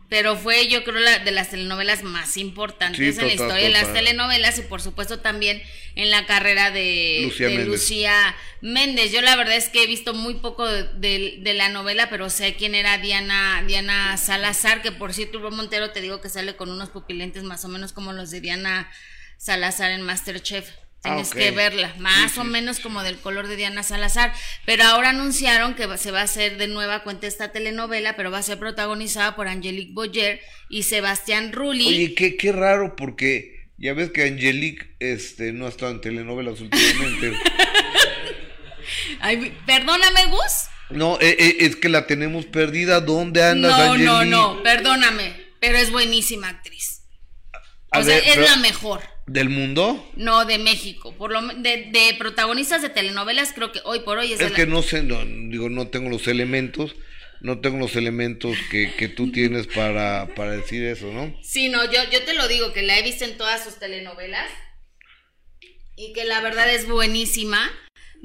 Pero 0.09 0.35
fue, 0.37 0.67
yo 0.67 0.83
creo, 0.83 0.99
la, 0.99 1.19
de 1.19 1.31
las 1.31 1.49
telenovelas 1.49 2.03
más 2.03 2.37
importantes 2.37 2.99
Sí, 2.99 3.05
en 3.05 3.15
la 3.15 3.21
total, 3.21 3.33
historia 3.33 3.63
de 3.63 3.69
las 3.71 3.93
telenovelas 3.93 4.59
y 4.59 4.61
por 4.61 4.79
supuesto 4.79 5.21
también 5.21 5.63
en 5.95 6.11
la 6.11 6.27
carrera 6.27 6.69
de 6.69 7.21
Lucía 7.23 7.47
de 7.47 7.55
Méndez. 7.57 7.67
Lucía 7.67 8.35
Méndez. 8.61 9.11
Yo 9.11 9.21
la 9.21 9.35
verdad 9.35 9.55
es 9.55 9.69
que 9.69 9.81
he 9.83 9.87
visto 9.87 10.13
muy 10.13 10.35
poco 10.35 10.67
de, 10.67 10.83
de- 10.99 11.37
de 11.41 11.53
la 11.55 11.69
novela, 11.69 12.11
pero 12.11 12.29
sé 12.29 12.53
quién 12.53 12.75
era 12.75 12.99
Diana, 12.99 13.63
Diana 13.65 14.15
Salazar, 14.17 14.83
que 14.83 14.91
por 14.91 15.13
cierto, 15.13 15.39
Hugo 15.39 15.49
Montero 15.49 15.89
te 15.91 16.01
digo 16.01 16.21
que 16.21 16.29
sale 16.29 16.55
con 16.55 16.69
unos 16.69 16.89
pupilentes 16.89 17.41
más 17.43 17.65
o 17.65 17.67
menos 17.67 17.91
como 17.91 18.13
los 18.13 18.29
de 18.29 18.39
Diana 18.41 18.91
Salazar 19.37 19.89
en 19.91 20.03
Masterchef. 20.03 20.69
Tienes 21.03 21.31
Ah, 21.31 21.35
que 21.35 21.51
verla, 21.51 21.93
más 21.99 22.37
o 22.37 22.45
menos 22.45 22.79
como 22.79 23.03
del 23.03 23.17
color 23.19 23.47
de 23.49 23.57
Diana 23.57 23.83
Salazar. 23.83 24.33
Pero 24.65 24.83
ahora 24.85 25.09
anunciaron 25.09 25.75
que 25.75 25.97
se 25.97 26.11
va 26.11 26.21
a 26.21 26.23
hacer 26.23 26.57
de 26.57 26.67
nueva 26.67 27.03
cuenta 27.03 27.27
esta 27.27 27.51
telenovela, 27.51 28.15
pero 28.15 28.31
va 28.31 28.37
a 28.37 28.43
ser 28.43 28.57
protagonizada 28.57 29.35
por 29.35 29.49
Angelique 29.49 29.91
Boyer 29.93 30.39
y 30.69 30.83
Sebastián 30.83 31.51
Rulli. 31.51 31.87
Oye, 31.87 32.13
qué, 32.15 32.37
qué 32.37 32.53
raro, 32.53 32.95
porque 32.95 33.67
ya 33.77 33.93
ves 33.93 34.11
que 34.11 34.23
Angelique 34.23 34.95
este, 34.99 35.51
no 35.51 35.65
ha 35.65 35.69
estado 35.69 35.91
en 35.91 35.99
telenovelas 35.99 36.61
últimamente. 36.61 37.33
Ay, 39.19 39.57
perdóname, 39.65 40.25
Gus. 40.27 40.41
no, 40.89 41.17
eh, 41.19 41.35
eh, 41.39 41.55
es 41.59 41.75
que 41.75 41.89
la 41.89 42.07
tenemos 42.07 42.45
perdida. 42.45 43.01
¿Dónde 43.01 43.43
andas, 43.43 43.77
No, 43.77 43.83
Angelique? 43.93 44.05
no, 44.05 44.25
no, 44.25 44.63
perdóname, 44.63 45.35
pero 45.59 45.77
es 45.77 45.91
buenísima 45.91 46.49
actriz. 46.49 47.01
A 47.91 47.99
O 47.99 48.03
sea, 48.03 48.17
es 48.17 48.23
pero- 48.35 48.41
la 48.45 48.55
mejor. 48.57 49.01
¿Del 49.25 49.49
mundo? 49.49 50.11
No, 50.15 50.45
de 50.45 50.57
México. 50.57 51.15
Por 51.17 51.31
lo 51.31 51.41
de, 51.41 51.89
de 51.91 52.15
protagonistas 52.17 52.81
de 52.81 52.89
telenovelas, 52.89 53.53
creo 53.53 53.71
que 53.71 53.79
hoy 53.85 54.01
por 54.01 54.17
hoy 54.17 54.33
es, 54.33 54.41
Es 54.41 54.49
la- 54.51 54.55
que 54.55 54.65
no 54.67 54.81
sé, 54.81 55.01
no, 55.03 55.23
digo, 55.25 55.69
no 55.69 55.87
tengo 55.87 56.09
los 56.09 56.27
elementos, 56.27 56.95
no 57.39 57.59
tengo 57.59 57.77
los 57.79 57.95
elementos 57.95 58.57
que, 58.69 58.93
que 58.97 59.07
tú 59.07 59.31
tienes 59.31 59.67
para, 59.67 60.33
para 60.35 60.51
decir 60.51 60.83
eso, 60.83 61.11
¿no? 61.13 61.33
Sí, 61.41 61.69
no, 61.69 61.85
yo, 61.89 61.99
yo 62.11 62.23
te 62.23 62.33
lo 62.33 62.47
digo, 62.49 62.73
que 62.73 62.81
la 62.81 62.99
he 62.99 63.03
visto 63.03 63.23
en 63.23 63.37
todas 63.37 63.63
sus 63.63 63.79
telenovelas 63.79 64.51
y 65.95 66.11
que 66.13 66.25
la 66.25 66.41
verdad 66.41 66.69
es 66.73 66.87
buenísima. 66.87 67.71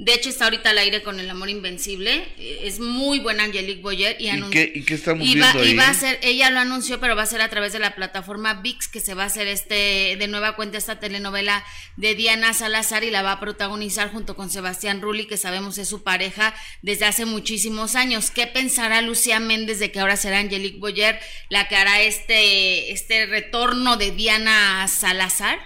De 0.01 0.15
hecho, 0.15 0.29
está 0.29 0.45
ahorita 0.45 0.70
al 0.70 0.79
aire 0.79 1.03
con 1.03 1.19
El 1.19 1.29
Amor 1.29 1.51
Invencible. 1.51 2.25
Eh, 2.39 2.61
Es 2.62 2.79
muy 2.79 3.19
buena 3.19 3.43
Angelique 3.43 3.83
Boyer. 3.83 4.16
¿Y, 4.20 4.31
¿Y 4.31 4.43
qué, 4.51 4.73
y 4.73 4.85
qué 4.85 4.95
estamos 4.95 5.27
y 5.27 5.37
va, 5.37 5.51
viendo 5.53 5.65
y 5.65 5.70
ahí? 5.70 5.77
va 5.77 5.89
a 5.89 5.95
ser, 5.95 6.20
ella 6.23 6.51
lo 6.51 6.61
anunció, 6.61 7.01
pero 7.01 7.16
va 7.16 7.23
a 7.23 7.27
ser 7.27 7.41
a 7.41 7.49
través 7.49 7.73
de 7.73 7.81
la 7.81 7.97
plataforma 7.97 8.55
VIX, 8.55 8.87
que 8.87 9.01
se 9.01 9.15
va 9.15 9.25
a 9.25 9.27
hacer 9.27 9.49
este, 9.49 10.15
de 10.16 10.29
nueva 10.29 10.55
cuenta 10.55 10.79
esta 10.79 11.01
telenovela 11.01 11.65
de 11.97 12.15
Diana 12.15 12.55
Salazar 12.55 13.03
y 13.03 13.11
la 13.11 13.23
va 13.23 13.33
a 13.33 13.41
protagonizar 13.41 14.12
junto 14.12 14.37
con 14.37 14.51
Sebastián 14.51 15.03
Rulli, 15.03 15.27
que 15.27 15.37
sabemos 15.37 15.79
es 15.79 15.89
su 15.89 16.05
pareja 16.05 16.55
desde 16.81 17.05
hace 17.07 17.25
muchísimos 17.25 17.97
años. 17.97 18.31
¿Qué 18.31 18.47
pensará 18.47 19.03
Lucía 19.03 19.41
Méndez 19.41 19.81
de 19.81 19.91
que 19.91 19.99
ahora 19.99 20.16
será 20.16 20.39
Angelique 20.39 20.79
Boyer 20.79 21.19
la 21.49 21.66
que 21.66 21.75
hará 21.75 22.03
este, 22.03 22.93
este 22.93 23.27
retorno 23.27 23.97
de 23.97 24.12
Diana 24.12 24.87
Salazar? 24.87 25.59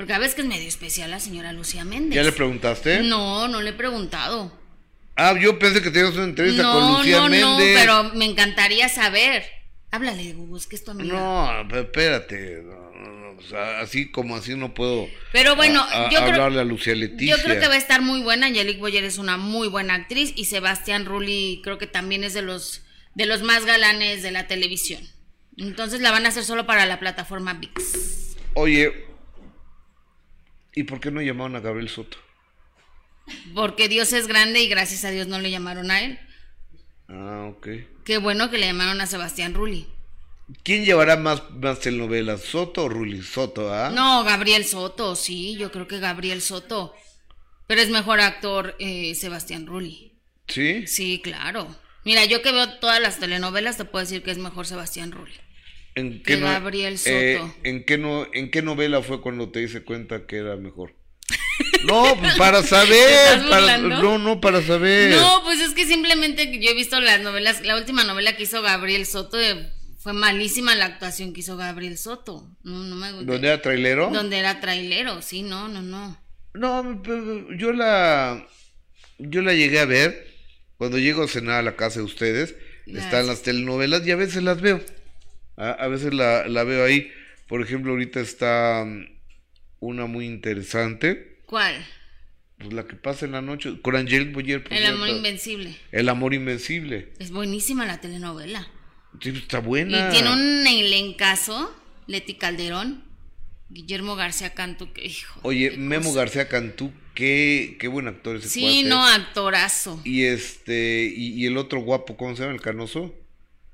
Porque 0.00 0.14
a 0.14 0.18
veces 0.18 0.34
que 0.34 0.40
es 0.40 0.46
medio 0.46 0.66
especial 0.66 1.10
la 1.10 1.20
señora 1.20 1.52
Lucía 1.52 1.84
Méndez. 1.84 2.16
¿Ya 2.16 2.22
le 2.22 2.32
preguntaste? 2.32 3.02
No, 3.02 3.48
no 3.48 3.60
le 3.60 3.68
he 3.68 3.72
preguntado. 3.74 4.50
Ah, 5.14 5.34
yo 5.38 5.58
pensé 5.58 5.82
que 5.82 5.90
tenías 5.90 6.14
una 6.14 6.24
entrevista 6.24 6.62
No, 6.62 6.72
con 6.72 6.92
Lucía 6.98 7.18
no, 7.18 7.28
Méndez. 7.28 7.46
no, 7.76 7.80
pero 7.80 8.04
me 8.14 8.24
encantaría 8.24 8.88
saber. 8.88 9.44
Háblale, 9.90 10.32
Gus, 10.32 10.66
que 10.66 10.76
es 10.76 10.84
tu 10.84 10.92
amiga. 10.92 11.12
No, 11.12 11.68
pero 11.68 11.82
espérate. 11.82 12.62
no, 12.64 13.32
o 13.38 13.42
sea, 13.42 13.80
así 13.80 14.10
como 14.10 14.36
así 14.36 14.54
no 14.56 14.72
puedo 14.72 15.06
Pero 15.32 15.54
bueno, 15.54 15.82
a- 15.82 16.06
a- 16.06 16.10
yo 16.10 16.16
creo- 16.20 16.32
hablarle 16.32 16.60
a 16.60 16.64
Lucía 16.64 16.94
Leticia. 16.94 17.36
Yo 17.36 17.42
creo 17.42 17.60
que 17.60 17.68
va 17.68 17.74
a 17.74 17.76
estar 17.76 18.00
muy 18.00 18.22
buena. 18.22 18.46
Angelique 18.46 18.80
Boyer 18.80 19.04
es 19.04 19.18
una 19.18 19.36
muy 19.36 19.68
buena 19.68 19.92
actriz 19.96 20.32
y 20.34 20.46
Sebastián 20.46 21.04
Rulli 21.04 21.60
creo 21.62 21.76
que 21.76 21.86
también 21.86 22.24
es 22.24 22.32
de 22.32 22.40
los 22.40 22.80
de 23.14 23.26
los 23.26 23.42
más 23.42 23.66
galanes 23.66 24.22
de 24.22 24.30
la 24.30 24.46
televisión. 24.46 25.02
Entonces 25.58 26.00
la 26.00 26.10
van 26.10 26.24
a 26.24 26.30
hacer 26.30 26.44
solo 26.44 26.64
para 26.64 26.86
la 26.86 26.98
plataforma 27.00 27.52
VIX. 27.52 28.36
Oye, 28.54 29.09
¿y 30.74 30.84
por 30.84 31.00
qué 31.00 31.10
no 31.10 31.20
llamaron 31.22 31.56
a 31.56 31.60
Gabriel 31.60 31.88
Soto? 31.88 32.18
Porque 33.54 33.88
Dios 33.88 34.12
es 34.12 34.26
grande 34.26 34.60
y 34.60 34.68
gracias 34.68 35.04
a 35.04 35.10
Dios 35.10 35.26
no 35.28 35.38
le 35.38 35.50
llamaron 35.50 35.90
a 35.90 36.02
él. 36.02 36.18
Ah, 37.08 37.48
ok. 37.50 37.68
Qué 38.04 38.18
bueno 38.18 38.50
que 38.50 38.58
le 38.58 38.66
llamaron 38.66 39.00
a 39.00 39.06
Sebastián 39.06 39.54
Rulli. 39.54 39.86
¿Quién 40.62 40.84
llevará 40.84 41.16
más, 41.16 41.48
más 41.50 41.80
telenovelas, 41.80 42.42
Soto 42.42 42.84
o 42.84 42.88
Rulli? 42.88 43.22
Soto, 43.22 43.72
¿ah? 43.72 43.90
No, 43.90 44.24
Gabriel 44.24 44.64
Soto, 44.64 45.14
sí, 45.14 45.56
yo 45.56 45.70
creo 45.70 45.86
que 45.86 46.00
Gabriel 46.00 46.42
Soto. 46.42 46.94
Pero 47.66 47.80
es 47.80 47.88
mejor 47.88 48.20
actor 48.20 48.74
eh, 48.80 49.14
Sebastián 49.14 49.66
Rulli. 49.66 50.12
¿Sí? 50.48 50.86
Sí, 50.86 51.20
claro. 51.22 51.68
Mira, 52.04 52.24
yo 52.24 52.42
que 52.42 52.50
veo 52.50 52.78
todas 52.78 53.00
las 53.00 53.18
telenovelas 53.20 53.76
te 53.76 53.84
puedo 53.84 54.04
decir 54.04 54.22
que 54.22 54.32
es 54.32 54.38
mejor 54.38 54.66
Sebastián 54.66 55.12
Rulli. 55.12 55.34
¿En 55.94 56.22
Que 56.22 56.36
no- 56.36 56.46
Gabriel 56.46 56.98
Soto. 56.98 57.10
eh, 57.12 57.42
¿en, 57.64 57.84
qué 57.84 57.98
no, 57.98 58.26
¿En 58.32 58.50
qué 58.50 58.62
novela 58.62 59.02
fue 59.02 59.20
cuando 59.20 59.50
te 59.50 59.62
hice 59.62 59.82
cuenta 59.82 60.26
que 60.26 60.36
era 60.36 60.56
mejor? 60.56 60.94
No, 61.84 62.16
pues 62.18 62.34
para 62.34 62.62
saber. 62.62 63.40
para- 63.48 63.78
no, 63.78 64.18
no, 64.18 64.40
para 64.40 64.62
saber. 64.62 65.12
No, 65.12 65.42
pues 65.44 65.60
es 65.60 65.72
que 65.72 65.86
simplemente 65.86 66.58
yo 66.60 66.70
he 66.70 66.74
visto 66.74 67.00
las 67.00 67.20
novelas, 67.20 67.62
la 67.64 67.76
última 67.76 68.04
novela 68.04 68.36
que 68.36 68.42
hizo 68.44 68.60
Gabriel 68.62 69.06
Soto 69.06 69.40
eh, 69.40 69.70
fue 69.98 70.12
malísima 70.12 70.74
la 70.74 70.86
actuación 70.86 71.32
que 71.32 71.40
hizo 71.40 71.56
Gabriel 71.56 71.96
Soto. 71.98 72.50
No, 72.62 72.82
no 72.84 72.96
me 72.96 73.12
gusta. 73.12 73.32
¿Dónde 73.32 73.48
era 73.48 73.62
trailero? 73.62 74.10
Donde 74.10 74.38
era 74.38 74.60
trailero, 74.60 75.22
sí, 75.22 75.42
no, 75.42 75.68
no, 75.68 75.80
no. 75.82 76.18
No, 76.54 77.02
yo 77.56 77.72
la 77.72 78.46
yo 79.18 79.40
la 79.42 79.52
llegué 79.54 79.78
a 79.80 79.84
ver 79.86 80.26
cuando 80.76 80.98
llego 80.98 81.22
a 81.22 81.28
cenar 81.28 81.56
a 81.56 81.62
la 81.62 81.76
casa 81.76 82.00
de 82.00 82.06
ustedes 82.06 82.56
Están 82.86 83.26
las 83.26 83.42
telenovelas 83.42 84.06
y 84.06 84.10
a 84.10 84.16
veces 84.16 84.42
las 84.42 84.60
veo. 84.60 84.80
A, 85.56 85.70
a 85.70 85.88
veces 85.88 86.14
la, 86.14 86.46
la 86.48 86.64
veo 86.64 86.84
ahí. 86.84 87.10
Por 87.48 87.62
ejemplo, 87.62 87.92
ahorita 87.92 88.20
está 88.20 88.84
mm, 88.86 89.06
una 89.80 90.06
muy 90.06 90.26
interesante. 90.26 91.38
¿Cuál? 91.46 91.84
Pues 92.58 92.72
la 92.72 92.86
que 92.86 92.94
pasa 92.96 93.24
en 93.26 93.32
la 93.32 93.40
noche. 93.42 93.80
Con 93.82 93.96
Angelique 93.96 94.32
Boyer. 94.32 94.62
por 94.62 94.72
El 94.72 94.86
amor 94.86 95.08
invencible. 95.08 95.76
El 95.92 96.08
amor 96.08 96.34
invencible. 96.34 97.12
Es 97.18 97.30
buenísima 97.30 97.86
la 97.86 98.00
telenovela. 98.00 98.68
Sí, 99.20 99.30
pues, 99.30 99.42
está 99.42 99.58
buena. 99.60 100.08
Y 100.08 100.12
tiene 100.12 100.32
un 100.32 100.66
elencazo, 100.66 101.74
Leti 102.06 102.34
Calderón, 102.34 103.02
Guillermo 103.70 104.14
García 104.14 104.54
Cantu, 104.54 104.92
que 104.92 105.04
hijo. 105.06 105.40
Oye, 105.42 105.72
Memo 105.76 106.04
cosa. 106.10 106.20
García 106.20 106.48
Cantú, 106.48 106.92
qué, 107.14 107.76
qué 107.80 107.88
buen 107.88 108.06
actor 108.08 108.36
ese 108.36 108.48
Sí, 108.48 108.60
cuate. 108.60 108.88
no, 108.88 109.04
actorazo. 109.06 110.00
Y 110.04 110.24
este, 110.24 111.12
y, 111.14 111.34
y 111.42 111.46
el 111.46 111.56
otro 111.56 111.80
guapo, 111.80 112.16
¿cómo 112.16 112.36
se 112.36 112.42
llama? 112.42 112.54
El 112.54 112.60
canoso. 112.60 113.14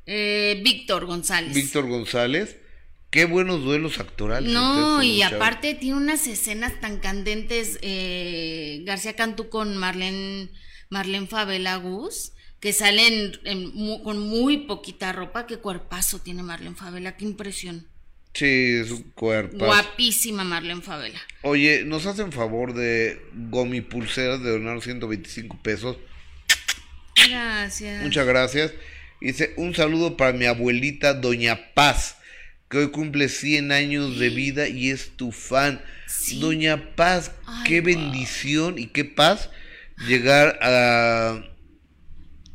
Eh, 0.06 0.60
Víctor 0.64 1.06
González. 1.06 1.52
Víctor 1.54 1.86
González. 1.86 2.56
Qué 3.10 3.24
buenos 3.24 3.62
duelos 3.62 3.98
actorales. 3.98 4.52
No, 4.52 5.02
y 5.02 5.20
chavos. 5.20 5.36
aparte 5.36 5.74
tiene 5.74 5.96
unas 5.96 6.26
escenas 6.26 6.80
tan 6.80 6.98
candentes 6.98 7.78
eh, 7.82 8.82
García 8.84 9.14
Cantú 9.14 9.48
con 9.48 9.76
Marlene, 9.76 10.50
Marlene 10.90 11.26
Favela 11.26 11.76
Gus, 11.76 12.32
que 12.60 12.72
salen 12.72 13.38
en 13.44 13.72
con 14.02 14.18
muy 14.18 14.66
poquita 14.66 15.12
ropa. 15.12 15.46
Qué 15.46 15.58
cuerpazo 15.58 16.18
tiene 16.18 16.42
Marlene 16.42 16.76
Favela, 16.76 17.16
qué 17.16 17.24
impresión. 17.24 17.86
Sí, 18.34 18.80
es 18.82 18.90
un 18.90 19.02
cuerpo. 19.14 19.64
Guapísima 19.64 20.44
Marlene 20.44 20.82
Favela. 20.82 21.18
Oye, 21.42 21.84
nos 21.86 22.04
hacen 22.04 22.32
favor 22.32 22.74
de 22.74 23.22
gomi 23.32 23.80
pulseras 23.80 24.42
de 24.42 24.50
donar 24.50 24.82
125 24.82 25.58
pesos. 25.62 25.96
Gracias. 27.28 28.02
Muchas 28.02 28.26
gracias. 28.26 28.72
Dice, 29.27 29.55
un 29.57 29.74
saludo 29.74 30.16
para 30.16 30.32
mi 30.32 30.44
abuelita 30.44 31.12
Doña 31.12 31.74
Paz, 31.74 32.16
que 32.70 32.78
hoy 32.78 32.90
cumple 32.93 33.28
100 33.28 33.73
años 33.73 34.20
de 34.20 34.28
vida 34.28 34.69
y 34.69 34.90
es 34.90 35.16
tu 35.16 35.32
fan. 35.32 35.82
Sí. 36.07 36.39
Doña 36.39 36.94
Paz, 36.94 37.32
Ay, 37.44 37.65
qué 37.66 37.81
bendición 37.81 38.78
y 38.78 38.86
qué 38.86 39.05
paz 39.05 39.51
llegar 40.07 40.57
a 40.62 41.43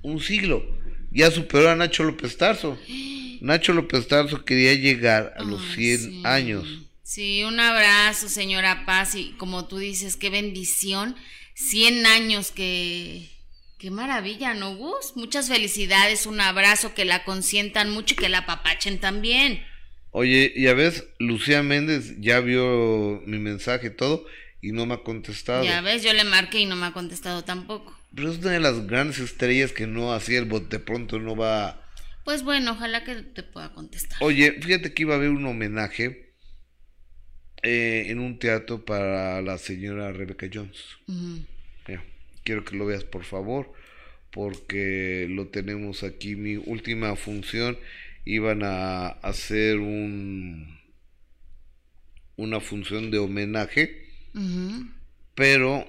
un 0.02 0.22
siglo. 0.22 0.66
Ya 1.12 1.30
superó 1.30 1.70
a 1.70 1.76
Nacho 1.76 2.04
López 2.04 2.38
Tarso. 2.38 2.80
Nacho 3.42 3.74
López 3.74 4.08
Tarso 4.08 4.46
quería 4.46 4.74
llegar 4.74 5.34
a 5.36 5.44
los 5.44 5.62
Ay, 5.62 5.76
100 5.76 6.00
sí. 6.00 6.22
años. 6.24 6.66
Sí, 7.04 7.44
un 7.44 7.60
abrazo, 7.60 8.30
señora 8.30 8.86
Paz, 8.86 9.16
y 9.16 9.32
como 9.32 9.68
tú 9.68 9.78
dices, 9.78 10.16
qué 10.16 10.30
bendición. 10.30 11.18
100 11.56 12.06
años, 12.06 12.52
que 12.52 13.30
qué 13.82 13.90
maravilla, 13.90 14.54
¿no, 14.54 14.76
Gus? 14.76 15.14
Muchas 15.16 15.48
felicidades, 15.48 16.28
un 16.28 16.40
abrazo, 16.40 16.94
que 16.94 17.04
la 17.04 17.24
consientan 17.24 17.90
mucho 17.90 18.14
y 18.14 18.18
que 18.18 18.30
la 18.30 18.40
apapachen 18.40 19.00
también. 19.00 19.64
Oye, 20.12 20.54
ya 20.56 20.76
ves, 20.76 21.04
Lucía 21.18 21.64
Méndez 21.64 22.14
ya 22.20 22.42
vio 22.42 23.24
mi 23.26 23.40
mensaje 23.40 23.88
y 23.88 23.96
todo 23.96 24.24
y 24.62 24.72
no 24.72 24.86
me 24.86 24.94
ha 24.94 24.98
contestado. 24.98 25.64
Ya 25.64 25.82
ves, 25.82 26.04
yo 26.04 26.14
le 26.14 26.24
marqué 26.24 26.60
y 26.60 26.68
no 26.68 26.76
me 26.76 26.86
ha 26.86 26.92
contestado 26.92 27.44
tampoco. 27.44 27.98
Pero 28.16 28.32
es 28.32 28.38
una 28.38 28.52
de 28.52 28.60
las 28.60 28.86
grandes 28.86 29.18
estrellas 29.18 29.72
que 29.72 29.88
no 29.88 30.14
así 30.14 30.36
el 30.36 30.46
bote 30.46 30.78
pronto 30.78 31.18
no 31.18 31.36
va. 31.36 31.84
Pues 32.24 32.44
bueno, 32.44 32.74
ojalá 32.74 33.04
que 33.04 33.16
te 33.16 33.42
pueda 33.42 33.74
contestar. 33.74 34.20
Oye, 34.22 34.60
fíjate 34.62 34.94
que 34.94 35.02
iba 35.02 35.16
a 35.16 35.18
haber 35.18 35.30
un 35.30 35.48
homenaje 35.48 36.36
eh, 37.64 38.06
en 38.10 38.20
un 38.20 38.38
teatro 38.38 38.86
para 38.86 39.42
la 39.42 39.58
señora 39.58 40.12
Rebecca 40.12 40.48
Jones. 40.54 40.84
Mira, 41.08 41.48
quiero 42.44 42.64
que 42.66 42.76
lo 42.76 42.86
veas 42.86 43.04
por 43.04 43.24
favor, 43.24 43.72
porque 44.32 45.28
lo 45.30 45.48
tenemos 45.48 46.04
aquí. 46.04 46.36
Mi 46.36 46.56
última 46.58 47.16
función 47.16 47.78
iban 48.26 48.64
a 48.64 49.08
hacer 49.08 49.78
un 49.80 50.80
una 52.38 52.60
función 52.60 53.12
de 53.12 53.20
homenaje, 53.20 54.08
pero 55.36 55.88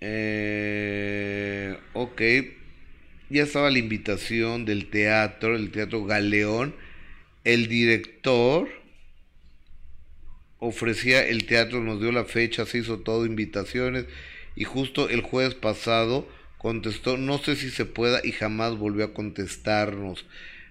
eh, 0.00 1.78
ok, 1.94 2.22
ya 3.30 3.44
estaba 3.44 3.70
la 3.70 3.78
invitación 3.78 4.64
del 4.64 4.90
teatro, 4.90 5.56
el 5.56 5.70
teatro 5.70 6.04
Galeón, 6.04 6.74
el 7.44 7.68
director 7.68 8.68
ofrecía 10.60 11.26
el 11.26 11.46
teatro, 11.46 11.82
nos 11.82 12.00
dio 12.00 12.12
la 12.12 12.24
fecha, 12.24 12.66
se 12.66 12.78
hizo 12.78 13.00
todo, 13.00 13.26
invitaciones, 13.26 14.04
y 14.54 14.64
justo 14.64 15.08
el 15.08 15.22
jueves 15.22 15.54
pasado 15.54 16.28
contestó, 16.58 17.16
no 17.16 17.38
sé 17.38 17.56
si 17.56 17.70
se 17.70 17.86
pueda, 17.86 18.20
y 18.22 18.32
jamás 18.32 18.76
volvió 18.76 19.06
a 19.06 19.14
contestarnos. 19.14 20.26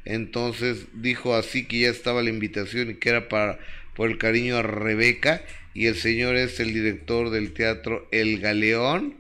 Entonces 0.06 0.86
dijo 0.94 1.36
así 1.36 1.66
que 1.66 1.82
ya 1.82 1.90
estaba 1.90 2.24
la 2.24 2.30
invitación 2.30 2.92
y 2.92 2.96
que 2.96 3.10
era 3.10 3.28
para 3.28 3.60
por 3.96 4.10
el 4.10 4.18
cariño 4.18 4.56
a 4.56 4.62
Rebeca, 4.62 5.44
y 5.74 5.88
el 5.88 5.96
señor 5.96 6.36
es 6.36 6.60
el 6.60 6.74
director 6.74 7.32
del 7.32 7.52
teatro 7.54 8.08
El 8.12 8.40
Galeón. 8.40 9.16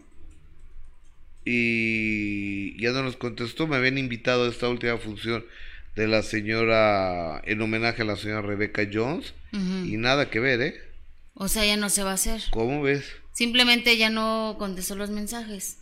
Y 1.45 2.79
ya 2.81 2.91
no 2.91 3.03
nos 3.03 3.17
contestó, 3.17 3.67
me 3.67 3.75
habían 3.75 3.97
invitado 3.97 4.45
a 4.45 4.49
esta 4.49 4.69
última 4.69 4.97
función 4.97 5.43
de 5.99 6.07
la 6.07 6.23
señora, 6.23 7.41
en 7.45 7.61
homenaje 7.61 8.03
a 8.03 8.05
la 8.05 8.15
señora 8.15 8.41
Rebeca 8.41 8.87
Jones, 8.89 9.33
y 9.51 9.97
nada 9.97 10.29
que 10.29 10.39
ver, 10.39 10.61
¿eh? 10.61 10.81
O 11.33 11.49
sea, 11.49 11.65
ya 11.65 11.75
no 11.75 11.89
se 11.89 12.03
va 12.03 12.11
a 12.11 12.13
hacer. 12.13 12.41
¿Cómo 12.51 12.81
ves? 12.81 13.03
Simplemente 13.33 13.97
ya 13.97 14.09
no 14.09 14.55
contestó 14.57 14.95
los 14.95 15.09
mensajes. 15.09 15.79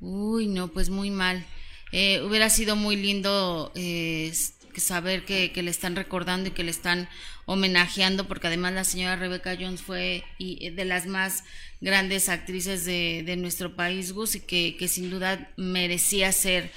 Uy, 0.00 0.46
no, 0.46 0.68
pues 0.68 0.90
muy 0.90 1.10
mal. 1.10 1.42
Eh, 1.90 2.20
hubiera 2.20 2.50
sido 2.50 2.76
muy 2.76 2.96
lindo 2.96 3.72
eh, 3.74 4.30
saber 4.76 5.24
que, 5.24 5.52
que 5.52 5.62
le 5.62 5.70
están 5.70 5.96
recordando 5.96 6.50
y 6.50 6.52
que 6.52 6.64
le 6.64 6.70
están 6.70 7.08
homenajeando, 7.46 8.28
porque 8.28 8.48
además 8.48 8.74
la 8.74 8.84
señora 8.84 9.16
Rebecca 9.16 9.56
Jones 9.58 9.80
fue 9.80 10.22
y, 10.36 10.66
eh, 10.66 10.70
de 10.70 10.84
las 10.84 11.06
más 11.06 11.44
grandes 11.80 12.28
actrices 12.28 12.84
de, 12.84 13.22
de 13.24 13.36
nuestro 13.36 13.74
país, 13.74 14.12
Gus, 14.12 14.34
y 14.34 14.40
que, 14.40 14.76
que 14.78 14.86
sin 14.86 15.08
duda 15.08 15.50
merecía 15.56 16.30
ser 16.30 16.70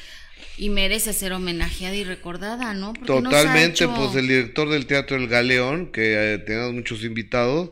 y 0.58 0.70
merece 0.70 1.14
ser 1.14 1.34
homenajeada 1.34 1.96
y 1.96 2.04
recordada, 2.04 2.74
¿no? 2.74 2.94
Porque 2.94 3.08
Totalmente, 3.08 3.84
hecho- 3.84 3.94
pues 3.96 4.16
el 4.16 4.28
director 4.28 4.70
del 4.70 4.86
Teatro 4.86 5.18
El 5.18 5.28
Galeón, 5.28 5.92
que 5.92 6.34
eh, 6.34 6.38
tenemos 6.40 6.74
muchos 6.74 7.04
invitados, 7.04 7.72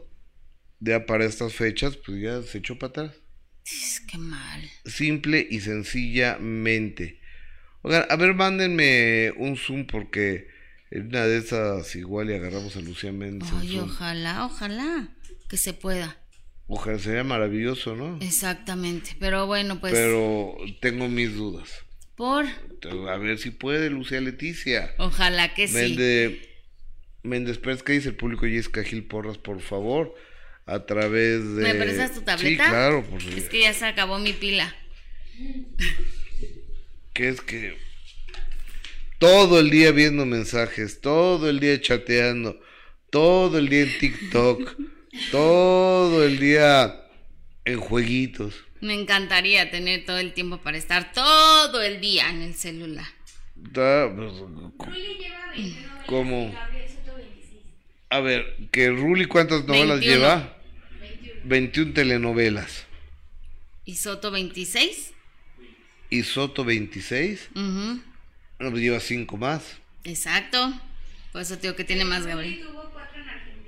ya 0.79 1.05
para 1.05 1.25
estas 1.25 1.53
fechas, 1.53 1.97
pues 1.97 2.21
ya 2.21 2.41
se 2.43 2.59
echó 2.59 2.77
para 2.77 2.89
atrás. 2.89 3.11
Qué 4.07 4.17
mal. 4.17 4.69
Simple 4.85 5.47
y 5.49 5.59
sencillamente. 5.61 7.19
Oigan, 7.81 8.05
a 8.09 8.15
ver, 8.15 8.33
mándenme 8.35 9.31
un 9.37 9.57
Zoom 9.57 9.87
porque 9.87 10.47
en 10.91 11.07
una 11.07 11.25
de 11.25 11.37
esas 11.37 11.95
igual 11.95 12.29
y 12.29 12.33
agarramos 12.33 12.75
a 12.75 12.81
Lucía 12.81 13.11
Méndez. 13.11 13.49
Ay, 13.53 13.79
ojalá, 13.79 14.45
ojalá 14.45 15.09
que 15.49 15.57
se 15.57 15.73
pueda. 15.73 16.17
Ojalá 16.67 16.97
sería 16.97 17.23
maravilloso, 17.23 17.95
¿no? 17.95 18.17
Exactamente, 18.21 19.15
pero 19.19 19.45
bueno, 19.45 19.79
pues 19.79 19.93
Pero 19.93 20.57
tengo 20.81 21.07
mis 21.07 21.35
dudas. 21.35 21.69
Por 22.15 22.45
A 22.45 23.17
ver 23.17 23.37
si 23.37 23.51
puede, 23.51 23.89
Lucía 23.89 24.21
Leticia. 24.21 24.93
ojalá 24.97 25.53
que 25.53 25.67
sí. 25.67 25.97
Méndez, 27.23 27.57
Pérez, 27.57 27.81
¿qué 27.83 27.93
dice 27.93 28.09
el 28.09 28.15
público? 28.15 28.45
Jessica 28.45 28.83
Gil 28.83 29.03
Porras, 29.03 29.37
por 29.37 29.59
favor, 29.59 30.13
a 30.65 30.85
través 30.85 31.55
de... 31.55 31.63
¿Me 31.63 31.73
prestas 31.73 32.13
tu 32.13 32.21
tableta? 32.21 32.63
Sí, 32.63 32.69
claro, 32.69 33.03
por 33.03 33.21
Es 33.21 33.49
que 33.49 33.61
ya 33.61 33.73
se 33.73 33.85
acabó 33.85 34.19
mi 34.19 34.33
pila. 34.33 34.75
que 37.13 37.29
es 37.29 37.41
que 37.41 37.77
todo 39.17 39.59
el 39.59 39.69
día 39.71 39.91
viendo 39.91 40.25
mensajes, 40.25 41.01
todo 41.01 41.49
el 41.49 41.59
día 41.59 41.81
chateando, 41.81 42.61
todo 43.09 43.57
el 43.57 43.69
día 43.69 43.83
en 43.83 43.97
TikTok, 43.97 44.75
todo 45.31 46.23
el 46.23 46.37
día 46.39 47.04
en 47.65 47.79
jueguitos. 47.79 48.53
Me 48.81 48.93
encantaría 48.93 49.71
tener 49.71 50.05
todo 50.05 50.19
el 50.19 50.33
tiempo 50.33 50.59
para 50.59 50.77
estar 50.77 51.11
todo 51.13 51.81
el 51.81 51.99
día 51.99 52.29
en 52.29 52.41
el 52.41 52.53
celular. 52.53 53.07
Da, 53.55 54.13
pues, 54.15 54.33
¿Cómo? 56.05 56.55
A 58.09 58.19
ver, 58.19 58.55
que 58.71 58.89
Ruli 58.91 59.25
cuántas 59.25 59.65
novelas 59.65 59.99
21. 59.99 60.15
lleva? 60.17 60.57
21 61.43 61.93
telenovelas. 61.93 62.85
¿Y 63.85 63.95
Soto 63.95 64.31
26? 64.31 65.13
Y 66.09 66.23
Soto 66.23 66.63
26, 66.63 67.49
Ujú, 67.55 68.01
no, 68.59 68.69
pues 68.71 68.81
lleva 68.81 68.99
5 68.99 69.37
más. 69.37 69.77
Exacto. 70.03 70.73
Por 71.31 71.41
eso 71.41 71.55
te 71.55 71.63
digo 71.63 71.75
que 71.75 71.83
tiene 71.83 72.05
más 72.05 72.25
Gabriel. 72.25 72.63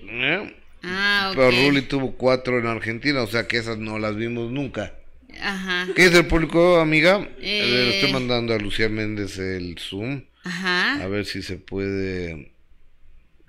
¿eh? 0.03 0.55
Ah, 0.87 1.27
ok. 1.29 1.35
Pero 1.35 1.51
Ruli 1.51 1.81
tuvo 1.81 2.13
4 2.13 2.59
en 2.59 2.67
Argentina, 2.67 3.21
o 3.21 3.27
sea 3.27 3.47
que 3.47 3.57
esas 3.57 3.77
no 3.77 3.99
las 3.99 4.15
vimos 4.15 4.51
nunca. 4.51 4.93
Ajá. 5.41 5.87
¿Qué 5.95 6.05
es 6.05 6.13
el 6.13 6.25
público, 6.25 6.79
amiga? 6.79 7.27
Eh. 7.41 7.63
Le 7.65 7.95
estoy 7.95 8.13
mandando 8.13 8.53
a 8.53 8.57
Lucía 8.57 8.89
Méndez 8.89 9.37
el 9.37 9.77
Zoom. 9.77 10.23
Ajá. 10.43 11.03
A 11.03 11.07
ver 11.07 11.25
si 11.25 11.41
se 11.41 11.57
puede. 11.57 12.53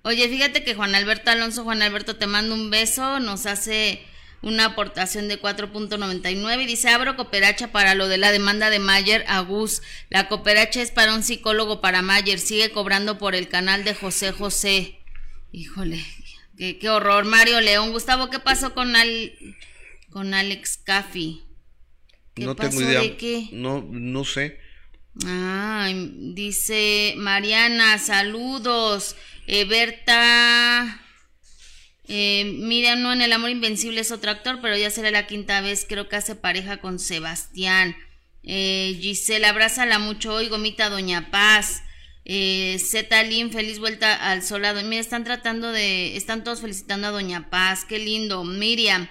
Oye, 0.03 0.29
fíjate 0.29 0.65
que 0.65 0.75
Juan 0.75 0.95
Alberto 0.95 1.31
Alonso, 1.31 1.65
Juan 1.65 1.83
Alberto, 1.83 2.17
te 2.17 2.27
mando 2.27 2.55
un 2.55 2.71
beso. 2.71 3.21
Nos 3.21 3.47
hace 3.47 4.03
una 4.43 4.67
aportación 4.67 5.29
de 5.29 5.41
4.99 5.41 6.63
y 6.63 6.67
dice, 6.67 6.89
abro 6.89 7.17
cooperacha 7.17 7.73
para 7.73 7.95
lo 7.95 8.09
de 8.09 8.19
la 8.19 8.33
demanda 8.33 8.71
de 8.71 8.79
Mayer 8.79 9.25
a 9.29 9.41
Gus. 9.41 9.83
La 10.11 10.29
cooperacha 10.29 10.83
es 10.83 10.91
para 10.91 11.15
un 11.15 11.23
psicólogo 11.23 11.81
para 11.81 12.03
Mayer, 12.03 12.39
sigue 12.39 12.71
cobrando 12.71 13.19
por 13.19 13.35
el 13.35 13.49
canal 13.49 13.85
de 13.85 13.95
José 13.95 14.33
José. 14.33 14.99
Híjole, 15.53 16.05
qué, 16.59 16.79
qué 16.79 16.91
horror. 16.91 17.25
Mario 17.25 17.61
León, 17.61 17.93
Gustavo, 17.93 18.29
¿qué 18.31 18.39
pasó 18.39 18.75
con, 18.75 18.97
Al, 18.97 19.33
con 20.11 20.35
Alex 20.35 20.79
Caffi? 20.85 21.43
¿Qué 22.35 22.45
no 22.45 22.55
pasó 22.57 22.71
tengo 22.71 22.83
idea. 22.83 23.01
de 23.01 23.17
qué? 23.17 23.49
No, 23.53 23.87
no 23.91 24.25
sé. 24.25 24.59
Ah, 25.27 25.91
dice 25.93 27.15
Mariana, 27.17 27.99
saludos. 27.99 29.17
Eh, 29.47 29.65
Berta, 29.65 31.01
eh, 32.07 32.45
mira, 32.45 32.97
no 32.97 33.13
en 33.13 33.23
El 33.23 33.33
Amor 33.33 33.51
Invencible 33.51 34.01
es 34.01 34.13
otro 34.13 34.31
actor, 34.31 34.61
pero 34.61 34.77
ya 34.77 34.91
será 34.91 35.11
la 35.11 35.27
quinta 35.27 35.61
vez, 35.61 35.87
creo 35.89 36.09
que 36.09 36.17
hace 36.17 36.35
pareja 36.35 36.79
con 36.79 36.99
Sebastián. 36.99 37.97
Eh, 38.43 38.97
Gisela, 39.01 39.51
abrázala 39.51 39.99
mucho 39.99 40.35
hoy, 40.35 40.49
gomita 40.49 40.89
Doña 40.89 41.31
Paz. 41.31 41.83
Eh, 42.29 42.79
Lin, 43.29 43.51
feliz 43.51 43.79
vuelta 43.79 44.15
al 44.31 44.43
solado. 44.43 44.83
Mira, 44.85 45.01
están 45.01 45.25
tratando 45.25 45.73
de, 45.73 46.17
están 46.17 46.45
todos 46.45 46.61
felicitando 46.61 47.07
a 47.07 47.11
Doña 47.11 47.49
Paz, 47.49 47.87
qué 47.87 47.99
lindo. 47.99 48.45
Miriam, 48.45 49.09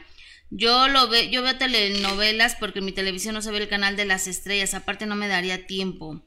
yo 0.51 0.87
lo 0.87 1.09
ve, 1.09 1.29
yo 1.31 1.41
veo 1.41 1.57
telenovelas 1.57 2.55
porque 2.59 2.79
en 2.79 2.85
mi 2.85 2.91
televisión 2.91 3.33
no 3.33 3.41
se 3.41 3.51
ve 3.51 3.57
el 3.57 3.67
canal 3.67 3.95
de 3.97 4.05
las 4.05 4.27
estrellas, 4.27 4.75
aparte 4.75 5.07
no 5.07 5.15
me 5.15 5.27
daría 5.27 5.65
tiempo. 5.65 6.23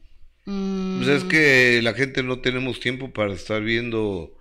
Mm, 0.46 0.98
Pues 1.04 1.08
es 1.08 1.24
que 1.24 1.80
la 1.82 1.94
gente 1.94 2.24
no 2.24 2.40
tenemos 2.40 2.80
tiempo 2.80 3.12
para 3.12 3.34
estar 3.34 3.62
viendo 3.62 4.36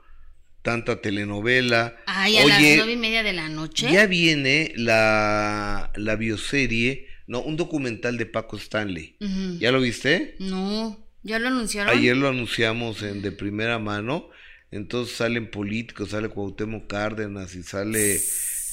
tanta 0.64 1.02
telenovela. 1.02 1.98
Ay, 2.08 2.38
a 2.38 2.46
las 2.48 2.60
nueve 2.62 2.94
y 2.94 2.98
media 2.98 3.22
de 3.22 3.34
la 3.34 3.48
noche. 3.48 3.92
ya 3.92 4.08
viene 4.08 4.74
la, 4.76 5.92
la 5.96 6.16
bioserie, 6.16 7.06
no, 7.28 7.42
un 7.42 7.58
documental 7.58 8.18
de 8.18 8.26
Paco 8.26 8.58
Stanley. 8.58 9.16
¿Ya 9.60 9.72
lo 9.72 9.82
viste? 9.82 10.36
No, 10.40 10.98
ya 11.24 11.40
lo 11.40 11.48
anunciaron. 11.48 11.96
Ayer 11.96 12.16
lo 12.16 12.30
anunciamos 12.30 13.02
en 13.04 13.22
de 13.22 13.32
primera 13.32 13.80
mano. 13.80 14.30
Entonces 14.72 15.16
salen 15.16 15.50
políticos, 15.50 16.10
sale 16.10 16.30
Cuauhtémoc 16.30 16.88
Cárdenas 16.88 17.56
y 17.56 17.64
sale 17.64 18.20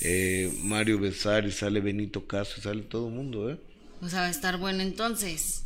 eh, 0.02 0.52
Mario 0.62 0.98
Besares, 0.98 1.56
sale 1.56 1.80
Benito 1.80 2.26
Castro, 2.26 2.62
sale 2.62 2.82
todo 2.82 3.08
el 3.08 3.14
mundo, 3.14 3.50
¿eh? 3.50 3.58
O 4.02 4.08
sea, 4.08 4.20
va 4.20 4.26
a 4.26 4.30
estar 4.30 4.58
bueno 4.58 4.82
entonces. 4.82 5.64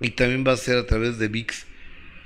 Y 0.00 0.10
también 0.10 0.44
va 0.46 0.52
a 0.52 0.56
ser 0.56 0.78
a 0.78 0.86
través 0.86 1.18
de 1.18 1.28
VIX. 1.28 1.66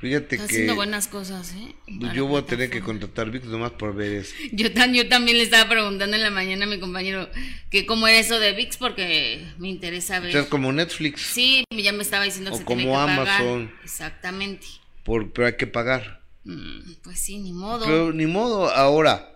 Fíjate 0.01 0.37
Está 0.37 0.47
que 0.47 0.53
haciendo 0.55 0.75
buenas 0.77 1.09
cosas, 1.09 1.53
¿eh? 1.57 1.75
Para 2.01 2.15
yo 2.15 2.27
voy 2.27 2.41
a 2.41 2.47
tener 2.47 2.71
que 2.71 2.81
contratar 2.81 3.31
VIX 3.31 3.47
nomás 3.47 3.73
por 3.73 3.95
ver 3.97 4.13
eso. 4.13 4.33
Yo, 4.53 4.73
tan- 4.73 4.95
yo 4.95 5.09
también 5.09 5.37
le 5.39 5.43
estaba 5.43 5.69
preguntando 5.69 6.15
en 6.17 6.23
la 6.23 6.31
mañana 6.31 6.67
a 6.67 6.69
mi 6.69 6.79
compañero 6.79 7.29
que 7.71 7.85
cómo 7.85 8.07
era 8.07 8.19
eso 8.19 8.39
de 8.39 8.53
VIX 8.53 8.77
porque 8.77 9.45
me 9.59 9.69
interesa 9.69 10.19
O 10.19 10.23
ver. 10.23 10.31
sea, 10.33 10.41
es 10.43 10.47
como 10.47 10.73
Netflix, 10.73 11.23
Sí, 11.23 11.65
ya 11.71 11.93
me 11.93 12.03
estaba 12.03 12.23
diciendo 12.25 12.51
que 12.53 12.57
O 12.57 12.59
se 12.61 12.65
tiene 12.65 12.85
como 12.85 12.95
que 12.95 13.01
pagar. 13.17 13.29
Amazon. 13.41 13.73
Exactamente. 13.83 14.67
por, 15.03 15.33
pero 15.33 15.47
hay 15.49 15.57
que 15.57 15.67
pagar. 15.67 16.23
Mm, 16.45 16.93
pues 17.03 17.19
sí, 17.19 17.39
ni 17.39 17.53
modo. 17.53 17.85
Pero 17.85 18.13
ni 18.13 18.27
modo, 18.27 18.71
ahora. 18.71 19.35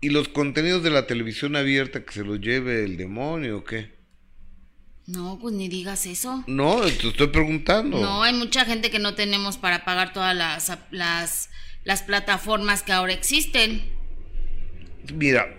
¿Y 0.00 0.10
los 0.10 0.28
contenidos 0.28 0.82
de 0.82 0.90
la 0.90 1.06
televisión 1.06 1.54
abierta 1.56 2.04
que 2.04 2.12
se 2.12 2.24
los 2.24 2.40
lleve 2.40 2.84
el 2.84 2.96
demonio 2.96 3.58
o 3.58 3.64
qué? 3.64 3.92
No, 5.12 5.38
pues 5.38 5.54
ni 5.54 5.68
digas 5.68 6.06
eso. 6.06 6.42
No, 6.46 6.80
te 6.80 7.08
estoy 7.08 7.26
preguntando. 7.26 8.00
No, 8.00 8.22
hay 8.22 8.32
mucha 8.32 8.64
gente 8.64 8.90
que 8.90 8.98
no 8.98 9.14
tenemos 9.14 9.58
para 9.58 9.84
pagar 9.84 10.14
todas 10.14 10.34
las, 10.34 10.72
las, 10.90 11.50
las 11.84 12.02
plataformas 12.02 12.82
que 12.82 12.92
ahora 12.92 13.12
existen. 13.12 13.82
Mira, 15.12 15.54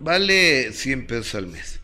vale 0.00 0.72
100 0.72 1.06
pesos 1.06 1.36
al 1.36 1.46
mes. 1.46 1.78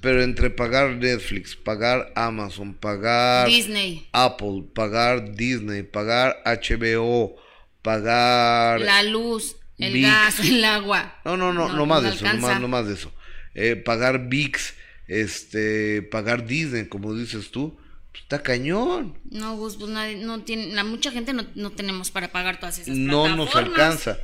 Pero 0.00 0.22
entre 0.22 0.50
pagar 0.50 0.90
Netflix, 0.90 1.56
pagar 1.56 2.12
Amazon, 2.14 2.74
pagar 2.74 3.48
Disney, 3.48 4.06
Apple, 4.12 4.64
pagar 4.74 5.34
Disney, 5.34 5.82
pagar 5.82 6.40
HBO, 6.44 7.34
pagar... 7.82 8.80
la 8.80 9.02
luz, 9.02 9.56
el 9.78 9.94
ViX. 9.94 10.06
gas, 10.06 10.40
el 10.40 10.64
agua. 10.64 11.16
No, 11.24 11.36
no, 11.36 11.52
no, 11.52 11.68
No, 11.68 11.74
no, 11.74 11.86
más 11.86 12.02
de 12.04 12.10
eso, 12.10 12.26
no 12.26 12.38
más, 12.38 12.60
no 12.60 12.68
más 12.68 12.86
de 12.86 12.94
eso. 12.94 13.12
Eh, 13.54 13.74
pagar 13.76 14.28
VIX, 14.28 14.74
este, 15.08 16.02
pagar 16.02 16.46
Disney, 16.46 16.86
como 16.86 17.14
dices 17.14 17.50
tú, 17.50 17.76
pues, 18.10 18.22
está 18.22 18.42
cañón. 18.42 19.18
No, 19.30 19.56
Gus, 19.56 19.76
pues 19.76 19.90
nadie, 19.90 20.16
no 20.16 20.42
tiene, 20.42 20.74
la, 20.74 20.84
mucha 20.84 21.10
gente 21.10 21.32
no, 21.32 21.46
no 21.54 21.70
tenemos 21.72 22.10
para 22.10 22.32
pagar 22.32 22.60
todas 22.60 22.78
esas 22.78 22.96
No 22.96 23.34
nos 23.36 23.54
alcanza. 23.56 24.18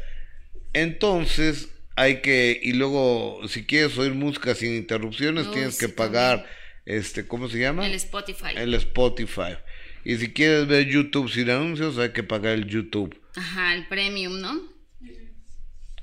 Entonces, 0.72 1.68
hay 1.96 2.22
que, 2.22 2.58
y 2.62 2.72
luego, 2.72 3.40
si 3.48 3.64
quieres 3.64 3.98
oír 3.98 4.14
música 4.14 4.54
sin 4.54 4.74
interrupciones, 4.74 5.50
tienes 5.50 5.76
que 5.76 5.88
pagar, 5.88 6.46
este, 6.86 7.26
¿cómo 7.26 7.48
se 7.48 7.58
llama? 7.58 7.86
El 7.86 7.94
Spotify. 7.94 8.54
El 8.56 8.74
Spotify. 8.74 9.56
Y 10.04 10.16
si 10.16 10.32
quieres 10.32 10.66
ver 10.66 10.86
YouTube 10.86 11.30
sin 11.30 11.50
anuncios, 11.50 11.98
hay 11.98 12.10
que 12.10 12.22
pagar 12.22 12.54
el 12.54 12.66
YouTube. 12.66 13.20
Ajá, 13.34 13.74
el 13.74 13.86
premium, 13.86 14.40
¿no? 14.40 14.62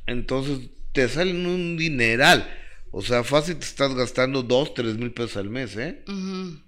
Entonces, 0.06 0.70
te 0.94 1.08
salen 1.10 1.46
un 1.46 1.78
dineral. 1.78 2.48
O 2.98 3.04
sea, 3.04 3.24
fácil 3.24 3.58
te 3.58 3.66
estás 3.66 3.94
gastando 3.94 4.42
dos, 4.42 4.74
tres 4.74 4.98
mil 4.98 5.12
pesos 5.12 5.38
al 5.38 5.52
mes, 5.52 5.78
¿eh? 5.78 6.04
Ujú. 6.08 6.60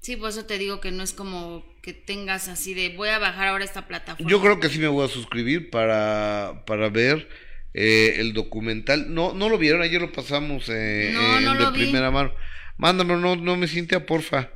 Sí, 0.00 0.16
por 0.16 0.30
eso 0.30 0.44
te 0.46 0.58
digo 0.58 0.80
que 0.80 0.90
no 0.90 1.04
es 1.04 1.12
como 1.12 1.64
que 1.80 1.92
tengas 1.92 2.48
así 2.48 2.74
de 2.74 2.88
voy 2.96 3.08
a 3.10 3.20
bajar 3.20 3.46
ahora 3.48 3.64
esta 3.64 3.86
plataforma. 3.86 4.28
Yo 4.28 4.40
creo 4.40 4.58
que 4.58 4.68
sí 4.68 4.80
me 4.80 4.88
voy 4.88 5.04
a 5.04 5.08
suscribir 5.08 5.70
para, 5.70 6.64
para 6.66 6.88
ver 6.88 7.28
eh, 7.72 8.16
el 8.18 8.32
documental. 8.32 9.14
No, 9.14 9.32
no 9.32 9.48
lo 9.48 9.56
vieron, 9.56 9.80
ayer 9.82 10.00
lo 10.00 10.10
pasamos 10.10 10.68
eh, 10.70 11.12
No, 11.14 11.38
en 11.38 11.44
no 11.44 11.54
de 11.54 11.60
lo 11.60 11.70
vi. 11.72 11.84
primera 11.84 12.10
mano. 12.10 12.32
Mándamelo, 12.76 13.20
no, 13.20 13.36
no 13.36 13.56
me 13.56 13.68
siente 13.68 13.98
porfa. 14.00 14.50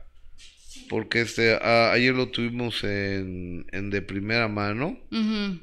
Porque 0.88 1.20
este, 1.20 1.54
a- 1.54 1.92
ayer 1.92 2.12
lo 2.12 2.28
tuvimos 2.30 2.82
en, 2.82 3.66
en 3.70 3.90
de 3.90 4.02
primera 4.02 4.48
mano 4.48 4.98
Ujú. 5.12 5.60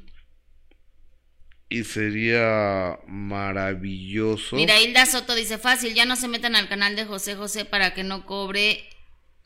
Y 1.68 1.84
sería 1.84 2.98
maravilloso. 3.08 4.56
Mira, 4.56 4.80
Hilda 4.80 5.04
Soto 5.06 5.34
dice 5.34 5.58
fácil, 5.58 5.94
ya 5.94 6.04
no 6.04 6.16
se 6.16 6.28
metan 6.28 6.54
al 6.54 6.68
canal 6.68 6.94
de 6.94 7.04
José 7.04 7.34
José 7.34 7.64
para 7.64 7.92
que 7.92 8.04
no 8.04 8.24
cobre, 8.24 8.84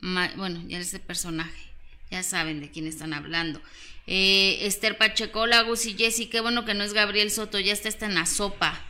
bueno, 0.00 0.62
ya 0.66 0.78
ese 0.78 0.98
personaje, 0.98 1.72
ya 2.10 2.22
saben 2.22 2.60
de 2.60 2.70
quién 2.70 2.86
están 2.86 3.14
hablando. 3.14 3.62
Eh, 4.06 4.66
Esther 4.66 4.98
Pacheco, 4.98 5.46
Lagos 5.46 5.86
y 5.86 5.94
Jessy, 5.94 6.26
qué 6.26 6.40
bueno 6.40 6.64
que 6.64 6.74
no 6.74 6.84
es 6.84 6.92
Gabriel 6.92 7.30
Soto, 7.30 7.58
ya 7.58 7.72
está, 7.72 7.88
está 7.88 8.06
en 8.06 8.14
la 8.14 8.26
sopa. 8.26 8.86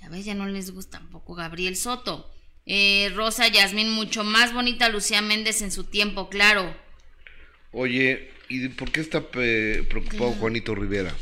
Ya 0.00 0.08
ves, 0.08 0.24
ya 0.24 0.34
no 0.34 0.46
les 0.46 0.70
gusta 0.70 0.98
tampoco 0.98 1.34
Gabriel 1.34 1.76
Soto. 1.76 2.32
Eh, 2.66 3.12
Rosa 3.14 3.48
Yasmín, 3.48 3.90
mucho 3.90 4.24
más 4.24 4.52
bonita 4.52 4.88
Lucía 4.88 5.22
Méndez 5.22 5.62
en 5.62 5.70
su 5.70 5.84
tiempo, 5.84 6.28
claro. 6.28 6.74
Oye, 7.72 8.30
¿y 8.48 8.68
por 8.68 8.90
qué 8.90 9.00
está 9.00 9.30
preocupado 9.30 10.32
Juanito 10.32 10.74
Rivera? 10.74 11.14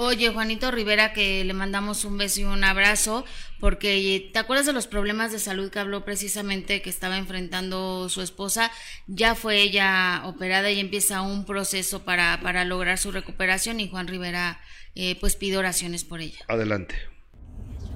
Oye, 0.00 0.30
Juanito 0.30 0.70
Rivera, 0.70 1.12
que 1.12 1.44
le 1.44 1.52
mandamos 1.54 2.04
un 2.04 2.16
beso 2.18 2.42
y 2.42 2.44
un 2.44 2.62
abrazo, 2.62 3.24
porque 3.58 4.14
eh, 4.14 4.30
¿te 4.32 4.38
acuerdas 4.38 4.64
de 4.64 4.72
los 4.72 4.86
problemas 4.86 5.32
de 5.32 5.40
salud 5.40 5.70
que 5.70 5.80
habló 5.80 6.04
precisamente 6.04 6.80
que 6.82 6.88
estaba 6.88 7.18
enfrentando 7.18 8.08
su 8.08 8.22
esposa? 8.22 8.70
Ya 9.08 9.34
fue 9.34 9.60
ella 9.60 10.22
operada 10.24 10.70
y 10.70 10.78
empieza 10.78 11.20
un 11.22 11.44
proceso 11.44 12.04
para, 12.04 12.38
para 12.44 12.64
lograr 12.64 12.96
su 12.96 13.10
recuperación 13.10 13.80
y 13.80 13.88
Juan 13.88 14.06
Rivera 14.06 14.60
eh, 14.94 15.16
pues 15.18 15.34
pide 15.34 15.58
oraciones 15.58 16.04
por 16.04 16.20
ella. 16.20 16.38
Adelante. 16.46 16.94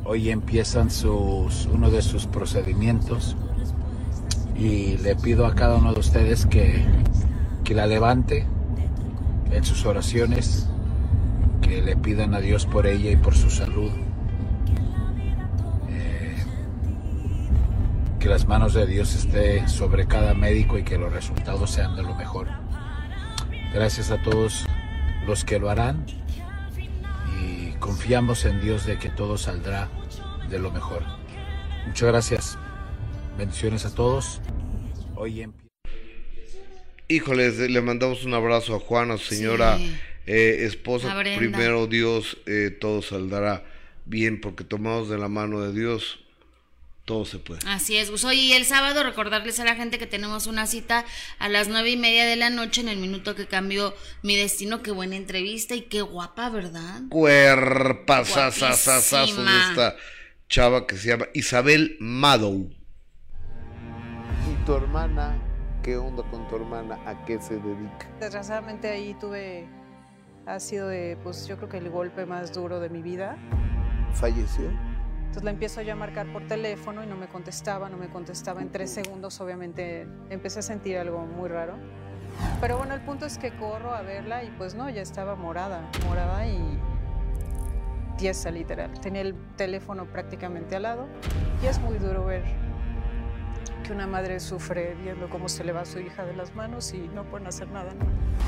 Hoy 0.03 0.31
empiezan 0.31 0.91
sus, 0.91 1.66
uno 1.66 1.89
de 1.89 2.03
sus 2.03 2.27
procedimientos 2.27 3.37
y 4.59 4.99
le 4.99 5.15
pido 5.15 5.47
a 5.47 5.55
cada 5.55 5.77
uno 5.77 5.95
de 5.95 6.01
ustedes 6.01 6.47
que, 6.47 6.85
que 7.62 7.74
la 7.74 7.87
levante 7.87 8.45
en 9.53 9.65
sus 9.65 9.87
oraciones, 9.87 10.66
que 11.63 11.81
le 11.83 11.97
pidan 11.97 12.35
a 12.35 12.41
Dios 12.41 12.67
por 12.67 12.87
ella 12.87 13.11
y 13.11 13.17
por 13.17 13.35
su 13.35 13.49
salud. 13.51 13.91
Eh, 15.89 16.37
que 18.21 18.29
las 18.29 18.47
manos 18.47 18.75
de 18.75 18.87
Dios 18.87 19.15
esté 19.15 19.67
sobre 19.69 20.07
cada 20.07 20.35
médico 20.35 20.79
y 20.79 20.83
que 20.85 20.99
los 20.99 21.13
resultados 21.13 21.71
sean 21.71 21.97
de 21.97 22.03
lo 22.03 22.15
mejor. 22.15 22.49
Gracias 23.73 24.11
a 24.11 24.21
todos 24.23 24.67
los 25.27 25.45
que 25.45 25.59
lo 25.59 25.71
harán 25.71 26.05
y 27.41 27.71
confiamos 27.79 28.45
en 28.45 28.61
Dios 28.61 28.85
de 28.87 28.99
que 28.99 29.09
todo 29.09 29.39
saldrá 29.39 29.89
de 30.51 30.59
lo 30.59 30.71
mejor. 30.71 31.03
Muchas 31.87 32.09
gracias. 32.09 32.59
Bendiciones 33.39 33.87
a 33.87 33.95
todos. 33.95 34.41
Hoy 35.17 35.41
empie- 35.43 35.63
Híjoles, 37.09 37.59
le 37.59 37.81
mandamos 37.83 38.25
un 38.25 38.35
abrazo 38.35 38.77
a 38.77 38.79
Juan, 38.81 39.11
a 39.11 39.17
su 39.19 39.35
señora 39.35 39.77
Sí. 39.79 39.95
Eh, 40.27 40.65
esposa. 40.66 41.15
Primero 41.36 41.86
Dios, 41.86 42.39
eh, 42.47 42.70
todo 42.70 43.03
saldrá 43.03 43.65
bien 44.05 44.40
porque 44.40 44.65
tomados 44.65 45.09
de 45.09 45.19
la 45.19 45.28
mano 45.28 45.61
de 45.61 45.73
Dios, 45.73 46.20
todo 47.05 47.24
se 47.24 47.39
puede. 47.39 47.61
Así 47.66 47.97
es, 47.97 48.11
Gus. 48.11 48.24
Oye, 48.24 48.40
y 48.40 48.53
el 48.53 48.65
sábado 48.65 49.03
recordarles 49.03 49.59
a 49.61 49.65
la 49.65 49.74
gente 49.74 49.99
que 49.99 50.07
tenemos 50.07 50.47
una 50.47 50.66
cita 50.66 51.05
a 51.39 51.49
las 51.49 51.69
nueve 51.69 51.90
y 51.90 51.97
media 51.97 52.24
de 52.24 52.36
la 52.36 52.51
noche 52.51 52.81
en 52.81 52.89
el 52.89 52.99
minuto 52.99 53.35
que 53.35 53.47
cambió 53.47 53.94
mi 54.23 54.36
destino. 54.36 54.82
Qué 54.82 54.93
buena 54.93 55.16
entrevista 55.16 55.74
y 55.74 55.82
qué 55.82 56.03
guapa, 56.03 56.49
¿verdad? 56.51 57.03
Cuerpazazazazazo 57.09 59.16
de 59.16 59.32
Guapísima. 59.32 59.70
esta 59.70 59.97
chava 60.49 60.86
que 60.86 60.97
se 60.97 61.09
llama 61.09 61.27
Isabel 61.35 61.97
Madow. 61.99 62.70
¿Y 64.51 64.65
tu 64.65 64.77
hermana? 64.77 65.40
¿Qué 65.82 65.97
onda 65.97 66.23
con 66.31 66.47
tu 66.49 66.57
hermana? 66.57 67.01
¿A 67.07 67.24
qué 67.24 67.40
se 67.40 67.55
dedica? 67.55 68.09
Desgraciadamente 68.20 68.89
ahí 68.89 69.16
tuve, 69.19 69.66
ha 70.47 70.60
sido 70.60 70.89
de, 70.89 71.16
pues 71.23 71.47
yo 71.47 71.56
creo 71.56 71.69
que 71.69 71.78
el 71.78 71.90
golpe 71.90 72.27
más 72.27 72.52
duro 72.52 72.81
de 72.81 72.89
mi 72.89 73.02
vida. 73.02 73.36
¿Falleció? 74.12 74.70
Entonces 75.19 75.44
la 75.44 75.51
empiezo 75.51 75.81
yo 75.81 75.94
a 75.94 75.97
marcar 75.97 76.31
por 76.32 76.47
teléfono 76.47 77.02
y 77.02 77.06
no 77.06 77.16
me 77.16 77.27
contestaba, 77.28 77.89
no 77.89 77.97
me 77.97 78.09
contestaba. 78.10 78.60
En 78.60 78.70
tres 78.70 78.90
segundos 78.90 79.40
obviamente 79.40 80.06
empecé 80.28 80.59
a 80.59 80.62
sentir 80.62 80.98
algo 80.98 81.24
muy 81.24 81.48
raro. 81.48 81.74
Pero 82.60 82.78
bueno, 82.78 82.94
el 82.94 83.01
punto 83.01 83.27
es 83.27 83.39
que 83.39 83.51
corro 83.56 83.94
a 83.94 84.02
verla 84.02 84.44
y 84.44 84.51
pues 84.51 84.74
no, 84.74 84.89
ya 84.90 85.02
estaba 85.02 85.35
morada, 85.35 85.90
morada 86.06 86.47
y 86.47 86.78
tiesa 88.19 88.51
literal. 88.51 88.90
Tenía 89.01 89.23
el 89.23 89.35
teléfono 89.56 90.06
prácticamente 90.06 90.77
al 90.77 90.82
lado 90.82 91.06
y 91.62 91.66
es 91.66 91.78
muy 91.81 91.98
duro 91.98 92.27
ver 92.27 92.44
que 93.83 93.93
una 93.93 94.07
madre 94.07 94.39
sufre 94.39 94.95
viendo 95.03 95.29
cómo 95.29 95.49
se 95.49 95.65
le 95.65 95.73
va 95.73 95.85
su 95.85 95.99
hija 95.99 96.25
de 96.25 96.35
las 96.35 96.55
manos 96.55 96.93
y 96.95 96.99
no 97.15 97.25
pueden 97.25 97.47
hacer 97.47 97.69
nada. 97.69 97.93
¿no? 97.95 98.07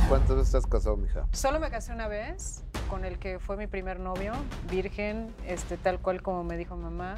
¿Cuántas 0.09 0.37
veces 0.37 0.47
estás 0.55 0.67
casado, 0.67 0.97
mija? 0.97 1.27
Solo 1.33 1.59
me 1.59 1.71
casé 1.71 1.93
una 1.93 2.09
vez 2.09 2.63
con 2.89 3.05
el 3.05 3.19
que 3.19 3.39
fue 3.39 3.57
mi 3.57 3.67
primer 3.67 3.99
novio, 3.99 4.33
virgen, 4.71 5.35
este, 5.47 5.77
tal 5.77 5.99
cual 5.99 6.23
como 6.23 6.45
me 6.45 6.57
dijo 6.57 6.77
mamá. 6.77 7.17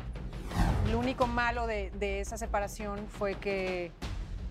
Lo 0.91 0.99
único 0.99 1.27
malo 1.27 1.67
de, 1.67 1.91
de 1.99 2.21
esa 2.21 2.39
separación 2.39 3.07
fue 3.09 3.35
que 3.35 3.93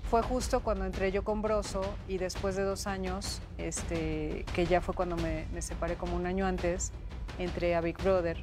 fue 0.09 0.21
justo 0.21 0.59
cuando 0.61 0.85
entré 0.85 1.11
yo 1.11 1.23
con 1.23 1.41
Broso 1.41 1.81
y 2.07 2.17
después 2.19 2.55
de 2.55 2.63
dos 2.63 2.85
años, 2.85 3.41
este, 3.57 4.45
que 4.53 4.67
ya 4.67 4.81
fue 4.81 4.93
cuando 4.93 5.15
me, 5.15 5.47
me 5.51 5.61
separé 5.61 5.95
como 5.95 6.15
un 6.15 6.27
año 6.27 6.45
antes, 6.45 6.91
entré 7.39 7.75
a 7.75 7.81
Big 7.81 7.97
Brother. 8.01 8.37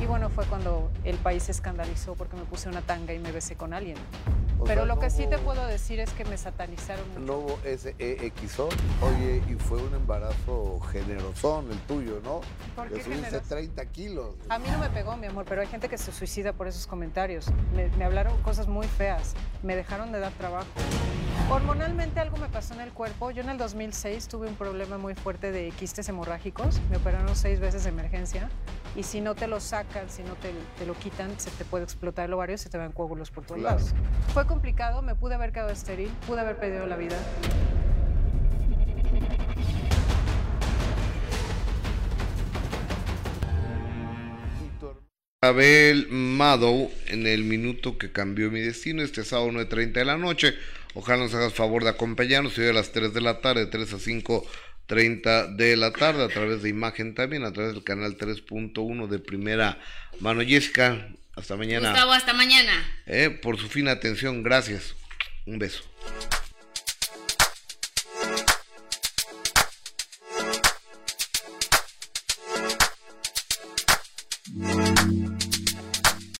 Y 0.00 0.06
bueno, 0.06 0.28
fue 0.30 0.44
cuando 0.46 0.90
el 1.04 1.16
país 1.16 1.44
se 1.44 1.52
escandalizó 1.52 2.14
porque 2.14 2.36
me 2.36 2.42
puse 2.44 2.68
una 2.68 2.82
tanga 2.82 3.12
y 3.14 3.18
me 3.18 3.32
besé 3.32 3.56
con 3.56 3.72
alguien. 3.72 3.96
O 4.58 4.64
Pero 4.64 4.82
sea, 4.82 4.94
lo 4.94 4.98
que 4.98 5.06
no 5.08 5.10
sí 5.14 5.26
te 5.26 5.36
hubo- 5.36 5.42
puedo 5.44 5.66
decir 5.66 6.00
es 6.00 6.10
que 6.12 6.24
me 6.24 6.38
satanizaron 6.38 7.06
mucho. 7.10 7.20
No 7.20 7.34
hubo 7.38 7.58
SEXO. 7.62 8.68
Oye, 9.02 9.42
y 9.48 9.54
fue 9.54 9.82
un 9.82 9.94
embarazo 9.94 10.80
generosón 10.92 11.70
el 11.70 11.78
tuyo, 11.80 12.20
¿no? 12.24 12.40
¿Por 12.74 12.88
qué 12.88 13.02
subiste 13.02 13.26
generoso? 13.26 13.48
30 13.48 13.84
kilos. 13.86 14.34
A 14.48 14.58
mí 14.58 14.66
no 14.72 14.78
me 14.78 14.88
pegó, 14.88 15.14
mi 15.18 15.26
amor, 15.26 15.44
pero 15.46 15.60
hay 15.60 15.66
gente 15.66 15.88
que 15.90 15.98
se 15.98 16.10
suicida 16.10 16.54
por 16.54 16.68
esos 16.68 16.86
comentarios. 16.86 17.46
Me, 17.74 17.88
me 17.98 18.04
hablaron 18.06 18.40
cosas 18.42 18.66
muy 18.66 18.86
feas, 18.86 19.34
me 19.62 19.76
dejaron 19.76 20.10
de 20.10 20.20
dar 20.20 20.32
trabajo. 20.32 20.66
Hormonalmente 21.50 22.18
algo 22.18 22.38
me 22.38 22.48
pasó 22.48 22.74
en 22.74 22.80
el 22.80 22.92
cuerpo. 22.92 23.30
Yo 23.30 23.42
en 23.42 23.50
el 23.50 23.58
2006 23.58 24.26
tuve 24.26 24.48
un 24.48 24.56
problema 24.56 24.98
muy 24.98 25.14
fuerte 25.14 25.52
de 25.52 25.70
quistes 25.70 26.08
hemorrágicos. 26.08 26.80
Me 26.90 26.96
operaron 26.96 27.36
seis 27.36 27.60
veces 27.60 27.84
de 27.84 27.90
emergencia. 27.90 28.16
Y 28.94 29.02
si 29.02 29.20
no 29.20 29.34
te 29.34 29.46
lo 29.46 29.60
sacan, 29.60 30.08
si 30.08 30.22
no 30.22 30.34
te, 30.34 30.52
te 30.78 30.86
lo 30.86 30.94
quitan, 30.94 31.38
se 31.38 31.50
te 31.50 31.64
puede 31.66 31.84
explotar 31.84 32.24
el 32.26 32.32
ovario 32.32 32.54
y 32.54 32.58
se 32.58 32.70
te 32.70 32.78
van 32.78 32.92
coágulos 32.92 33.30
por 33.30 33.44
todos 33.44 33.60
Claro. 33.60 33.76
lados. 33.78 33.92
Fue 34.32 34.46
complicado, 34.46 35.02
me 35.02 35.14
pude 35.14 35.34
haber 35.34 35.52
quedado 35.52 35.70
estéril, 35.70 36.10
pude 36.26 36.40
haber 36.40 36.56
perdido 36.56 36.86
la 36.86 36.96
vida. 36.96 37.16
Isabel 45.42 46.08
Madow 46.08 46.90
en 47.08 47.26
el 47.26 47.44
minuto 47.44 47.98
que 47.98 48.10
cambió 48.10 48.50
mi 48.50 48.60
destino 48.60 49.02
este 49.02 49.24
sábado 49.24 49.50
9.30 49.52 49.92
de 49.92 50.04
la 50.04 50.16
noche. 50.16 50.54
Ojalá 50.94 51.22
nos 51.24 51.34
hagas 51.34 51.52
favor 51.54 51.84
de 51.84 51.90
acompañarnos 51.90 52.56
hoy 52.58 52.68
a 52.68 52.72
las 52.72 52.90
3 52.92 53.12
de 53.12 53.20
la 53.20 53.40
tarde, 53.40 53.66
3 53.66 53.92
a 53.92 53.98
5.30 54.88 55.56
de 55.56 55.76
la 55.76 55.92
tarde, 55.92 56.24
a 56.24 56.28
través 56.28 56.62
de 56.62 56.68
imagen 56.68 57.14
también, 57.14 57.44
a 57.44 57.52
través 57.52 57.74
del 57.74 57.84
canal 57.84 58.16
3.1 58.16 59.08
de 59.08 59.18
primera 59.18 59.78
mano. 60.20 60.42
Jessica, 60.42 61.08
hasta 61.34 61.56
mañana. 61.56 61.90
Gustavo, 61.90 62.12
hasta 62.12 62.32
mañana. 62.32 62.72
Eh, 63.06 63.30
por 63.30 63.58
su 63.58 63.68
fina 63.68 63.92
atención, 63.92 64.42
gracias. 64.42 64.94
Un 65.46 65.58
beso. 65.58 65.84